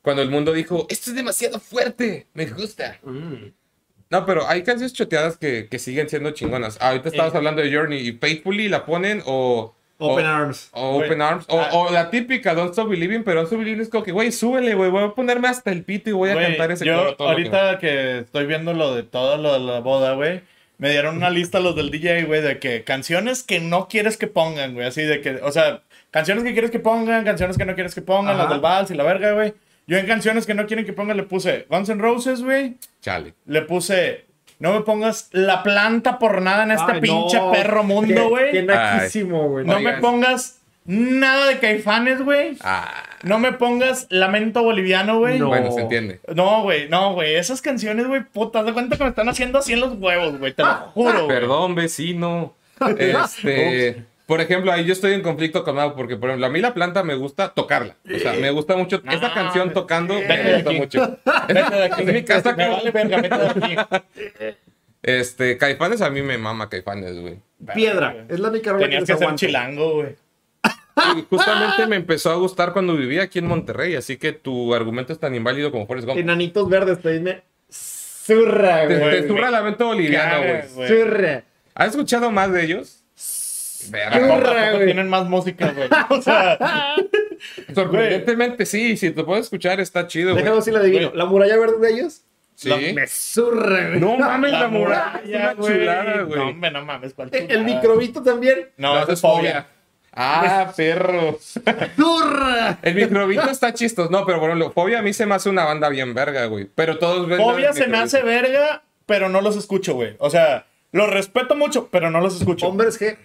Cuando 0.02 0.22
el 0.22 0.30
mundo 0.30 0.52
dijo, 0.52 0.86
esto 0.88 1.10
es 1.10 1.16
demasiado 1.16 1.58
fuerte, 1.60 2.26
me 2.34 2.46
gusta. 2.46 2.98
Mm. 3.02 3.52
No, 4.10 4.24
pero 4.24 4.46
hay 4.48 4.62
canciones 4.62 4.94
choteadas 4.94 5.36
que, 5.36 5.68
que 5.68 5.78
siguen 5.78 6.08
siendo 6.08 6.30
chingonas. 6.30 6.78
Ah, 6.80 6.88
ahorita 6.90 7.10
estabas 7.10 7.34
Eh. 7.34 7.36
hablando 7.36 7.60
de 7.60 7.70
Journey 7.74 8.08
y 8.08 8.12
Faithfully 8.12 8.68
la 8.68 8.86
ponen 8.86 9.22
o... 9.26 9.74
Open 9.98 10.24
o- 10.26 10.28
Arms. 10.28 10.68
O. 10.72 10.98
Open 10.98 11.20
Arms. 11.20 11.44
O, 11.48 11.58
Ah. 11.60 11.68
o 11.72 11.90
la 11.90 12.10
típica 12.10 12.54
Don't 12.54 12.70
Stop 12.70 12.88
Believing, 12.88 13.24
pero 13.24 13.36
Don't 13.40 13.46
Stop 13.48 13.58
Believing 13.60 13.82
es 13.82 13.88
como 13.88 14.04
que, 14.04 14.12
güey, 14.12 14.30
súbele, 14.32 14.74
güey. 14.74 14.90
Voy 14.90 15.04
a 15.04 15.10
ponerme 15.14 15.48
hasta 15.48 15.70
el 15.72 15.82
pito 15.84 16.10
y 16.10 16.12
voy 16.12 16.30
a 16.30 16.34
cantar 16.40 16.70
ese 16.70 16.84
yo 16.84 16.96
coro 16.96 17.16
todo 17.16 17.28
lo 17.30 17.36
que 17.36 17.42
ahorita 17.42 17.78
que, 17.78 18.18
estoy 18.20 18.46
viendo 18.46 18.72
lo 18.74 18.94
de 18.94 19.02
todo 19.02 19.36
lo 19.36 19.52
de 19.54 19.58
la 19.60 19.80
boda, 19.80 20.12
güey, 20.14 20.42
me 20.78 20.90
dieron 20.90 21.16
una 21.16 21.30
lista 21.30 21.58
los 21.58 21.74
del 21.74 21.90
DJ, 21.90 22.24
güey, 22.24 22.40
de 22.40 22.58
que 22.60 22.84
canciones 22.84 23.42
que 23.42 23.58
no 23.60 23.88
quieres 23.88 24.16
que 24.16 24.28
pongan, 24.28 24.74
güey, 24.74 24.86
así 24.86 25.02
de 25.02 25.20
que, 25.20 25.36
o 25.42 25.50
sea, 25.50 25.82
canciones 26.12 26.44
que 26.44 26.52
quieres 26.52 26.70
que 26.70 26.78
pongan, 26.78 27.24
canciones 27.24 27.58
que 27.58 27.64
no 27.64 27.74
quieres 27.74 27.94
que 27.96 28.02
pongan, 28.02 28.34
Ajá. 28.34 28.44
las 28.44 28.50
del 28.52 28.60
vals 28.60 28.90
y 28.92 28.94
la 28.94 29.02
verga, 29.02 29.32
güey. 29.32 29.54
Yo 29.88 29.96
en 29.98 30.06
canciones 30.06 30.46
que 30.46 30.54
no 30.54 30.66
quieren 30.66 30.84
que 30.86 30.92
pongan 30.92 31.16
le 31.16 31.22
puse 31.24 31.66
Guns 31.68 31.88
N' 31.88 32.00
Roses, 32.00 32.42
güey, 32.42 32.76
Chale. 33.00 33.34
le 33.46 33.62
puse 33.62 34.26
no 34.58 34.72
me 34.72 34.80
pongas 34.80 35.28
la 35.32 35.62
planta 35.62 36.18
por 36.18 36.42
nada 36.42 36.64
en 36.64 36.72
este 36.72 36.92
Ay, 36.92 37.00
pinche 37.00 37.36
no. 37.38 37.52
perro 37.52 37.84
mundo, 37.84 38.28
güey. 38.28 38.64
No 38.64 38.74
Oigan. 39.76 39.82
me 39.84 39.92
pongas 39.94 40.58
nada 40.84 41.46
de 41.46 41.58
caifanes, 41.58 42.22
güey. 42.22 42.56
Ah, 42.62 42.92
No 43.22 43.38
me 43.38 43.52
pongas 43.52 44.06
lamento 44.10 44.62
boliviano, 44.62 45.18
güey. 45.18 45.38
No. 45.38 45.48
bueno, 45.48 45.70
se 45.70 45.82
entiende. 45.82 46.20
No, 46.34 46.62
güey, 46.62 46.88
no, 46.88 47.14
güey. 47.14 47.34
Esas 47.34 47.60
canciones, 47.62 48.06
güey, 48.06 48.22
puta, 48.24 48.62
de 48.62 48.72
cuenta 48.72 48.96
que 48.96 49.04
me 49.04 49.10
están 49.10 49.28
haciendo 49.28 49.58
así 49.58 49.74
en 49.74 49.80
los 49.80 49.94
huevos, 49.98 50.38
güey. 50.38 50.52
Te 50.54 50.62
lo 50.62 50.74
juro, 50.94 51.26
güey. 51.26 51.28
Perdón, 51.40 51.74
vecino. 51.74 52.54
Este, 52.96 54.04
por 54.28 54.42
ejemplo, 54.42 54.70
ahí 54.70 54.84
yo 54.84 54.92
estoy 54.92 55.14
en 55.14 55.22
conflicto 55.22 55.64
con 55.64 55.74
Mau, 55.74 55.96
porque 55.96 56.16
por 56.16 56.28
ejemplo, 56.28 56.46
a 56.46 56.50
mí 56.50 56.60
la 56.60 56.74
planta 56.74 57.02
me 57.02 57.14
gusta 57.14 57.48
tocarla. 57.54 57.96
O 58.14 58.18
sea, 58.18 58.34
me 58.34 58.50
gusta 58.50 58.76
mucho 58.76 59.02
esta 59.10 59.28
Ah, 59.28 59.34
canción 59.34 59.72
tocando, 59.72 60.14
vete 60.16 60.44
me 60.44 60.54
gusta 60.56 60.70
aquí. 60.70 60.78
mucho. 60.78 61.18
Vete 61.48 61.74
de 61.76 61.84
aquí. 61.84 62.02
En 62.02 62.12
mi 62.12 62.22
casa, 62.24 62.54
me 62.54 62.68
vale 62.68 62.90
verga, 62.90 63.20
vete 63.22 63.38
de 63.38 63.48
aquí. 63.48 64.56
Este, 65.02 65.56
Caifanes 65.56 66.02
a 66.02 66.10
mí 66.10 66.20
me 66.22 66.36
mama 66.38 66.68
Caifanes, 66.68 67.18
güey. 67.18 67.38
Piedra. 67.74 68.26
Es 68.28 68.40
la 68.40 68.48
única 68.50 68.76
Tenías 68.76 69.08
les 69.08 69.10
que 69.10 69.16
ser 69.24 69.34
chilango, 69.36 69.94
güey. 69.94 70.16
Y 71.16 71.24
justamente 71.30 71.86
me 71.86 71.96
empezó 71.96 72.30
a 72.32 72.34
gustar 72.34 72.72
cuando 72.72 72.96
vivía 72.96 73.22
aquí 73.22 73.38
en 73.38 73.46
Monterrey, 73.46 73.94
así 73.94 74.16
que 74.18 74.32
tu 74.32 74.74
argumento 74.74 75.12
es 75.12 75.20
tan 75.20 75.34
inválido 75.34 75.70
como 75.70 75.86
Forrest 75.86 76.06
Gump. 76.08 76.18
Enanitos 76.18 76.68
verdes, 76.68 77.00
te 77.00 77.12
dime. 77.12 77.42
Zurra, 77.70 78.86
Te, 78.88 78.98
güey. 78.98 79.22
te 79.22 79.28
zurra 79.28 79.50
lamento 79.50 79.86
boliviano, 79.86 80.42
güey. 80.74 80.88
Zurra. 80.88 81.44
¿Has 81.74 81.90
escuchado 81.90 82.30
más 82.32 82.52
de 82.52 82.64
ellos? 82.64 82.97
Verga. 83.90 84.84
Tienen 84.84 85.08
más 85.08 85.28
música, 85.28 85.72
güey. 85.72 85.88
O 86.10 86.22
sea, 86.22 86.58
Sorprendentemente 87.74 88.66
sí, 88.66 88.96
si 88.96 89.10
te 89.10 89.22
puedes 89.24 89.44
escuchar 89.44 89.80
está 89.80 90.06
chido, 90.06 90.32
güey. 90.32 90.42
Déjame 90.42 90.62
si 90.62 90.70
la 90.70 90.80
adivino. 90.80 91.12
¿La 91.14 91.24
muralla 91.24 91.56
verde 91.56 91.78
de 91.78 91.92
ellos? 91.92 92.22
Sí. 92.54 92.70
Me 92.94 93.06
zurra, 93.06 93.88
güey. 93.90 94.00
No 94.00 94.16
mames, 94.16 94.50
la, 94.52 94.60
la 94.62 94.68
muralla, 94.68 95.54
una 95.54 95.56
chulada, 95.56 96.22
güey. 96.22 96.38
No, 96.38 96.48
hombre, 96.48 96.70
no 96.72 96.84
mames, 96.84 97.14
¿cuál 97.14 97.28
El 97.32 97.46
chulada? 97.46 97.62
microbito 97.64 98.22
también. 98.22 98.70
No, 98.76 98.94
No, 98.94 99.02
eso 99.02 99.12
es 99.12 99.20
fobia. 99.20 99.68
Ah, 100.12 100.72
perro. 100.76 101.38
¡Zurra! 101.96 102.78
El 102.82 102.94
microbito 102.96 103.48
está 103.50 103.72
chistoso. 103.72 104.10
No, 104.10 104.26
pero 104.26 104.40
bueno, 104.40 104.70
Fobia 104.72 104.98
a 104.98 105.02
mí 105.02 105.12
se 105.12 105.26
me 105.26 105.36
hace 105.36 105.48
una 105.48 105.64
banda 105.64 105.88
bien 105.88 106.14
verga, 106.14 106.46
güey. 106.46 106.68
Pero 106.74 106.98
todos 106.98 107.28
ven. 107.28 107.38
Fobia 107.38 107.72
se 107.72 107.86
me 107.86 107.98
hace 107.98 108.22
verga, 108.22 108.82
pero 109.06 109.28
no 109.28 109.40
los 109.40 109.56
escucho, 109.56 109.94
güey. 109.94 110.16
O 110.18 110.28
sea, 110.30 110.66
los 110.90 111.08
respeto 111.10 111.54
mucho, 111.54 111.88
pero 111.92 112.10
no 112.10 112.20
los 112.20 112.36
escucho. 112.40 112.66
Hombres 112.66 112.98
que. 112.98 113.16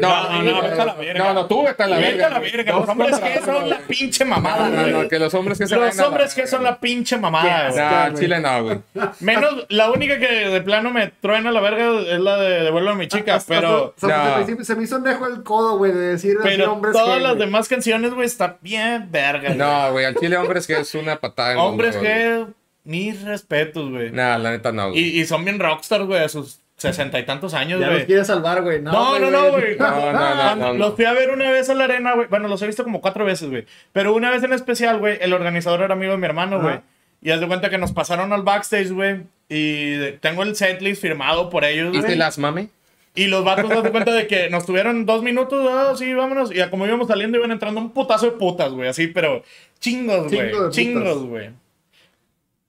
No, 0.00 0.08
No, 0.08 0.32
no, 0.32 0.42
no, 0.42 0.52
no, 0.52 0.62
vete 0.62 0.80
a 0.80 0.84
la 0.84 0.94
verga. 0.94 1.24
No, 1.24 1.34
no, 1.34 1.46
tú 1.46 1.64
vete 1.64 1.82
a 1.82 1.86
la 1.86 1.96
Vete 1.96 2.10
verga. 2.10 2.26
a 2.26 2.30
la 2.30 2.38
verga. 2.40 2.72
Los 2.72 2.88
hombres 2.88 3.20
que 3.20 3.40
son 3.40 3.70
la 3.70 3.78
pinche 3.78 4.24
No, 4.24 4.30
mamada, 4.30 4.68
no, 4.68 4.86
no, 4.86 5.08
que 5.08 5.18
los 5.18 5.34
hombres 5.34 5.58
que 5.58 5.66
se 5.66 5.76
Los 5.76 5.98
hombres 6.00 6.34
que 6.34 6.40
verga, 6.42 6.50
son 6.56 6.64
la 6.64 6.80
pinche 6.80 7.16
mamada, 7.18 8.08
güey. 8.08 8.14
Chile 8.20 8.40
no, 8.40 8.64
güey. 8.64 8.78
Menos, 9.20 9.66
la 9.68 9.90
única 9.90 10.18
que 10.18 10.26
de 10.26 10.60
plano 10.62 10.90
me 10.90 11.08
truena 11.20 11.52
la 11.52 11.60
verga 11.60 12.00
es 12.00 12.20
la 12.20 12.36
de 12.38 12.64
Devuelve 12.64 12.90
a 12.90 12.94
mi 12.94 13.08
chica, 13.08 13.40
pero... 13.46 13.94
No. 14.02 14.64
se, 14.64 14.74
me, 14.74 14.84
hizo 14.84 14.98
nejo 14.98 15.26
el 15.26 15.42
codo, 15.42 15.78
güey, 15.78 15.92
de 15.92 16.00
decir 16.00 16.36
Pero 16.42 16.72
hombres 16.72 16.92
todas 16.92 17.20
las 17.22 17.38
demás 17.38 17.68
canciones, 17.68 18.12
güey, 18.14 18.26
están 18.26 18.56
bien 18.60 19.08
vergas. 19.10 19.56
No, 19.56 19.92
güey, 19.92 20.04
al 20.06 20.16
Chile 20.16 20.36
hombres 20.36 20.66
que 20.66 20.78
es 20.78 20.94
una 20.94 21.16
patada 21.16 21.62
Hombres 21.62 21.96
que... 21.96 22.46
Mis 22.84 23.22
respetos, 23.22 23.90
güey. 23.90 24.10
Nah, 24.10 24.36
la 24.38 24.50
neta 24.50 24.72
no, 24.72 24.90
güey. 24.90 24.98
Y, 25.00 25.20
y 25.20 25.24
son 25.24 25.44
bien 25.44 25.60
rockstar, 25.60 26.02
güey, 26.04 26.24
a 26.24 26.28
sus 26.28 26.61
sesenta 26.76 27.18
y 27.20 27.24
tantos 27.24 27.54
años, 27.54 27.78
Ya 27.80 27.86
los 27.86 27.94
güey. 27.96 28.06
quiere 28.06 28.24
salvar, 28.24 28.62
güey. 28.62 28.80
No, 28.82 28.92
No, 28.92 29.18
no, 29.18 29.30
no, 29.30 29.50
güey. 29.52 29.76
No, 29.76 29.90
no, 29.90 30.12
no, 30.12 30.18
Cuando 30.18 30.54
no, 30.66 30.72
no. 30.72 30.78
Los 30.78 30.94
fui 30.96 31.04
a 31.04 31.12
ver 31.12 31.30
una 31.30 31.50
vez 31.50 31.70
a 31.70 31.74
la 31.74 31.84
arena, 31.84 32.14
güey. 32.14 32.26
Bueno, 32.28 32.48
los 32.48 32.60
he 32.62 32.66
visto 32.66 32.82
como 32.84 33.00
cuatro 33.00 33.24
veces, 33.24 33.50
güey. 33.50 33.66
Pero 33.92 34.14
una 34.14 34.30
vez 34.30 34.42
en 34.42 34.52
especial, 34.52 34.98
güey, 34.98 35.18
el 35.20 35.32
organizador 35.32 35.82
era 35.82 35.94
amigo 35.94 36.12
de 36.12 36.18
mi 36.18 36.24
hermano, 36.26 36.60
güey. 36.60 36.80
Y 37.20 37.30
haz 37.30 37.40
de 37.40 37.46
cuenta 37.46 37.70
que 37.70 37.78
nos 37.78 37.92
pasaron 37.92 38.32
al 38.32 38.42
backstage, 38.42 38.90
güey. 38.90 39.20
Y 39.48 40.12
tengo 40.20 40.42
el 40.42 40.56
setlist 40.56 41.00
firmado 41.02 41.50
por 41.50 41.64
ellos, 41.64 41.94
¿Y 41.94 41.98
güey. 41.98 42.10
te 42.12 42.16
las 42.16 42.38
mame? 42.38 42.68
Y 43.14 43.26
los 43.26 43.44
vatos, 43.44 43.70
haz 43.70 43.82
de 43.84 43.90
cuenta 43.90 44.10
de 44.12 44.26
que 44.26 44.48
nos 44.50 44.64
tuvieron 44.66 45.04
dos 45.06 45.22
minutos, 45.22 45.68
ah, 45.70 45.92
sí, 45.96 46.14
vámonos. 46.14 46.50
Y 46.52 46.60
como 46.70 46.86
íbamos 46.86 47.06
saliendo, 47.06 47.36
iban 47.38 47.50
entrando 47.52 47.78
un 47.80 47.90
putazo 47.92 48.26
de 48.26 48.32
putas, 48.32 48.72
güey. 48.72 48.88
Así, 48.88 49.06
pero 49.08 49.44
chingos, 49.78 50.32
güey. 50.32 50.50
Chingos, 50.70 51.24
güey. 51.26 51.50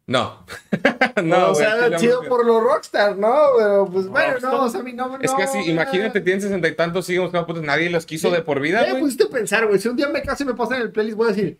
No. 0.07 0.45
No, 1.23 1.51
o 1.51 1.55
sea, 1.55 1.95
chido 1.97 2.23
por 2.27 2.43
los 2.45 2.61
rockstar, 2.63 3.15
¿no? 3.17 3.33
Pero 3.57 3.85
pues 3.91 4.07
bueno, 4.07 4.31
Rockstar. 4.33 4.51
no, 4.53 4.63
o 4.63 4.69
sea, 4.69 4.79
a 4.79 4.83
mí 4.83 4.93
no, 4.93 5.19
Es 5.21 5.31
no, 5.31 5.37
que 5.37 5.43
así, 5.43 5.59
güey. 5.59 5.69
imagínate, 5.71 6.21
tienen 6.21 6.41
sesenta 6.41 6.67
y 6.67 6.75
tantos, 6.75 7.05
siguen 7.05 7.21
buscando 7.21 7.45
putos, 7.45 7.61
nadie 7.63 7.89
los 7.91 8.05
quiso 8.07 8.31
de 8.31 8.41
por 8.41 8.59
vida, 8.59 8.79
Ya 8.81 8.85
me 8.87 8.91
güey. 8.93 9.03
pusiste 9.03 9.25
a 9.25 9.29
pensar, 9.29 9.67
güey. 9.67 9.79
Si 9.79 9.87
un 9.87 9.95
día 9.95 10.09
me 10.09 10.23
caso 10.23 10.43
y 10.43 10.47
me 10.47 10.55
pasan 10.55 10.77
en 10.77 10.81
el 10.83 10.91
playlist, 10.91 11.17
voy 11.17 11.27
a 11.27 11.29
decir 11.33 11.59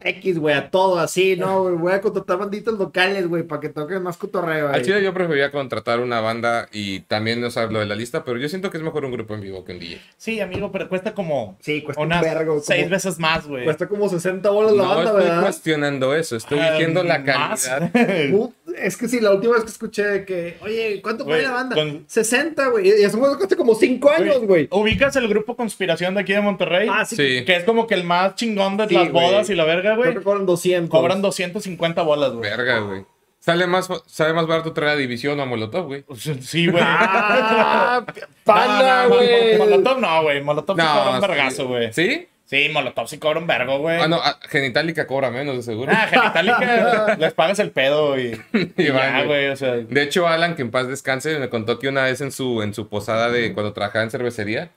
X, 0.00 0.38
güey, 0.38 0.54
a 0.54 0.70
todo 0.70 0.98
así, 0.98 1.36
¿no? 1.38 1.62
güey? 1.62 1.74
Voy 1.76 1.92
a 1.92 2.00
contratar 2.00 2.36
banditos 2.38 2.78
locales, 2.78 3.26
güey, 3.28 3.42
para 3.44 3.60
que 3.60 3.68
toquen 3.70 4.02
más 4.02 4.16
cotorreo. 4.16 4.68
Al 4.68 4.74
ahí. 4.74 4.82
chile 4.82 5.02
yo 5.02 5.14
preferiría 5.14 5.50
contratar 5.50 6.00
una 6.00 6.20
banda 6.20 6.68
y 6.72 7.00
también, 7.00 7.42
o 7.44 7.50
sea, 7.50 7.66
lo 7.66 7.78
de 7.80 7.86
la 7.86 7.94
lista, 7.94 8.22
pero 8.24 8.38
yo 8.38 8.48
siento 8.48 8.70
que 8.70 8.76
es 8.76 8.82
mejor 8.82 9.04
un 9.04 9.12
grupo 9.12 9.34
en 9.34 9.40
vivo 9.40 9.64
que 9.64 9.72
un 9.72 9.78
DJ. 9.78 10.00
Sí, 10.16 10.40
amigo, 10.40 10.70
pero 10.72 10.88
cuesta 10.88 11.14
como 11.14 11.56
Sí, 11.60 11.82
cuesta 11.82 12.02
un 12.02 12.08
vergo. 12.10 12.52
como- 12.54 12.60
seis 12.60 12.90
veces 12.90 13.18
más, 13.18 13.46
güey. 13.46 13.64
Cuesta 13.64 13.86
como 13.88 14.08
60 14.08 14.50
bolas 14.50 14.72
la 14.72 14.82
No 14.82 14.88
banda, 14.90 15.04
estoy 15.10 15.22
¿verdad? 15.24 15.42
cuestionando 15.42 16.14
eso, 16.14 16.36
estoy 16.36 16.58
Ah, 16.58 16.72
diciendo 16.72 17.02
la 17.02 17.22
calidad. 17.24 17.90
Es 18.78 18.96
que 18.96 19.08
sí, 19.08 19.20
la 19.20 19.32
última 19.32 19.54
vez 19.54 19.62
que 19.64 19.70
escuché 19.70 20.24
que, 20.24 20.56
oye, 20.60 21.00
¿cuánto 21.02 21.24
fue 21.24 21.34
Güey, 21.34 21.44
la 21.46 21.52
banda? 21.52 21.76
con- 21.76 22.04
60, 22.08 22.66
güey. 22.68 22.86
Y 22.88 22.90
es 23.04 23.14
que 23.14 23.44
hace 23.44 23.56
como 23.56 23.74
5 23.74 24.10
años, 24.10 24.40
güey. 24.40 24.68
¿Ubicas 24.70 25.14
el 25.16 25.28
grupo 25.28 25.56
Conspiración 25.56 26.14
de 26.14 26.20
aquí 26.20 26.32
de 26.32 26.40
Monterrey? 26.40 26.88
Ah, 26.90 27.04
sí. 27.04 27.16
Sí. 27.16 27.44
Que 27.44 27.56
es 27.56 27.64
como 27.64 27.86
que 27.86 27.94
el 27.94 28.04
más 28.04 28.34
chingón 28.34 28.76
de 28.76 28.88
Sí, 28.88 28.94
las 28.94 29.10
güey. 29.10 29.24
bodas 29.26 29.48
y 29.50 29.54
la 29.54 29.64
verga, 29.64 29.92
Creo 29.92 29.96
güey. 29.96 30.14
que 30.14 30.22
cobran 30.22 30.46
200. 30.46 30.90
Cobran 30.90 31.22
250 31.22 32.02
bolas, 32.02 32.32
güey. 32.32 32.50
Verga, 32.50 32.78
güey. 32.80 33.04
Sale 33.40 33.66
más, 33.66 33.88
sale 34.06 34.32
más 34.32 34.46
barato 34.46 34.72
traer 34.72 34.92
a 34.92 34.96
División 34.96 35.38
o 35.38 35.42
a 35.42 35.46
Molotov, 35.46 35.86
güey. 35.86 36.04
Sí, 36.40 36.66
güey. 36.66 36.82
Ah, 36.84 38.02
panda, 38.44 39.02
No, 39.04 39.08
no, 39.08 39.08
no, 39.10 39.14
güey. 39.16 39.58
Molotov 39.58 40.00
no, 40.00 40.22
güey. 40.22 40.42
Molotov 40.42 40.76
sí 40.80 40.86
cobra 40.86 41.10
un 41.10 41.20
vergazo, 41.20 41.68
güey. 41.68 41.92
¿Sí? 41.92 42.26
Sí, 42.46 42.68
Molotov 42.72 43.08
sí 43.08 43.18
cobra 43.18 43.40
un 43.40 43.46
vergo, 43.46 43.78
güey. 43.78 43.98
Ah, 44.00 44.06
no, 44.06 44.20
ah, 44.22 44.38
Genitalica 44.50 45.06
cobra 45.06 45.30
menos, 45.30 45.56
de 45.56 45.62
seguro. 45.62 45.90
Ah, 45.94 46.06
Genitalica, 46.08 47.16
les 47.18 47.32
pagas 47.32 47.58
el 47.58 47.70
pedo 47.70 48.18
y, 48.18 48.38
y 48.76 48.84
ya, 48.84 49.24
güey. 49.24 49.48
O 49.48 49.56
sea, 49.56 49.72
De 49.76 50.02
hecho, 50.02 50.28
Alan, 50.28 50.54
que 50.54 50.62
en 50.62 50.70
paz 50.70 50.86
descanse, 50.86 51.38
me 51.38 51.48
contó 51.48 51.78
que 51.78 51.88
una 51.88 52.04
vez 52.04 52.20
en 52.20 52.32
su, 52.32 52.62
en 52.62 52.74
su 52.74 52.88
posada 52.88 53.30
de 53.30 53.54
cuando 53.54 53.72
trabajaba 53.72 54.04
en 54.04 54.10
cervecería, 54.10 54.70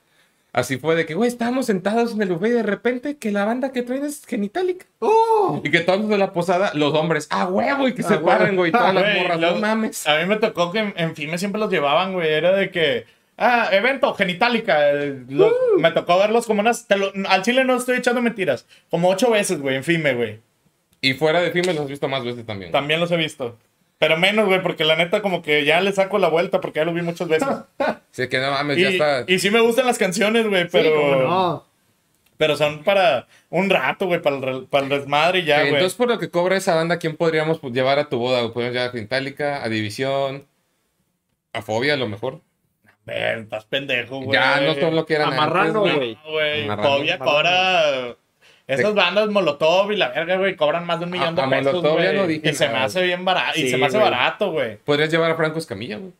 así 0.54 0.78
fue 0.78 0.96
de 0.96 1.04
que, 1.04 1.12
güey, 1.12 1.28
estábamos 1.28 1.66
sentados 1.66 2.14
en 2.14 2.22
el 2.22 2.30
buffet 2.32 2.48
y 2.50 2.54
de 2.54 2.62
repente 2.62 3.16
que 3.18 3.30
la 3.32 3.44
banda 3.44 3.70
que 3.70 3.82
traen 3.82 4.06
es 4.06 4.24
Genitalica. 4.26 4.86
Oh, 5.00 5.60
Y 5.62 5.70
que 5.70 5.80
todos 5.80 6.08
de 6.08 6.16
la 6.16 6.32
posada, 6.32 6.70
los 6.72 6.94
hombres, 6.94 7.28
ah, 7.30 7.46
huevo, 7.48 7.86
y 7.86 7.92
que 7.94 8.02
se 8.02 8.14
huevo. 8.14 8.26
paran, 8.28 8.56
güey, 8.56 8.72
todas 8.72 8.94
las 8.94 9.04
güey, 9.04 9.20
morras, 9.22 9.40
no 9.40 9.54
mames. 9.56 10.06
A 10.06 10.16
mí 10.18 10.24
me 10.24 10.36
tocó 10.36 10.72
que 10.72 10.78
en, 10.78 10.94
en 10.96 11.14
FIME 11.14 11.36
siempre 11.36 11.60
los 11.60 11.70
llevaban, 11.70 12.14
güey. 12.14 12.32
Era 12.32 12.52
de 12.52 12.70
que 12.70 13.04
Ah, 13.38 13.68
evento, 13.72 14.12
Genitalica. 14.14 14.90
eh, 14.92 15.22
lo- 15.28 15.52
Me 15.78 15.92
tocó 15.92 16.18
verlos 16.18 16.44
como 16.46 16.60
unas. 16.60 16.86
te 16.88 16.96
lo- 16.96 17.12
al 17.28 17.42
chile 17.42 17.64
no 17.64 17.76
estoy 17.76 17.96
echando 17.98 18.20
mentiras. 18.20 18.66
Como 18.90 19.08
ocho 19.08 19.30
veces, 19.30 19.60
güey, 19.60 19.76
en 19.76 19.84
FIME, 19.84 20.14
güey. 20.14 20.40
Y 21.00 21.14
fuera 21.14 21.40
de 21.40 21.52
filmes 21.52 21.76
los 21.76 21.84
has 21.84 21.90
visto 21.90 22.08
más 22.08 22.24
veces 22.24 22.44
también. 22.44 22.72
También 22.72 22.98
los 22.98 23.10
he 23.12 23.16
visto. 23.16 23.56
Pero 23.98 24.16
menos, 24.16 24.46
güey, 24.46 24.62
porque 24.62 24.84
la 24.84 24.96
neta, 24.96 25.22
como 25.22 25.42
que 25.42 25.64
ya 25.64 25.80
le 25.80 25.92
saco 25.92 26.18
la 26.18 26.28
vuelta 26.28 26.60
porque 26.60 26.80
ya 26.80 26.84
lo 26.84 26.92
vi 26.92 27.02
muchas 27.02 27.28
veces. 27.28 27.48
Sí, 28.10 28.28
que 28.28 28.38
no 28.38 28.50
mames, 28.50 28.78
y, 28.78 28.82
ya 28.82 28.88
está. 28.88 29.24
y 29.32 29.38
sí 29.38 29.50
me 29.50 29.60
gustan 29.60 29.86
las 29.86 29.98
canciones, 29.98 30.48
güey, 30.48 30.66
pero. 30.68 30.88
Sí, 30.88 30.94
cómo 30.96 31.14
no. 31.22 31.64
Pero 32.36 32.56
son 32.56 32.82
para 32.84 33.26
un 33.50 33.68
rato, 33.70 34.06
güey, 34.06 34.20
para 34.22 34.36
el, 34.36 34.42
re- 34.42 34.66
para 34.68 34.84
el 34.84 34.90
desmadre 34.90 35.40
y 35.40 35.44
ya, 35.44 35.58
güey. 35.60 35.74
entonces, 35.74 35.94
por 35.96 36.08
lo 36.08 36.18
que 36.18 36.30
cobra 36.30 36.56
esa 36.56 36.74
banda, 36.74 36.98
¿quién 36.98 37.16
podríamos 37.16 37.58
pues, 37.60 37.72
llevar 37.74 37.98
a 37.98 38.08
tu 38.08 38.18
boda? 38.18 38.40
Podríamos 38.52 38.74
llevar 38.74 38.88
a 38.88 38.92
Gentálica, 38.92 39.62
a 39.62 39.68
División, 39.68 40.46
a 41.52 41.62
Fobia 41.62 41.94
a 41.94 41.96
lo 41.96 42.08
mejor. 42.08 42.40
Estás 43.08 43.64
pendejo, 43.64 44.20
güey. 44.20 44.32
Ya 44.38 44.60
no 44.60 44.74
son 44.74 44.94
lo 44.96 45.06
que 45.06 45.14
eran 45.14 45.32
Amarrano, 45.32 45.80
güey. 45.80 46.16
Amarrando. 46.68 47.24
cobra. 47.24 48.16
Esas 48.66 48.94
bandas 48.94 49.28
Molotov 49.30 49.90
y 49.92 49.96
la 49.96 50.10
verga, 50.10 50.36
güey, 50.36 50.54
cobran 50.54 50.84
más 50.84 50.98
de 50.98 51.06
un 51.06 51.10
millón 51.12 51.28
A- 51.28 51.32
de 51.32 51.42
a 51.42 51.48
pesos, 51.48 51.72
Molotov 51.72 51.98
ya 52.00 52.04
güey. 52.10 52.16
no 52.18 52.26
dije 52.26 52.50
y 52.50 52.54
se 52.54 52.68
me 52.68 52.76
hace 52.78 53.02
bien 53.02 53.24
barato. 53.24 53.58
y 53.58 53.68
se 53.70 53.78
me 53.78 53.86
hace 53.86 53.96
barato, 53.96 54.50
güey. 54.52 54.76
Podrías 54.76 55.10
llevar 55.10 55.30
a 55.30 55.36
Franco 55.36 55.58
Escamilla, 55.58 55.96
güey. 55.96 56.12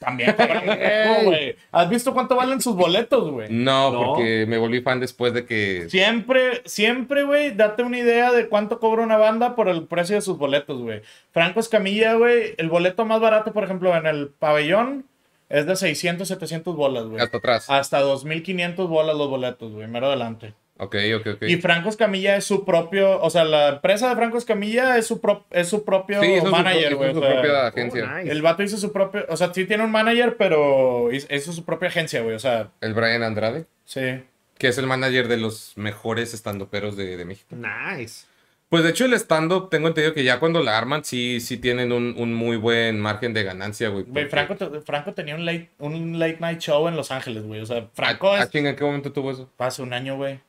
También 0.00 0.32
cobran 0.32 0.64
güey. 1.24 1.54
¿Has 1.70 1.88
visto 1.88 2.12
cuánto 2.12 2.34
valen 2.34 2.60
sus 2.60 2.74
boletos, 2.74 3.30
güey? 3.30 3.48
No, 3.50 3.92
No. 3.92 3.98
porque 4.14 4.46
me 4.48 4.58
volví 4.58 4.80
fan 4.80 4.98
después 4.98 5.32
de 5.32 5.44
que. 5.46 5.86
Siempre, 5.88 6.62
siempre, 6.64 7.22
güey, 7.22 7.52
date 7.54 7.82
una 7.84 7.98
idea 7.98 8.32
de 8.32 8.48
cuánto 8.48 8.80
cobra 8.80 9.02
una 9.02 9.16
banda 9.16 9.54
por 9.54 9.68
el 9.68 9.84
precio 9.84 10.16
de 10.16 10.22
sus 10.22 10.38
boletos, 10.38 10.80
güey. 10.82 11.02
Franco 11.30 11.60
Escamilla, 11.60 12.14
güey, 12.14 12.54
el 12.58 12.68
boleto 12.68 13.04
más 13.04 13.20
barato, 13.20 13.52
por 13.52 13.62
ejemplo, 13.62 13.94
en 13.96 14.06
el 14.06 14.28
pabellón 14.28 15.04
es 15.48 15.66
de 15.66 15.76
600, 15.76 16.26
700 16.28 16.74
bolas, 16.76 17.04
güey. 17.06 17.20
Hasta 17.22 17.38
atrás. 17.38 17.66
Hasta 17.70 18.00
2500 18.00 18.88
bolas 18.88 19.16
los 19.16 19.28
boletos, 19.28 19.72
güey, 19.72 19.86
mero 19.88 20.06
adelante. 20.08 20.54
Ok, 20.78 20.94
ok, 21.18 21.26
ok. 21.36 21.42
Y 21.44 21.56
Franco 21.56 21.88
Escamilla 21.88 22.36
es 22.36 22.44
su 22.44 22.64
propio, 22.66 23.18
o 23.22 23.30
sea, 23.30 23.44
la 23.44 23.68
empresa 23.70 24.10
de 24.10 24.14
Franco 24.16 24.36
Escamilla 24.36 24.98
es 24.98 25.06
su, 25.06 25.22
pro- 25.22 25.46
es 25.50 25.68
su 25.68 25.84
propio 25.86 26.20
Sí, 26.20 26.26
eso 26.32 26.36
es 26.36 26.44
su 26.44 26.50
manager, 26.50 26.88
pro- 26.88 26.96
güey. 26.98 27.14
su 27.14 27.20
sea, 27.20 27.32
propia 27.32 27.66
agencia. 27.68 28.04
Oh, 28.04 28.18
nice. 28.18 28.30
El 28.32 28.42
vato 28.42 28.62
hizo 28.62 28.76
su 28.76 28.92
propio, 28.92 29.24
o 29.30 29.36
sea, 29.38 29.54
sí 29.54 29.64
tiene 29.64 29.84
un 29.84 29.90
manager, 29.90 30.36
pero 30.36 31.10
hizo 31.12 31.26
hizo 31.34 31.52
su 31.54 31.64
propia 31.64 31.88
agencia, 31.88 32.20
güey, 32.20 32.34
o 32.34 32.38
sea, 32.38 32.68
El 32.82 32.92
Brian 32.92 33.22
Andrade, 33.22 33.64
sí. 33.86 34.22
que 34.58 34.68
es 34.68 34.76
el 34.76 34.86
manager 34.86 35.28
de 35.28 35.38
los 35.38 35.72
mejores 35.76 36.34
estandoperos 36.34 36.94
de, 36.94 37.16
de 37.16 37.24
México. 37.24 37.56
Nice. 37.56 38.26
Pues 38.68 38.82
de 38.82 38.90
hecho, 38.90 39.04
el 39.04 39.12
stand-up, 39.14 39.70
tengo 39.70 39.86
entendido 39.88 40.12
que 40.12 40.24
ya 40.24 40.40
cuando 40.40 40.60
la 40.60 40.76
arman, 40.76 41.04
sí, 41.04 41.40
sí 41.40 41.56
tienen 41.56 41.92
un, 41.92 42.14
un 42.18 42.34
muy 42.34 42.56
buen 42.56 42.98
margen 43.00 43.32
de 43.32 43.44
ganancia, 43.44 43.90
güey. 43.90 44.04
Güey, 44.04 44.26
Franco, 44.26 44.56
te- 44.56 44.80
Franco 44.80 45.14
tenía 45.14 45.36
un 45.36 45.44
late, 45.44 45.70
un 45.78 46.18
late 46.18 46.38
night 46.40 46.58
show 46.58 46.88
en 46.88 46.96
Los 46.96 47.12
Ángeles, 47.12 47.44
güey. 47.44 47.60
O 47.60 47.66
sea, 47.66 47.78
¿A, 47.78 47.86
Franco 47.94 48.32
a 48.32 48.40
es... 48.42 48.46
quién, 48.48 48.66
en 48.66 48.74
qué 48.74 48.84
momento 48.84 49.12
tuvo 49.12 49.30
eso? 49.30 49.48
Hace 49.58 49.82
un 49.82 49.92
año, 49.92 50.16
güey. 50.16 50.40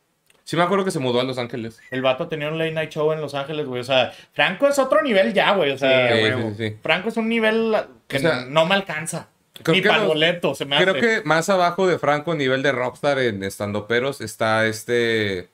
Sí 0.45 0.55
me 0.55 0.63
acuerdo 0.63 0.83
que 0.85 0.91
se 0.91 0.99
mudó 0.99 1.19
a 1.19 1.23
Los 1.25 1.37
Ángeles. 1.37 1.79
El 1.91 2.01
vato 2.01 2.27
tenía 2.27 2.47
un 2.47 2.57
late 2.57 2.71
night 2.71 2.89
show 2.89 3.11
en 3.11 3.21
Los 3.21 3.35
Ángeles, 3.35 3.65
güey. 3.67 3.81
O 3.81 3.83
sea, 3.83 4.11
Franco 4.33 4.67
es 4.67 4.79
otro 4.79 5.01
nivel 5.03 5.33
ya, 5.33 5.53
güey. 5.53 5.71
O 5.71 5.77
sea, 5.77 6.09
Sí, 6.15 6.53
sí. 6.57 6.77
Franco 6.81 7.09
es 7.09 7.17
un 7.17 7.29
nivel 7.29 7.75
que 8.07 8.17
O 8.17 8.19
sea, 8.19 8.45
no 8.45 8.65
me 8.65 8.73
alcanza. 8.73 9.27
creo 9.61 9.75
Ni 9.75 9.81
para 9.81 10.03
boleto, 10.05 10.55
se 10.55 10.65
me 10.65 10.77
Creo 10.77 10.95
hace. 10.95 11.01
que 11.01 11.21
más 11.23 11.49
abajo 11.49 11.85
de 11.85 11.99
Franco, 11.99 12.33
nivel 12.33 12.63
de 12.63 12.71
rockstar 12.71 13.19
en 13.19 13.43
estandoperos, 13.43 14.21
está 14.21 14.65
este. 14.65 15.49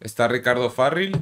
Está 0.00 0.28
Ricardo 0.28 0.68
Farril. 0.70 1.16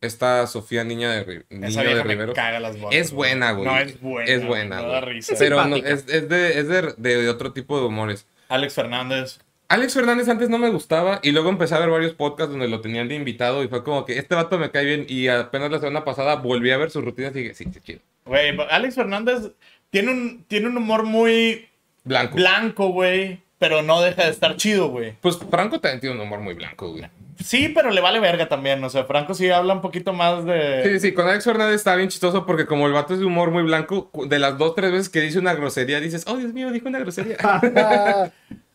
Está 0.00 0.46
Sofía 0.46 0.84
Niña 0.84 1.10
de, 1.10 1.44
Niño 1.48 1.66
Esa 1.68 1.80
de 1.80 1.86
vieja 1.88 2.04
me 2.04 2.10
Rivero. 2.10 2.32
caga 2.34 2.60
las 2.60 2.78
bolas. 2.78 2.98
Es 3.00 3.12
buena, 3.12 3.52
güey. 3.52 3.66
No, 3.66 3.78
es 3.78 4.00
buena. 4.00 4.30
Es 4.30 4.44
buena, 4.46 4.82
da 4.82 5.00
risa. 5.00 5.34
Pero 5.38 5.64
no, 5.66 5.76
es, 5.76 6.06
es 6.08 6.28
de, 6.28 6.58
es 6.60 6.68
de, 6.68 6.94
de 6.98 7.28
otro 7.28 7.52
tipo 7.52 7.78
de 7.80 7.86
humores. 7.86 8.26
Alex 8.48 8.74
Fernández. 8.74 9.38
Alex 9.68 9.94
Fernández 9.94 10.28
antes 10.28 10.48
no 10.48 10.58
me 10.58 10.68
gustaba 10.70 11.18
y 11.24 11.32
luego 11.32 11.48
empecé 11.48 11.74
a 11.74 11.80
ver 11.80 11.90
varios 11.90 12.12
podcasts 12.12 12.52
donde 12.52 12.68
lo 12.68 12.80
tenían 12.80 13.08
de 13.08 13.16
invitado 13.16 13.64
y 13.64 13.68
fue 13.68 13.82
como 13.82 14.04
que 14.04 14.16
este 14.16 14.36
vato 14.36 14.58
me 14.58 14.70
cae 14.70 14.84
bien 14.84 15.06
y 15.08 15.26
apenas 15.26 15.72
la 15.72 15.80
semana 15.80 16.04
pasada 16.04 16.36
volví 16.36 16.70
a 16.70 16.76
ver 16.76 16.90
sus 16.92 17.02
rutinas 17.04 17.34
y 17.34 17.40
dije, 17.40 17.54
sí, 17.54 17.64
sí, 17.72 17.80
chido. 17.80 18.00
Güey, 18.26 18.56
Alex 18.70 18.94
Fernández 18.94 19.50
tiene 19.90 20.12
un, 20.12 20.44
tiene 20.46 20.68
un 20.68 20.76
humor 20.76 21.02
muy 21.02 21.68
Blanco. 22.04 22.36
blanco, 22.36 22.88
güey. 22.90 23.40
Pero 23.58 23.82
no 23.82 24.00
deja 24.02 24.24
de 24.24 24.30
estar 24.30 24.56
chido, 24.56 24.88
güey. 24.88 25.14
Pues 25.20 25.38
Franco 25.50 25.80
también 25.80 26.00
tiene 26.00 26.16
un 26.16 26.22
humor 26.22 26.40
muy 26.40 26.54
blanco, 26.54 26.90
güey. 26.90 27.08
Sí, 27.42 27.70
pero 27.74 27.90
le 27.90 28.00
vale 28.00 28.20
verga 28.20 28.48
también. 28.48 28.82
O 28.84 28.90
sea, 28.90 29.04
Franco 29.04 29.34
sí 29.34 29.50
habla 29.50 29.74
un 29.74 29.80
poquito 29.80 30.12
más 30.12 30.44
de. 30.44 30.82
Sí, 30.84 31.00
sí, 31.00 31.14
con 31.14 31.26
Alex 31.26 31.44
Fernández 31.44 31.76
está 31.76 31.94
bien 31.96 32.08
chistoso 32.08 32.46
porque 32.46 32.66
como 32.66 32.86
el 32.86 32.92
vato 32.92 33.14
es 33.14 33.20
de 33.20 33.26
humor 33.26 33.50
muy 33.50 33.62
blanco, 33.62 34.10
de 34.26 34.38
las 34.38 34.58
dos, 34.58 34.74
tres 34.74 34.92
veces 34.92 35.08
que 35.08 35.20
dice 35.20 35.38
una 35.38 35.54
grosería, 35.54 36.00
dices, 36.00 36.24
oh, 36.26 36.36
Dios 36.36 36.52
mío, 36.52 36.70
dijo 36.70 36.88
una 36.88 36.98
grosería. 36.98 37.36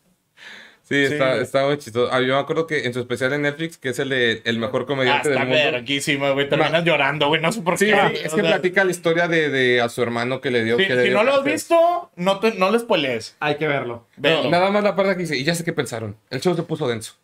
Sí, 0.92 1.06
Sí, 1.06 1.12
está, 1.14 1.36
está 1.40 1.66
muy 1.66 1.78
chistoso. 1.78 2.12
Ah, 2.12 2.20
yo 2.20 2.34
me 2.34 2.40
acuerdo 2.40 2.66
que 2.66 2.84
en 2.84 2.92
su 2.92 3.00
especial 3.00 3.32
en 3.32 3.42
Netflix, 3.42 3.78
que 3.78 3.88
es 3.88 3.98
el 3.98 4.10
de 4.10 4.42
El 4.44 4.58
Mejor 4.58 4.82
Ah, 4.82 4.86
Comediante 4.86 5.28
está 5.30 5.40
del 5.40 5.48
Mundo. 5.48 5.72
verguísima, 5.72 6.30
güey. 6.30 6.48
Terminas 6.48 6.84
llorando, 6.84 7.28
güey. 7.28 7.40
No 7.40 7.50
sé 7.52 7.62
por 7.62 7.78
Sí, 7.78 7.86
qué. 7.86 7.92
sí, 7.92 8.20
es 8.24 8.32
O 8.32 8.36
que 8.36 8.42
sea, 8.42 8.60
pltica 8.60 8.84
la 8.84 8.90
historia 8.90 9.28
de, 9.28 9.48
de 9.48 9.80
a 9.80 9.88
su 9.88 10.02
hermano 10.02 10.40
que 10.40 10.50
le 10.50 10.64
dio. 10.64 10.76
Si, 10.76 10.86
que 10.86 10.94
le 10.94 11.02
si 11.02 11.08
dio 11.08 11.16
no 11.18 11.24
lo 11.24 11.34
has 11.36 11.44
visto, 11.44 12.10
no, 12.16 12.38
te, 12.40 12.52
no 12.54 12.70
le 12.70 12.78
spoilees. 12.78 13.36
Hay 13.40 13.56
que 13.56 13.66
verlo. 13.66 14.06
No, 14.18 14.50
nada 14.50 14.70
más 14.70 14.84
la 14.84 14.94
parte 14.94 15.12
que 15.14 15.20
dice, 15.22 15.36
y 15.36 15.44
ya 15.44 15.54
sé 15.54 15.64
qué 15.64 15.72
pensaron. 15.72 16.16
El 16.30 16.40
show 16.40 16.54
se 16.54 16.62
puso 16.62 16.86
denso. 16.88 17.14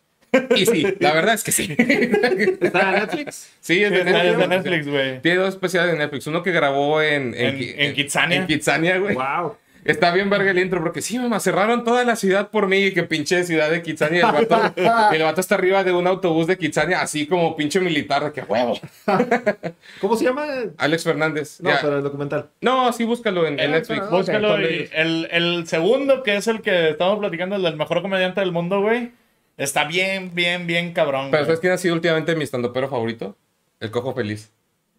Y 0.55 0.65
sí, 0.67 0.85
la 0.99 1.11
verdad 1.13 1.33
es 1.33 1.43
que 1.43 1.51
sí. 1.51 1.75
¿Está 1.79 2.89
en 2.93 2.99
Netflix? 2.99 3.51
Sí, 3.61 3.83
es 3.83 3.89
de 3.91 3.97
está- 3.99 4.23
es 4.25 4.37
de 4.37 4.47
Netflix. 4.47 4.49
Netflix, 4.63 4.87
güey. 4.87 5.21
Tiene 5.21 5.37
dos 5.39 5.49
especiales 5.49 5.91
de 5.91 5.97
Netflix. 5.97 6.27
Uno 6.27 6.43
que 6.43 6.51
grabó 6.51 7.01
en... 7.01 7.33
En- 7.35 7.57
Ki- 7.57 7.73
en 7.77 7.93
Kitsania. 7.95 8.37
En 8.37 8.47
Kitsania, 8.47 8.97
güey. 8.99 9.15
Wow. 9.15 9.57
Está 9.89 10.11
bien 10.11 10.29
verga 10.29 10.51
el 10.51 10.59
intro 10.59 10.81
porque 10.81 11.01
sí, 11.01 11.17
mamá, 11.17 11.39
cerraron 11.39 11.83
toda 11.83 12.03
la 12.03 12.15
ciudad 12.15 12.49
por 12.49 12.67
mí. 12.67 12.91
Que 12.91 13.03
pinche 13.03 13.43
ciudad 13.43 13.71
de 13.71 13.81
Kitsania. 13.81 14.21
Y 14.21 14.41
el 14.41 14.45
vato, 14.45 14.73
y 15.11 15.15
el 15.15 15.23
vato 15.23 15.41
está 15.41 15.55
arriba 15.55 15.83
de 15.83 15.91
un 15.91 16.05
autobús 16.05 16.47
de 16.47 16.57
Kitsania, 16.57 17.01
así 17.01 17.25
como 17.25 17.55
pinche 17.55 17.79
militar. 17.79 18.23
De 18.23 18.31
que 18.31 18.41
huevo. 18.41 18.79
¿Cómo 20.01 20.15
se 20.15 20.25
llama? 20.25 20.45
Alex 20.77 21.03
Fernández. 21.03 21.59
No, 21.61 21.69
ya. 21.69 21.79
pero 21.81 21.97
el 21.97 22.03
documental. 22.03 22.49
No, 22.61 22.93
sí, 22.93 23.03
búscalo 23.03 23.47
en, 23.47 23.59
en 23.59 23.71
Netflix. 23.71 24.09
Búscalo. 24.09 24.53
Ok, 24.53 24.59
y 24.59 24.89
el, 24.93 25.27
el 25.31 25.67
segundo, 25.67 26.21
que 26.23 26.35
es 26.35 26.47
el 26.47 26.61
que 26.61 26.91
estamos 26.91 27.19
platicando, 27.19 27.55
el 27.55 27.63
del 27.63 27.75
mejor 27.75 28.01
comediante 28.01 28.41
del 28.41 28.51
mundo, 28.51 28.81
güey. 28.81 29.11
Está 29.57 29.85
bien, 29.85 30.31
bien, 30.33 30.67
bien 30.67 30.93
cabrón. 30.93 31.31
Pero 31.31 31.43
güey. 31.43 31.45
¿sabes 31.45 31.59
quién 31.59 31.73
ha 31.73 31.77
sido 31.77 31.95
últimamente 31.95 32.35
mi 32.35 32.43
estandopero 32.43 32.89
favorito? 32.89 33.37
El 33.79 33.91
Cojo 33.91 34.13
Feliz. 34.13 34.51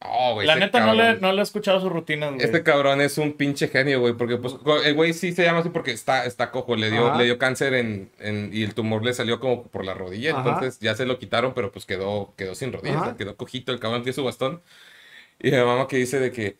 Oh, 0.03 0.33
güey, 0.35 0.47
La 0.47 0.57
neta 0.57 0.81
no 0.81 0.95
le, 0.95 1.19
no 1.21 1.31
le 1.33 1.41
he 1.41 1.43
escuchado 1.43 1.79
sus 1.79 1.93
rutinas, 1.93 2.33
güey. 2.33 2.43
Este 2.43 2.63
cabrón 2.63 3.03
es 3.03 3.19
un 3.19 3.35
pinche 3.35 3.69
genio, 3.69 4.01
güey, 4.01 4.15
porque 4.15 4.39
pues 4.39 4.55
el 4.85 4.95
güey 4.95 5.13
sí 5.13 5.33
se 5.33 5.45
llama 5.45 5.59
así 5.59 5.69
porque 5.69 5.91
está, 5.91 6.25
está 6.25 6.51
cojo, 6.51 6.75
le 6.75 6.91
dio, 6.91 7.09
Ajá. 7.09 7.19
le 7.19 7.25
dio 7.25 7.37
cáncer 7.39 7.75
en, 7.75 8.11
en- 8.19 8.49
y 8.53 8.63
el 8.63 8.73
tumor 8.75 9.05
le 9.05 9.13
salió 9.13 9.41
como 9.41 9.65
por 9.65 9.85
la 9.85 9.93
rodilla, 9.93 10.31
Ajá. 10.31 10.39
entonces 10.41 10.81
ya 10.81 10.95
se 10.95 11.05
lo 11.05 11.19
quitaron, 11.19 11.53
pero 11.53 11.71
pues 11.71 11.85
quedó, 11.85 12.33
quedó 12.39 12.55
sin 12.55 12.73
rodilla, 12.73 12.95
Ajá. 12.95 13.03
o 13.03 13.05
sea, 13.09 13.17
quedó 13.17 13.37
cojito, 13.37 13.73
el 13.73 13.79
cabrón 13.81 14.03
tiene 14.03 14.15
su 14.15 14.25
bastón. 14.25 14.63
Y 15.39 15.51
mi 15.51 15.57
mamá 15.59 15.87
que 15.87 15.99
dice 15.99 16.19
de 16.19 16.33
que 16.33 16.57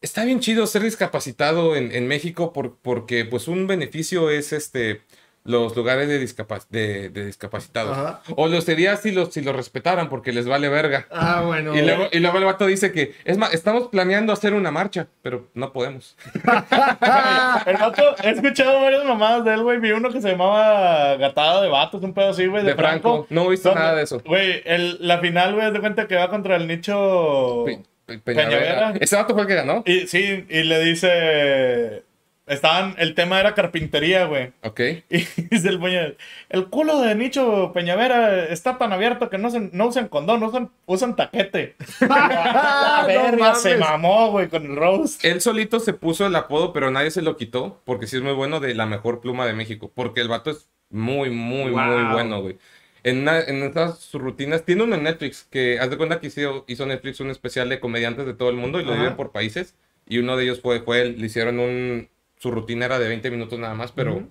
está 0.00 0.24
bien 0.24 0.38
chido 0.38 0.64
ser 0.68 0.82
discapacitado 0.82 1.74
en, 1.74 1.90
en 1.90 2.06
México 2.06 2.52
por, 2.52 2.76
porque 2.76 3.24
pues 3.24 3.48
un 3.48 3.66
beneficio 3.66 4.30
es 4.30 4.52
este 4.52 5.02
los 5.46 5.74
lugares 5.76 6.08
de, 6.08 6.18
discapa- 6.24 6.66
de, 6.70 7.08
de 7.10 7.26
discapacitados. 7.26 7.96
Ajá. 7.96 8.20
O 8.36 8.48
lo 8.48 8.60
sería 8.60 8.96
si 8.96 9.12
los, 9.12 9.32
si 9.32 9.40
los 9.42 9.54
respetaran 9.54 10.08
porque 10.08 10.32
les 10.32 10.46
vale 10.46 10.68
verga. 10.68 11.06
Ah, 11.10 11.42
bueno. 11.44 11.74
Y 11.76 11.82
luego, 11.82 12.08
y 12.12 12.18
luego 12.20 12.38
el 12.38 12.44
vato 12.44 12.66
dice 12.66 12.92
que, 12.92 13.14
es 13.24 13.38
más, 13.38 13.54
estamos 13.54 13.88
planeando 13.88 14.32
hacer 14.32 14.54
una 14.54 14.70
marcha, 14.70 15.06
pero 15.22 15.48
no 15.54 15.72
podemos. 15.72 16.16
El 17.66 17.76
vato, 17.76 18.02
he 18.22 18.30
escuchado 18.30 18.80
varias 18.80 19.04
mamadas 19.04 19.44
de 19.44 19.54
él, 19.54 19.62
güey. 19.62 19.78
Vi 19.78 19.92
uno 19.92 20.10
que 20.10 20.20
se 20.20 20.30
llamaba 20.30 21.16
Gatada 21.16 21.62
de 21.62 21.68
Vatos, 21.68 22.02
un 22.02 22.12
pedo 22.14 22.30
así, 22.30 22.46
güey. 22.46 22.62
De, 22.64 22.70
De 22.70 22.76
Franco. 22.76 23.26
No 23.30 23.44
he 23.46 23.50
visto 23.50 23.68
Donde- 23.70 23.82
nada 23.84 23.94
de 23.96 24.02
eso. 24.04 24.20
Güey, 24.24 24.62
el- 24.64 24.98
la 25.00 25.18
final, 25.18 25.54
güey, 25.54 25.72
de 25.72 25.80
cuenta 25.80 26.06
que 26.06 26.16
va 26.16 26.28
contra 26.28 26.56
el 26.56 26.66
nicho. 26.66 27.64
Pe- 27.64 27.82
Pe- 28.06 28.18
Peñavera. 28.18 28.58
Peñavera. 28.60 28.94
Ese 29.00 29.16
vato 29.16 29.32
fue 29.34 29.42
el 29.42 29.48
que 29.48 29.54
ganó. 29.54 29.82
Y 29.86 30.06
sí, 30.06 30.46
y 30.48 30.62
le 30.62 30.80
dice. 30.84 32.04
Estaban. 32.46 32.94
El 32.98 33.14
tema 33.14 33.40
era 33.40 33.54
carpintería, 33.54 34.24
güey. 34.26 34.52
Ok. 34.62 34.80
Y 35.10 35.18
dice 35.50 35.68
el 35.68 35.78
puñal, 35.80 36.16
el 36.48 36.66
culo 36.68 37.00
de 37.00 37.14
Nicho 37.16 37.72
Peñavera 37.74 38.44
está 38.44 38.78
tan 38.78 38.92
abierto 38.92 39.28
que 39.28 39.38
no, 39.38 39.50
se- 39.50 39.70
no 39.72 39.86
usan 39.88 40.08
condón, 40.08 40.42
usan, 40.44 40.70
usan 40.86 41.16
taquete. 41.16 41.74
La 42.00 43.00
No 43.02 43.06
verga, 43.08 43.54
se 43.54 43.76
mamó, 43.76 44.30
güey, 44.30 44.48
con 44.48 44.64
el 44.64 44.76
roast. 44.76 45.24
Él 45.24 45.40
solito 45.40 45.80
se 45.80 45.92
puso 45.92 46.26
el 46.26 46.36
apodo, 46.36 46.72
pero 46.72 46.90
nadie 46.90 47.10
se 47.10 47.22
lo 47.22 47.36
quitó, 47.36 47.82
porque 47.84 48.06
sí 48.06 48.16
es 48.16 48.22
muy 48.22 48.32
bueno 48.32 48.60
de 48.60 48.74
la 48.74 48.86
mejor 48.86 49.20
pluma 49.20 49.46
de 49.46 49.52
México. 49.52 49.90
Porque 49.94 50.20
el 50.20 50.28
vato 50.28 50.50
es 50.50 50.68
muy, 50.90 51.30
muy, 51.30 51.72
muy 51.72 52.12
bueno, 52.12 52.42
güey. 52.42 52.58
En, 53.02 53.18
una- 53.22 53.40
en 53.40 53.62
estas 53.62 54.12
rutinas, 54.12 54.64
tiene 54.64 54.82
uno 54.84 54.94
en 54.96 55.02
Netflix, 55.04 55.44
que 55.50 55.78
haz 55.80 55.90
de 55.90 55.96
cuenta 55.96 56.20
que 56.20 56.28
hizo, 56.28 56.64
hizo 56.68 56.86
Netflix 56.86 57.20
un 57.20 57.30
especial 57.30 57.68
de 57.68 57.80
comediantes 57.80 58.26
de 58.26 58.34
todo 58.34 58.50
el 58.50 58.56
mundo 58.56 58.80
y 58.80 58.84
lo 58.84 58.92
dividen 58.92 59.16
por 59.16 59.32
países. 59.32 59.76
Y 60.08 60.18
uno 60.18 60.36
de 60.36 60.44
ellos 60.44 60.60
fue, 60.60 60.80
fue 60.80 61.02
él, 61.02 61.16
le 61.18 61.26
hicieron 61.26 61.58
un, 61.58 62.08
su 62.38 62.50
rutina 62.50 62.86
era 62.86 62.98
de 62.98 63.08
20 63.08 63.30
minutos 63.30 63.58
nada 63.58 63.74
más, 63.74 63.92
pero 63.92 64.28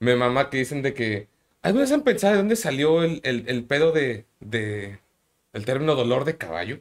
me 0.00 0.16
mama 0.16 0.50
que 0.50 0.58
dicen 0.58 0.82
de 0.82 0.94
que, 0.94 1.28
¿alguna 1.62 1.82
vez 1.84 1.92
han 1.92 2.02
pensado 2.04 2.32
de 2.34 2.38
dónde 2.38 2.56
salió 2.56 3.02
el, 3.04 3.20
el- 3.24 3.48
el 3.48 3.64
pedo 3.64 3.92
de, 3.92 4.26
de, 4.40 5.00
el 5.52 5.64
término 5.66 5.94
dolor 5.96 6.24
de 6.24 6.38
caballo? 6.38 6.80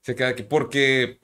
Se 0.00 0.14
queda 0.16 0.28
aquí, 0.28 0.42
porque 0.42 1.20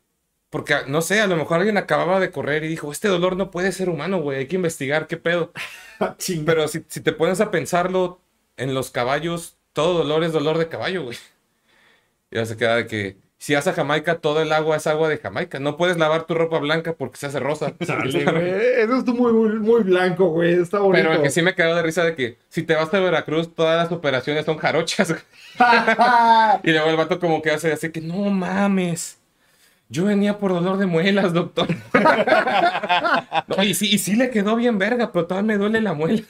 Porque, 0.51 0.77
no 0.89 1.03
sé, 1.03 1.21
a 1.21 1.29
lo 1.29 1.37
mejor 1.37 1.59
alguien 1.59 1.79
acababa 1.79 2.21
de 2.21 2.31
correr 2.33 2.65
y 2.65 2.69
dijo, 2.69 2.93
este 2.93 3.09
dolor 3.09 3.37
no 3.37 3.51
puede 3.53 3.73
ser 3.73 3.89
humano, 3.91 4.21
güey, 4.23 4.39
hay 4.41 4.49
que 4.49 4.57
investigar 4.57 5.07
qué 5.09 5.17
pedo. 5.19 5.53
Chinga. 6.19 6.47
Pero 6.47 6.69
si, 6.69 6.85
si 6.89 7.01
te 7.03 7.13
pones 7.13 7.41
a 7.41 7.51
pensarlo, 7.53 8.21
en 8.59 8.75
los 8.75 8.91
caballos, 8.91 9.57
todo 9.75 9.95
dolor 9.99 10.25
es 10.25 10.33
dolor 10.35 10.59
de 10.59 10.69
caballo, 10.69 11.05
güey. 11.05 11.19
Y 12.31 12.37
ya 12.37 12.47
se 12.47 12.57
queda 12.57 12.77
de 12.77 12.87
que, 12.87 13.17
si 13.41 13.55
vas 13.55 13.69
a 13.69 13.73
Jamaica, 13.73 14.17
todo 14.17 14.43
el 14.43 14.53
agua 14.53 14.77
es 14.77 14.87
agua 14.89 15.09
de 15.09 15.19
Jamaica. 15.19 15.61
No 15.61 15.77
puedes 15.77 15.97
lavar 15.97 16.25
tu 16.25 16.35
ropa 16.35 16.59
blanca 16.59 16.95
porque 16.95 17.19
se 17.19 17.27
hace 17.27 17.39
rosa. 17.39 17.73
Chale, 17.85 18.25
güey. 18.25 18.51
Eso 18.51 18.97
es 18.97 19.07
muy, 19.07 19.33
muy, 19.33 19.51
muy 19.61 19.83
blanco, 19.85 20.31
güey. 20.31 20.55
Está 20.55 20.81
bonito. 20.81 21.05
Pero 21.05 21.15
el 21.15 21.23
que 21.23 21.31
sí 21.31 21.41
me 21.41 21.55
quedó 21.55 21.77
de 21.77 21.83
risa 21.83 22.03
de 22.03 22.17
que 22.17 22.37
si 22.49 22.65
te 22.65 22.75
vas 22.75 22.93
a 22.93 22.99
Veracruz, 22.99 23.55
todas 23.55 23.77
las 23.77 23.93
operaciones 23.93 24.45
son 24.45 24.59
jarochas. 24.59 25.11
y 26.65 26.71
luego 26.73 26.91
el 26.91 26.97
vato 26.97 27.21
como 27.21 27.41
que 27.41 27.53
hace 27.53 27.73
así 27.73 27.91
que, 27.91 28.01
no 28.01 28.29
mames. 28.29 29.19
Yo 29.89 30.05
venía 30.05 30.39
por 30.39 30.53
dolor 30.53 30.77
de 30.77 30.87
muelas, 30.87 31.33
doctor. 31.33 31.69
No, 33.57 33.65
y, 33.65 33.73
sí, 33.75 33.89
y 33.91 33.99
sí 33.99 34.15
le 34.15 34.31
quedó 34.31 34.57
bien 34.57 34.79
verga, 34.79 35.11
pero 35.11 35.27
todavía 35.27 35.55
me 35.55 35.57
duele 35.57 35.81
la 35.81 35.95
muela. 35.95 36.23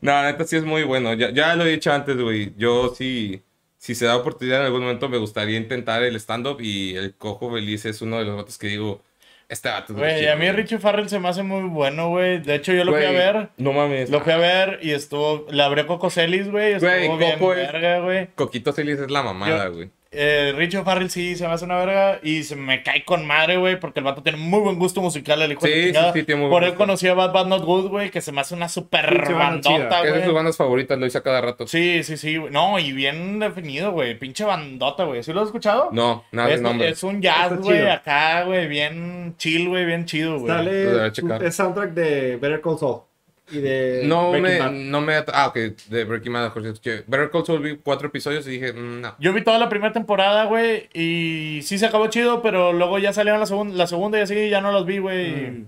no, 0.00 0.22
neta 0.22 0.44
sí 0.44 0.56
es 0.56 0.64
muy 0.64 0.84
bueno. 0.84 1.14
Ya, 1.14 1.30
ya 1.30 1.56
lo 1.56 1.64
he 1.64 1.70
dicho 1.72 1.92
antes, 1.92 2.16
güey. 2.16 2.54
Yo 2.56 2.94
sí, 2.96 3.42
si 3.80 3.94
se 3.94 4.04
da 4.04 4.14
oportunidad 4.14 4.60
en 4.60 4.66
algún 4.66 4.82
momento, 4.82 5.08
me 5.08 5.16
gustaría 5.16 5.56
intentar 5.56 6.02
el 6.02 6.14
stand-up 6.16 6.60
y 6.60 6.94
el 6.96 7.14
Cojo 7.14 7.50
Feliz 7.50 7.86
es 7.86 8.02
uno 8.02 8.18
de 8.18 8.26
los 8.26 8.36
vatos 8.36 8.58
que 8.58 8.66
digo, 8.66 9.00
este 9.48 9.70
vato 9.70 9.94
Güey, 9.94 10.28
a 10.28 10.36
mí 10.36 10.50
Richie 10.52 10.78
Farrell 10.78 11.08
se 11.08 11.18
me 11.18 11.28
hace 11.30 11.42
muy 11.42 11.62
bueno, 11.62 12.10
güey. 12.10 12.40
De 12.40 12.56
hecho, 12.56 12.74
yo 12.74 12.84
lo 12.84 12.92
fui 12.92 13.04
a 13.04 13.10
ver. 13.10 13.48
No 13.56 13.72
mames. 13.72 14.10
Lo 14.10 14.20
fui 14.20 14.34
a 14.34 14.36
ver 14.36 14.80
y 14.82 14.90
estuvo. 14.90 15.46
Le 15.50 15.62
abrió 15.62 15.86
Coco 15.86 16.10
Celis, 16.10 16.50
güey. 16.50 16.74
Estuvo 16.74 17.16
bien 17.16 17.38
Coco 17.38 17.54
es- 17.54 17.72
verga, 17.72 18.00
güey. 18.00 18.28
Coquito 18.34 18.72
Celis 18.72 18.98
es 19.00 19.10
la 19.10 19.22
mamada, 19.22 19.68
güey. 19.68 19.90
Eh, 20.12 20.52
Richie 20.56 20.82
Farrell 20.82 21.08
sí 21.08 21.36
se 21.36 21.46
me 21.46 21.52
hace 21.54 21.64
una 21.64 21.76
verga 21.76 22.18
y 22.24 22.42
se 22.42 22.56
me 22.56 22.82
cae 22.82 23.04
con 23.04 23.24
madre, 23.24 23.58
güey, 23.58 23.78
porque 23.78 24.00
el 24.00 24.04
vato 24.04 24.24
tiene 24.24 24.38
muy 24.38 24.58
buen 24.58 24.76
gusto 24.76 25.00
musical, 25.00 25.40
el 25.40 25.52
hijo 25.52 25.64
de 25.64 25.68
Sí, 25.72 25.78
la 25.78 25.82
sí, 25.84 25.86
chingada. 25.92 26.12
sí, 26.12 26.22
tiene 26.24 26.40
muy 26.40 26.50
Por 26.50 26.64
él 26.64 26.74
conocí 26.74 27.06
a 27.06 27.14
Bad 27.14 27.32
Bad 27.32 27.46
Not 27.46 27.64
Good, 27.64 27.88
güey, 27.90 28.10
que 28.10 28.20
se 28.20 28.32
me 28.32 28.40
hace 28.40 28.56
una 28.56 28.68
super 28.68 29.32
bandota, 29.32 30.00
Es 30.02 30.06
de 30.06 30.14
sus 30.14 30.22
güey. 30.24 30.34
bandas 30.34 30.56
favoritas, 30.56 30.98
lo 30.98 31.06
hice 31.06 31.18
a 31.18 31.22
cada 31.22 31.40
rato. 31.40 31.68
Sí, 31.68 32.02
sí, 32.02 32.16
sí, 32.16 32.38
güey. 32.38 32.52
No, 32.52 32.76
y 32.80 32.90
bien 32.92 33.38
definido, 33.38 33.92
güey. 33.92 34.18
Pinche 34.18 34.42
bandota, 34.42 35.04
güey. 35.04 35.22
¿Sí 35.22 35.32
lo 35.32 35.42
has 35.42 35.46
escuchado? 35.46 35.90
No, 35.92 36.24
nada 36.32 36.48
de 36.48 36.54
es, 36.56 36.60
nombre. 36.60 36.88
es 36.88 37.02
un 37.04 37.22
jazz, 37.22 37.56
güey, 37.58 37.86
acá, 37.88 38.42
güey, 38.42 38.66
bien 38.66 39.36
chill, 39.38 39.68
güey, 39.68 39.84
bien 39.86 40.06
chido, 40.06 40.40
güey. 40.40 40.48
Sale 40.52 41.46
es 41.46 41.54
soundtrack 41.54 41.90
de 41.92 42.36
Better 42.36 42.60
Call 42.60 42.78
Saul 42.80 43.02
y 43.50 43.58
de 43.58 44.02
No 44.04 44.30
Breaking 44.30 44.42
me, 44.52 44.58
Bad. 44.58 44.70
no 44.72 45.00
me... 45.00 45.14
Ah, 45.32 45.46
ok, 45.48 45.56
de 45.88 46.04
Breaking 46.04 46.32
Bad. 46.32 46.52
Better 46.54 47.30
Call 47.30 47.44
Saul 47.46 47.60
vi 47.62 47.76
cuatro 47.76 48.08
episodios 48.08 48.46
y 48.46 48.50
dije, 48.52 48.72
mm, 48.72 49.00
no. 49.00 49.14
Yo 49.18 49.32
vi 49.32 49.42
toda 49.42 49.58
la 49.58 49.68
primera 49.68 49.92
temporada, 49.92 50.44
güey, 50.44 50.88
y 50.94 51.60
sí 51.62 51.78
se 51.78 51.86
acabó 51.86 52.06
chido, 52.08 52.42
pero 52.42 52.72
luego 52.72 52.98
ya 52.98 53.12
salieron 53.12 53.40
la, 53.40 53.46
segun- 53.46 53.72
la 53.74 53.86
segunda 53.86 54.18
y 54.18 54.22
así 54.22 54.48
ya 54.50 54.60
no 54.60 54.72
los 54.72 54.86
vi, 54.86 54.98
güey. 54.98 55.32
Mm. 55.50 55.66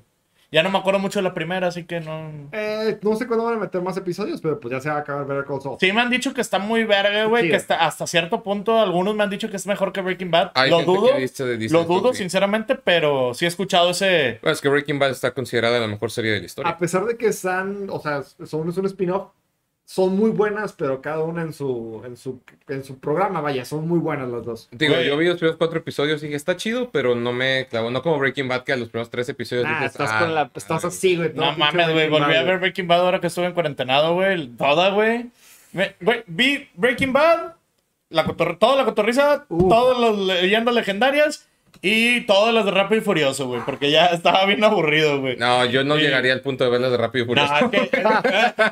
Ya 0.53 0.62
no 0.62 0.68
me 0.68 0.76
acuerdo 0.76 1.00
mucho 1.00 1.18
de 1.18 1.22
la 1.22 1.32
primera, 1.32 1.68
así 1.68 1.84
que 1.84 2.00
no... 2.00 2.30
Eh, 2.53 2.98
no 3.00 3.16
sé 3.16 3.26
cuándo 3.26 3.46
van 3.46 3.55
a 3.55 3.59
meter 3.59 3.80
más 3.80 3.96
episodios, 3.96 4.38
pero 4.42 4.61
pues 4.61 4.70
ya 4.70 4.80
se 4.80 4.90
va 4.90 4.96
a 4.96 4.98
acabar 4.98 5.26
Better 5.26 5.46
Call 5.46 5.62
Saul. 5.62 5.78
Sí 5.80 5.90
me 5.92 6.03
han 6.03 6.11
dicho 6.11 6.34
que 6.34 6.42
está 6.42 6.59
muy 6.59 6.84
verga, 6.84 7.24
güey, 7.24 7.48
que 7.48 7.57
está, 7.57 7.86
hasta 7.86 8.07
cierto 8.07 8.42
punto 8.42 8.78
algunos 8.78 9.16
me 9.16 9.24
han 9.24 9.30
dicho 9.30 9.48
que 9.48 9.57
es 9.57 9.66
mejor 9.66 9.94
que 9.94 10.03
Breaking 10.03 10.30
Bad. 10.30 10.50
Hay 10.55 10.68
lo 10.68 10.82
dudo, 10.82 11.09
lo 11.70 11.84
dudo 11.84 12.12
sí. 12.12 12.18
sinceramente, 12.18 12.74
pero 12.74 13.32
sí 13.32 13.46
he 13.46 13.48
escuchado 13.48 13.92
ese... 13.92 14.40
Bueno, 14.42 14.53
es 14.53 14.61
que 14.61 14.68
Breaking 14.68 14.98
Bad 14.98 15.12
está 15.12 15.30
considerada 15.32 15.80
la 15.80 15.86
mejor 15.86 16.11
serie 16.11 16.32
de 16.32 16.40
la 16.40 16.44
historia. 16.44 16.70
A 16.70 16.76
pesar 16.76 17.07
de 17.07 17.16
que 17.16 17.28
están, 17.28 17.88
o 17.88 17.98
sea, 17.98 18.22
son 18.22 18.68
es 18.68 18.76
un 18.76 18.84
spin-off, 18.84 19.28
son 19.95 20.16
muy 20.16 20.30
buenas, 20.30 20.72
pero 20.72 21.03
cada 21.03 21.22
una 21.22 21.43
en 21.43 21.53
su, 21.53 22.01
en 22.07 22.16
su, 22.16 22.40
en 22.68 22.82
su 22.82 22.99
programa, 22.99 23.43
vaya, 23.43 23.66
son 23.66 23.86
muy 23.86 23.99
buenas 23.99 24.30
las 24.30 24.43
dos. 24.43 24.68
Digo, 24.72 24.99
yo 25.03 25.18
vi 25.18 25.26
los 25.26 25.36
primeros 25.36 25.59
cuatro 25.59 25.78
episodios 25.80 26.22
y 26.22 26.26
dije, 26.26 26.36
está 26.36 26.57
chido, 26.57 26.88
pero 26.90 27.14
no 27.14 27.34
me 27.34 27.66
clavó. 27.68 27.90
No 27.90 28.01
como 28.01 28.18
Breaking 28.18 28.49
Bad, 28.49 28.62
que 28.64 28.72
a 28.72 28.76
los 28.76 28.88
primeros 28.88 29.11
tres 29.11 29.28
episodios 29.28 29.66
Ah, 29.68 29.72
dije, 29.74 29.84
estás 29.84 30.11
ah, 30.11 30.18
con 30.20 30.34
la, 30.34 30.51
estás 30.55 30.82
madre". 30.82 30.88
así, 30.88 31.16
güey. 31.16 31.32
No 31.34 31.53
mames, 31.59 31.93
güey. 31.93 32.09
Volví 32.09 32.34
a 32.34 32.43
ver 32.43 32.59
Breaking 32.59 32.88
Bad 32.88 33.01
ahora 33.01 33.20
que 33.20 33.26
estuve 33.26 33.45
en 33.45 33.53
cuarentenado, 33.53 34.14
güey. 34.14 34.47
Toda, 34.57 34.88
güey. 34.93 35.26
Vi 36.26 36.68
Breaking 36.74 37.12
Bad, 37.12 37.53
la 38.09 38.24
cotor- 38.24 38.59
toda 38.59 38.76
la 38.76 38.84
cotorriza, 38.86 39.45
Uf. 39.51 39.68
todas 39.68 39.99
las 39.99 40.18
leyendas 40.40 40.74
legendarias 40.74 41.49
y 41.81 42.20
todas 42.23 42.55
las 42.55 42.64
de 42.64 42.70
Rápido 42.70 43.01
y 43.01 43.05
Furioso, 43.05 43.47
güey. 43.47 43.61
Porque 43.64 43.91
ya 43.91 44.07
estaba 44.07 44.45
bien 44.47 44.62
aburrido, 44.62 45.20
güey. 45.20 45.37
No, 45.37 45.64
yo 45.64 45.83
no 45.85 45.97
Sí. 45.97 46.03
llegaría 46.03 46.33
al 46.33 46.41
punto 46.41 46.64
de 46.64 46.70
verlas 46.70 46.91
de 46.93 46.97
Rápido 46.97 47.25
y 47.25 47.29
Furioso. 47.29 47.53
Nah, 47.53 47.70
que- 47.70 47.91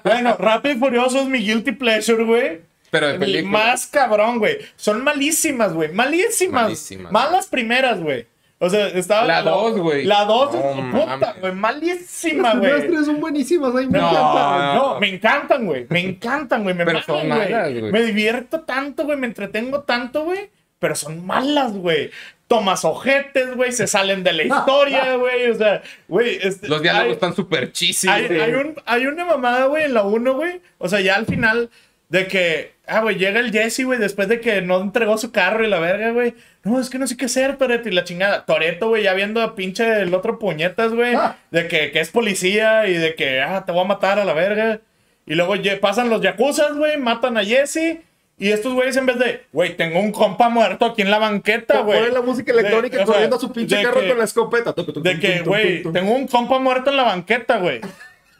bueno, 0.05 0.37
Rápido 0.39 0.75
y 0.75 0.79
Furioso 0.79 1.21
es 1.21 1.27
mi 1.27 1.39
guilty 1.39 1.73
pleasure, 1.73 2.25
güey. 2.25 2.61
pero 2.91 3.07
de 3.07 3.15
El 3.15 3.21
película. 3.21 3.51
Más 3.59 3.87
cabrón, 3.87 4.39
güey. 4.41 4.59
Son 4.77 5.03
malísimas, 5.05 5.73
güey. 5.73 5.93
Malísimas. 5.93 6.65
Malísimas. 6.65 7.13
Más 7.13 7.31
las 7.31 7.47
primeras, 7.47 8.01
güey. 8.01 8.27
O 8.59 8.69
sea, 8.69 8.89
estaba. 8.89 9.25
La 9.27 9.43
dos, 9.43 9.79
güey. 9.79 10.05
La 10.05 10.25
dos, 10.25 10.53
No 10.55 10.91
puta, 10.91 11.35
güey. 11.41 11.53
Malísima, 11.55 12.43
Las 12.49 12.53
primeras 12.55 12.79
güey. 12.81 12.91
tres 12.91 13.07
son 13.07 13.21
buenísimas, 13.21 13.75
ahí 13.77 13.87
me 13.87 13.99
No. 14.01 14.11
encantan. 14.11 14.75
No, 14.77 15.01
me 15.01 15.09
encantan, 15.15 15.67
güey. 15.67 15.87
Me 15.89 16.01
encantan, 16.01 16.63
güey. 16.65 16.75
Me 16.75 16.85
Pero 16.85 17.03
son 17.03 17.29
malas, 17.29 17.71
güey. 17.73 17.93
Me 17.93 18.03
divierto 18.03 18.61
tanto, 18.63 19.05
güey. 19.05 19.17
Me 19.17 19.29
entretengo 19.29 19.81
tanto, 19.83 20.25
güey. 20.25 20.51
Pero 20.81 20.95
son 20.97 21.25
malas, 21.25 21.73
güey. 21.73 22.11
Tomas 22.51 22.85
ojetes, 22.85 23.55
güey. 23.55 23.71
Se 23.71 23.87
salen 23.87 24.25
de 24.25 24.33
la 24.33 24.43
historia, 24.43 25.15
güey. 25.17 25.49
O 25.51 25.55
sea, 25.55 25.83
güey. 26.09 26.37
este, 26.43 26.67
Los 26.67 26.83
diálogos 26.83 27.07
hay- 27.07 27.13
están 27.13 27.37
súper 27.37 27.71
chis. 27.71 28.05
hay, 28.09 28.25
hay 28.27 28.53
un- 28.55 28.75
hay 28.87 29.07
una 29.07 29.25
mamada, 29.25 29.67
güey, 29.67 29.85
en 29.85 29.95
la 29.95 30.03
1, 30.03 30.35
güey. 30.35 30.61
O 30.79 30.89
sea, 30.89 31.01
ya 31.01 31.15
al 31.15 31.27
final 31.27 31.71
de 32.09 32.27
que, 32.27 32.73
ah, 32.89 33.03
güey, 33.03 33.15
llega 33.19 33.39
el 33.39 33.53
Jesse, 33.53 33.85
güey, 33.85 34.01
después 34.01 34.27
de 34.27 34.41
que 34.41 34.63
no 34.63 34.81
entregó 34.81 35.17
su 35.17 35.31
carro 35.31 35.65
y 35.65 35.69
la 35.69 35.79
verga, 35.79 36.11
güey. 36.11 36.35
No, 36.65 36.81
es 36.81 36.91
que 36.91 36.99
no 36.99 37.07
sé 37.07 37.17
qué 37.17 37.27
hacer, 37.27 37.57
Toreto, 37.57 37.89
y 37.89 37.93
la 37.93 38.03
chingada. 38.03 38.45
Toreto, 38.45 38.89
güey, 38.89 39.05
ya 39.05 39.15
viendo 39.15 39.41
a 39.43 39.55
pinche 39.55 40.01
el 40.03 40.13
otro 40.13 40.41
puñetas, 40.41 40.93
güey, 40.93 41.15
Ah. 41.15 41.37
de 41.53 41.69
que, 41.69 41.93
que 41.93 42.01
es 42.01 42.11
policía 42.11 42.89
y 42.89 42.95
de 42.95 43.15
que, 43.15 43.41
ah, 43.43 43.65
te 43.65 43.71
voy 43.71 43.83
a 43.85 43.89
matar 43.89 44.19
a 44.19 44.25
la 44.25 44.33
verga. 44.35 44.81
Y 45.25 45.37
luego 45.37 45.55
pasan 45.81 46.11
los 46.11 46.21
yakuzas, 46.21 46.75
güey, 46.77 46.97
matan 46.99 47.37
a 47.37 47.45
Jesse. 47.45 47.99
Y 48.41 48.51
estos 48.51 48.73
güeyes 48.73 48.97
en 48.97 49.05
vez 49.07 49.19
de, 49.19 49.45
güey, 49.53 49.77
tengo 49.77 50.01
un 50.01 50.13
compa 50.13 50.49
muerto 50.49 50.87
aquí 50.87 51.03
en 51.03 51.11
la 51.11 51.19
banqueta, 51.19 51.83
güey. 51.83 51.99
Ponen 51.99 52.15
la 52.15 52.23
música 52.23 52.53
electrónica 52.53 52.97
De- 52.97 53.03
o 53.03 53.07
sea, 53.07 53.13
corriendo 53.15 53.37
a 53.37 53.39
su 53.39 53.53
pinche 53.53 53.83
carro 53.83 54.01
que- 54.01 54.09
con 54.09 54.19
la 54.19 54.25
escopeta. 54.25 54.73
de 54.75 55.21
que, 55.21 55.43
güey, 55.43 55.83
tengo 55.93 56.13
un 56.13 56.27
compa 56.27 56.59
muerto 56.59 56.91
en 56.91 56.97
la 56.97 57.03
banqueta, 57.05 57.59
güey. 57.59 57.81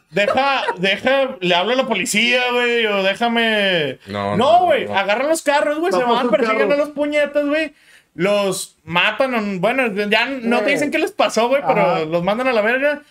Deja, 0.09 0.63
deja, 0.77 1.37
le 1.39 1.55
hablo 1.55 1.71
a 1.71 1.75
la 1.75 1.87
policía, 1.87 2.41
güey, 2.51 2.85
o 2.87 3.01
déjame. 3.03 3.99
No, 4.07 4.35
no, 4.35 4.37
No, 4.37 4.65
güey, 4.65 4.85
no. 4.85 4.97
agarran 4.97 5.29
los 5.29 5.41
carros, 5.41 5.79
güey, 5.79 5.93
se 5.93 6.03
van 6.03 6.25
un 6.25 6.31
persiguiendo 6.31 6.73
a 6.75 6.77
los 6.77 6.89
puñetas, 6.89 7.45
güey. 7.45 7.73
Los 8.13 8.75
matan, 8.83 9.61
bueno, 9.61 9.87
ya 10.09 10.25
no 10.25 10.61
te 10.63 10.71
dicen 10.71 10.91
qué 10.91 10.97
les 10.99 11.11
pasó, 11.13 11.47
güey, 11.47 11.61
pero 11.65 11.81
Ajá. 11.81 11.99
los 12.05 12.23
mandan 12.23 12.47
a 12.49 12.53
la 12.53 12.61
verga. 12.61 13.03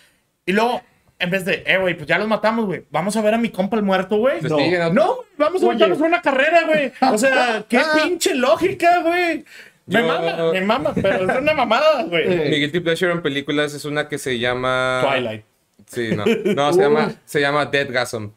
Y 0.45 0.51
luego, 0.51 0.81
en 1.21 1.29
vez 1.29 1.45
de, 1.45 1.63
eh, 1.65 1.77
güey, 1.77 1.95
pues 1.95 2.07
ya 2.07 2.17
los 2.17 2.27
matamos, 2.27 2.65
güey, 2.65 2.83
vamos 2.91 3.15
a 3.15 3.21
ver 3.21 3.33
a 3.33 3.37
mi 3.37 3.49
compa 3.49 3.77
el 3.77 3.83
muerto, 3.83 4.17
güey. 4.17 4.41
Se 4.41 4.49
No. 4.49 4.89
No, 4.91 5.17
vamos 5.37 5.63
a 5.63 5.67
meternos 5.67 5.97
en 5.99 6.05
una 6.05 6.21
carrera, 6.21 6.63
güey. 6.65 6.91
O 7.13 7.17
sea, 7.17 7.63
qué 7.69 7.79
pinche 8.03 8.35
lógica, 8.35 9.01
güey. 9.01 9.45
Me 9.85 10.01
Yo- 10.01 10.07
mama, 10.07 10.51
me 10.53 10.61
mama, 10.61 10.93
pero 10.93 11.31
es 11.31 11.37
una 11.37 11.53
mamada, 11.53 12.03
güey. 12.03 12.23
Eh. 12.31 12.49
Mi 12.49 12.57
guilty 12.59 12.79
pleasure 12.81 13.11
en 13.11 13.21
películas 13.21 13.73
es 13.73 13.85
una 13.85 14.07
que 14.07 14.17
se 14.17 14.37
llama... 14.39 15.01
Twilight. 15.07 15.43
Sí, 15.87 16.09
no. 16.15 16.23
No, 16.53 16.71
se 16.73 16.81
llama, 16.81 17.11
se 17.25 17.41
llama 17.41 17.65
Dead 17.65 17.91
Gasm. 17.91 18.29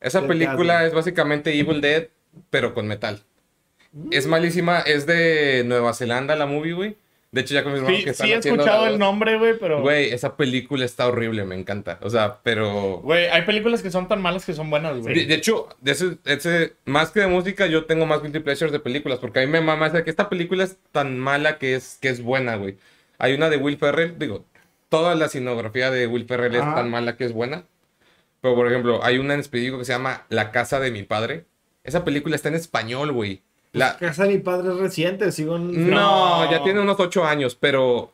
Esa 0.00 0.20
Dead 0.20 0.28
película 0.28 0.74
Gasm. 0.74 0.86
es 0.88 0.94
básicamente 0.94 1.58
Evil 1.58 1.80
Dead, 1.80 2.08
pero 2.50 2.74
con 2.74 2.86
metal. 2.86 3.22
Es 4.10 4.26
malísima, 4.26 4.80
es 4.80 5.06
de 5.06 5.62
Nueva 5.64 5.94
Zelanda 5.94 6.34
la 6.36 6.46
movie, 6.46 6.72
güey. 6.72 6.96
De 7.34 7.40
hecho, 7.40 7.52
ya 7.52 7.64
confirmaron 7.64 7.96
Sí, 7.96 8.04
que 8.04 8.10
están 8.10 8.28
sí 8.28 8.32
he 8.32 8.36
escuchado 8.36 8.86
el 8.86 8.96
nombre, 8.96 9.36
güey, 9.38 9.58
pero... 9.58 9.80
Güey, 9.82 10.12
esa 10.12 10.36
película 10.36 10.84
está 10.84 11.08
horrible, 11.08 11.44
me 11.44 11.56
encanta. 11.56 11.98
O 12.02 12.08
sea, 12.08 12.38
pero... 12.44 13.00
Güey, 13.02 13.26
hay 13.26 13.42
películas 13.42 13.82
que 13.82 13.90
son 13.90 14.06
tan 14.06 14.22
malas 14.22 14.46
que 14.46 14.52
son 14.52 14.70
buenas, 14.70 14.98
güey. 14.98 15.24
de 15.24 15.34
hecho, 15.34 15.68
de 15.80 15.90
ese, 15.90 16.18
ese- 16.26 16.74
más 16.84 17.10
que 17.10 17.18
de 17.18 17.26
música, 17.26 17.66
yo 17.66 17.86
tengo 17.86 18.06
más 18.06 18.22
guilty 18.22 18.38
pleasures 18.38 18.70
de 18.70 18.78
películas, 18.78 19.18
porque 19.18 19.40
a 19.40 19.42
mí 19.42 19.48
me 19.50 19.60
mama 19.60 19.88
esa 19.88 20.04
que 20.04 20.10
esta 20.10 20.28
película 20.28 20.62
es 20.62 20.78
tan 20.92 21.18
mala 21.18 21.58
que 21.58 21.74
es, 21.74 21.98
que 22.00 22.08
es 22.08 22.22
buena, 22.22 22.54
güey. 22.54 22.76
Hay 23.18 23.34
una 23.34 23.50
de 23.50 23.56
Will 23.56 23.78
Ferrell, 23.78 24.16
digo, 24.16 24.44
toda 24.88 25.16
la 25.16 25.24
escenografía 25.24 25.90
de 25.90 26.06
Will 26.06 26.26
Ferrell 26.26 26.54
es 26.54 26.60
tan 26.60 26.88
mala 26.88 27.16
que 27.16 27.24
es 27.24 27.32
buena. 27.32 27.64
Pero, 28.42 28.54
por 28.54 28.68
ejemplo, 28.68 29.02
hay 29.02 29.18
una 29.18 29.34
en 29.34 29.40
específico 29.40 29.78
que 29.78 29.84
se 29.84 29.92
llama 29.92 30.24
La 30.28 30.52
casa 30.52 30.78
de 30.78 30.92
mi 30.92 31.02
padre. 31.02 31.46
Esa 31.82 32.04
película 32.04 32.36
está 32.36 32.48
en 32.48 32.54
español, 32.54 33.10
güey. 33.10 33.42
La... 33.74 33.96
Casa 33.98 34.24
de 34.24 34.30
mi 34.30 34.38
padre 34.38 34.72
es 34.72 34.78
reciente, 34.78 35.30
sigo 35.32 35.56
en... 35.56 35.90
No, 35.90 36.44
No. 36.44 36.50
ya 36.50 36.62
tiene 36.62 36.80
unos 36.80 36.98
ocho 37.00 37.24
años, 37.24 37.56
pero, 37.58 38.12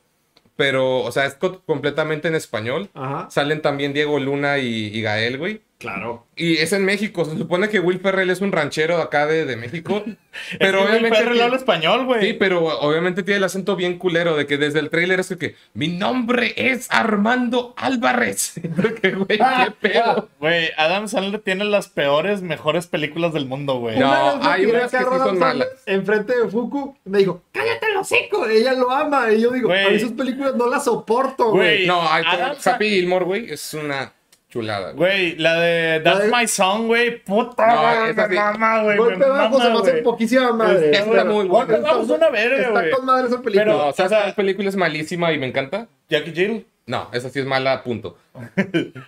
pero, 0.57 1.01
o 1.03 1.13
sea, 1.13 1.27
es 1.27 1.35
co- 1.35 1.61
completamente 1.67 2.29
en 2.29 2.35
español. 2.35 2.89
Ajá, 2.95 3.29
Salen 3.31 3.63
también 3.63 3.93
Diego 3.93 4.19
Luna 4.19 4.59
y, 4.59 4.67
y 4.87 5.03
Gael, 5.03 5.39
güey. 5.39 5.61
Claro. 5.81 6.27
Y 6.37 6.59
es 6.59 6.73
en 6.73 6.85
México. 6.85 7.25
Se 7.25 7.37
supone 7.37 7.69
que 7.69 7.81
Will 7.81 7.99
Ferrell 7.99 8.31
es 8.31 8.41
un 8.41 8.53
ranchero 8.53 8.97
de 8.97 9.03
acá 9.03 9.27
de, 9.27 9.45
de 9.45 9.57
México. 9.57 10.05
Pero 10.05 10.15
Es 10.53 10.59
que 10.59 10.67
Will 10.69 10.89
obviamente. 10.89 11.19
Ferrell 11.19 11.41
habla 11.43 11.57
español, 11.57 12.05
güey. 12.07 12.21
Sí, 12.21 12.33
pero 12.35 12.65
obviamente 12.81 13.23
tiene 13.23 13.39
el 13.39 13.45
acento 13.45 13.75
bien 13.77 13.99
culero 13.99 14.37
de 14.37 14.47
que 14.47 14.57
desde 14.57 14.79
el 14.79 14.91
tráiler 14.91 15.21
es 15.21 15.29
que, 15.29 15.39
que, 15.39 15.57
mi 15.75 15.89
nombre 15.89 16.55
es 16.57 16.87
Armando 16.91 17.75
Álvarez. 17.77 18.55
que, 19.03 19.11
güey, 19.11 19.39
qué 19.39 19.73
pedo. 19.81 20.29
Güey, 20.39 20.71
Adam 20.77 21.09
Sandler 21.09 21.41
tiene 21.41 21.65
las 21.65 21.89
peores, 21.89 22.43
mejores 22.43 22.87
películas 22.87 23.33
del 23.33 23.47
mundo, 23.47 23.79
güey. 23.79 23.99
No, 23.99 24.37
Una 24.37 24.53
hay 24.53 24.67
unas 24.67 24.91
que 24.91 24.99
sí 24.99 25.05
son 25.05 25.39
malas. 25.39 25.69
Enfrente 25.87 26.39
de 26.39 26.49
Fuku, 26.49 26.97
me 27.05 27.19
dijo, 27.19 27.43
¡cállate 27.53 27.87
el 27.91 27.97
hocico! 27.97 28.47
Ella 28.47 28.75
lo 28.75 28.91
ama. 28.91 29.33
Y 29.33 29.41
yo 29.41 29.51
digo, 29.51 29.73
a 29.73 29.91
mí 29.91 29.99
sus 29.99 30.13
películas 30.13 30.55
no 30.55 30.69
las 30.69 30.85
soporto, 30.85 31.51
güey. 31.51 31.61
Güey. 31.61 31.87
No, 31.87 32.01
hay- 32.11 32.25
Adam 32.27 32.57
Happy 32.65 32.89
Gilmore, 32.91 33.25
güey, 33.25 33.51
es 33.53 33.75
una 33.75 34.13
chulada. 34.51 34.93
güey. 34.93 35.37
La 35.37 35.55
de 35.61 36.01
That's 36.01 36.19
La 36.19 36.25
de- 36.27 36.31
My 36.33 36.47
Song, 36.49 36.87
güey. 36.89 37.19
Puta, 37.25 37.67
No, 37.67 37.81
güey, 37.81 38.11
esa 38.11 38.27
me 38.27 38.35
sí. 38.35 38.41
mama, 38.41 38.83
güey. 38.83 38.97
Golpe 38.99 39.25
bajo 39.25 39.61
se 39.63 39.71
me 39.71 39.79
hace 39.79 39.91
güey. 39.93 40.03
poquísima 40.03 40.53
madre. 40.53 40.91
Está 40.91 41.11
Está 41.11 41.25
muy 41.25 41.47
buena. 41.47 41.65
Golpe 41.67 41.77
bajo 41.81 42.03
es 42.03 42.09
una 42.11 42.29
verga, 42.31 42.57
Está 42.59 42.71
güey. 42.71 42.91
con 42.91 43.07
madre 43.07 43.27
esa 43.29 43.41
película. 43.41 43.65
Pero- 43.65 43.79
No, 43.79 43.87
o 43.89 43.93
sea, 43.93 44.07
o 44.07 44.09
sea- 44.09 44.27
esa 44.27 44.35
película 44.37 44.69
es 44.69 44.77
malísima 44.77 45.33
y 45.33 45.39
me 45.39 45.47
encanta. 45.47 45.87
Jackie 46.09 46.33
Jill. 46.33 46.67
No, 46.87 47.09
esa 47.13 47.31
sí 47.31 47.39
es 47.39 47.47
mala, 47.47 47.83
punto. 47.85 48.19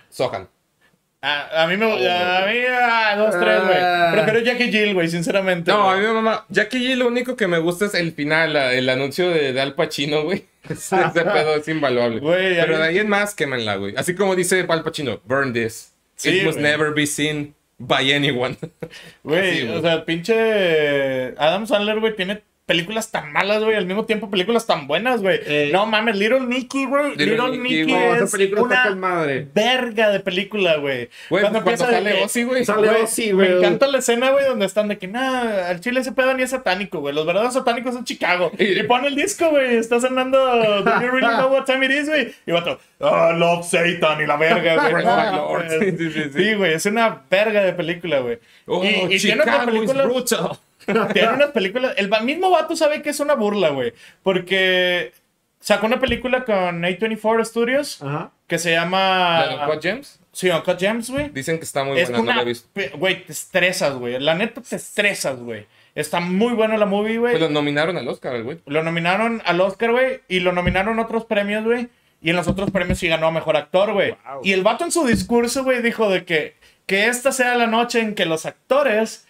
Sohan. 0.09 0.47
A, 1.25 1.63
a 1.63 1.67
mí 1.67 1.77
me. 1.77 1.85
A 1.85 2.45
mí, 2.45 2.59
ah, 2.69 3.15
dos, 3.17 3.39
tres, 3.39 3.63
güey. 3.63 3.77
Ah. 3.79 4.09
Prefiero 4.11 4.39
Jackie 4.41 4.69
Jill, 4.69 4.93
güey, 4.93 5.07
sinceramente. 5.07 5.71
No, 5.71 5.89
a 5.89 5.93
güey. 5.95 6.01
mí 6.01 6.07
me 6.07 6.13
mama. 6.15 6.45
Jackie 6.49 6.79
G 6.79 6.97
lo 6.97 7.07
único 7.07 7.37
que 7.37 7.47
me 7.47 7.59
gusta 7.59 7.85
es 7.85 7.93
el 7.93 8.11
final, 8.11 8.57
el 8.57 8.89
anuncio 8.89 9.29
de, 9.29 9.53
de 9.53 9.61
Al 9.61 9.73
Pacino, 9.73 10.23
güey. 10.23 10.45
Ese 10.69 10.97
pedo 10.97 11.55
es 11.55 11.67
invaluable. 11.69 12.17
A 12.17 12.65
Pero 12.65 12.77
de 12.77 12.83
ahí 12.83 12.99
en 12.99 13.07
más, 13.07 13.35
quémenla, 13.35 13.77
güey. 13.77 13.95
Así 13.95 14.15
como 14.15 14.35
dice 14.35 14.65
Al 14.67 14.83
Pacino, 14.83 15.21
burn 15.23 15.53
this. 15.53 15.93
Sí, 16.17 16.39
It 16.39 16.45
must 16.45 16.59
never 16.59 16.93
be 16.93 17.07
seen 17.07 17.55
by 17.79 18.13
anyone. 18.13 18.57
Güey. 19.23 19.67
o 19.69 19.81
sea, 19.81 20.03
pinche 20.05 21.33
Adam 21.37 21.65
Sandler, 21.65 21.99
güey, 22.01 22.15
tiene 22.17 22.43
películas 22.65 23.11
tan 23.11 23.31
malas, 23.33 23.61
güey, 23.63 23.75
al 23.75 23.85
mismo 23.85 24.05
tiempo 24.05 24.29
películas 24.29 24.65
tan 24.65 24.87
buenas, 24.87 25.21
güey. 25.21 25.39
Eh. 25.45 25.69
no 25.73 25.85
mames, 25.85 26.15
Little 26.15 26.41
Nicky, 26.41 26.85
güey. 26.85 27.09
Little 27.17 27.25
Little, 27.25 27.57
Nicky, 27.57 27.83
güey. 27.91 28.23
Es 28.23 28.31
película 28.31 28.61
una 28.63 28.95
madre. 28.95 29.47
verga 29.53 30.09
de 30.11 30.19
película, 30.21 30.77
güey. 30.77 31.09
Güey, 31.29 31.41
cuando, 31.41 31.59
empieza 31.59 31.85
sale 31.89 32.23
Ozzy, 32.23 32.43
güey. 32.43 32.63
Sale 32.63 32.87
Güey, 32.87 33.01
Ozzy, 33.01 33.31
güey. 33.31 33.49
Me 33.49 33.57
encanta 33.57 33.87
la 33.87 33.97
escena, 33.97 34.29
güey, 34.31 34.45
donde 34.45 34.65
están 34.65 34.87
de 34.87 34.97
que, 34.97 35.07
nah, 35.07 35.67
al 35.67 35.81
chile 35.81 35.99
ese 35.99 36.13
pedo 36.13 36.33
ni 36.33 36.43
es 36.43 36.51
satánico, 36.51 36.99
güey. 37.01 37.13
Los 37.13 37.25
verdaderos 37.25 37.53
satánicos 37.53 37.93
son 37.93 38.05
Chicago. 38.05 38.51
Y- 38.57 38.79
Y 38.79 38.83
pone 38.83 39.09
el 39.09 39.15
disco, 39.15 39.49
güey. 39.49 39.75
Está 39.75 39.99
sonando 39.99 40.37
Do 40.37 41.01
You 41.01 41.11
Really 41.11 41.27
Know 41.35 41.51
What 41.51 41.65
Time 41.65 41.85
It 41.85 41.91
Is, 41.91 42.07
güey. 42.09 42.33
Y 42.45 42.51
vato, 42.53 42.79
oh, 42.99 43.31
Love 43.33 43.65
Satan 43.65 44.21
y 44.21 44.25
la 44.25 44.37
verga, 44.37 44.89
güey. 44.89 45.03
No. 45.03 45.57
Sí, 45.69 45.97
sí, 45.97 46.11
sí. 46.11 46.21
Sí, 46.33 46.53
güey, 46.53 46.73
es 46.75 46.85
una 46.85 47.23
verga 47.29 47.61
de 47.63 47.73
película, 47.73 48.19
güey. 48.19 48.39
Oh, 48.67 48.83
y, 48.85 49.15
y 49.15 49.19
tiene 49.19 49.41
otras 49.41 49.65
Chicago 49.65 49.83
is 49.83 49.93
brutal. 49.93 50.57
Tiene 51.13 51.33
unas 51.33 51.51
películas. 51.51 51.93
El 51.97 52.09
mismo 52.23 52.49
vato 52.49 52.75
sabe 52.75 53.01
que 53.01 53.09
es 53.09 53.19
una 53.19 53.35
burla, 53.35 53.69
güey. 53.69 53.93
Porque 54.21 55.13
sacó 55.59 55.85
una 55.85 55.99
película 55.99 56.43
con 56.45 56.81
A24 56.81 57.45
Studios 57.45 58.01
Ajá. 58.01 58.31
que 58.47 58.59
se 58.59 58.71
llama. 58.71 59.45
¿La 59.45 59.67
Uncut 59.67 59.81
Gems? 59.81 60.19
Sí, 60.31 60.49
Uncut 60.49 60.79
Gems, 60.79 61.09
güey. 61.09 61.29
Dicen 61.29 61.57
que 61.57 61.63
está 61.63 61.83
muy 61.83 61.99
Es 61.99 62.09
buena, 62.09 62.23
no 62.25 62.35
la 62.35 62.41
he 62.41 62.45
visto. 62.45 62.67
Güey, 62.97 63.23
te 63.25 63.31
estresas, 63.31 63.95
güey. 63.95 64.19
La 64.19 64.35
neta 64.35 64.61
te 64.61 64.75
estresas, 64.75 65.39
güey. 65.39 65.67
Está 65.95 66.19
muy 66.19 66.53
buena 66.53 66.75
la 66.77 66.87
movie, 66.87 67.19
güey. 67.19 67.33
Pues 67.33 67.41
lo 67.41 67.49
nominaron 67.49 67.97
al 67.97 68.07
Oscar, 68.07 68.41
güey. 68.41 68.59
Lo 68.65 68.81
nominaron 68.81 69.41
al 69.45 69.61
Oscar, 69.61 69.91
güey. 69.91 70.21
Y 70.27 70.39
lo 70.39 70.51
nominaron 70.51 70.97
a 70.99 71.03
otros 71.03 71.25
premios, 71.25 71.63
güey. 71.63 71.89
Y 72.21 72.31
en 72.31 72.35
los 72.35 72.47
otros 72.47 72.71
premios 72.71 72.97
sí 72.97 73.07
ganó 73.07 73.27
a 73.27 73.31
mejor 73.31 73.57
actor, 73.57 73.93
güey. 73.93 74.11
Wow. 74.25 74.41
Y 74.43 74.53
el 74.53 74.63
vato 74.63 74.85
en 74.85 74.91
su 74.91 75.05
discurso, 75.05 75.63
güey, 75.63 75.81
dijo 75.81 76.09
de 76.09 76.25
que, 76.25 76.55
que 76.87 77.07
esta 77.07 77.31
sea 77.31 77.55
la 77.55 77.67
noche 77.67 77.99
en 77.99 78.15
que 78.15 78.25
los 78.25 78.45
actores 78.45 79.27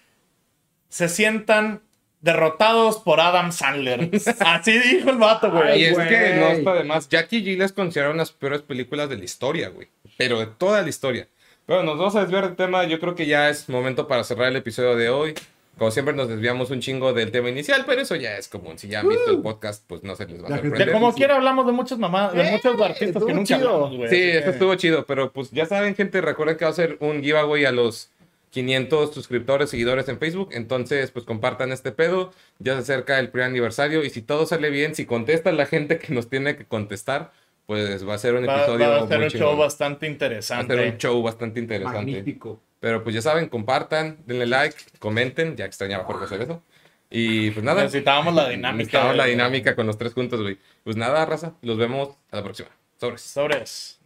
se 0.94 1.10
sientan 1.10 1.82
derrotados 2.22 2.98
por 3.00 3.20
Adam 3.20 3.52
Sandler. 3.52 4.10
Así 4.40 4.78
dijo 4.78 5.10
el 5.10 5.18
vato, 5.18 5.48
Y 5.48 5.52
güey. 5.52 5.84
es 5.86 5.94
güey. 5.96 6.08
que 6.08 6.34
no 6.36 6.48
está 6.50 6.74
de 6.76 6.84
más. 6.84 7.10
Jackie 7.10 7.44
G 7.44 7.58
les 7.58 7.72
considera 7.74 8.12
unas 8.12 8.32
peores 8.32 8.62
películas 8.62 9.10
de 9.10 9.18
la 9.18 9.24
historia, 9.26 9.70
güey. 9.70 9.88
Pero 10.18 10.40
de 10.40 10.46
toda 10.46 10.82
la 10.84 10.90
historia. 10.90 11.28
Pero 11.66 11.82
nos 11.84 11.98
vamos 11.98 12.16
a 12.16 12.22
desviar 12.22 12.46
del 12.46 12.56
tema. 12.56 12.84
Yo 12.86 13.00
creo 13.00 13.16
que 13.16 13.26
ya 13.26 13.50
es 13.50 13.68
momento 13.70 14.08
para 14.08 14.24
cerrar 14.24 14.50
el 14.50 14.56
episodio 14.56 14.96
de 14.96 15.10
hoy. 15.10 15.34
Como 15.78 15.90
siempre 15.90 16.14
nos 16.14 16.30
desviamos 16.30 16.70
un 16.70 16.82
chingo 16.82 17.14
del 17.14 17.32
tema 17.32 17.50
inicial, 17.50 17.84
pero 17.88 18.00
eso 18.02 18.16
ya 18.16 18.38
es 18.38 18.48
común. 18.48 18.78
Si 18.78 18.88
ya 18.88 19.00
han 19.00 19.10
visto 19.10 19.32
el 19.32 19.40
podcast, 19.42 19.84
pues 19.88 20.04
no 20.04 20.16
se 20.16 20.28
les 20.28 20.44
va 20.44 20.48
a 20.48 20.52
De 20.52 20.56
sorprender. 20.58 20.92
como 20.92 21.12
quiera 21.16 21.36
hablamos 21.36 21.66
de 21.66 21.72
muchas 21.72 21.98
mamás, 21.98 22.32
de 22.32 22.48
Eh, 22.48 22.52
muchos 22.52 22.80
artistas 22.80 23.24
que 23.24 23.34
nunca 23.34 23.56
chido. 23.58 23.70
hablamos, 23.70 23.98
güey. 23.98 24.10
Sí, 24.10 24.16
que- 24.18 24.38
estuvo 24.50 24.76
chido, 24.76 25.06
pero 25.08 25.32
pues 25.34 25.50
ya 25.50 25.66
saben, 25.66 25.96
gente, 25.96 26.22
recuerden 26.22 26.58
que 26.58 26.66
va 26.66 26.72
a 26.72 26.76
ser 26.76 26.98
un 27.00 27.24
giveaway 27.24 27.66
a 27.66 27.72
los 27.72 28.12
500 28.54 29.14
suscriptores, 29.14 29.70
seguidores 29.72 30.08
en 30.08 30.20
Facebook. 30.20 30.50
Entonces, 30.52 31.12
pues 31.12 31.26
compartan 31.26 31.72
este 31.72 31.92
pedo. 31.92 32.32
Ya 32.60 32.74
se 32.76 32.80
acerca 32.82 33.20
el 33.20 33.30
primer 33.30 33.50
aniversario 33.50 34.04
y 34.06 34.10
si 34.12 34.22
todo 34.22 34.46
sale 34.46 34.70
bien, 34.70 34.94
si 34.96 35.06
contesta 35.06 35.52
la 35.52 35.66
gente 35.66 35.98
que 36.00 36.14
nos 36.14 36.30
tiene 36.30 36.56
que 36.56 36.66
contestar, 36.66 37.32
pues 37.66 38.08
va 38.08 38.14
a 38.14 38.18
ser 38.20 38.36
un 38.36 38.48
Va, 38.48 38.58
episodio 38.58 38.90
va 38.90 38.98
a 39.02 39.08
ser 39.08 39.20
un 39.22 39.28
chingón. 39.30 39.50
show 39.50 39.58
bastante 39.58 40.06
Va 40.06 40.10
a 40.10 40.14
interesante. 40.14 40.76
ser 40.76 40.92
un 40.94 40.98
show 40.98 41.22
bastante 41.24 41.60
interesante. 41.60 41.98
Magnífico. 41.98 42.62
Pero 42.80 43.04
pues 43.04 43.16
ya 43.16 43.22
saben, 43.22 43.50
compartan, 43.50 44.20
denle 44.28 44.46
like, 44.46 44.78
comenten. 45.00 45.56
Ya 45.58 45.66
extrañaba 45.66 46.04
Jorge 46.04 46.26
hacer 46.26 46.42
eso. 46.44 46.62
Y 47.10 47.52
pues 47.52 47.64
nada. 47.64 47.84
Necesitábamos 47.84 48.36
la 48.36 48.50
dinámica. 48.50 48.78
Necesitábamos 48.78 49.16
la 49.18 49.26
dinámica 49.26 49.76
con 49.76 49.88
los 49.88 49.98
tres 49.98 50.14
juntos, 50.14 50.42
güey. 50.42 50.58
Pues 50.84 50.96
nada, 50.96 51.26
raza. 51.26 51.54
Los 51.62 51.78
vemos 51.78 52.10
a 52.32 52.36
la 52.38 52.44
próxima. 52.44 52.70
Sobres. 53.00 53.22
Sobres. 53.22 54.00